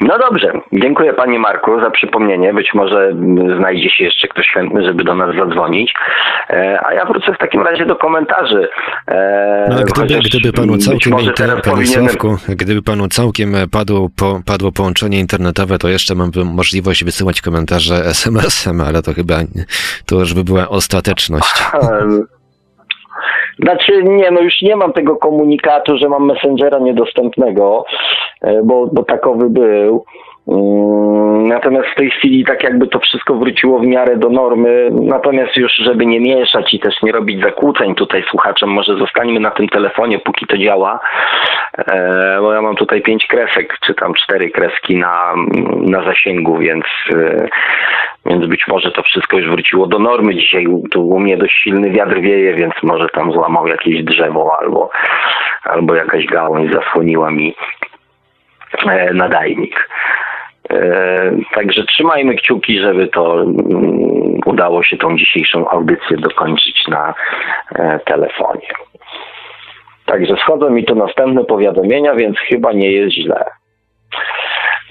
No 0.00 0.18
dobrze, 0.18 0.52
dziękuję 0.72 1.12
Panie 1.12 1.38
Marku 1.38 1.80
za 1.80 1.90
przypomnienie. 1.90 2.54
Być 2.54 2.74
może 2.74 3.12
znajdzie 3.58 3.90
się 3.90 4.04
jeszcze 4.04 4.28
ktoś 4.28 4.46
chętny, 4.54 4.84
żeby 4.84 5.04
do 5.04 5.14
nas 5.14 5.36
zadzwonić. 5.36 5.94
E, 6.50 6.78
a 6.86 6.94
ja 6.94 7.04
wrócę 7.04 7.34
w 7.34 7.38
takim 7.38 7.62
razie 7.62 7.86
do 7.86 7.96
komentarzy. 7.96 8.68
E, 9.08 9.66
no, 9.70 10.04
gdyby, 10.04 10.20
gdyby 10.20 10.52
panu 10.52 10.78
całkiem, 10.78 11.18
inter... 11.20 11.62
panie 11.62 11.86
Sławku, 11.86 12.36
gdyby 12.48 12.82
panu 12.82 13.08
całkiem 13.08 13.54
padło, 13.72 14.08
po, 14.16 14.40
padło 14.46 14.72
połączenie 14.72 15.20
internetowe, 15.20 15.78
to 15.78 15.88
jeszcze 15.88 16.14
mam 16.14 16.30
możliwość 16.44 17.04
wysyłać 17.04 17.40
komentarze 17.40 17.94
SMS-em, 17.94 18.80
ale 18.80 19.02
to 19.02 19.12
chyba 19.12 19.34
to 20.06 20.16
już 20.16 20.34
by 20.34 20.44
była 20.44 20.68
ostateczność. 20.68 21.54
Znaczy 23.58 24.02
nie, 24.04 24.30
no 24.30 24.40
już 24.40 24.62
nie 24.62 24.76
mam 24.76 24.92
tego 24.92 25.16
komunikatu, 25.16 25.98
że 25.98 26.08
mam 26.08 26.26
Messengera 26.26 26.78
niedostępnego, 26.78 27.84
e, 28.40 28.62
bo, 28.62 28.86
bo 28.86 29.02
takowy 29.02 29.50
był. 29.50 30.04
Mm, 30.48 31.48
natomiast 31.48 31.88
w 31.88 31.94
tej 31.94 32.10
chwili 32.10 32.44
tak 32.44 32.62
jakby 32.62 32.86
to 32.86 33.00
wszystko 33.00 33.34
wróciło 33.34 33.78
w 33.78 33.86
miarę 33.86 34.16
do 34.16 34.28
normy. 34.28 34.88
Natomiast 34.92 35.56
już 35.56 35.72
żeby 35.74 36.06
nie 36.06 36.20
mieszać 36.20 36.74
i 36.74 36.80
też 36.80 37.02
nie 37.02 37.12
robić 37.12 37.42
zakłóceń 37.42 37.94
tutaj 37.94 38.24
słuchaczom, 38.30 38.70
może 38.70 38.98
zostańmy 38.98 39.40
na 39.40 39.50
tym 39.50 39.68
telefonie, 39.68 40.18
póki 40.18 40.46
to 40.46 40.58
działa. 40.58 41.00
E, 41.78 42.38
bo 42.40 42.52
ja 42.52 42.62
mam 42.62 42.76
tutaj 42.76 43.02
pięć 43.02 43.26
kresek, 43.26 43.78
czy 43.80 43.94
tam 43.94 44.14
cztery 44.14 44.50
kreski 44.50 44.96
na, 44.96 45.34
na 45.80 46.04
zasięgu, 46.04 46.58
więc, 46.58 46.84
e, 47.14 47.48
więc 48.26 48.46
być 48.46 48.66
może 48.68 48.90
to 48.90 49.02
wszystko 49.02 49.38
już 49.38 49.50
wróciło 49.50 49.86
do 49.86 49.98
normy. 49.98 50.34
Dzisiaj 50.34 50.66
tu 50.90 51.08
u 51.08 51.20
mnie 51.20 51.36
dość 51.36 51.62
silny 51.62 51.90
wiatr 51.90 52.20
wieje, 52.20 52.54
więc 52.54 52.74
może 52.82 53.08
tam 53.08 53.32
złamał 53.32 53.66
jakieś 53.66 54.02
drzewo 54.02 54.56
albo, 54.60 54.90
albo 55.64 55.94
jakaś 55.94 56.26
gałąź 56.26 56.72
zasłoniła 56.72 57.30
mi 57.30 57.54
e, 58.86 59.14
nadajnik. 59.14 59.88
Także 61.54 61.84
trzymajmy 61.84 62.34
kciuki, 62.34 62.80
żeby 62.80 63.08
to 63.08 63.42
mm, 63.42 64.40
udało 64.46 64.82
się 64.82 64.96
tą 64.96 65.16
dzisiejszą 65.16 65.68
audycję 65.68 66.16
dokończyć 66.16 66.88
na 66.88 67.14
telefonie. 68.04 68.68
Także 70.06 70.36
schodzą 70.36 70.70
mi 70.70 70.84
tu 70.84 70.94
następne 70.94 71.44
powiadomienia, 71.44 72.14
więc 72.14 72.38
chyba 72.38 72.72
nie 72.72 72.92
jest 72.92 73.14
źle. 73.14 73.44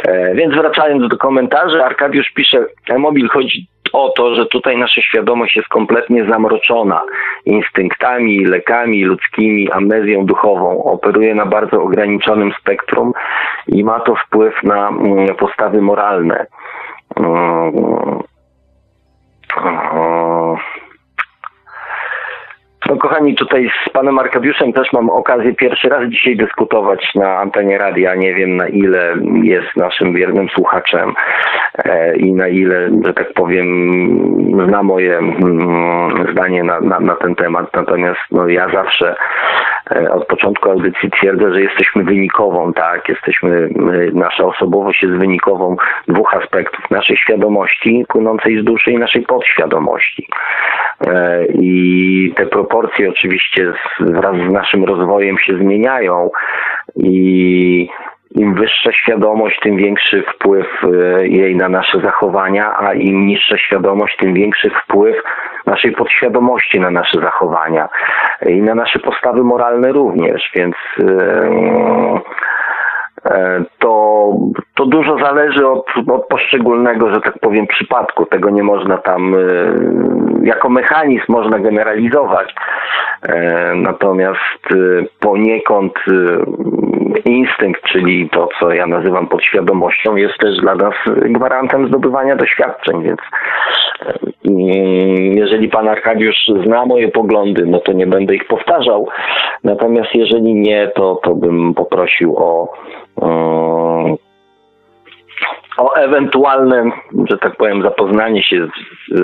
E, 0.07 0.35
więc 0.35 0.55
wracając 0.55 1.09
do 1.09 1.17
komentarzy, 1.17 1.83
Arkadiusz 1.83 2.29
pisze, 2.29 2.65
e-mobil 2.89 3.29
chodzi 3.29 3.67
o 3.93 4.09
to, 4.09 4.35
że 4.35 4.45
tutaj 4.45 4.77
nasza 4.77 5.01
świadomość 5.01 5.55
jest 5.55 5.67
kompletnie 5.67 6.25
zamroczona 6.25 7.01
instynktami, 7.45 8.45
lekami 8.45 9.03
ludzkimi, 9.03 9.71
amnezją 9.71 10.25
duchową. 10.25 10.83
Operuje 10.83 11.35
na 11.35 11.45
bardzo 11.45 11.81
ograniczonym 11.81 12.51
spektrum 12.59 13.13
i 13.67 13.83
ma 13.83 13.99
to 13.99 14.15
wpływ 14.15 14.63
na 14.63 14.89
mm, 14.89 15.35
postawy 15.35 15.81
moralne. 15.81 16.45
Mm, 17.15 18.23
no 22.89 22.97
kochani, 22.97 23.35
tutaj 23.35 23.69
z 23.85 23.89
panem 23.89 24.19
Arkadiuszem 24.19 24.73
też 24.73 24.93
mam 24.93 25.09
okazję 25.09 25.53
pierwszy 25.53 25.89
raz 25.89 26.09
dzisiaj 26.09 26.37
dyskutować 26.37 27.15
na 27.15 27.37
antenie 27.37 27.77
radia. 27.77 28.15
Nie 28.15 28.33
wiem 28.33 28.55
na 28.55 28.67
ile 28.67 29.15
jest 29.43 29.75
naszym 29.75 30.13
wiernym 30.13 30.49
słuchaczem 30.49 31.13
e, 31.85 32.15
i 32.15 32.33
na 32.33 32.47
ile, 32.47 32.89
że 33.05 33.13
tak 33.13 33.33
powiem, 33.33 33.67
zna 34.67 34.83
moje 34.83 35.17
mm, 35.17 36.31
zdanie 36.31 36.63
na, 36.63 36.79
na, 36.79 36.99
na 36.99 37.15
ten 37.15 37.35
temat. 37.35 37.73
Natomiast 37.73 38.19
no, 38.31 38.47
ja 38.47 38.69
zawsze 38.69 39.15
e, 39.91 40.11
od 40.11 40.27
początku 40.27 40.69
audycji 40.69 41.11
twierdzę, 41.11 41.53
że 41.53 41.61
jesteśmy 41.61 42.03
wynikową, 42.03 42.73
tak? 42.73 43.09
Jesteśmy, 43.09 43.69
nasza 44.13 44.45
osobowość 44.45 45.03
jest 45.03 45.15
wynikową 45.15 45.75
dwóch 46.07 46.33
aspektów. 46.33 46.91
Naszej 46.91 47.17
świadomości 47.17 48.05
płynącej 48.07 48.61
z 48.61 48.63
duszy 48.63 48.91
i 48.91 48.97
naszej 48.97 49.21
podświadomości. 49.21 50.27
E, 51.07 51.45
I 51.45 52.33
te 52.35 52.45
proporcje 52.73 53.09
oczywiście 53.09 53.73
wraz 53.99 54.35
z 54.35 54.51
naszym 54.51 54.83
rozwojem 54.83 55.37
się 55.37 55.57
zmieniają 55.57 56.29
i 56.95 57.89
im 58.31 58.55
wyższa 58.55 58.91
świadomość, 58.91 59.59
tym 59.63 59.77
większy 59.77 60.23
wpływ 60.35 60.67
e, 60.83 61.27
jej 61.27 61.55
na 61.55 61.69
nasze 61.69 61.99
zachowania, 61.99 62.75
a 62.77 62.93
im 62.93 63.27
niższa 63.27 63.57
świadomość, 63.57 64.17
tym 64.17 64.33
większy 64.33 64.69
wpływ 64.69 65.15
naszej 65.65 65.91
podświadomości 65.91 66.79
na 66.79 66.91
nasze 66.91 67.19
zachowania 67.21 67.89
i 68.45 68.61
na 68.61 68.75
nasze 68.75 68.99
postawy 68.99 69.43
moralne 69.43 69.91
również, 69.91 70.51
więc 70.55 70.75
E, 73.25 73.63
to, 73.79 74.33
to 74.75 74.85
dużo 74.85 75.17
zależy 75.17 75.67
od, 75.67 75.85
od 76.11 76.27
poszczególnego, 76.27 77.13
że 77.13 77.21
tak 77.21 77.39
powiem, 77.39 77.67
przypadku. 77.67 78.25
Tego 78.25 78.49
nie 78.49 78.63
można 78.63 78.97
tam, 78.97 79.35
e, 79.35 79.37
jako 80.43 80.69
mechanizm 80.69 81.25
można 81.27 81.59
generalizować. 81.59 82.55
E, 83.23 83.71
natomiast 83.75 84.39
poniekąd 85.19 85.93
instynkt, 87.25 87.83
czyli 87.83 88.29
to, 88.29 88.49
co 88.59 88.71
ja 88.71 88.87
nazywam 88.87 89.27
podświadomością, 89.27 90.15
jest 90.15 90.37
też 90.37 90.57
dla 90.57 90.75
nas 90.75 90.93
gwarantem 91.25 91.87
zdobywania 91.87 92.35
doświadczeń, 92.35 93.03
więc 93.03 93.19
jeżeli 95.35 95.69
pan 95.69 95.87
Arkadiusz 95.87 96.35
zna 96.65 96.85
moje 96.85 97.07
poglądy, 97.07 97.65
no 97.65 97.79
to 97.79 97.93
nie 97.93 98.07
będę 98.07 98.35
ich 98.35 98.47
powtarzał. 98.47 99.07
Natomiast 99.63 100.09
jeżeli 100.15 100.53
nie, 100.53 100.91
to, 100.95 101.19
to 101.23 101.35
bym 101.35 101.73
poprosił 101.73 102.37
o 102.37 102.73
o 103.21 104.17
ewentualne, 105.95 106.91
że 107.29 107.37
tak 107.37 107.55
powiem, 107.55 107.81
zapoznanie 107.81 108.43
się 108.43 108.67
z, 108.67 109.21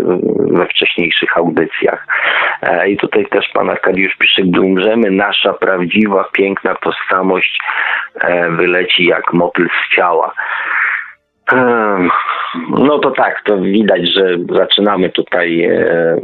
we 0.57 0.65
wcześniejszych 0.65 1.37
audycjach. 1.37 2.07
E, 2.61 2.89
I 2.89 2.97
tutaj 2.97 3.25
też 3.25 3.45
pan 3.53 3.69
Arkadiusz 3.69 4.15
pisze, 4.15 4.41
gdy 4.41 4.61
umrzemy, 4.61 5.11
nasza 5.11 5.53
prawdziwa, 5.53 6.25
piękna 6.33 6.75
tożsamość 6.75 7.59
e, 8.21 8.49
wyleci 8.49 9.05
jak 9.05 9.33
motyl 9.33 9.67
z 9.67 9.95
ciała. 9.95 10.33
No 12.69 12.99
to 12.99 13.11
tak, 13.11 13.41
to 13.45 13.57
widać, 13.57 14.01
że 14.13 14.37
zaczynamy 14.49 15.09
tutaj 15.09 15.63
e, 15.63 16.15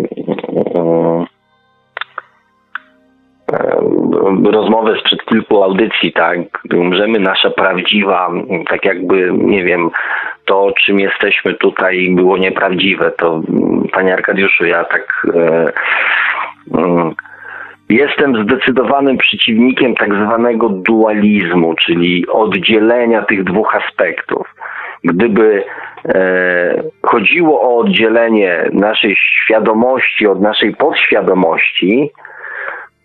rozmowę 4.52 5.00
sprzed 5.00 5.26
kilku 5.26 5.64
audycji, 5.64 6.14
tak? 6.14 6.40
Gdy 6.66 6.78
umrzemy, 6.78 7.20
nasza 7.20 7.50
prawdziwa, 7.50 8.32
tak 8.68 8.86
jakby, 8.86 9.32
nie 9.34 9.64
wiem, 9.64 9.90
to 10.46 10.74
czym 10.86 11.00
jesteśmy 11.00 11.54
tutaj 11.54 12.08
było 12.10 12.38
nieprawdziwe. 12.38 13.12
To, 13.12 13.42
panie 13.92 14.14
Arkadiuszu, 14.14 14.66
ja 14.66 14.84
tak. 14.84 15.28
E, 15.36 15.66
e, 16.78 17.12
Jestem 17.90 18.44
zdecydowanym 18.44 19.18
przeciwnikiem 19.18 19.96
tak 19.96 20.10
zwanego 20.14 20.70
dualizmu, 20.70 21.74
czyli 21.74 22.28
oddzielenia 22.28 23.22
tych 23.22 23.44
dwóch 23.44 23.76
aspektów. 23.76 24.56
Gdyby 25.04 25.64
e, 26.06 26.84
chodziło 27.04 27.62
o 27.62 27.78
oddzielenie 27.78 28.70
naszej 28.74 29.16
świadomości 29.16 30.28
od 30.28 30.42
naszej 30.42 30.76
podświadomości, 30.76 32.12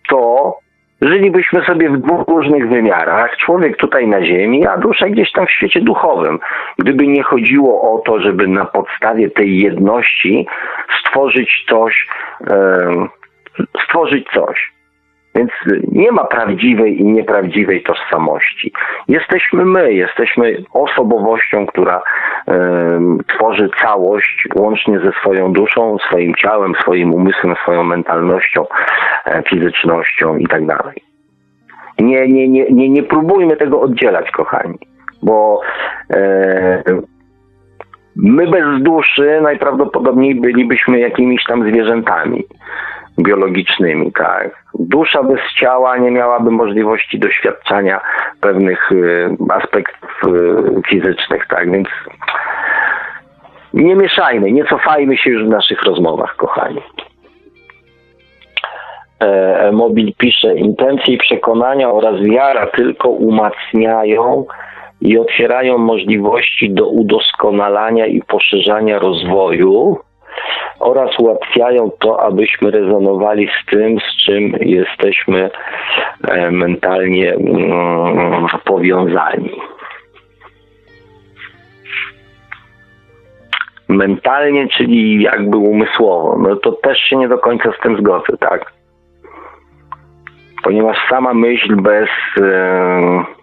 to 0.09 0.55
żylibyśmy 1.03 1.65
sobie 1.65 1.91
w 1.91 1.99
dwóch 1.99 2.29
różnych 2.29 2.69
wymiarach. 2.69 3.37
Człowiek 3.37 3.77
tutaj 3.77 4.09
na 4.09 4.25
ziemi, 4.25 4.67
a 4.67 4.77
dusza 4.77 5.09
gdzieś 5.09 5.33
tam 5.33 5.47
w 5.47 5.51
świecie 5.51 5.81
duchowym. 5.81 6.39
Gdyby 6.79 7.07
nie 7.07 7.23
chodziło 7.23 7.95
o 7.95 7.99
to, 7.99 8.21
żeby 8.21 8.49
na 8.49 8.65
podstawie 8.65 9.31
tej 9.31 9.59
jedności 9.59 10.47
stworzyć 11.01 11.65
coś, 11.69 12.07
stworzyć 13.85 14.29
coś. 14.35 14.73
Więc 15.35 15.51
nie 15.93 16.13
ma 16.13 16.25
prawdziwej 16.25 17.01
i 17.01 17.05
nieprawdziwej 17.05 17.83
tożsamości. 17.83 18.73
Jesteśmy 19.09 19.65
my, 19.65 19.93
jesteśmy 19.93 20.57
osobowością, 20.73 21.67
która 21.67 22.03
tworzy 23.27 23.71
całość 23.83 24.49
łącznie 24.55 25.01
ze 25.01 25.13
swoją 25.13 25.53
duszą, 25.53 25.99
swoim 25.99 26.35
ciałem, 26.35 26.75
swoim 26.75 27.15
umysłem, 27.15 27.55
swoją 27.63 27.85
mentalnością, 27.85 28.67
e, 29.27 29.43
fizycznością 29.43 30.37
i 30.37 30.47
tak. 30.47 30.61
Nie, 31.99 32.29
nie, 32.29 32.49
nie, 32.49 32.71
nie, 32.71 32.89
nie 32.89 33.03
próbujmy 33.03 33.57
tego 33.57 33.81
oddzielać, 33.81 34.31
kochani, 34.31 34.79
bo 35.23 35.61
e, 36.13 36.83
my 38.17 38.47
bez 38.47 38.83
duszy 38.83 39.41
najprawdopodobniej 39.43 40.35
bylibyśmy 40.35 40.99
jakimiś 40.99 41.45
tam 41.45 41.71
zwierzętami 41.71 42.45
biologicznymi, 43.23 44.13
tak. 44.13 44.65
Dusza 44.75 45.23
bez 45.23 45.41
ciała 45.61 45.97
nie 45.97 46.11
miałaby 46.11 46.51
możliwości 46.51 47.19
doświadczania 47.19 48.01
pewnych 48.41 48.93
y, 48.93 49.29
aspektów 49.51 50.11
y, 50.27 50.83
fizycznych, 50.89 51.47
tak, 51.49 51.71
więc 51.71 51.89
nie 53.75 53.95
mieszajmy, 53.95 54.53
nie 54.53 54.65
cofajmy 54.65 55.17
się 55.17 55.31
już 55.31 55.45
w 55.45 55.49
naszych 55.49 55.83
rozmowach, 55.83 56.37
kochani. 56.37 56.81
E, 59.21 59.73
Mobil 59.73 60.13
pisze, 60.19 60.55
intencje 60.55 61.15
i 61.15 61.19
przekonania 61.19 61.91
oraz 61.91 62.21
wiara 62.21 62.67
tylko 62.67 63.09
umacniają 63.09 64.45
i 65.01 65.19
otwierają 65.19 65.79
możliwości 65.79 66.71
do 66.71 66.89
udoskonalania 66.89 68.07
i 68.07 68.23
poszerzania 68.23 68.99
rozwoju, 68.99 69.99
oraz 70.81 71.19
ułatwiają 71.19 71.91
to, 71.99 72.23
abyśmy 72.23 72.71
rezonowali 72.71 73.49
z 73.49 73.71
tym, 73.71 73.99
z 74.01 74.25
czym 74.25 74.53
jesteśmy 74.61 75.51
e, 76.29 76.51
mentalnie 76.51 77.35
mm, 77.35 78.47
powiązani. 78.65 79.61
Mentalnie, 83.89 84.69
czyli 84.69 85.23
jakby 85.23 85.57
umysłowo, 85.57 86.39
no 86.39 86.57
to 86.57 86.73
też 86.73 86.99
się 86.99 87.17
nie 87.17 87.29
do 87.29 87.39
końca 87.39 87.73
z 87.79 87.83
tym 87.83 87.97
zgodzę, 87.97 88.37
tak? 88.41 88.73
Ponieważ 90.63 90.97
sama 91.09 91.35
myśl 91.35 91.77
bez. 91.77 92.09
Yy, 92.37 93.40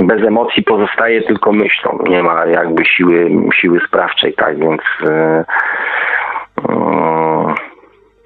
bez 0.00 0.22
emocji 0.22 0.62
pozostaje 0.62 1.22
tylko 1.22 1.52
myślą. 1.52 1.98
Nie 2.08 2.22
ma 2.22 2.46
jakby 2.46 2.84
siły, 2.84 3.30
siły 3.60 3.80
sprawczej, 3.88 4.34
tak 4.34 4.58
więc 4.58 4.82
yy, 5.02 5.44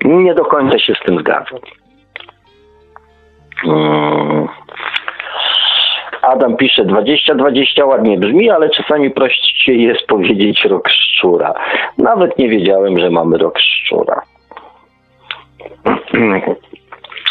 yy, 0.04 0.22
nie 0.22 0.34
do 0.34 0.44
końca 0.44 0.78
się 0.78 0.94
z 0.94 1.00
tym 1.00 1.18
zgadzam. 1.18 1.58
Yy. 3.64 4.48
Adam 6.22 6.56
pisze, 6.56 6.84
20-20 6.84 7.86
ładnie 7.86 8.18
brzmi, 8.18 8.50
ale 8.50 8.70
czasami 8.70 9.10
prościej 9.10 9.82
jest 9.82 10.06
powiedzieć 10.06 10.64
rok 10.64 10.88
szczura. 10.88 11.54
Nawet 11.98 12.38
nie 12.38 12.48
wiedziałem, 12.48 12.98
że 12.98 13.10
mamy 13.10 13.38
rok 13.38 13.58
szczura. 13.58 14.20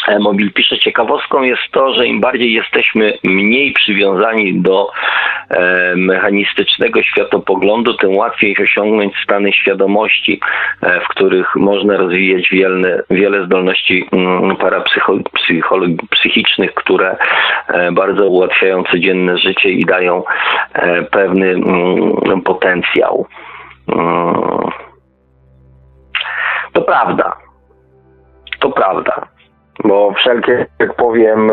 E, 0.08 0.18
mobil 0.18 0.52
pisze, 0.52 0.78
ciekawostką 0.78 1.42
jest 1.42 1.62
to, 1.70 1.94
że 1.94 2.06
im 2.06 2.20
bardziej 2.20 2.52
jesteśmy 2.52 3.18
mniej 3.24 3.72
przywiązani 3.72 4.60
do 4.60 4.90
e, 5.50 5.96
mechanistycznego 5.96 7.02
światopoglądu, 7.02 7.94
tym 7.94 8.16
łatwiej 8.16 8.56
osiągnąć 8.62 9.14
stany 9.24 9.52
świadomości, 9.52 10.40
e, 10.82 11.00
w 11.00 11.08
których 11.08 11.56
można 11.56 11.96
rozwijać 11.96 12.48
wiele, 12.50 13.02
wiele 13.10 13.46
zdolności 13.46 14.04
mm, 14.12 14.56
parapsychicznych, 14.56 16.74
które 16.74 17.16
e, 17.68 17.92
bardzo 17.92 18.26
ułatwiają 18.26 18.84
codzienne 18.84 19.38
życie 19.38 19.70
i 19.70 19.84
dają 19.84 20.22
e, 20.72 21.02
pewny 21.02 21.50
mm, 21.50 22.40
potencjał. 22.44 23.26
Mm. 23.88 24.70
To 26.72 26.82
prawda. 26.82 27.36
To 28.60 28.70
prawda 28.70 29.39
bo 29.84 30.12
wszelkie, 30.12 30.66
jak 30.78 30.94
powiem, 30.94 31.50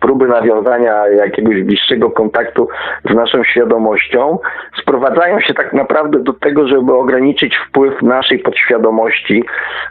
próby 0.00 0.28
nawiązania 0.28 1.08
jakiegoś 1.08 1.62
bliższego 1.62 2.10
kontaktu 2.10 2.68
z 3.10 3.14
naszą 3.14 3.44
świadomością 3.44 4.38
sprowadzają 4.82 5.40
się 5.40 5.54
tak 5.54 5.72
naprawdę 5.72 6.18
do 6.18 6.32
tego, 6.32 6.68
żeby 6.68 6.94
ograniczyć 6.94 7.56
wpływ 7.56 8.02
naszej 8.02 8.38
podświadomości 8.38 9.44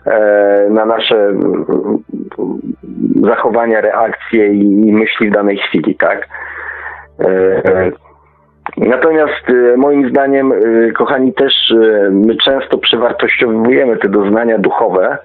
e, 0.06 0.68
na 0.70 0.86
nasze 0.86 1.34
zachowania, 3.24 3.82
reakcje 3.82 4.48
i 4.48 4.94
myśli 4.94 5.30
w 5.30 5.34
danej 5.34 5.58
chwili, 5.58 5.96
tak? 5.96 6.28
E, 7.20 7.92
natomiast 8.78 9.50
e, 9.50 9.78
moim 9.78 10.10
zdaniem, 10.10 10.54
kochani, 10.96 11.34
też 11.34 11.74
my 12.12 12.36
często 12.36 12.78
przewartościowujemy 12.78 13.98
te 13.98 14.10
doznania 14.10 14.58
duchowe, 14.58 15.18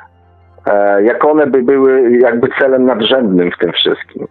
jak 1.02 1.24
one 1.24 1.46
by 1.46 1.62
były 1.62 2.18
jakby 2.18 2.48
celem 2.58 2.84
nadrzędnym 2.84 3.50
w 3.50 3.58
tym 3.58 3.72
wszystkim. 3.72 4.26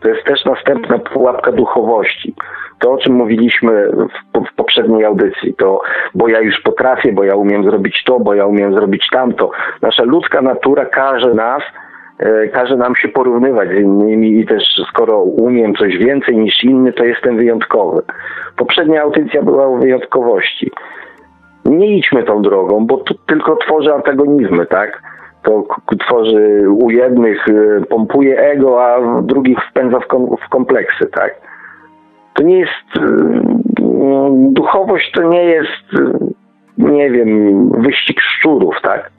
To 0.00 0.08
jest 0.08 0.24
też 0.24 0.44
następna 0.44 0.98
pułapka 0.98 1.52
duchowości. 1.52 2.34
To, 2.78 2.92
o 2.92 2.98
czym 2.98 3.14
mówiliśmy 3.14 3.90
w, 3.90 4.38
w, 4.50 4.54
poprzedniej 4.54 5.04
audycji, 5.04 5.54
to 5.54 5.80
bo 6.14 6.28
ja 6.28 6.40
już 6.40 6.60
potrafię, 6.60 7.12
bo 7.12 7.24
ja 7.24 7.36
umiem 7.36 7.64
zrobić 7.64 8.04
to, 8.04 8.20
bo 8.20 8.34
ja 8.34 8.46
umiem 8.46 8.74
zrobić 8.74 9.08
tamto. 9.12 9.50
Nasza 9.82 10.04
ludzka 10.04 10.42
natura 10.42 10.84
każe 10.84 11.34
nas, 11.34 11.62
e, 12.18 12.48
każe 12.48 12.76
nam 12.76 12.96
się 12.96 13.08
porównywać 13.08 13.68
z 13.68 13.80
innymi 13.80 14.40
i 14.40 14.46
też 14.46 14.64
skoro 14.88 15.22
umiem 15.22 15.74
coś 15.74 15.98
więcej 15.98 16.36
niż 16.36 16.64
inny, 16.64 16.92
to 16.92 17.04
jestem 17.04 17.36
wyjątkowy. 17.36 18.02
Poprzednia 18.56 19.02
audycja 19.02 19.42
była 19.42 19.66
o 19.66 19.76
wyjątkowości. 19.76 20.70
Nie 21.64 21.96
idźmy 21.96 22.22
tą 22.22 22.42
drogą, 22.42 22.86
bo 22.86 22.96
to 22.96 23.14
tylko 23.26 23.56
tworzy 23.56 23.94
antagonizmy, 23.94 24.66
tak? 24.66 25.02
To 25.42 25.64
tworzy 25.98 26.64
u 26.70 26.90
jednych, 26.90 27.48
y, 27.48 27.82
pompuje 27.88 28.40
ego, 28.40 28.84
a 28.84 29.22
drugich 29.22 29.58
wpędza 29.70 30.00
w, 30.00 30.06
kom 30.06 30.36
w 30.46 30.48
kompleksy, 30.48 31.06
tak? 31.06 31.34
To 32.34 32.42
nie 32.42 32.58
jest, 32.58 32.96
y, 32.96 33.40
duchowość 34.52 35.12
to 35.12 35.22
nie 35.22 35.44
jest, 35.44 35.94
y, 35.98 36.12
nie 36.78 37.10
wiem, 37.10 37.70
wyścig 37.70 38.20
szczurów, 38.20 38.74
tak? 38.82 39.10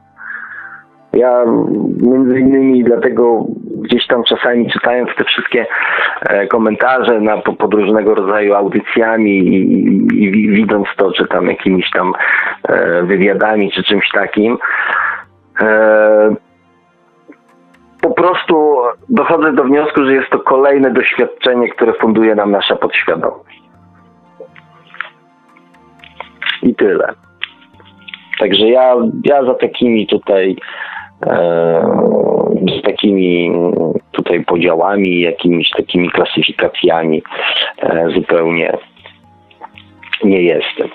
Ja 1.13 1.45
między 2.01 2.39
innymi 2.39 2.83
dlatego 2.83 3.45
gdzieś 3.81 4.07
tam 4.07 4.23
czasami 4.23 4.71
czytając 4.71 5.09
te 5.17 5.23
wszystkie 5.23 5.65
e, 6.21 6.47
komentarze 6.47 7.19
na, 7.19 7.37
pod 7.37 7.73
różnego 7.73 8.15
rodzaju 8.15 8.53
audycjami 8.53 9.37
i, 9.37 9.73
i, 9.73 10.23
i 10.23 10.49
widząc 10.49 10.87
to, 10.97 11.11
czy 11.11 11.27
tam 11.27 11.47
jakimiś 11.47 11.89
tam 11.91 12.13
e, 12.69 13.03
wywiadami, 13.03 13.71
czy 13.71 13.83
czymś 13.83 14.09
takim, 14.09 14.57
po 18.01 18.09
prostu 18.09 18.77
dochodzę 19.09 19.53
do 19.53 19.63
wniosku, 19.63 20.05
że 20.05 20.13
jest 20.13 20.29
to 20.29 20.39
kolejne 20.39 20.91
doświadczenie, 20.91 21.69
które 21.69 21.93
funduje 21.93 22.35
nam 22.35 22.51
nasza 22.51 22.75
podświadomość. 22.75 23.61
I 26.63 26.75
tyle. 26.75 27.13
Także 28.39 28.69
ja, 28.69 28.95
ja 29.25 29.45
za 29.45 29.53
takimi 29.53 30.07
tutaj 30.07 30.55
e, 31.25 31.81
z 32.79 32.81
takimi 32.81 33.51
tutaj 34.11 34.45
podziałami, 34.45 35.21
jakimiś 35.21 35.69
takimi 35.69 36.09
klasyfikacjami 36.09 37.23
e, 37.77 38.09
zupełnie 38.15 38.77
nie 40.23 40.41
jestem. 40.41 40.89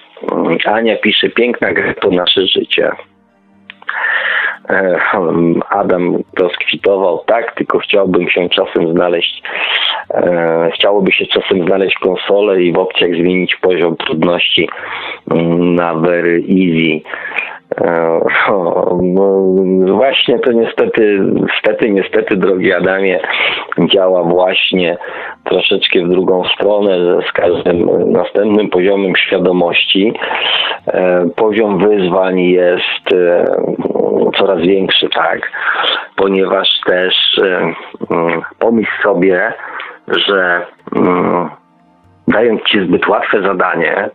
Ania 0.65 0.97
pisze, 0.97 1.28
piękna 1.28 1.73
gra 1.73 1.95
to 1.95 2.11
nasze 2.11 2.47
życie. 2.47 2.91
E, 4.71 5.01
Adam 5.71 6.17
rozkwitował, 6.39 7.23
tak, 7.27 7.55
tylko 7.55 7.79
chciałbym 7.79 8.29
się 8.29 8.49
czasem 8.49 8.93
znaleźć, 8.93 9.43
e, 10.11 10.71
chciałoby 10.75 11.13
się 11.13 11.27
czasem 11.27 11.67
znaleźć 11.67 11.99
konsolę 11.99 12.63
i 12.63 12.73
w 12.73 12.79
opcjach 12.79 13.11
zmienić 13.11 13.57
poziom 13.57 13.97
trudności 13.97 14.69
mm, 15.31 15.75
na 15.75 15.95
very 15.95 16.43
easy. 16.49 17.01
E, 17.81 18.20
no, 19.03 19.47
właśnie 19.94 20.39
to 20.39 20.53
niestety, 20.53 21.20
niestety, 21.35 21.90
niestety, 21.90 22.36
drogi 22.36 22.73
Adamie, 22.73 23.20
działa 23.78 24.23
właśnie 24.23 24.98
troszeczkę 25.44 26.05
w 26.05 26.09
drugą 26.09 26.44
stronę, 26.44 26.98
że 26.98 27.28
z 27.28 27.32
każdym 27.32 28.11
następnym 28.12 28.70
poziomem 28.70 29.16
świadomości 29.16 30.15
e, 30.86 31.27
poziom 31.36 31.78
wyzwań 31.78 32.40
jest 32.40 33.12
e, 33.12 33.44
coraz 34.39 34.61
większy, 34.61 35.09
tak, 35.09 35.40
ponieważ 36.16 36.69
też 36.86 37.15
mm, 38.11 38.43
pomyśl 38.59 39.03
sobie, 39.03 39.53
że 40.09 40.66
mm, 40.97 41.51
dając 42.28 42.62
ci 42.62 42.81
zbyt 42.86 43.09
łatwe 43.09 43.43
zadanie, 43.43 44.11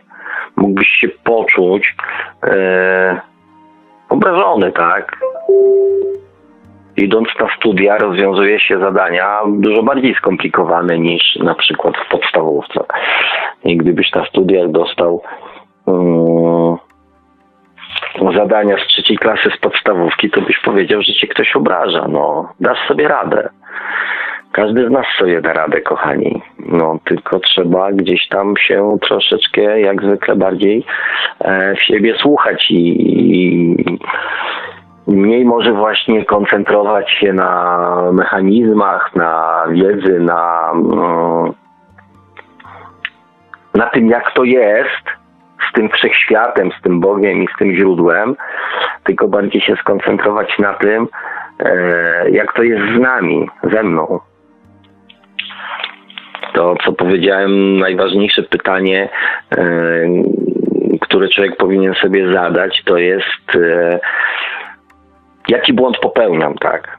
mógłbyś 0.56 0.88
się 0.88 1.08
poczuć 1.24 1.94
obrażony, 4.12 4.72
tak? 4.72 5.16
Idąc 6.96 7.28
na 7.40 7.48
studia 7.56 7.98
rozwiązuje 7.98 8.60
się 8.60 8.78
zadania 8.78 9.40
dużo 9.46 9.82
bardziej 9.82 10.14
skomplikowane 10.14 10.98
niż 10.98 11.36
na 11.36 11.54
przykład 11.54 11.94
w 11.96 12.10
podstawówce. 12.10 12.80
I 13.64 13.76
gdybyś 13.76 14.12
na 14.12 14.24
studiach 14.24 14.70
dostał 14.70 15.22
um, 15.86 16.76
zadania 18.36 18.76
z 18.76 18.86
trzeciej 18.86 19.18
klasy 19.18 19.50
z 19.56 19.60
podstawówki, 19.60 20.30
to 20.30 20.40
byś 20.40 20.58
powiedział, 20.58 21.02
że 21.02 21.12
cię 21.12 21.26
ktoś 21.26 21.56
obraża. 21.56 22.08
No, 22.08 22.52
dasz 22.60 22.88
sobie 22.88 23.08
radę. 23.08 23.48
Każdy 24.52 24.88
z 24.88 24.90
nas 24.90 25.06
sobie 25.18 25.40
da 25.40 25.52
radę, 25.52 25.80
kochani. 25.80 26.42
No, 26.58 26.98
tylko 27.04 27.38
trzeba 27.40 27.92
gdzieś 27.92 28.28
tam 28.28 28.54
się 28.56 28.98
troszeczkę, 29.02 29.80
jak 29.80 30.02
zwykle, 30.02 30.36
bardziej 30.36 30.84
e, 31.40 31.74
w 31.74 31.82
siebie 31.82 32.14
słuchać 32.18 32.70
i, 32.70 32.92
i 33.86 33.98
mniej 35.06 35.44
może 35.44 35.72
właśnie 35.72 36.24
koncentrować 36.24 37.10
się 37.10 37.32
na 37.32 38.10
mechanizmach, 38.12 39.16
na 39.16 39.64
wiedzy, 39.70 40.20
na, 40.20 40.72
mm, 40.74 41.52
na 43.74 43.86
tym, 43.86 44.08
jak 44.08 44.32
to 44.34 44.44
jest 44.44 45.04
z 45.70 45.72
tym 45.72 45.88
wszechświatem, 45.88 46.70
z 46.78 46.82
tym 46.82 47.00
Bogiem 47.00 47.42
i 47.42 47.48
z 47.54 47.58
tym 47.58 47.74
źródłem, 47.74 48.36
tylko 49.04 49.28
bardziej 49.28 49.60
się 49.60 49.76
skoncentrować 49.76 50.58
na 50.58 50.74
tym, 50.74 51.08
e, 51.58 52.30
jak 52.30 52.52
to 52.52 52.62
jest 52.62 52.82
z 52.96 53.00
nami, 53.00 53.48
ze 53.62 53.82
mną 53.82 54.20
to, 56.52 56.74
co 56.84 56.92
powiedziałem, 56.92 57.78
najważniejsze 57.78 58.42
pytanie, 58.42 59.08
e, 59.56 59.66
które 61.00 61.28
człowiek 61.28 61.56
powinien 61.56 61.94
sobie 61.94 62.32
zadać, 62.32 62.82
to 62.84 62.96
jest 62.96 63.56
e, 63.56 63.98
jaki 65.48 65.72
błąd 65.72 65.98
popełniam, 65.98 66.54
tak? 66.54 66.98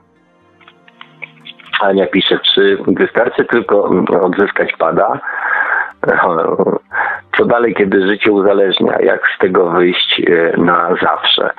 Ania 1.81 2.07
pisze, 2.07 2.39
czy 2.55 2.77
wystarczy 2.87 3.45
tylko 3.45 3.89
odzyskać 4.21 4.73
pada? 4.77 5.19
Co 7.37 7.45
dalej, 7.45 7.75
kiedy 7.75 8.07
życie 8.07 8.31
uzależnia? 8.31 8.97
Jak 9.01 9.21
z 9.35 9.39
tego 9.39 9.71
wyjść 9.71 10.21
e, 10.27 10.57
na 10.57 10.95
zawsze? 11.01 11.49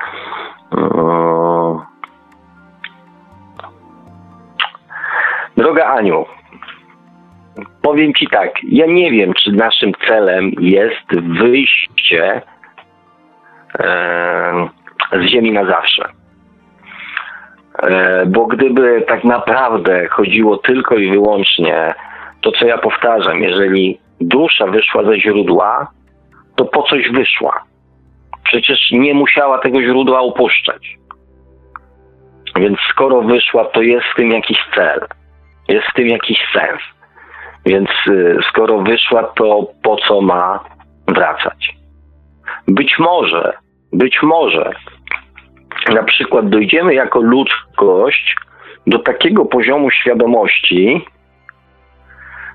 Droga 5.56 5.86
Aniu, 5.86 6.24
powiem 7.82 8.14
Ci 8.14 8.26
tak, 8.26 8.50
ja 8.68 8.86
nie 8.86 9.10
wiem, 9.10 9.32
czy 9.34 9.52
naszym 9.52 9.92
celem 10.08 10.50
jest 10.60 11.20
wyjście 11.40 12.42
e, 13.78 14.68
z 15.12 15.30
Ziemi 15.30 15.52
na 15.52 15.64
zawsze. 15.64 16.08
E, 17.82 18.26
bo 18.26 18.46
gdyby 18.46 19.04
tak 19.08 19.24
naprawdę 19.24 20.08
chodziło 20.08 20.56
tylko 20.56 20.96
i 20.96 21.10
wyłącznie 21.10 21.94
to, 22.40 22.52
co 22.52 22.66
ja 22.66 22.78
powtarzam, 22.78 23.42
jeżeli 23.42 23.98
dusza 24.20 24.66
wyszła 24.66 25.04
ze 25.04 25.20
źródła, 25.20 25.88
to 26.56 26.64
po 26.64 26.82
coś 26.82 27.10
wyszła. 27.10 27.64
Przecież 28.44 28.78
nie 28.92 29.14
musiała 29.14 29.58
tego 29.58 29.82
źródła 29.82 30.20
opuszczać. 30.20 30.96
Więc 32.56 32.78
skoro 32.90 33.22
wyszła, 33.22 33.64
to 33.64 33.82
jest 33.82 34.06
w 34.06 34.16
tym 34.16 34.30
jakiś 34.30 34.58
cel, 34.74 35.00
jest 35.68 35.86
w 35.86 35.94
tym 35.94 36.08
jakiś 36.08 36.38
sens. 36.52 36.93
Więc 37.66 37.90
y, 38.06 38.38
skoro 38.48 38.78
wyszła, 38.78 39.22
to 39.22 39.66
po 39.82 39.96
co 39.96 40.20
ma 40.20 40.60
wracać? 41.08 41.76
Być 42.68 42.98
może, 42.98 43.52
być 43.92 44.22
może 44.22 44.70
na 45.88 46.02
przykład 46.02 46.48
dojdziemy 46.48 46.94
jako 46.94 47.20
ludzkość 47.20 48.36
do 48.86 48.98
takiego 48.98 49.44
poziomu 49.44 49.90
świadomości, 49.90 51.04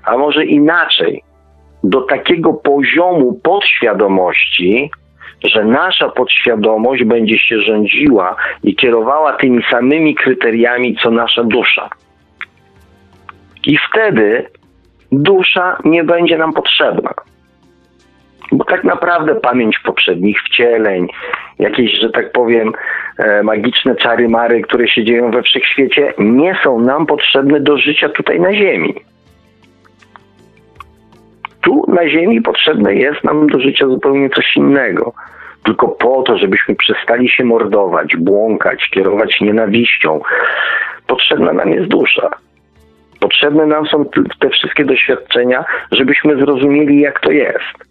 a 0.04 0.16
może 0.16 0.44
inaczej, 0.44 1.22
do 1.84 2.00
takiego 2.00 2.52
poziomu 2.52 3.40
podświadomości, 3.42 4.90
że 5.44 5.64
nasza 5.64 6.08
podświadomość 6.08 7.04
będzie 7.04 7.38
się 7.38 7.60
rządziła 7.60 8.36
i 8.62 8.76
kierowała 8.76 9.32
tymi 9.32 9.62
samymi 9.70 10.14
kryteriami, 10.14 10.96
co 11.02 11.10
nasza 11.10 11.44
dusza. 11.44 11.88
I 13.66 13.78
wtedy 13.78 14.46
dusza 15.12 15.76
nie 15.84 16.04
będzie 16.04 16.38
nam 16.38 16.52
potrzebna. 16.52 17.14
Bo 18.52 18.64
tak 18.64 18.84
naprawdę 18.84 19.34
pamięć 19.34 19.78
poprzednich 19.78 20.42
wcieleń, 20.42 21.08
jakieś, 21.58 22.00
że 22.00 22.10
tak 22.10 22.32
powiem, 22.32 22.72
e, 23.18 23.42
magiczne 23.42 23.96
czary-mary, 23.96 24.62
które 24.62 24.88
się 24.88 25.04
dzieją 25.04 25.30
we 25.30 25.42
wszechświecie, 25.42 26.14
nie 26.18 26.56
są 26.64 26.80
nam 26.80 27.06
potrzebne 27.06 27.60
do 27.60 27.78
życia 27.78 28.08
tutaj 28.08 28.40
na 28.40 28.54
Ziemi. 28.54 28.94
Tu 31.60 31.84
na 31.88 32.08
Ziemi 32.08 32.40
potrzebne 32.40 32.94
jest 32.94 33.24
nam 33.24 33.46
do 33.46 33.60
życia 33.60 33.86
zupełnie 33.86 34.30
coś 34.30 34.56
innego. 34.56 35.12
Tylko 35.64 35.88
po 35.88 36.22
to, 36.22 36.38
żebyśmy 36.38 36.74
przestali 36.74 37.28
się 37.28 37.44
mordować, 37.44 38.16
błąkać, 38.16 38.90
kierować 38.90 39.40
nienawiścią. 39.40 40.20
Potrzebna 41.06 41.52
nam 41.52 41.70
jest 41.70 41.88
dusza. 41.88 42.30
Potrzebne 43.20 43.66
nam 43.66 43.86
są 43.86 44.04
te 44.38 44.50
wszystkie 44.50 44.84
doświadczenia, 44.84 45.64
żebyśmy 45.92 46.36
zrozumieli, 46.36 47.00
jak 47.00 47.20
to 47.20 47.30
jest. 47.30 47.90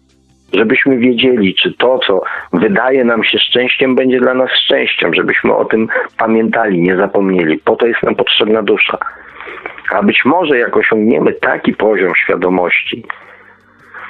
Żebyśmy 0.52 0.98
wiedzieli, 0.98 1.54
czy 1.54 1.72
to, 1.72 1.98
co 1.98 2.22
wydaje 2.52 3.04
nam 3.04 3.24
się 3.24 3.38
szczęściem, 3.38 3.94
będzie 3.94 4.20
dla 4.20 4.34
nas 4.34 4.50
szczęściem, 4.50 5.14
żebyśmy 5.14 5.56
o 5.56 5.64
tym 5.64 5.88
pamiętali, 6.18 6.82
nie 6.82 6.96
zapomnieli. 6.96 7.58
Po 7.58 7.76
to 7.76 7.86
jest 7.86 8.02
nam 8.02 8.14
potrzebna 8.14 8.62
dusza. 8.62 8.98
A 9.90 10.02
być 10.02 10.24
może 10.24 10.58
jak 10.58 10.76
osiągniemy 10.76 11.32
taki 11.32 11.72
poziom 11.72 12.14
świadomości, 12.14 13.04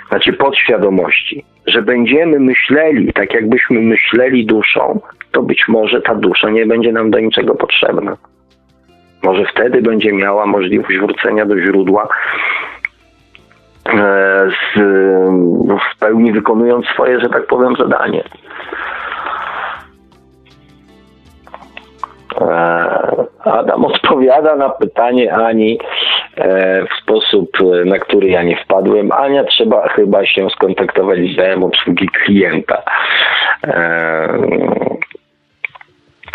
znaczy 0.09 0.32
podświadomości, 0.32 1.44
że 1.66 1.82
będziemy 1.82 2.40
myśleli 2.40 3.12
tak, 3.12 3.34
jakbyśmy 3.34 3.80
myśleli 3.80 4.47
duszą, 4.47 5.01
to 5.32 5.42
być 5.42 5.68
może 5.68 6.01
ta 6.01 6.14
dusza 6.14 6.51
nie 6.51 6.66
będzie 6.66 6.92
nam 6.92 7.10
do 7.10 7.18
niczego 7.18 7.55
potrzebna. 7.55 8.16
Może 9.22 9.44
wtedy 9.44 9.82
będzie 9.82 10.12
miała 10.12 10.47
możliwość 10.47 10.98
wrócenia 10.98 11.47
do 11.47 11.60
źródła 11.60 12.09
e, 13.86 14.51
z, 14.51 14.80
w 15.94 15.98
pełni 15.98 16.32
wykonując 16.32 16.86
swoje, 16.86 17.20
że 17.20 17.28
tak 17.28 17.47
powiem, 17.47 17.76
zadanie. 17.76 18.24
E, 22.40 23.24
Adam 23.44 23.84
odpowiada 23.84 24.56
na 24.56 24.68
pytanie 24.68 25.34
Ani 25.34 25.78
e, 26.36 26.82
w 26.86 27.02
sposób, 27.02 27.51
na 27.84 27.98
który 27.98 28.28
ja 28.28 28.42
nie 28.42 28.56
wpadłem. 28.56 29.12
Ania, 29.12 29.44
trzeba 29.44 29.88
chyba 29.88 30.26
się 30.26 30.51
skontaktować 30.51 31.18
z 31.18 31.62
obsługi 31.62 32.09
klienta. 32.09 32.82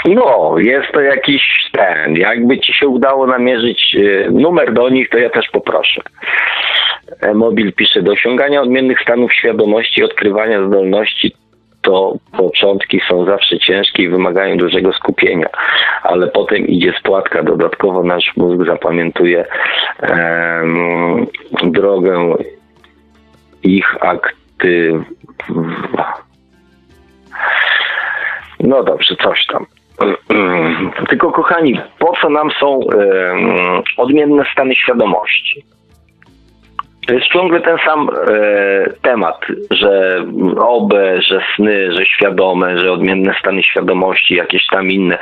No, 0.05 0.55
jest 0.57 0.91
to 0.93 1.01
jakiś 1.01 1.69
ten. 1.71 2.15
Jakby 2.15 2.59
ci 2.59 2.73
się 2.73 2.87
udało 2.87 3.27
namierzyć 3.27 3.95
y, 3.95 4.27
numer 4.31 4.73
do 4.73 4.89
nich, 4.89 5.09
to 5.09 5.17
ja 5.17 5.29
też 5.29 5.49
poproszę. 5.51 6.01
Mobil 7.33 7.73
pisze, 7.73 8.01
do 8.01 8.11
osiągania 8.11 8.61
odmiennych 8.61 9.01
stanów 9.01 9.33
świadomości, 9.33 10.03
odkrywania 10.03 10.67
zdolności, 10.67 11.35
to 11.81 12.13
początki 12.37 13.01
są 13.09 13.25
zawsze 13.25 13.59
ciężkie 13.59 14.03
i 14.03 14.09
wymagają 14.09 14.57
dużego 14.57 14.93
skupienia, 14.93 15.49
ale 16.03 16.27
potem 16.27 16.67
idzie 16.67 16.93
spłatka. 16.99 17.43
Dodatkowo 17.43 18.03
nasz 18.03 18.31
mózg 18.37 18.65
zapamiętuje 18.65 19.45
em, 20.01 21.27
drogę 21.63 22.35
ich 23.63 23.95
aktyw. 24.01 25.03
No 28.59 28.83
dobrze, 28.83 29.15
coś 29.15 29.45
tam. 29.45 29.65
Tylko 31.09 31.31
kochani, 31.31 31.79
po 31.99 32.13
co 32.21 32.29
nam 32.29 32.51
są 32.59 32.79
odmienne 33.97 34.43
stany 34.51 34.75
świadomości? 34.75 35.65
To 37.07 37.13
jest 37.13 37.27
ciągle 37.27 37.61
ten 37.61 37.77
sam 37.85 38.09
e, 38.09 38.89
temat, 39.01 39.45
że 39.71 40.25
OB, 40.57 40.93
że 41.29 41.41
sny, 41.55 41.91
że 41.91 42.05
świadome, 42.05 42.79
że 42.79 42.91
odmienne 42.91 43.35
stany 43.39 43.63
świadomości, 43.63 44.35
jakieś 44.35 44.67
tam 44.67 44.91
inne 44.91 45.17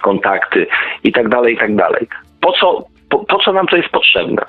kontakty 0.00 0.66
i 1.04 1.12
tak 1.12 1.28
dalej, 1.28 1.54
i 1.54 1.58
tak 1.58 1.76
dalej. 1.76 2.08
Po 2.40 2.52
co, 2.52 2.84
po, 3.10 3.24
po 3.24 3.38
co 3.38 3.52
nam 3.52 3.66
to 3.66 3.76
jest 3.76 3.88
potrzebne? 3.88 4.42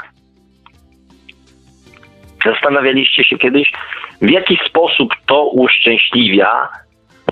Zastanawialiście 2.45 3.23
się 3.23 3.38
kiedyś, 3.38 3.72
w 4.22 4.30
jaki 4.30 4.60
sposób 4.65 5.14
to 5.26 5.45
uszczęśliwia, 5.45 6.68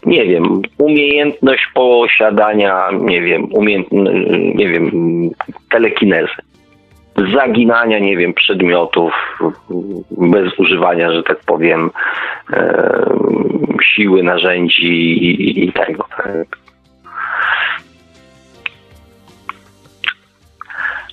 nie 0.06 0.26
wiem, 0.26 0.61
umiejętność 0.78 1.68
posiadania, 1.74 2.90
nie 3.02 3.22
wiem, 3.22 3.53
umiejęt, 3.53 3.88
nie 4.56 4.68
wiem, 4.68 4.91
telekinezy 5.69 6.48
zaginania, 7.34 7.99
nie 7.99 8.18
wiem, 8.18 8.34
przedmiotów 8.34 9.14
bez 10.11 10.60
używania, 10.60 11.11
że 11.11 11.24
tak 11.24 11.40
powiem, 11.40 11.91
e, 12.53 13.06
siły, 13.84 14.24
narzędzi 14.24 14.86
i, 14.86 15.65
i 15.65 15.74
tego. 15.74 16.06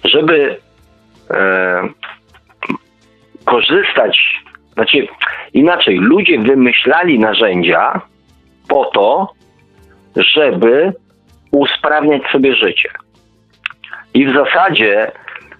Żeby 0.04 0.56
e, 1.30 1.88
korzystać, 3.44 4.42
znaczy 4.72 5.06
inaczej, 5.54 5.98
ludzie 5.98 6.38
wymyślali 6.38 7.18
narzędzia 7.18 8.00
po 8.68 8.84
to, 8.84 9.28
żeby 10.16 10.92
usprawniać 11.50 12.22
sobie 12.32 12.54
życie. 12.54 12.90
I 14.14 14.26
w 14.26 14.34
zasadzie 14.34 15.12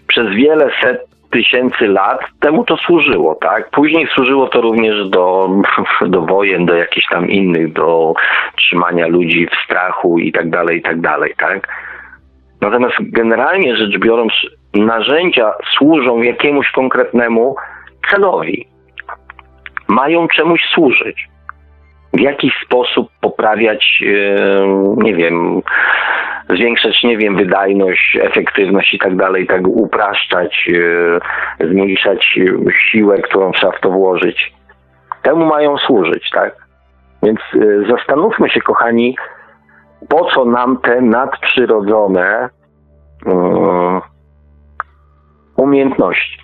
przez 0.06 0.30
wiele 0.34 0.70
set 0.82 1.14
tysięcy 1.30 1.88
lat 1.88 2.20
temu 2.40 2.64
to 2.64 2.76
służyło, 2.76 3.34
tak? 3.34 3.70
Później 3.70 4.08
służyło 4.14 4.48
to 4.48 4.60
również 4.60 5.08
do, 5.08 5.50
do 6.14 6.22
wojen, 6.22 6.66
do 6.66 6.74
jakichś 6.74 7.06
tam 7.08 7.28
innych, 7.28 7.72
do 7.72 8.14
trzymania 8.56 9.06
ludzi 9.06 9.46
w 9.46 9.64
strachu 9.64 10.18
i 10.18 10.32
tak 10.32 10.50
dalej, 10.50 10.78
i 10.78 10.82
tak 10.82 11.00
dalej, 11.00 11.34
tak? 11.38 11.68
Natomiast 12.60 12.96
generalnie 13.00 13.76
rzecz 13.76 13.98
biorąc, 13.98 14.32
narzędzia 14.74 15.52
służą 15.78 16.22
jakiemuś 16.22 16.70
konkretnemu 16.70 17.56
celowi. 18.10 18.66
Mają 19.88 20.28
czemuś 20.28 20.60
służyć. 20.74 21.28
W 22.14 22.20
jakiś 22.20 22.52
sposób 22.64 23.08
poprawiać, 23.20 24.02
nie 24.96 25.14
wiem, 25.14 25.62
zwiększać, 26.50 27.02
nie 27.02 27.18
wiem, 27.18 27.36
wydajność, 27.36 28.18
efektywność 28.22 28.94
i 28.94 28.98
tak 28.98 29.16
dalej, 29.16 29.46
tak 29.46 29.66
upraszczać, 29.66 30.70
e, 31.60 31.66
zmniejszać 31.66 32.38
siłę, 32.90 33.18
którą 33.18 33.52
trzeba 33.52 33.72
w 33.72 33.80
to 33.80 33.90
włożyć. 33.90 34.54
Temu 35.22 35.44
mają 35.44 35.78
służyć, 35.78 36.30
tak? 36.30 36.56
Więc 37.22 37.40
e, 37.40 37.90
zastanówmy 37.90 38.50
się, 38.50 38.60
kochani, 38.60 39.16
po 40.08 40.24
co 40.24 40.44
nam 40.44 40.78
te 40.78 41.00
nadprzyrodzone 41.00 42.48
um, 43.26 44.00
umiejętności. 45.56 46.43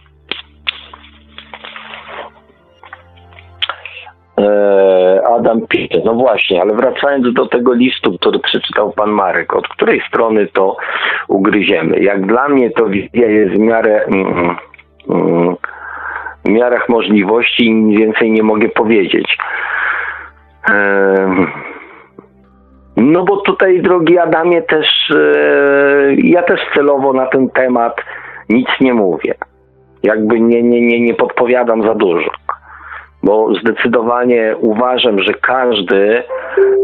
Adam 5.37 5.67
pisze, 5.67 6.01
no 6.05 6.15
właśnie, 6.15 6.62
ale 6.62 6.75
wracając 6.75 7.35
do 7.35 7.47
tego 7.47 7.73
listu, 7.73 8.19
który 8.19 8.39
przeczytał 8.39 8.93
pan 8.93 9.11
Marek, 9.11 9.55
od 9.55 9.69
której 9.69 10.03
strony 10.09 10.47
to 10.47 10.77
ugryziemy? 11.29 12.01
Jak 12.01 12.27
dla 12.27 12.49
mnie 12.49 12.71
to 12.71 12.87
wizja 12.87 13.27
jest 13.27 13.55
w 13.55 13.59
miarę 13.59 14.05
mm, 14.05 14.57
mm, 15.11 15.57
w 16.45 16.49
miarach 16.49 16.89
możliwości 16.89 17.67
i 17.67 17.75
nic 17.75 18.01
więcej 18.01 18.31
nie 18.31 18.43
mogę 18.43 18.69
powiedzieć. 18.69 19.39
E, 20.71 21.47
no 22.97 23.25
bo 23.25 23.37
tutaj, 23.37 23.83
drogi 23.83 24.19
Adamie, 24.19 24.62
też 24.62 25.11
e, 25.11 26.15
ja 26.15 26.43
też 26.43 26.61
celowo 26.75 27.12
na 27.12 27.27
ten 27.27 27.51
temat 27.51 27.97
nic 28.49 28.69
nie 28.81 28.95
mówię. 28.95 29.35
Jakby 30.03 30.41
nie, 30.41 30.62
nie, 30.62 30.81
nie, 30.81 31.01
nie 31.01 31.15
podpowiadam 31.15 31.83
za 31.83 31.95
dużo 31.95 32.31
bo 33.22 33.55
zdecydowanie 33.55 34.55
uważam, 34.59 35.22
że 35.22 35.34
każdy 35.34 36.22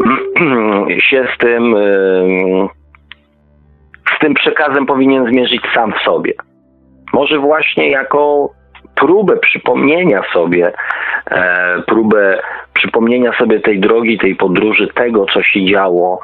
się 1.09 1.27
z 1.35 1.37
tym, 1.37 1.75
z 4.15 4.19
tym 4.19 4.33
przekazem 4.33 4.85
powinien 4.85 5.27
zmierzyć 5.27 5.61
sam 5.73 5.93
w 5.93 6.03
sobie. 6.03 6.33
Może 7.13 7.39
właśnie 7.39 7.89
jako 7.89 8.49
próbę 8.95 9.37
przypomnienia 9.37 10.23
sobie, 10.33 10.73
e, 11.31 11.81
próbę 11.87 12.41
przypomnienia 12.73 13.33
sobie 13.37 13.59
tej 13.59 13.79
drogi, 13.79 14.17
tej 14.17 14.35
podróży, 14.35 14.87
tego, 14.87 15.25
co 15.33 15.43
się 15.43 15.65
działo 15.65 16.19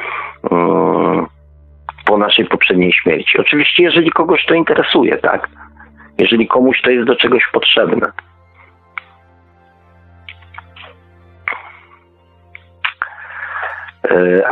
po 2.05 2.17
naszej 2.17 2.45
poprzedniej 2.45 2.93
śmierci. 2.93 3.37
Oczywiście, 3.37 3.83
jeżeli 3.83 4.11
kogoś 4.11 4.45
to 4.45 4.53
interesuje, 4.53 5.17
tak? 5.17 5.47
Jeżeli 6.17 6.47
komuś 6.47 6.81
to 6.81 6.91
jest 6.91 7.07
do 7.07 7.15
czegoś 7.15 7.43
potrzebne. 7.53 8.11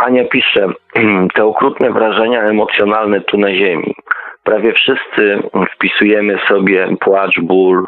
Ania 0.05 0.25
pisze, 0.25 0.67
te 1.35 1.45
okrutne 1.45 1.91
wrażenia 1.91 2.41
emocjonalne 2.41 3.21
tu 3.21 3.37
na 3.37 3.53
ziemi. 3.53 3.95
Prawie 4.43 4.73
wszyscy 4.73 5.43
wpisujemy 5.75 6.39
sobie 6.47 6.87
płacz, 6.99 7.39
ból, 7.39 7.85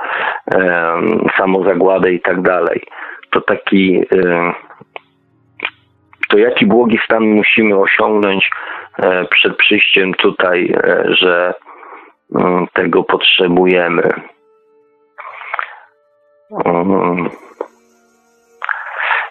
e, 0.55 0.95
samozagładę 1.37 2.13
i 2.13 2.21
tak 2.21 2.41
dalej. 2.41 2.81
To 3.31 3.41
taki, 3.41 4.05
e, 4.15 4.53
to 6.29 6.37
jaki 6.37 6.65
błogi 6.65 6.99
stan 7.05 7.23
musimy 7.23 7.79
osiągnąć 7.79 8.49
e, 8.97 9.25
przed 9.25 9.57
przyjściem 9.57 10.13
tutaj, 10.13 10.75
e, 10.83 11.03
że 11.09 11.53
mm, 12.35 12.67
tego 12.73 13.03
potrzebujemy. 13.03 14.09
Um, 16.49 17.29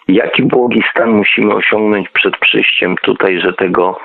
jaki 0.07 0.43
błogi 0.43 0.83
stan 0.91 1.11
musimy 1.11 1.53
osiągnąć 1.53 2.09
przed 2.09 2.37
przyjściem 2.37 2.95
tutaj, 3.03 3.39
że 3.39 3.53
tego, 3.53 3.97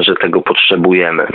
że 0.00 0.14
tego 0.14 0.42
potrzebujemy. 0.42 1.26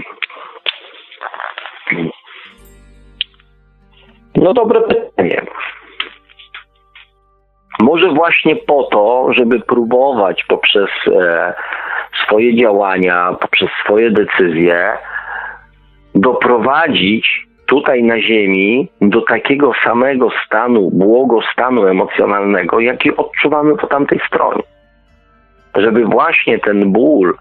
No 4.36 4.54
dobre 4.54 4.82
pytanie. 4.82 5.42
Może 7.80 8.10
właśnie 8.10 8.56
po 8.56 8.84
to, 8.84 9.28
żeby 9.34 9.60
próbować 9.60 10.44
poprzez 10.44 10.90
e, 11.08 11.54
swoje 12.26 12.56
działania, 12.56 13.36
poprzez 13.42 13.70
swoje 13.84 14.12
decyzje 14.12 14.98
doprowadzić 16.16 17.48
tutaj 17.72 18.04
na 18.04 18.22
Ziemi 18.22 18.90
do 19.02 19.22
takiego 19.22 19.72
samego 19.84 20.30
stanu, 20.46 20.90
błogostanu 20.94 21.88
emocjonalnego, 21.88 22.80
jaki 22.80 23.18
odczuwamy 23.18 23.78
po 23.78 23.88
tamtej 23.88 24.20
stronie. 24.28 24.64
Żeby 25.76 26.06
właśnie 26.06 26.60
ten 26.60 26.92
ból, 26.92 27.38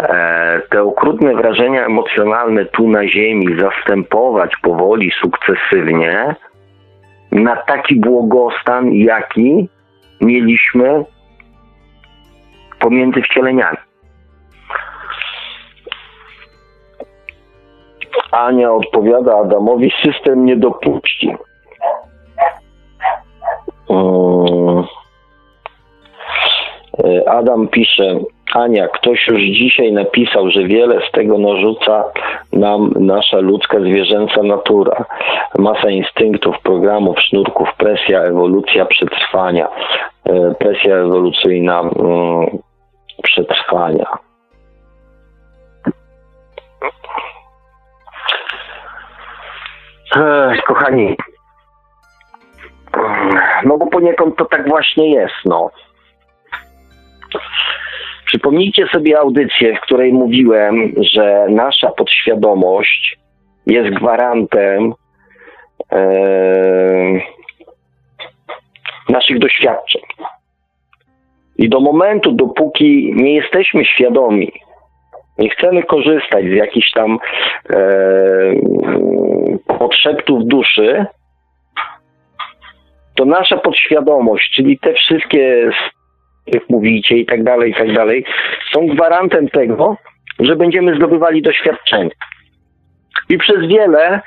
e, 0.00 0.60
te 0.70 0.82
okrutne 0.82 1.34
wrażenia 1.34 1.86
emocjonalne 1.86 2.64
tu 2.64 2.88
na 2.88 3.08
Ziemi 3.08 3.46
zastępować 3.60 4.56
powoli, 4.62 5.10
sukcesywnie 5.10 6.34
na 7.32 7.56
taki 7.56 7.96
błogostan, 8.00 8.92
jaki 8.92 9.68
mieliśmy 10.20 11.04
pomiędzy 12.78 13.22
wcieleniami. 13.22 13.78
Ania 18.30 18.72
odpowiada 18.72 19.38
Adamowi, 19.38 19.92
system 20.02 20.44
nie 20.44 20.56
dopuści. 20.56 21.36
Mm. 23.90 24.84
E, 27.04 27.30
Adam 27.30 27.68
pisze, 27.68 28.18
Ania, 28.54 28.88
ktoś 28.88 29.26
już 29.28 29.40
dzisiaj 29.40 29.92
napisał, 29.92 30.50
że 30.50 30.64
wiele 30.64 31.00
z 31.08 31.12
tego 31.12 31.38
narzuca 31.38 32.04
nam 32.52 32.92
nasza 33.00 33.38
ludzka 33.38 33.80
zwierzęca 33.80 34.42
natura. 34.42 35.04
Masa 35.58 35.90
instynktów, 35.90 36.56
programów, 36.62 37.20
sznurków, 37.20 37.68
presja, 37.78 38.22
ewolucja 38.22 38.86
przetrwania, 38.86 39.68
e, 40.24 40.54
presja 40.54 40.96
ewolucyjna 40.96 41.80
mm, 41.80 42.46
przetrwania. 43.22 44.06
Ech, 50.14 50.62
kochani, 50.62 51.16
no 53.64 53.78
bo 53.78 53.86
poniekąd 53.86 54.36
to 54.36 54.44
tak 54.44 54.68
właśnie 54.68 55.10
jest, 55.10 55.34
no. 55.44 55.70
Przypomnijcie 58.26 58.86
sobie 58.86 59.18
audycję, 59.18 59.76
w 59.76 59.80
której 59.80 60.12
mówiłem, 60.12 60.92
że 61.14 61.46
nasza 61.50 61.90
podświadomość 61.90 63.18
jest 63.66 63.90
gwarantem 63.90 64.94
e, 65.92 66.00
naszych 69.08 69.38
doświadczeń. 69.38 70.02
I 71.58 71.68
do 71.68 71.80
momentu, 71.80 72.32
dopóki 72.32 73.12
nie 73.16 73.34
jesteśmy 73.34 73.84
świadomi, 73.84 74.52
nie 75.38 75.50
chcemy 75.50 75.82
korzystać 75.82 76.44
z 76.44 76.52
jakichś 76.52 76.90
tam 76.90 77.18
e, 77.70 77.78
podszeptów 79.78 80.46
duszy, 80.46 81.06
to 83.14 83.24
nasza 83.24 83.56
podświadomość, 83.56 84.50
czyli 84.54 84.78
te 84.78 84.92
wszystkie 84.92 85.70
jak 86.46 86.70
mówicie 86.70 87.16
i 87.16 87.26
tak 87.26 87.44
dalej, 87.44 87.70
i 87.70 87.74
tak 87.74 87.92
dalej, 87.92 88.24
są 88.72 88.86
gwarantem 88.86 89.48
tego, 89.48 89.96
że 90.38 90.56
będziemy 90.56 90.96
zdobywali 90.96 91.42
doświadczenie. 91.42 92.10
I 93.28 93.38
przez 93.38 93.66
wiele, 93.68 94.20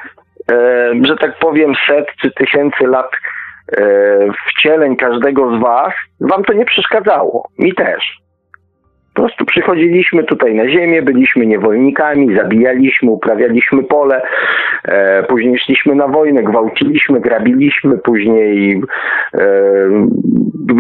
e, 0.52 0.92
że 1.02 1.16
tak 1.18 1.40
powiem, 1.40 1.74
set 1.88 2.08
czy 2.22 2.32
tysięcy 2.32 2.88
lat 2.88 3.12
e, 3.78 3.82
wcieleń 4.48 4.96
każdego 4.96 5.58
z 5.58 5.62
Was, 5.62 5.94
Wam 6.22 6.44
to 6.44 6.54
nie 6.54 6.66
przeszkadzało. 6.66 7.50
Mi 7.60 7.74
też. 7.74 8.20
Po 9.20 9.24
prostu 9.24 9.46
przychodziliśmy 9.46 10.24
tutaj 10.24 10.56
na 10.56 10.70
ziemię, 10.70 11.02
byliśmy 11.02 11.46
niewolnikami, 11.46 12.36
zabijaliśmy, 12.36 13.12
uprawialiśmy 13.12 13.84
pole, 13.84 14.22
e, 14.84 15.24
później 15.24 15.60
szliśmy 15.60 15.96
na 15.96 16.08
wojnę, 16.08 16.44
gwałciliśmy, 16.44 17.20
grabiliśmy, 17.20 17.98
później 17.98 18.82
e, 19.34 19.48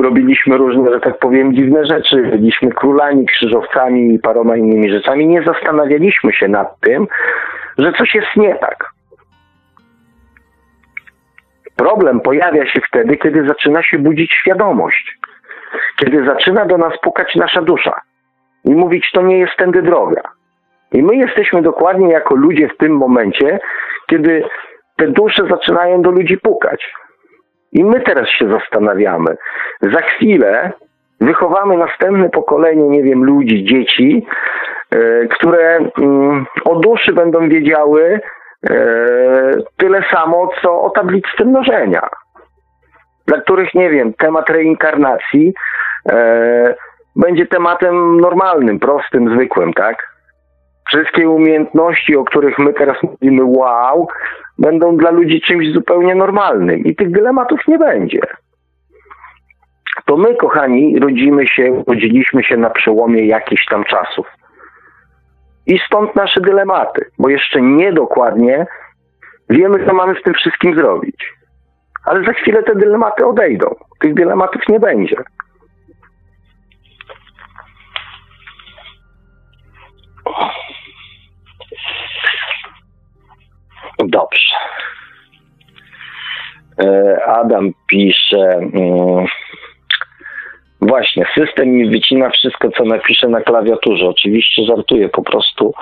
robiliśmy 0.03 0.57
różne, 0.57 0.91
że 0.93 0.99
tak 0.99 1.19
powiem, 1.19 1.55
dziwne 1.55 1.85
rzeczy, 1.85 2.15
byliśmy 2.21 2.71
królami, 2.71 3.25
krzyżowcami 3.25 4.13
i 4.13 4.19
paroma 4.19 4.57
innymi 4.57 4.91
rzeczami. 4.91 5.27
Nie 5.27 5.43
zastanawialiśmy 5.43 6.33
się 6.33 6.47
nad 6.47 6.79
tym, 6.79 7.07
że 7.77 7.93
coś 7.93 8.15
jest 8.15 8.35
nie 8.35 8.55
tak. 8.55 8.89
Problem 11.75 12.19
pojawia 12.19 12.67
się 12.67 12.81
wtedy, 12.87 13.17
kiedy 13.17 13.47
zaczyna 13.47 13.83
się 13.83 13.97
budzić 13.97 14.33
świadomość, 14.33 15.17
kiedy 15.95 16.25
zaczyna 16.25 16.65
do 16.65 16.77
nas 16.77 16.93
pukać 17.01 17.35
nasza 17.35 17.61
dusza 17.61 18.08
i 18.65 18.71
mówić, 18.71 19.11
to 19.13 19.21
nie 19.21 19.39
jest 19.39 19.55
tędy 19.57 19.81
droga. 19.81 20.21
I 20.91 21.03
my 21.03 21.15
jesteśmy 21.15 21.61
dokładnie 21.61 22.13
jako 22.13 22.35
ludzie 22.35 22.67
w 22.67 22.77
tym 22.77 22.91
momencie, 22.91 23.59
kiedy 24.07 24.43
te 24.97 25.07
dusze 25.07 25.47
zaczynają 25.49 26.01
do 26.01 26.11
ludzi 26.11 26.37
pukać. 26.37 26.93
I 27.71 27.83
my 27.83 28.01
teraz 28.01 28.29
się 28.29 28.49
zastanawiamy. 28.49 29.37
Za 29.81 30.01
chwilę 30.01 30.71
wychowamy 31.21 31.77
następne 31.77 32.29
pokolenie, 32.29 32.89
nie 32.89 33.03
wiem, 33.03 33.23
ludzi, 33.23 33.63
dzieci, 33.63 34.25
e, 34.91 35.27
które 35.27 35.79
mm, 36.01 36.45
o 36.65 36.75
duszy 36.75 37.13
będą 37.13 37.49
wiedziały 37.49 38.19
e, 38.69 38.75
tyle 39.77 40.03
samo, 40.11 40.49
co 40.61 40.81
o 40.81 40.89
tablicy 40.89 41.45
mnożenia. 41.45 42.09
Dla 43.27 43.41
których, 43.41 43.73
nie 43.73 43.89
wiem, 43.89 44.13
temat 44.13 44.49
reinkarnacji 44.49 45.53
e, 46.11 46.75
będzie 47.15 47.45
tematem 47.45 48.21
normalnym, 48.21 48.79
prostym, 48.79 49.33
zwykłym, 49.33 49.73
tak? 49.73 50.19
Wszystkie 50.87 51.29
umiejętności, 51.29 52.15
o 52.15 52.23
których 52.23 52.59
my 52.59 52.73
teraz 52.73 52.97
mówimy, 53.03 53.43
wow, 53.43 54.07
będą 54.59 54.97
dla 54.97 55.11
ludzi 55.11 55.41
czymś 55.41 55.73
zupełnie 55.73 56.15
normalnym 56.15 56.79
i 56.79 56.95
tych 56.95 57.11
dylematów 57.11 57.59
nie 57.67 57.77
będzie. 57.77 58.19
To 60.05 60.17
my, 60.17 60.35
kochani, 60.35 60.99
rodzimy 60.99 61.47
się, 61.47 61.83
rodziliśmy 61.87 62.43
się 62.43 62.57
na 62.57 62.69
przełomie 62.69 63.25
jakichś 63.25 63.65
tam 63.65 63.83
czasów. 63.83 64.27
I 65.67 65.79
stąd 65.79 66.15
nasze 66.15 66.41
dylematy, 66.41 67.05
bo 67.19 67.29
jeszcze 67.29 67.61
nie 67.61 67.93
dokładnie 67.93 68.65
wiemy, 69.49 69.85
co 69.85 69.93
mamy 69.93 70.15
z 70.19 70.23
tym 70.23 70.33
wszystkim 70.33 70.75
zrobić. 70.75 71.33
Ale 72.05 72.23
za 72.23 72.33
chwilę 72.33 72.63
te 72.63 72.75
dylematy 72.75 73.25
odejdą. 73.25 73.75
Tych 73.99 74.13
dylematów 74.13 74.61
nie 74.69 74.79
będzie. 74.79 75.15
Dobrze. 83.99 84.55
E, 86.83 87.17
Adam 87.25 87.73
pisze. 87.87 88.57
Mm, 88.57 89.25
właśnie, 90.81 91.25
system 91.37 91.69
mi 91.69 91.89
wycina 91.89 92.29
wszystko, 92.29 92.69
co 92.71 92.83
napiszę 92.83 93.27
na 93.27 93.41
klawiaturze. 93.41 94.05
Oczywiście 94.05 94.63
żartuję 94.63 95.09
po 95.09 95.21
prostu. 95.21 95.73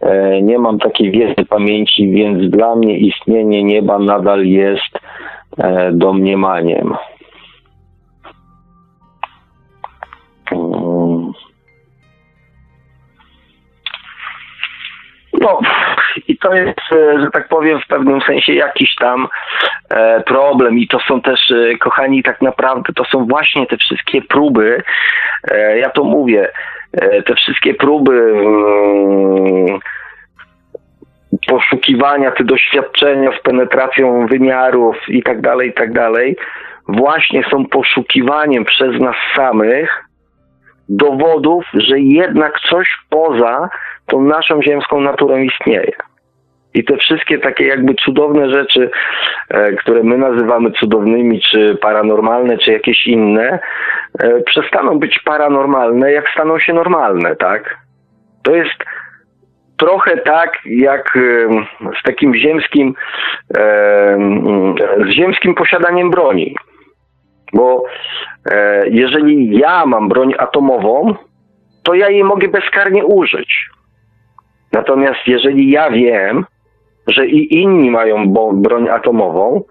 E, 0.00 0.42
nie 0.42 0.58
mam 0.58 0.78
takiej 0.78 1.10
wiedzy 1.10 1.46
pamięci, 1.48 2.10
więc 2.10 2.50
dla 2.50 2.76
mnie 2.76 2.98
istnienie 2.98 3.64
nieba 3.64 3.98
nadal 3.98 4.44
jest 4.44 4.98
e, 5.58 5.92
domniemaniem. 5.92 6.94
No, 15.40 15.60
i 16.28 16.38
to 16.38 16.54
jest, 16.54 16.78
e, 16.92 17.20
że 17.20 17.30
tak 17.30 17.48
powiem, 17.48 17.80
w 17.80 17.86
pewnym 17.86 18.20
sensie 18.20 18.52
jakiś 18.52 18.94
tam 18.94 19.28
e, 19.90 20.22
problem. 20.22 20.78
I 20.78 20.88
to 20.88 21.00
są 21.00 21.20
też, 21.20 21.50
e, 21.50 21.78
kochani, 21.78 22.22
tak 22.22 22.42
naprawdę 22.42 22.92
to 22.92 23.04
są 23.04 23.26
właśnie 23.26 23.66
te 23.66 23.76
wszystkie 23.76 24.22
próby. 24.22 24.82
Ja 25.76 25.90
to 25.90 26.04
mówię, 26.04 26.52
te 27.26 27.34
wszystkie 27.34 27.74
próby 27.74 28.12
mm, 28.12 29.78
poszukiwania, 31.46 32.30
te 32.30 32.44
doświadczenia 32.44 33.30
z 33.38 33.42
penetracją 33.42 34.26
wymiarów 34.26 34.96
i 35.08 35.22
tak 35.22 35.40
dalej, 35.40 35.68
i 35.68 35.72
tak 35.72 35.92
dalej, 35.92 36.36
właśnie 36.88 37.44
są 37.50 37.66
poszukiwaniem 37.66 38.64
przez 38.64 39.00
nas 39.00 39.16
samych 39.36 40.04
dowodów, 40.88 41.64
że 41.74 42.00
jednak 42.00 42.60
coś 42.60 42.88
poza 43.10 43.68
tą 44.10 44.20
naszą 44.20 44.62
ziemską 44.62 45.00
naturą 45.00 45.38
istnieje. 45.38 45.92
I 46.74 46.84
te 46.84 46.96
wszystkie 46.96 47.38
takie 47.38 47.66
jakby 47.66 47.94
cudowne 47.94 48.50
rzeczy, 48.50 48.90
e, 49.48 49.72
które 49.72 50.02
my 50.02 50.18
nazywamy 50.18 50.70
cudownymi, 50.70 51.40
czy 51.50 51.78
paranormalne, 51.80 52.58
czy 52.58 52.72
jakieś 52.72 53.06
inne, 53.06 53.58
e, 54.18 54.40
przestaną 54.40 54.98
być 54.98 55.18
paranormalne, 55.18 56.12
jak 56.12 56.30
staną 56.30 56.58
się 56.58 56.72
normalne, 56.72 57.36
tak? 57.36 57.78
To 58.42 58.54
jest 58.54 58.84
trochę 59.76 60.16
tak, 60.16 60.58
jak 60.64 61.16
e, 61.16 61.90
z 62.00 62.02
takim 62.02 62.34
ziemskim, 62.34 62.94
z 65.06 65.10
ziemskim 65.10 65.54
posiadaniem 65.54 66.10
broni. 66.10 66.56
Bo 67.52 67.84
jeżeli 68.84 69.58
ja 69.58 69.86
mam 69.86 70.08
broń 70.08 70.34
atomową, 70.38 71.14
to 71.82 71.94
ja 71.94 72.08
jej 72.08 72.24
mogę 72.24 72.48
bezkarnie 72.48 73.04
użyć. 73.04 73.70
Natomiast 74.72 75.20
jeżeli 75.26 75.70
ja 75.70 75.90
wiem, 75.90 76.44
że 77.06 77.26
i 77.26 77.60
inni 77.60 77.90
mają 77.90 78.32
broń 78.52 78.88
atomową, 78.88 79.64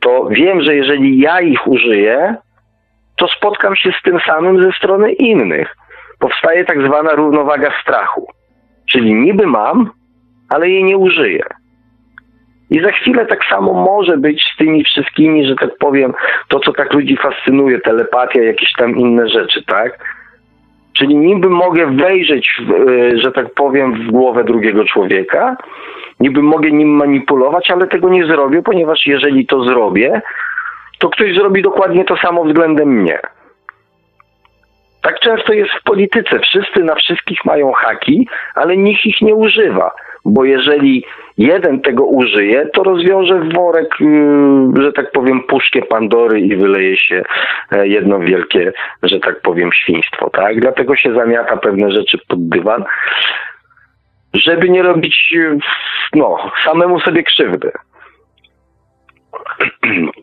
to 0.00 0.26
wiem, 0.30 0.62
że 0.62 0.74
jeżeli 0.74 1.18
ja 1.18 1.40
ich 1.40 1.66
użyję, 1.66 2.36
to 3.16 3.28
spotkam 3.28 3.76
się 3.76 3.92
z 4.00 4.02
tym 4.02 4.20
samym 4.26 4.62
ze 4.62 4.72
strony 4.72 5.12
innych. 5.12 5.76
Powstaje 6.18 6.64
tak 6.64 6.86
zwana 6.86 7.12
równowaga 7.12 7.70
strachu. 7.82 8.26
Czyli 8.90 9.14
niby 9.14 9.46
mam, 9.46 9.90
ale 10.48 10.68
jej 10.68 10.84
nie 10.84 10.96
użyję. 10.96 11.42
I 12.70 12.80
za 12.80 12.90
chwilę 12.90 13.26
tak 13.26 13.44
samo 13.44 13.72
może 13.72 14.16
być 14.16 14.42
z 14.54 14.56
tymi 14.56 14.84
wszystkimi, 14.84 15.46
że 15.46 15.54
tak 15.54 15.70
powiem, 15.78 16.14
to 16.48 16.60
co 16.60 16.72
tak 16.72 16.92
ludzi 16.92 17.16
fascynuje, 17.16 17.80
telepatia, 17.80 18.42
jakieś 18.42 18.72
tam 18.78 18.96
inne 18.96 19.28
rzeczy, 19.28 19.62
tak? 19.66 19.98
Czyli 20.92 21.16
niby 21.16 21.48
mogę 21.48 21.86
wejrzeć, 21.86 22.60
e, 22.60 23.18
że 23.18 23.32
tak 23.32 23.54
powiem, 23.54 23.94
w 23.94 24.10
głowę 24.10 24.44
drugiego 24.44 24.84
człowieka, 24.84 25.56
niby 26.20 26.42
mogę 26.42 26.70
nim 26.70 26.88
manipulować, 26.88 27.70
ale 27.70 27.86
tego 27.86 28.08
nie 28.08 28.26
zrobię, 28.26 28.62
ponieważ 28.62 29.06
jeżeli 29.06 29.46
to 29.46 29.64
zrobię, 29.64 30.22
to 30.98 31.08
ktoś 31.08 31.34
zrobi 31.34 31.62
dokładnie 31.62 32.04
to 32.04 32.16
samo 32.16 32.44
względem 32.44 32.88
mnie. 32.88 33.18
Tak 35.02 35.20
często 35.20 35.52
jest 35.52 35.70
w 35.72 35.82
polityce. 35.82 36.38
Wszyscy 36.38 36.84
na 36.84 36.94
wszystkich 36.94 37.44
mają 37.44 37.72
haki, 37.72 38.28
ale 38.54 38.76
nikt 38.76 39.06
ich 39.06 39.20
nie 39.20 39.34
używa. 39.34 39.90
Bo 40.24 40.44
jeżeli 40.44 41.04
jeden 41.38 41.80
tego 41.80 42.04
użyje, 42.04 42.66
to 42.66 42.82
rozwiąże 42.82 43.40
worek, 43.40 44.00
y, 44.00 44.82
że 44.82 44.92
tak 44.92 45.12
powiem, 45.12 45.42
puszkę 45.42 45.82
Pandory 45.82 46.40
i 46.40 46.56
wyleje 46.56 46.96
się 46.96 47.22
e, 47.72 47.88
jedno 47.88 48.18
wielkie, 48.18 48.72
że 49.02 49.20
tak 49.20 49.40
powiem, 49.40 49.72
świństwo. 49.72 50.30
Tak? 50.30 50.60
Dlatego 50.60 50.96
się 50.96 51.14
zamiata 51.14 51.56
pewne 51.56 51.90
rzeczy 51.90 52.18
pod 52.28 52.48
dywan, 52.48 52.84
żeby 54.34 54.68
nie 54.68 54.82
robić 54.82 55.32
y, 55.36 55.58
no, 56.14 56.50
samemu 56.64 57.00
sobie 57.00 57.22
krzywdy. 57.22 57.72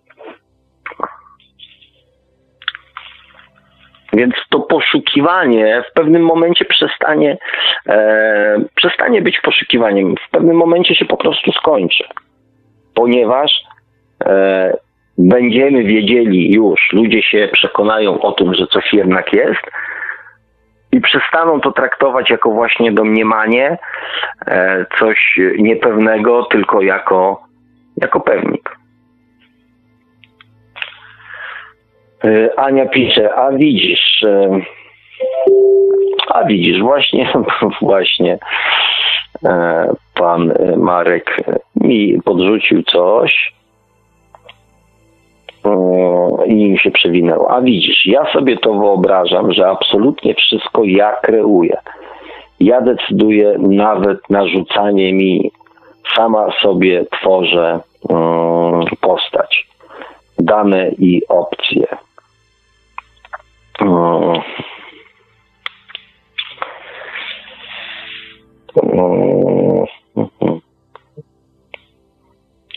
Więc 4.13 4.33
to 4.49 4.59
poszukiwanie 4.59 5.83
w 5.89 5.93
pewnym 5.93 6.21
momencie 6.21 6.65
przestanie, 6.65 7.37
e, 7.87 8.57
przestanie 8.75 9.21
być 9.21 9.39
poszukiwaniem. 9.41 10.15
W 10.27 10.29
pewnym 10.31 10.57
momencie 10.57 10.95
się 10.95 11.05
po 11.05 11.17
prostu 11.17 11.51
skończy. 11.51 12.03
Ponieważ 12.93 13.51
e, 14.25 14.77
będziemy 15.17 15.83
wiedzieli 15.83 16.53
już, 16.53 16.89
ludzie 16.93 17.23
się 17.23 17.49
przekonają 17.51 18.21
o 18.21 18.31
tym, 18.31 18.53
że 18.53 18.67
coś 18.67 18.93
jednak 18.93 19.33
jest 19.33 19.61
i 20.91 21.01
przestaną 21.01 21.61
to 21.61 21.71
traktować 21.71 22.29
jako 22.29 22.51
właśnie 22.51 22.91
domniemanie, 22.91 23.77
e, 24.47 24.85
coś 24.99 25.39
niepewnego, 25.57 26.43
tylko 26.43 26.81
jako, 26.81 27.43
jako 27.97 28.19
pewnik. 28.19 28.78
Ania 32.57 32.85
pisze, 32.85 33.35
a 33.35 33.51
widzisz, 33.51 34.23
e, 34.23 34.61
a 36.27 36.43
widzisz, 36.43 36.81
właśnie, 36.81 37.33
właśnie 37.81 38.39
e, 39.45 39.93
pan 40.15 40.53
Marek 40.77 41.37
mi 41.75 42.21
podrzucił 42.25 42.83
coś 42.83 43.53
i 46.45 46.69
mi 46.69 46.79
się 46.79 46.91
przewinęło. 46.91 47.51
A 47.51 47.61
widzisz, 47.61 48.05
ja 48.05 48.33
sobie 48.33 48.57
to 48.57 48.73
wyobrażam, 48.73 49.53
że 49.53 49.67
absolutnie 49.67 50.35
wszystko 50.35 50.83
ja 50.83 51.15
kreuję. 51.21 51.77
Ja 52.59 52.81
decyduję 52.81 53.55
nawet 53.59 54.29
narzucanie 54.29 55.13
mi, 55.13 55.51
sama 56.15 56.51
sobie 56.61 57.05
tworzę 57.05 57.79
postać, 59.01 59.67
dane 60.39 60.89
i 60.89 61.21
opcje. 61.29 61.87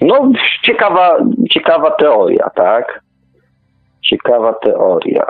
No, 0.02 0.32
ciekawa, 0.62 1.18
ciekawa 1.50 1.90
teoria, 1.90 2.50
tak? 2.54 3.00
Ciekawa 4.02 4.52
teoria. 4.52 5.26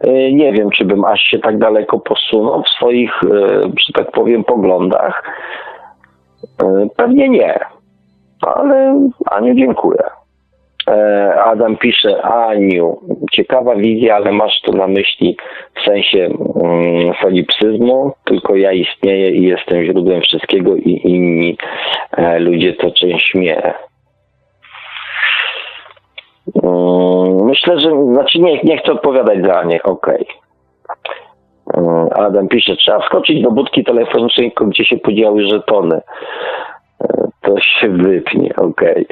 E, 0.00 0.32
nie 0.32 0.52
wiem, 0.52 0.70
czy 0.70 0.84
bym 0.84 1.04
aż 1.04 1.20
się 1.20 1.38
tak 1.38 1.58
daleko 1.58 1.98
posunął 1.98 2.62
w 2.62 2.68
swoich, 2.68 3.22
e, 3.24 3.28
że 3.62 3.92
tak 3.94 4.10
powiem, 4.12 4.44
poglądach. 4.44 5.22
E, 6.62 6.86
pewnie 6.96 7.28
nie. 7.28 7.58
Ale 8.42 9.08
Aniu, 9.30 9.54
dziękuję. 9.54 10.19
E, 10.90 11.34
Adam 11.44 11.76
pisze, 11.76 12.22
Aniu, 12.22 13.00
ciekawa 13.32 13.76
wizja, 13.76 14.16
ale 14.16 14.32
masz 14.32 14.60
to 14.64 14.72
na 14.72 14.86
myśli 14.88 15.36
w 15.74 15.84
sensie 15.84 16.18
mm, 16.18 17.14
solipsyzmu, 17.22 18.12
tylko 18.24 18.56
ja 18.56 18.72
istnieję 18.72 19.30
i 19.30 19.42
jestem 19.42 19.84
źródłem 19.84 20.20
wszystkiego 20.20 20.76
i 20.76 21.00
inni 21.04 21.56
e, 22.16 22.38
ludzie 22.38 22.72
to 22.72 22.90
część 22.90 23.34
mnie. 23.34 23.74
Mm, 26.62 27.44
myślę, 27.44 27.80
że, 27.80 27.90
znaczy 28.12 28.38
nie, 28.38 28.60
nie 28.62 28.78
chcę 28.78 28.92
odpowiadać 28.92 29.38
za 29.46 29.64
nie, 29.64 29.82
okej. 29.82 30.26
Okay. 30.88 31.84
Mm, 31.84 32.08
Adam 32.14 32.48
pisze, 32.48 32.76
trzeba 32.76 33.00
wskoczyć 33.00 33.42
do 33.42 33.50
budki 33.50 33.84
telefonicznej, 33.84 34.52
gdzie 34.66 34.84
się 34.84 34.96
podziały 34.96 35.48
żetony. 35.48 36.00
E, 37.50 37.54
to 37.54 37.60
się 37.60 37.88
wypnie, 37.88 38.56
okej. 38.56 39.06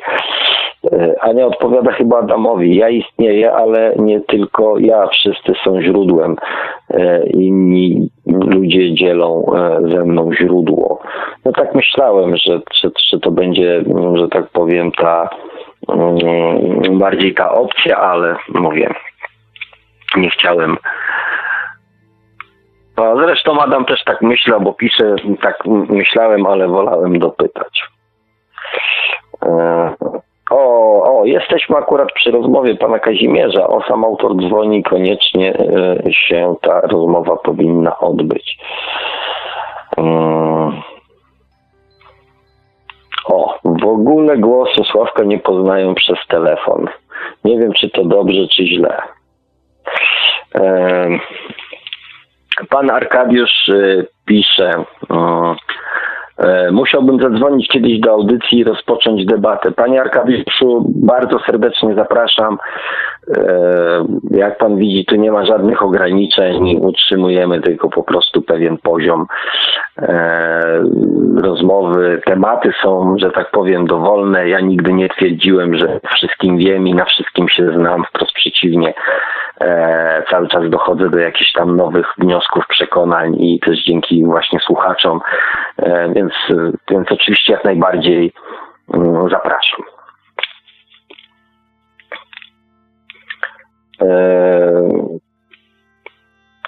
Okay. 0.84 1.00
E, 1.00 1.22
Ania 1.22 1.46
odpowiada 1.46 1.92
chyba 1.92 2.18
Adamowi. 2.18 2.76
Ja 2.76 2.88
istnieję, 2.88 3.52
ale 3.52 3.94
nie 3.96 4.20
tylko 4.20 4.78
ja. 4.78 5.06
Wszyscy 5.06 5.52
są 5.64 5.82
źródłem. 5.82 6.36
E, 6.90 7.26
inni 7.26 8.10
ludzie 8.26 8.94
dzielą 8.94 9.46
ze 9.80 10.04
mną 10.04 10.30
źródło. 10.32 11.02
No 11.44 11.52
tak 11.52 11.74
myślałem, 11.74 12.36
że, 12.36 12.60
że, 12.74 12.90
że 13.10 13.20
to 13.20 13.30
będzie, 13.30 13.84
że 14.14 14.28
tak 14.28 14.46
powiem, 14.46 14.92
ta 14.92 15.30
mm, 15.88 16.98
bardziej 16.98 17.34
ta 17.34 17.52
opcja, 17.52 17.96
ale 17.96 18.36
mówię, 18.54 18.94
nie 20.16 20.30
chciałem 20.30 20.76
a 22.98 23.14
zresztą 23.16 23.60
Adam 23.60 23.84
też 23.84 24.04
tak 24.04 24.22
myślał, 24.22 24.60
bo 24.60 24.72
pisze, 24.72 25.16
tak 25.42 25.66
myślałem, 25.88 26.46
ale 26.46 26.68
wolałem 26.68 27.18
dopytać. 27.18 27.82
E, 29.42 29.94
o, 30.50 31.20
o, 31.20 31.24
jesteśmy 31.24 31.76
akurat 31.76 32.12
przy 32.12 32.30
rozmowie 32.30 32.76
pana 32.76 32.98
Kazimierza. 32.98 33.66
O, 33.68 33.82
sam 33.82 34.04
autor 34.04 34.36
dzwoni, 34.36 34.82
koniecznie 34.82 35.54
e, 35.54 36.12
się 36.12 36.54
ta 36.62 36.80
rozmowa 36.80 37.36
powinna 37.36 37.98
odbyć. 37.98 38.58
E, 39.98 40.02
o, 43.26 43.58
w 43.64 43.86
ogóle 43.86 44.36
głosu 44.36 44.84
Sławka 44.84 45.24
nie 45.24 45.38
poznają 45.38 45.94
przez 45.94 46.18
telefon. 46.28 46.88
Nie 47.44 47.58
wiem, 47.58 47.72
czy 47.72 47.90
to 47.90 48.04
dobrze, 48.04 48.48
czy 48.48 48.66
źle. 48.66 49.02
Pan 52.70 52.90
Arkadiusz 52.90 53.70
pisze, 54.26 54.84
musiałbym 56.72 57.20
zadzwonić 57.20 57.68
kiedyś 57.68 58.00
do 58.00 58.10
audycji 58.10 58.58
i 58.58 58.64
rozpocząć 58.64 59.26
debatę. 59.26 59.72
Panie 59.72 60.00
Arkadiuszu, 60.00 60.92
bardzo 60.94 61.38
serdecznie 61.46 61.94
zapraszam. 61.94 62.58
E, 63.36 64.04
jak 64.30 64.58
pan 64.58 64.76
widzi, 64.76 65.04
tu 65.04 65.16
nie 65.16 65.32
ma 65.32 65.44
żadnych 65.44 65.82
ograniczeń, 65.82 66.76
utrzymujemy 66.80 67.60
tylko 67.60 67.88
po 67.88 68.02
prostu 68.02 68.42
pewien 68.42 68.78
poziom 68.78 69.26
e, 69.98 70.82
rozmowy. 71.36 72.20
Tematy 72.24 72.72
są, 72.82 73.16
że 73.18 73.30
tak 73.30 73.50
powiem, 73.50 73.86
dowolne. 73.86 74.48
Ja 74.48 74.60
nigdy 74.60 74.92
nie 74.92 75.08
twierdziłem, 75.08 75.76
że 75.76 76.00
wszystkim 76.14 76.58
wiem 76.58 76.88
i 76.88 76.94
na 76.94 77.04
wszystkim 77.04 77.48
się 77.48 77.72
znam, 77.72 78.04
wprost 78.04 78.32
przeciwnie. 78.32 78.94
Cały 80.30 80.48
czas 80.48 80.70
dochodzę 80.70 81.10
do 81.10 81.18
jakichś 81.18 81.52
tam 81.52 81.76
nowych 81.76 82.06
wniosków, 82.18 82.66
przekonań 82.68 83.36
i 83.40 83.60
też 83.60 83.84
dzięki 83.84 84.24
właśnie 84.24 84.58
słuchaczom, 84.60 85.20
więc, 86.14 86.32
więc 86.90 87.12
oczywiście 87.12 87.52
jak 87.52 87.64
najbardziej 87.64 88.32
mm, 88.94 89.28
zapraszam. 89.30 89.97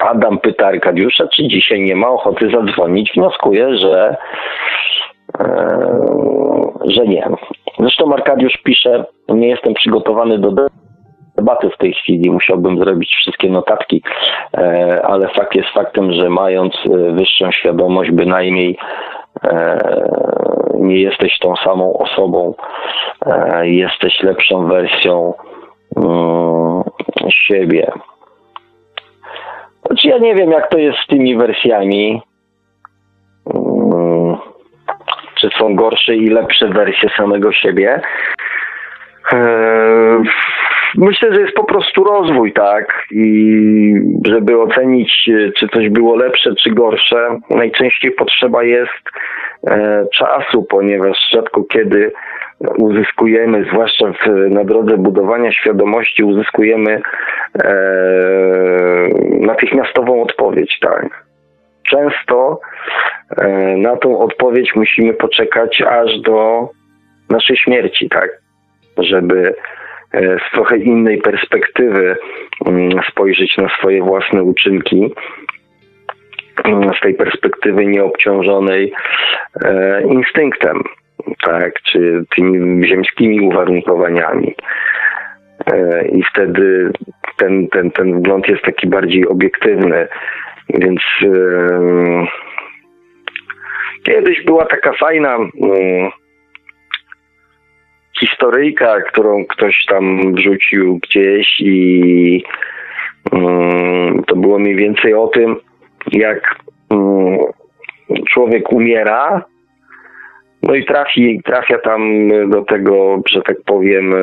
Adam 0.01 0.39
pyta 0.39 0.67
Arkadiusza, 0.67 1.29
czy 1.29 1.49
dzisiaj 1.49 1.81
nie 1.81 1.97
ma 1.97 2.09
ochoty 2.09 2.51
zadzwonić. 2.51 3.13
Wnioskuję, 3.17 3.79
że, 3.79 4.17
e, 5.41 5.47
że 6.85 7.07
nie. 7.07 7.29
Zresztą 7.79 8.13
Arkadiusz 8.15 8.57
pisze, 8.65 9.05
nie 9.29 9.49
jestem 9.49 9.75
przygotowany 9.75 10.39
do 10.39 10.53
debaty 11.37 11.71
w 11.71 11.79
tej 11.79 11.93
chwili, 11.93 12.31
musiałbym 12.31 12.79
zrobić 12.79 13.15
wszystkie 13.15 13.51
notatki, 13.51 14.03
e, 14.59 15.03
ale 15.05 15.29
fakt 15.29 15.55
jest 15.55 15.69
faktem, 15.69 16.13
że 16.13 16.31
mając 16.31 16.75
wyższą 17.13 17.53
świadomość, 17.53 18.11
bynajmniej 18.11 18.79
nie 20.75 21.01
jesteś 21.01 21.39
tą 21.39 21.57
samą 21.57 21.93
osobą, 21.93 22.55
jesteś 23.63 24.23
lepszą 24.23 24.67
wersją 24.67 25.35
siebie. 27.31 27.93
Znaczy 29.87 30.09
ja 30.09 30.19
nie 30.19 30.35
wiem, 30.35 30.51
jak 30.51 30.71
to 30.71 30.79
jest 30.79 30.99
z 30.99 31.07
tymi 31.07 31.37
wersjami. 31.37 32.23
Mm, 33.55 34.37
czy 35.35 35.49
są 35.59 35.75
gorsze 35.75 36.17
i 36.17 36.29
lepsze 36.29 36.69
wersje 36.69 37.09
samego 37.17 37.53
siebie? 37.53 38.01
Eee, 39.33 40.23
myślę, 40.95 41.35
że 41.35 41.41
jest 41.41 41.55
po 41.55 41.65
prostu 41.65 42.05
rozwój, 42.05 42.53
tak? 42.53 43.07
I 43.11 43.95
żeby 44.27 44.61
ocenić, 44.61 45.31
czy 45.57 45.69
coś 45.69 45.89
było 45.89 46.17
lepsze, 46.17 46.55
czy 46.55 46.71
gorsze, 46.71 47.39
najczęściej 47.51 48.11
potrzeba 48.11 48.63
jest 48.63 49.05
e, 49.67 50.07
czasu, 50.15 50.63
ponieważ 50.63 51.19
rzadko 51.33 51.65
kiedy 51.65 52.13
uzyskujemy, 52.61 53.65
zwłaszcza 53.73 54.13
w, 54.13 54.51
na 54.51 54.65
drodze 54.65 54.97
budowania 54.97 55.53
świadomości, 55.53 56.25
uzyskujemy 56.25 57.03
e, 57.65 57.73
natychmiastową 59.41 60.23
odpowiedź, 60.23 60.79
tak. 60.81 61.25
Często 61.91 62.61
e, 63.37 63.49
na 63.77 63.97
tą 63.97 64.19
odpowiedź 64.19 64.75
musimy 64.75 65.15
poczekać 65.15 65.83
aż 65.83 66.21
do 66.21 66.69
naszej 67.31 67.57
śmierci, 67.57 68.09
tak, 68.09 68.31
żeby 68.99 69.55
e, 70.15 70.39
z 70.39 70.53
trochę 70.53 70.79
innej 70.79 71.19
perspektywy 71.19 72.17
mm, 72.67 72.91
spojrzeć 73.11 73.57
na 73.57 73.69
swoje 73.69 74.03
własne 74.03 74.43
uczynki, 74.43 75.15
mm, 76.65 76.91
z 76.95 77.01
tej 77.01 77.15
perspektywy 77.15 77.87
nieobciążonej 77.87 78.93
e, 79.65 80.03
instynktem, 80.03 80.83
tak, 81.43 81.83
czy 81.83 82.25
tymi 82.37 82.89
ziemskimi 82.89 83.41
uwarunkowaniami. 83.41 84.55
E, 85.73 86.09
I 86.09 86.23
wtedy 86.23 86.91
ten, 87.37 87.69
ten, 87.69 87.91
ten 87.91 88.19
wgląd 88.19 88.49
jest 88.49 88.63
taki 88.63 88.87
bardziej 88.87 89.29
obiektywny. 89.29 90.09
Więc 90.69 91.01
kiedyś 94.05 94.45
była 94.45 94.67
taka 94.67 94.93
fajna 94.93 95.39
historyjka, 98.21 99.01
którą 99.01 99.45
ktoś 99.47 99.85
tam 99.89 100.35
wrzucił 100.35 100.99
gdzieś 100.99 101.61
i 101.61 102.45
to 104.27 104.37
było 104.37 104.59
mniej 104.59 104.77
więcej 104.77 105.15
o 105.15 105.27
tym, 105.29 105.57
jak 106.13 106.57
człowiek 108.31 108.73
umiera, 108.73 109.45
no 110.63 110.75
i 110.75 110.85
trafi, 110.85 111.41
trafia 111.45 111.79
tam 111.79 112.29
do 112.51 112.63
tego, 112.63 113.23
że 113.31 113.43
tak 113.43 113.57
powiem, 113.67 114.15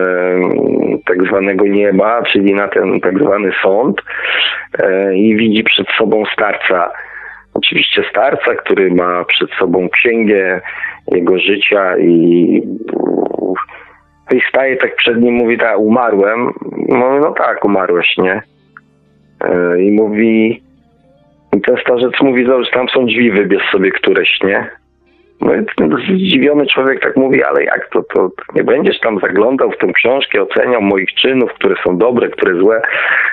tak 1.06 1.24
zwanego 1.24 1.68
nieba, 1.68 2.24
czyli 2.24 2.54
na 2.54 2.68
ten 2.68 3.00
tak 3.00 3.20
zwany 3.20 3.52
sąd 3.64 4.02
e, 4.80 5.16
i 5.16 5.36
widzi 5.36 5.64
przed 5.64 5.88
sobą 5.98 6.24
starca. 6.34 6.92
Oczywiście 7.54 8.04
starca, 8.10 8.56
który 8.56 8.92
ma 8.92 9.26
przed 9.26 9.50
sobą 9.60 9.90
księgę 9.90 10.62
jego 11.12 11.40
życia 11.40 11.98
i 11.98 12.62
i 14.32 14.42
staje 14.50 14.78
tak 14.78 14.96
przed 14.96 15.22
nim, 15.22 15.34
mówi, 15.36 15.58
tak, 15.58 15.80
umarłem. 15.80 16.54
Mówi, 16.72 17.20
no 17.22 17.32
tak, 17.32 17.66
umarłeś, 17.66 18.18
nie? 18.18 18.42
E, 19.42 19.82
I 19.82 19.92
mówi, 19.92 20.62
i 21.54 21.62
ten 21.62 21.78
starzec 21.78 22.22
mówi, 22.22 22.46
że 22.46 22.72
tam 22.74 22.90
są 22.90 23.06
drzwi, 23.06 23.32
wybierz 23.32 23.72
sobie 23.72 23.92
któreś, 23.92 24.40
nie? 24.44 24.70
No 25.42 25.56
i 25.56 25.66
ten 25.76 25.98
zdziwiony 25.98 26.68
człowiek 26.68 27.00
tak 27.02 27.16
mówi, 27.16 27.44
ale 27.44 27.64
jak 27.64 27.90
to, 27.90 28.04
to 28.04 28.30
nie 28.56 28.64
będziesz 28.64 29.00
tam 29.00 29.20
zaglądał 29.20 29.72
w 29.72 29.78
tę 29.78 29.94
książkę, 29.94 30.42
oceniał 30.42 30.82
moich 30.82 31.14
czynów, 31.14 31.54
które 31.54 31.76
są 31.84 31.98
dobre, 31.98 32.30
które 32.30 32.60
złe, 32.60 32.82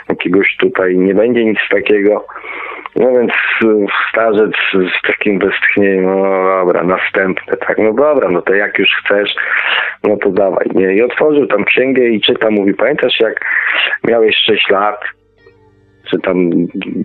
jakiegoś 0.09 0.57
tutaj 0.61 0.97
nie 0.97 1.15
będzie 1.15 1.45
nic 1.45 1.59
takiego. 1.71 2.27
No 2.97 3.13
więc 3.13 3.33
starzec 4.11 4.53
z 4.73 5.07
takim 5.07 5.39
westchnieniem, 5.39 6.05
no 6.05 6.45
dobra, 6.59 6.85
następne, 6.85 7.57
tak, 7.57 7.79
no 7.79 7.93
dobra, 7.93 8.29
no 8.29 8.43
to 8.43 8.55
jak 8.55 8.79
już 8.79 8.89
chcesz, 9.05 9.35
no 10.05 10.17
to 10.17 10.31
dawaj, 10.31 10.67
nie? 10.75 10.95
I 10.95 11.03
otworzył 11.03 11.47
tam 11.47 11.65
księgę 11.65 12.05
i 12.05 12.21
czyta, 12.21 12.51
mówi, 12.51 12.75
pamiętasz 12.75 13.21
jak 13.21 13.41
miałeś 14.05 14.37
6 14.37 14.69
lat, 14.71 15.01
czy 16.11 16.19
tam 16.19 16.51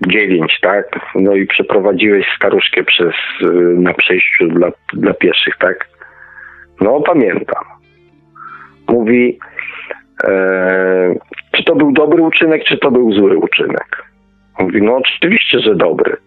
dziewięć, 0.07 0.59
tak? 0.61 0.85
No 1.15 1.35
i 1.35 1.45
przeprowadziłeś 1.45 2.25
staruszkę 2.35 2.83
przez, 2.83 3.13
y, 3.41 3.45
na 3.77 3.93
przejściu 3.93 4.47
dla, 4.47 4.71
dla 4.93 5.13
pieszych, 5.13 5.57
tak? 5.59 5.87
No 6.81 7.01
pamiętam. 7.01 7.63
Mówi, 8.87 9.39
e, 10.23 11.15
czy 11.51 11.63
to 11.63 11.75
był 11.75 11.91
dobry 11.91 12.21
uczynek, 12.21 12.63
czy 12.63 12.77
to 12.77 12.91
był 12.91 13.11
zły 13.13 13.37
uczynek? 13.37 14.03
Mówi, 14.59 14.81
no 14.81 14.95
oczywiście, 14.95 15.59
że 15.59 15.75
dobry. 15.75 16.17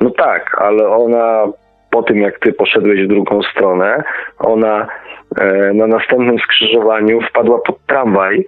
No 0.00 0.10
tak, 0.10 0.60
ale 0.60 0.88
ona 0.88 1.46
po 1.90 2.02
tym, 2.02 2.18
jak 2.18 2.38
ty 2.38 2.52
poszedłeś 2.52 3.04
w 3.04 3.08
drugą 3.08 3.42
stronę, 3.42 4.02
ona 4.38 4.86
e, 5.38 5.72
na 5.74 5.86
następnym 5.86 6.38
skrzyżowaniu 6.38 7.20
wpadła 7.20 7.58
pod 7.66 7.86
tramwaj, 7.86 8.44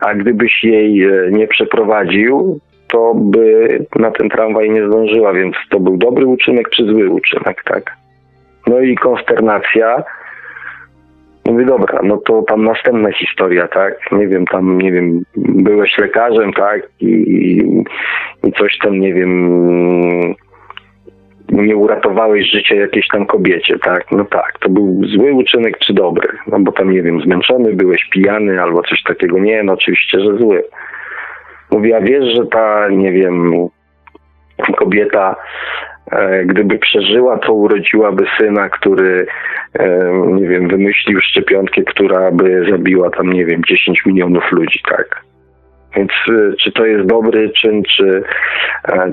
a 0.00 0.14
gdybyś 0.14 0.64
jej 0.64 1.04
e, 1.04 1.30
nie 1.30 1.46
przeprowadził, 1.46 2.60
to 2.88 3.14
by 3.14 3.78
na 3.96 4.10
ten 4.10 4.28
tramwaj 4.28 4.70
nie 4.70 4.86
zdążyła, 4.86 5.32
więc 5.32 5.56
to 5.70 5.80
był 5.80 5.96
dobry 5.96 6.26
uczynek 6.26 6.70
czy 6.70 6.84
zły 6.84 7.10
uczynek, 7.10 7.62
tak? 7.64 7.96
No 8.66 8.80
i 8.80 8.96
konsternacja. 8.96 10.04
Mówię, 11.44 11.64
dobra, 11.64 12.00
no 12.02 12.16
to 12.16 12.42
tam 12.42 12.64
następna 12.64 13.12
historia, 13.12 13.68
tak? 13.68 14.12
Nie 14.12 14.28
wiem, 14.28 14.46
tam, 14.46 14.78
nie 14.78 14.92
wiem, 14.92 15.22
byłeś 15.36 15.98
lekarzem, 15.98 16.52
tak? 16.52 16.88
I, 17.00 17.62
i 18.44 18.52
coś 18.52 18.78
tam, 18.78 19.00
nie 19.00 19.14
wiem, 19.14 20.34
nie 21.48 21.76
uratowałeś 21.76 22.50
życia 22.50 22.74
jakiejś 22.74 23.08
tam 23.08 23.26
kobiecie, 23.26 23.78
tak? 23.78 24.12
No 24.12 24.24
tak, 24.24 24.58
to 24.60 24.68
był 24.68 25.02
zły 25.04 25.32
uczynek 25.32 25.78
czy 25.78 25.94
dobry? 25.94 26.28
No 26.46 26.60
bo 26.60 26.72
tam, 26.72 26.90
nie 26.90 27.02
wiem, 27.02 27.20
zmęczony 27.20 27.72
byłeś, 27.72 28.08
pijany 28.12 28.62
albo 28.62 28.82
coś 28.82 29.02
takiego. 29.02 29.38
Nie, 29.38 29.62
no 29.62 29.72
oczywiście, 29.72 30.20
że 30.20 30.38
zły. 30.38 30.62
Mówi, 31.70 31.94
a 31.94 32.00
wiesz, 32.00 32.34
że 32.36 32.46
ta, 32.46 32.88
nie 32.88 33.12
wiem, 33.12 33.68
kobieta, 34.76 35.36
e, 36.12 36.44
gdyby 36.44 36.78
przeżyła, 36.78 37.38
to 37.38 37.52
urodziłaby 37.52 38.26
syna, 38.38 38.68
który, 38.68 39.26
e, 39.78 40.12
nie 40.26 40.48
wiem, 40.48 40.68
wymyślił 40.68 41.20
szczepionkę, 41.20 41.82
która 41.82 42.30
by 42.30 42.66
zabiła 42.70 43.10
tam, 43.10 43.32
nie 43.32 43.44
wiem, 43.44 43.62
10 43.68 44.06
milionów 44.06 44.52
ludzi, 44.52 44.80
tak? 44.90 45.22
Więc 45.96 46.10
e, 46.28 46.56
czy 46.56 46.72
to 46.72 46.86
jest 46.86 47.08
dobry 47.08 47.50
czyn, 47.50 47.82
czy, 47.82 48.22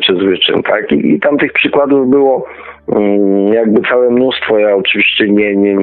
czy 0.03 0.15
zły 0.15 0.37
czyn, 0.37 0.63
tak? 0.63 0.91
I, 0.91 1.13
i 1.13 1.19
tam 1.19 1.37
tych 1.37 1.53
przykładów 1.53 2.09
było 2.09 2.47
mm, 2.91 3.53
jakby 3.53 3.81
całe 3.81 4.09
mnóstwo. 4.09 4.59
Ja 4.59 4.75
oczywiście 4.75 5.29
nie, 5.29 5.55
nie, 5.55 5.75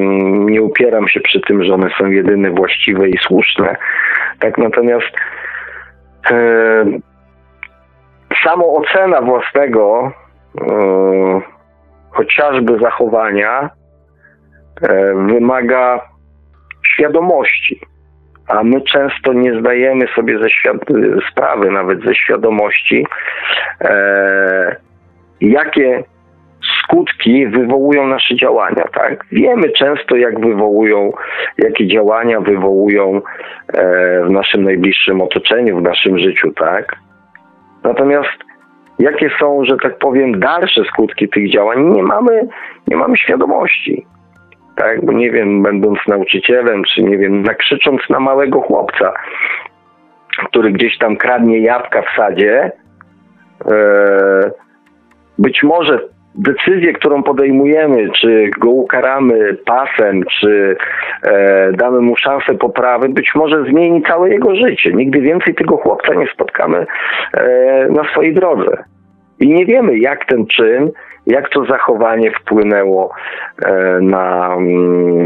nie 0.44 0.62
upieram 0.62 1.08
się 1.08 1.20
przy 1.20 1.40
tym, 1.40 1.64
że 1.64 1.74
one 1.74 1.90
są 1.98 2.10
jedyne 2.10 2.50
właściwe 2.50 3.08
i 3.08 3.18
słuszne, 3.18 3.76
tak? 4.38 4.58
Natomiast 4.58 5.12
E, 6.30 6.84
samoocena 8.44 9.22
własnego 9.22 10.12
e, 10.60 11.40
chociażby 12.10 12.78
zachowania 12.78 13.70
e, 14.82 15.14
wymaga 15.14 16.00
świadomości, 16.94 17.80
a 18.48 18.62
my 18.64 18.80
często 18.80 19.32
nie 19.32 19.60
zdajemy 19.60 20.06
sobie 20.14 20.38
ze 20.38 20.48
sprawy, 21.30 21.70
nawet 21.70 22.04
ze 22.04 22.14
świadomości, 22.14 23.06
jakie 25.40 26.04
skutki 26.84 27.46
wywołują 27.46 28.06
nasze 28.06 28.36
działania, 28.36 28.84
tak? 28.94 29.24
Wiemy 29.32 29.70
często, 29.70 30.16
jak 30.16 30.40
wywołują, 30.40 31.12
jakie 31.58 31.86
działania 31.86 32.40
wywołują 32.40 33.22
e, 33.74 34.24
w 34.24 34.30
naszym 34.30 34.64
najbliższym 34.64 35.20
otoczeniu, 35.20 35.78
w 35.78 35.82
naszym 35.82 36.18
życiu, 36.18 36.52
tak? 36.52 36.96
Natomiast 37.84 38.38
jakie 38.98 39.30
są, 39.40 39.64
że 39.64 39.76
tak 39.82 39.98
powiem, 39.98 40.40
dalsze 40.40 40.84
skutki 40.84 41.28
tych 41.28 41.52
działań, 41.52 41.84
nie 41.84 42.02
mamy, 42.02 42.46
nie 42.88 42.96
mamy 42.96 43.16
świadomości. 43.16 44.06
Tak, 44.76 45.04
bo 45.04 45.12
nie 45.12 45.30
wiem, 45.30 45.62
będąc 45.62 45.98
nauczycielem, 46.08 46.82
czy 46.84 47.02
nie 47.02 47.18
wiem, 47.18 47.42
nakrzycząc 47.42 48.00
na 48.10 48.20
małego 48.20 48.60
chłopca, 48.60 49.12
który 50.46 50.72
gdzieś 50.72 50.98
tam 50.98 51.16
kradnie 51.16 51.58
jabłka 51.58 52.02
w 52.02 52.16
sadzie, 52.16 52.72
e, 53.70 54.50
być 55.38 55.62
może 55.62 55.98
decyzję, 56.34 56.92
którą 56.92 57.22
podejmujemy, 57.22 58.10
czy 58.20 58.50
go 58.58 58.70
ukaramy 58.70 59.56
pasem, 59.64 60.22
czy 60.40 60.76
e, 61.22 61.72
damy 61.72 62.00
mu 62.00 62.16
szansę 62.16 62.54
poprawy, 62.54 63.08
być 63.08 63.34
może 63.34 63.64
zmieni 63.64 64.02
całe 64.02 64.30
jego 64.30 64.56
życie. 64.56 64.92
Nigdy 64.92 65.20
więcej 65.20 65.54
tego 65.54 65.76
chłopca 65.76 66.14
nie 66.14 66.26
spotkamy 66.34 66.86
e, 67.34 67.88
na 67.90 68.04
swojej 68.04 68.34
drodze. 68.34 68.84
I 69.40 69.48
nie 69.48 69.66
wiemy, 69.66 69.98
jak 69.98 70.24
ten 70.26 70.46
czyn, 70.46 70.90
jak 71.26 71.48
to 71.48 71.64
zachowanie 71.64 72.30
wpłynęło 72.30 73.14
e, 73.64 73.98
na, 74.00 74.54
mm, 74.54 75.24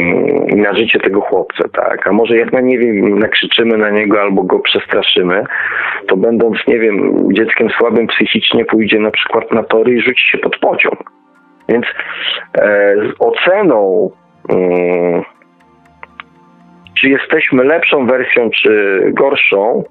na 0.57 0.75
życie 0.75 1.01
tego 1.01 1.21
chłopca, 1.21 1.69
tak? 1.73 2.07
A 2.07 2.13
może 2.13 2.37
jak 2.37 2.53
na 2.53 2.61
nie 2.61 2.79
wiem, 2.79 3.19
nakrzyczymy 3.19 3.79
na 3.79 3.91
niego 3.91 4.21
albo 4.21 4.43
go 4.43 4.59
przestraszymy, 4.59 5.45
to 6.09 6.17
będąc, 6.17 6.57
nie 6.69 6.79
wiem, 6.79 7.29
dzieckiem 7.33 7.71
słabym 7.71 8.07
psychicznie 8.07 8.65
pójdzie 8.65 9.01
na 9.01 9.11
przykład 9.11 9.53
na 9.53 9.63
tory 9.63 9.93
i 9.93 10.01
rzuci 10.01 10.31
się 10.31 10.39
pod 10.39 10.59
pociąg. 10.59 11.11
Więc 11.69 11.87
e, 12.55 12.95
z 12.97 13.15
oceną 13.19 14.11
mm, 14.49 15.23
czy 17.01 17.09
jesteśmy 17.09 17.65
lepszą 17.65 18.07
wersją, 18.07 18.51
czy 18.51 19.01
gorszą, 19.13 19.85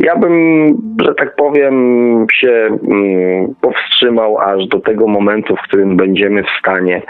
ja 0.00 0.16
bym, 0.16 0.66
że 1.02 1.14
tak 1.14 1.36
powiem, 1.36 2.26
się 2.32 2.78
mm, 2.88 3.54
powstrzymał 3.60 4.38
aż 4.38 4.66
do 4.66 4.80
tego 4.80 5.06
momentu, 5.06 5.56
w 5.56 5.62
którym 5.62 5.96
będziemy 5.96 6.42
w 6.42 6.58
stanie 6.60 7.02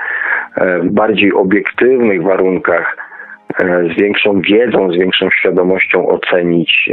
e, 0.56 0.78
w 0.78 0.90
bardziej 0.90 1.32
obiektywnych 1.32 2.22
warunkach 2.22 2.96
z 3.60 4.00
większą 4.00 4.40
wiedzą, 4.40 4.92
z 4.92 4.96
większą 4.96 5.30
świadomością 5.30 6.08
ocenić 6.08 6.90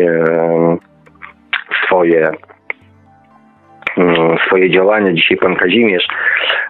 swoje 1.86 2.32
mm, 3.98 4.38
swoje 4.48 4.70
działania. 4.70 5.14
Dzisiaj 5.14 5.38
pan 5.38 5.56
Kazimierz 5.56 6.08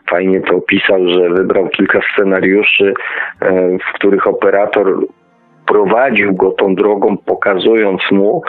fajnie 0.09 0.41
to 0.41 0.55
opisał, 0.55 1.09
że 1.09 1.29
wybrał 1.29 1.69
kilka 1.69 1.99
scenariuszy, 2.13 2.93
w 3.89 3.93
których 3.93 4.27
operator 4.27 4.99
prowadził 5.67 6.33
go 6.33 6.51
tą 6.51 6.75
drogą, 6.75 7.17
pokazując 7.17 8.01
mu, 8.11 8.41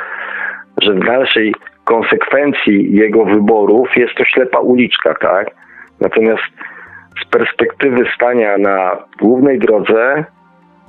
że 0.82 0.94
w 0.94 1.04
dalszej 1.04 1.54
konsekwencji 1.84 2.96
jego 2.96 3.24
wyborów 3.24 3.96
jest 3.96 4.14
to 4.14 4.24
ślepa 4.24 4.58
uliczka, 4.58 5.14
tak? 5.14 5.50
Natomiast 6.00 6.42
z 7.22 7.30
perspektywy 7.30 8.04
stania 8.14 8.58
na 8.58 8.96
głównej 9.20 9.58
drodze, 9.58 10.24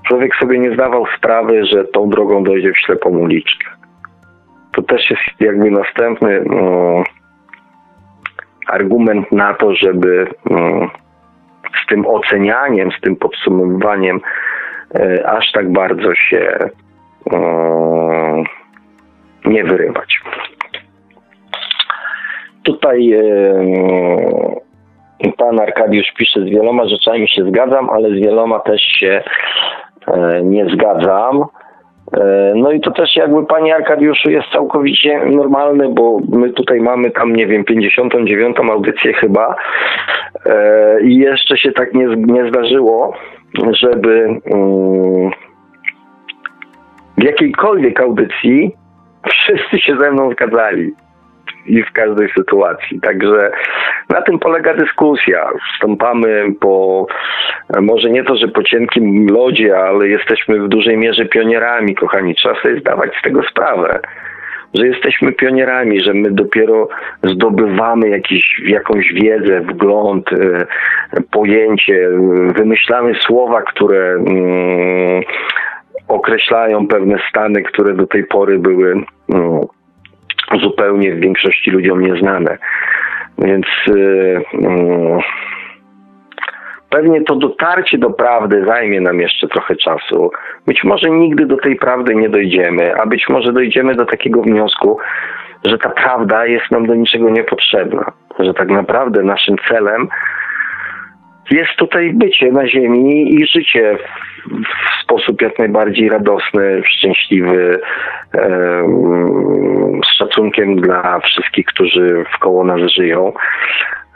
człowiek 0.08 0.36
sobie 0.36 0.60
nie 0.60 0.74
zdawał 0.74 1.06
sprawy, 1.18 1.66
że 1.66 1.86
tą 1.86 2.10
drogą 2.10 2.44
dojdzie 2.44 2.72
w 2.72 2.78
ślepą 2.78 3.10
uliczkę. 3.10 3.70
To 4.72 4.82
też 4.82 5.10
jest 5.10 5.24
jakby 5.40 5.72
następny 5.72 6.44
no, 6.46 7.04
argument 8.68 9.32
na 9.32 9.54
to, 9.54 9.76
żeby 9.76 10.28
no, 10.46 10.90
z 11.84 11.88
tym 11.90 12.06
ocenianiem, 12.06 12.92
z 12.92 13.02
tym 13.02 13.16
podsumowywaniem 13.16 14.22
e, 14.96 15.30
aż 15.30 15.52
tak 15.52 15.72
bardzo 15.72 16.16
się 16.16 16.58
e, 17.32 18.44
nie 19.50 19.64
wyrywać. 19.64 20.22
Tutaj 22.64 23.14
e, 23.14 23.24
pan 25.38 25.60
Arkadiusz 25.60 26.12
pisze, 26.18 26.42
z 26.42 26.50
wieloma 26.50 26.88
rzeczami 26.88 27.30
się 27.30 27.46
zgadzam, 27.46 27.90
ale 27.90 28.10
z 28.10 28.14
wieloma 28.14 28.60
też 28.60 28.82
się 28.82 29.24
e, 30.08 30.42
nie 30.44 30.66
zgadzam. 30.70 31.46
E, 32.14 32.54
no 32.56 32.72
i 32.72 32.82
to 32.82 32.92
też 32.92 33.16
jakby 33.16 33.46
panie 33.46 33.76
Arkadiuszu 33.76 34.30
jest 34.30 34.48
całkowicie 34.54 35.26
normalne, 35.26 35.90
bo 35.90 36.20
my 36.30 36.50
tutaj 36.50 36.80
mamy 36.80 37.12
tam, 37.12 37.36
nie 37.36 37.48
wiem, 37.48 37.64
59. 37.64 38.58
audycję 38.60 39.14
chyba 39.14 39.56
i 41.02 41.16
jeszcze 41.16 41.58
się 41.58 41.72
tak 41.72 41.94
nie, 41.94 42.06
nie 42.06 42.50
zdarzyło, 42.50 43.14
żeby 43.72 44.40
mm, 44.54 45.32
w 47.18 47.24
jakiejkolwiek 47.24 48.02
audycji 48.02 48.76
wszyscy 49.28 49.80
się 49.80 49.98
ze 49.98 50.12
mną 50.12 50.32
zgadzali 50.32 50.94
i 51.66 51.84
w 51.84 51.92
każdej 51.92 52.30
sytuacji. 52.38 53.02
Także 53.02 53.52
na 54.10 54.22
tym 54.22 54.40
polega 54.40 54.74
dyskusja. 54.74 55.50
Wstąpamy 55.74 56.46
po, 56.60 57.06
może 57.82 58.10
nie 58.10 58.24
to, 58.24 58.38
że 58.38 58.48
po 58.48 58.64
cienkim 58.64 59.28
lodzie, 59.28 59.78
ale 59.78 60.08
jesteśmy 60.08 60.60
w 60.60 60.68
dużej 60.68 60.98
mierze 60.98 61.26
pionierami, 61.26 61.96
kochani. 61.96 62.36
Trzeba 62.36 62.62
sobie 62.62 62.80
zdawać 62.80 63.12
z 63.20 63.24
tego 63.24 63.44
sprawę 63.44 64.00
że 64.74 64.88
jesteśmy 64.88 65.32
pionierami, 65.32 66.02
że 66.02 66.14
my 66.14 66.32
dopiero 66.32 66.88
zdobywamy 67.24 68.10
jakiś, 68.10 68.62
jakąś 68.66 69.14
wiedzę, 69.14 69.62
wgląd, 69.62 70.34
e, 70.34 70.66
pojęcie, 71.32 72.10
wymyślamy 72.56 73.16
słowa, 73.16 73.62
które 73.62 74.12
mm, 74.12 75.24
określają 76.10 76.88
pewne 76.88 77.18
stany, 77.30 77.64
które 77.64 77.94
do 77.94 78.08
tej 78.08 78.24
pory 78.24 78.60
były 78.60 78.92
mm, 79.34 79.60
zupełnie 80.62 81.16
w 81.16 81.20
większości 81.20 81.72
ludziom 81.72 82.02
nieznane. 82.02 82.58
Więc 83.38 83.66
yy, 83.88 84.42
pewnie 86.90 87.22
to 87.22 87.36
dotarcie 87.36 87.98
do 87.98 88.10
prawdy 88.10 88.66
zajmie 88.66 89.02
nam 89.02 89.20
jeszcze 89.20 89.48
trochę 89.48 89.76
czasu. 89.76 90.32
Być 90.68 90.84
może 90.84 91.10
nigdy 91.10 91.46
do 91.46 91.58
tej 91.58 91.76
prawdy 91.76 92.16
nie 92.16 92.30
dojdziemy, 92.30 92.96
a 92.96 93.06
być 93.06 93.30
może 93.30 93.54
dojdziemy 93.54 93.96
do 93.96 94.06
takiego 94.06 94.42
wniosku, 94.42 94.98
że 95.66 95.78
ta 95.78 95.90
prawda 95.90 96.46
jest 96.46 96.72
nam 96.72 96.86
do 96.86 96.96
niczego 96.96 97.30
niepotrzebna. 97.30 98.12
Że 98.40 98.54
tak 98.54 98.70
naprawdę 98.70 99.24
naszym 99.24 99.56
celem 99.68 100.08
jest 101.52 101.76
tutaj 101.78 102.14
bycie 102.14 102.52
na 102.52 102.68
ziemi 102.68 103.36
i 103.36 103.48
życie 103.48 103.98
w 104.48 105.04
sposób 105.04 105.42
jak 105.42 105.60
najbardziej 105.60 106.10
radosny, 106.10 106.82
szczęśliwy, 106.86 107.80
z 110.06 110.18
szacunkiem 110.18 110.76
dla 110.76 111.20
wszystkich, 111.20 111.66
którzy 111.66 112.26
wkoło 112.36 112.64
nas 112.64 112.92
żyją. 112.92 113.34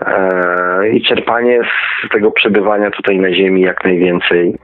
E, 0.02 0.90
I 0.90 1.02
czerpanie 1.02 1.60
z 2.06 2.10
tego 2.10 2.32
przebywania 2.32 2.92
tutaj 2.92 3.20
na 3.20 3.34
Ziemi 3.34 3.62
jak 3.62 3.84
najwięcej 3.84 4.56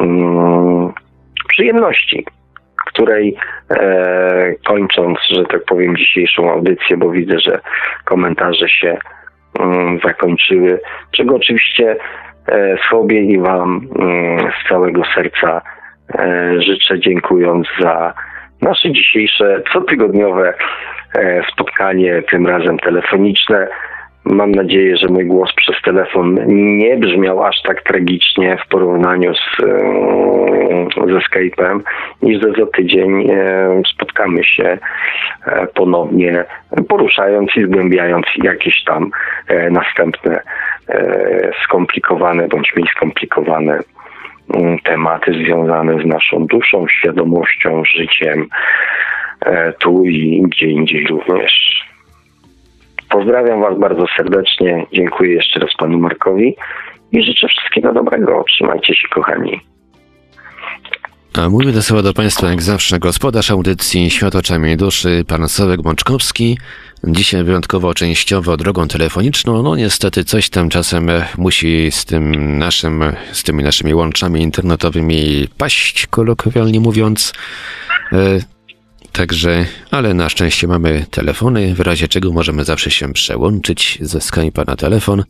mm, 0.00 0.92
przyjemności, 1.48 2.24
której 2.86 3.36
e, 3.70 4.54
kończąc, 4.66 5.18
że 5.30 5.44
tak 5.44 5.64
powiem, 5.64 5.96
dzisiejszą 5.96 6.50
audycję, 6.50 6.96
bo 6.96 7.10
widzę, 7.10 7.40
że 7.40 7.60
komentarze 8.04 8.68
się 8.68 8.98
zakończyły, 10.04 10.80
czego 11.12 11.36
oczywiście 11.36 11.96
E, 12.50 12.76
sobie 12.90 13.20
i 13.20 13.38
Wam 13.38 13.88
mm, 13.98 14.38
z 14.38 14.68
całego 14.68 15.02
serca 15.14 15.62
e, 16.18 16.54
życzę, 16.62 17.00
dziękując 17.00 17.66
za 17.80 18.14
nasze 18.62 18.92
dzisiejsze 18.92 19.62
cotygodniowe 19.72 20.54
e, 21.14 21.42
spotkanie, 21.52 22.22
tym 22.30 22.46
razem 22.46 22.78
telefoniczne. 22.78 23.68
Mam 24.24 24.52
nadzieję, 24.52 24.96
że 24.96 25.08
mój 25.08 25.26
głos 25.26 25.52
przez 25.56 25.76
telefon 25.84 26.38
nie 26.78 26.96
brzmiał 26.96 27.44
aż 27.44 27.62
tak 27.62 27.82
tragicznie 27.82 28.58
w 28.64 28.68
porównaniu 28.68 29.34
z, 29.34 29.56
ze 30.96 31.18
Skype'em 31.18 31.80
i 32.22 32.34
że 32.34 32.52
za 32.58 32.66
tydzień 32.66 33.30
spotkamy 33.94 34.44
się 34.44 34.78
ponownie, 35.74 36.44
poruszając 36.88 37.56
i 37.56 37.64
zgłębiając 37.64 38.26
jakieś 38.42 38.84
tam 38.84 39.10
następne 39.70 40.42
E, 40.90 41.52
skomplikowane 41.64 42.48
bądź 42.48 42.72
mniej 42.76 42.88
skomplikowane 42.96 43.80
mm, 44.54 44.78
tematy 44.78 45.32
związane 45.32 46.02
z 46.02 46.06
naszą 46.06 46.46
duszą, 46.46 46.88
świadomością, 46.88 47.84
życiem 47.84 48.46
e, 49.40 49.72
tu 49.72 50.04
i 50.04 50.42
gdzie 50.42 50.66
indziej 50.66 51.06
również. 51.06 51.84
Pozdrawiam 53.10 53.60
Was 53.60 53.78
bardzo 53.78 54.04
serdecznie. 54.16 54.86
Dziękuję 54.92 55.34
jeszcze 55.34 55.60
raz 55.60 55.70
Panu 55.78 55.98
Markowi 55.98 56.56
i 57.12 57.22
życzę 57.22 57.48
wszystkiego 57.48 57.92
dobrego. 57.92 58.44
Trzymajcie 58.48 58.94
się, 58.94 59.08
kochani. 59.08 59.60
A 61.38 61.48
mówię 61.48 61.72
do 61.72 61.82
słowa 61.82 62.02
do 62.02 62.14
Państwa 62.14 62.50
jak 62.50 62.62
zawsze 62.62 62.98
gospodarz 62.98 63.50
audycji 63.50 64.10
Świat 64.10 64.34
oczami 64.34 64.76
duszy, 64.76 65.24
pan 65.28 65.48
Sławek 65.48 65.84
Mączkowski. 65.84 66.58
Dzisiaj 67.04 67.44
wyjątkowo 67.44 67.94
częściowo 67.94 68.56
drogą 68.56 68.88
telefoniczną. 68.88 69.62
No 69.62 69.76
niestety 69.76 70.24
coś 70.24 70.50
tam 70.50 70.68
czasem 70.68 71.08
musi 71.38 71.90
z 71.90 72.04
tym 72.04 72.58
naszym, 72.58 73.02
z 73.32 73.42
tymi 73.42 73.64
naszymi 73.64 73.94
łączami 73.94 74.42
internetowymi 74.42 75.48
paść, 75.58 76.06
kolokwialnie 76.06 76.80
mówiąc. 76.80 77.32
Także, 79.20 79.66
ale 79.90 80.14
na 80.14 80.28
szczęście 80.28 80.66
mamy 80.66 81.06
telefony, 81.10 81.74
w 81.74 81.80
razie 81.80 82.08
czego 82.08 82.32
możemy 82.32 82.64
zawsze 82.64 82.90
się 82.90 83.12
przełączyć 83.12 83.98
ze 84.00 84.18
Skype'a 84.18 84.66
na 84.66 84.76
telefon. 84.76 85.24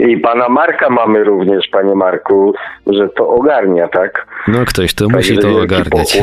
I 0.00 0.16
pana 0.16 0.48
Marka 0.48 0.90
mamy 0.90 1.24
również, 1.24 1.68
panie 1.72 1.94
Marku, 1.94 2.54
że 2.86 3.08
to 3.08 3.28
ogarnia, 3.28 3.88
tak? 3.88 4.26
No 4.48 4.64
ktoś 4.64 4.94
to 4.94 5.08
musi 5.08 5.38
to 5.38 5.60
ogarniać. 5.60 6.18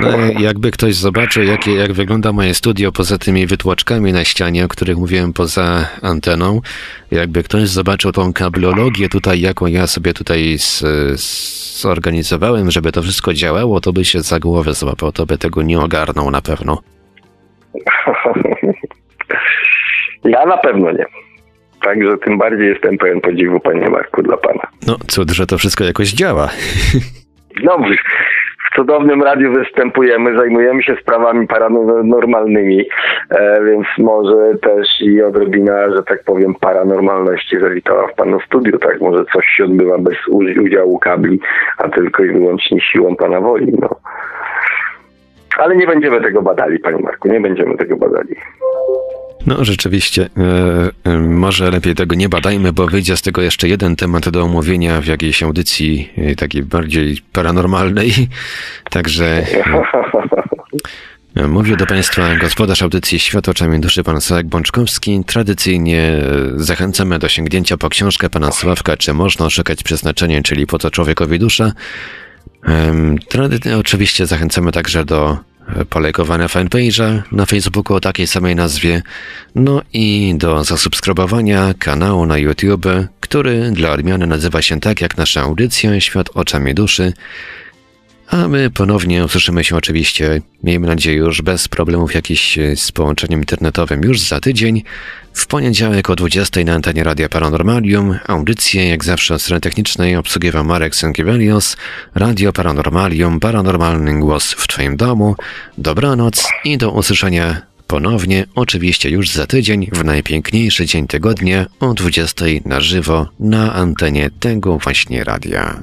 No, 0.00 0.08
jakby 0.40 0.70
ktoś 0.70 0.94
zobaczył, 0.94 1.42
jakie, 1.42 1.74
jak 1.74 1.92
wygląda 1.92 2.32
moje 2.32 2.54
studio 2.54 2.92
poza 2.92 3.18
tymi 3.18 3.46
wytłoczkami 3.46 4.12
na 4.12 4.24
ścianie, 4.24 4.64
o 4.64 4.68
których 4.68 4.96
mówiłem 4.96 5.32
poza 5.32 5.86
anteną, 6.02 6.60
jakby 7.10 7.42
ktoś 7.42 7.68
zobaczył 7.68 8.12
tą 8.12 8.32
kablologię 8.32 9.08
tutaj, 9.08 9.40
jaką 9.40 9.66
ja 9.66 9.86
sobie 9.86 10.12
tutaj 10.12 10.58
z, 10.58 10.82
zorganizowałem, 11.80 12.70
żeby 12.70 12.92
to 12.92 13.02
wszystko 13.02 13.34
działało, 13.34 13.80
to 13.80 13.92
by 13.92 14.04
się 14.04 14.20
za 14.20 14.38
głowę 14.38 14.74
złapał, 14.74 15.12
to 15.12 15.26
by 15.26 15.38
tego 15.38 15.62
nie 15.62 15.80
ogarnął 15.80 16.30
na 16.30 16.40
pewno. 16.42 16.78
Ja 20.24 20.46
na 20.46 20.56
pewno 20.56 20.92
nie. 20.92 21.06
Także 21.82 22.18
tym 22.18 22.38
bardziej 22.38 22.68
jestem 22.68 22.98
pełen 22.98 23.20
podziwu, 23.20 23.60
panie 23.60 23.90
Marku, 23.90 24.22
dla 24.22 24.36
pana. 24.36 24.62
No, 24.86 24.96
cud, 25.06 25.30
że 25.30 25.46
to 25.46 25.58
wszystko 25.58 25.84
jakoś 25.84 26.12
działa. 26.12 26.48
No, 27.62 27.78
w 28.70 28.76
cudownym 28.76 29.22
radiu 29.22 29.52
występujemy, 29.52 30.36
zajmujemy 30.36 30.82
się 30.82 30.96
sprawami 31.02 31.46
paranormalnymi, 31.46 32.84
e, 33.30 33.64
więc 33.64 33.86
może 33.98 34.58
też 34.62 34.88
i 35.00 35.22
odrobina, 35.22 35.90
że 35.96 36.02
tak 36.02 36.24
powiem, 36.24 36.54
paranormalności 36.54 37.60
zawitała 37.60 38.08
w 38.08 38.14
panu 38.14 38.40
studiu, 38.40 38.78
tak? 38.78 39.00
Może 39.00 39.24
coś 39.34 39.46
się 39.46 39.64
odbywa 39.64 39.98
bez 39.98 40.16
udziału 40.60 40.98
kabli, 40.98 41.40
a 41.78 41.88
tylko 41.88 42.24
i 42.24 42.32
wyłącznie 42.32 42.80
siłą 42.80 43.16
pana 43.16 43.40
woli, 43.40 43.72
no. 43.80 43.88
Ale 45.58 45.76
nie 45.76 45.86
będziemy 45.86 46.20
tego 46.20 46.42
badali, 46.42 46.78
panie 46.78 47.02
Marku, 47.02 47.28
nie 47.28 47.40
będziemy 47.40 47.76
tego 47.76 47.96
badali. 47.96 48.36
No 49.46 49.64
rzeczywiście, 49.64 50.28
e, 51.04 51.10
e, 51.10 51.18
może 51.18 51.70
lepiej 51.70 51.94
tego 51.94 52.14
nie 52.14 52.28
badajmy, 52.28 52.72
bo 52.72 52.86
wyjdzie 52.86 53.16
z 53.16 53.22
tego 53.22 53.42
jeszcze 53.42 53.68
jeden 53.68 53.96
temat 53.96 54.28
do 54.28 54.42
omówienia 54.42 55.00
w 55.00 55.06
jakiejś 55.06 55.42
audycji 55.42 56.10
e, 56.16 56.34
takiej 56.34 56.62
bardziej 56.62 57.18
paranormalnej. 57.32 58.12
Także 58.90 59.46
e, 61.36 61.48
mówię 61.48 61.76
do 61.76 61.86
Państwa 61.86 62.36
gospodarz 62.36 62.82
audycji 62.82 63.18
Świat 63.18 63.48
oczami 63.48 63.80
duszy 63.80 64.02
pan 64.02 64.20
Sławek 64.20 64.46
Bączkowski. 64.46 65.22
Tradycyjnie 65.26 66.02
e, 66.02 66.22
zachęcamy 66.56 67.18
do 67.18 67.28
sięgnięcia 67.28 67.76
po 67.76 67.88
książkę 67.88 68.30
pana 68.30 68.52
Sławka, 68.52 68.96
czy 68.96 69.14
można 69.14 69.50
szukać 69.50 69.82
przeznaczenia, 69.82 70.42
czyli 70.42 70.66
po 70.66 70.78
co 70.78 70.90
człowiekowi 70.90 71.38
dusza. 71.38 71.72
Em, 72.64 73.18
Trady- 73.18 73.78
oczywiście 73.78 74.26
zachęcamy 74.26 74.72
także 74.72 75.04
do 75.04 75.30
e, 75.32 75.49
polajkowania 75.90 76.48
fanpage'a 76.48 77.22
na 77.32 77.46
Facebooku 77.46 77.94
o 77.96 78.00
takiej 78.00 78.26
samej 78.26 78.56
nazwie, 78.56 79.02
no 79.54 79.82
i 79.92 80.34
do 80.36 80.64
zasubskrybowania 80.64 81.74
kanału 81.78 82.26
na 82.26 82.38
YouTube, 82.38 82.86
który 83.20 83.70
dla 83.70 83.90
odmiany 83.90 84.26
nazywa 84.26 84.62
się 84.62 84.80
tak 84.80 85.00
jak 85.00 85.16
nasza 85.16 85.40
audycja 85.40 86.00
Świat 86.00 86.28
oczami 86.34 86.74
duszy. 86.74 87.12
A 88.30 88.48
my 88.48 88.70
ponownie 88.70 89.24
usłyszymy 89.24 89.64
się 89.64 89.76
oczywiście, 89.76 90.40
miejmy 90.64 90.86
nadzieję, 90.86 91.16
już 91.16 91.42
bez 91.42 91.68
problemów 91.68 92.14
jakichś 92.14 92.58
z 92.76 92.92
połączeniem 92.92 93.40
internetowym 93.40 94.02
już 94.02 94.20
za 94.20 94.40
tydzień. 94.40 94.82
W 95.34 95.46
poniedziałek 95.46 96.10
o 96.10 96.16
20 96.16 96.64
na 96.64 96.74
antenie 96.74 97.04
Radia 97.04 97.28
Paranormalium. 97.28 98.18
Audycję 98.26 98.88
jak 98.88 99.04
zawsze 99.04 99.34
od 99.34 99.42
strony 99.42 99.60
technicznej 99.60 100.16
obsługiwał 100.16 100.64
Marek 100.64 100.94
Sękiewelios. 100.94 101.76
Radio 102.14 102.52
Paranormalium, 102.52 103.40
paranormalny 103.40 104.20
głos 104.20 104.52
w 104.52 104.66
Twoim 104.66 104.96
domu. 104.96 105.36
Dobranoc 105.78 106.48
i 106.64 106.78
do 106.78 106.90
usłyszenia 106.90 107.62
ponownie, 107.86 108.46
oczywiście 108.54 109.10
już 109.10 109.30
za 109.30 109.46
tydzień, 109.46 109.88
w 109.92 110.04
najpiękniejszy 110.04 110.86
dzień 110.86 111.06
tygodnia 111.06 111.66
o 111.80 111.94
20 111.94 112.44
na 112.64 112.80
żywo 112.80 113.28
na 113.40 113.74
antenie 113.74 114.30
tego 114.40 114.78
właśnie 114.78 115.24
radia. 115.24 115.82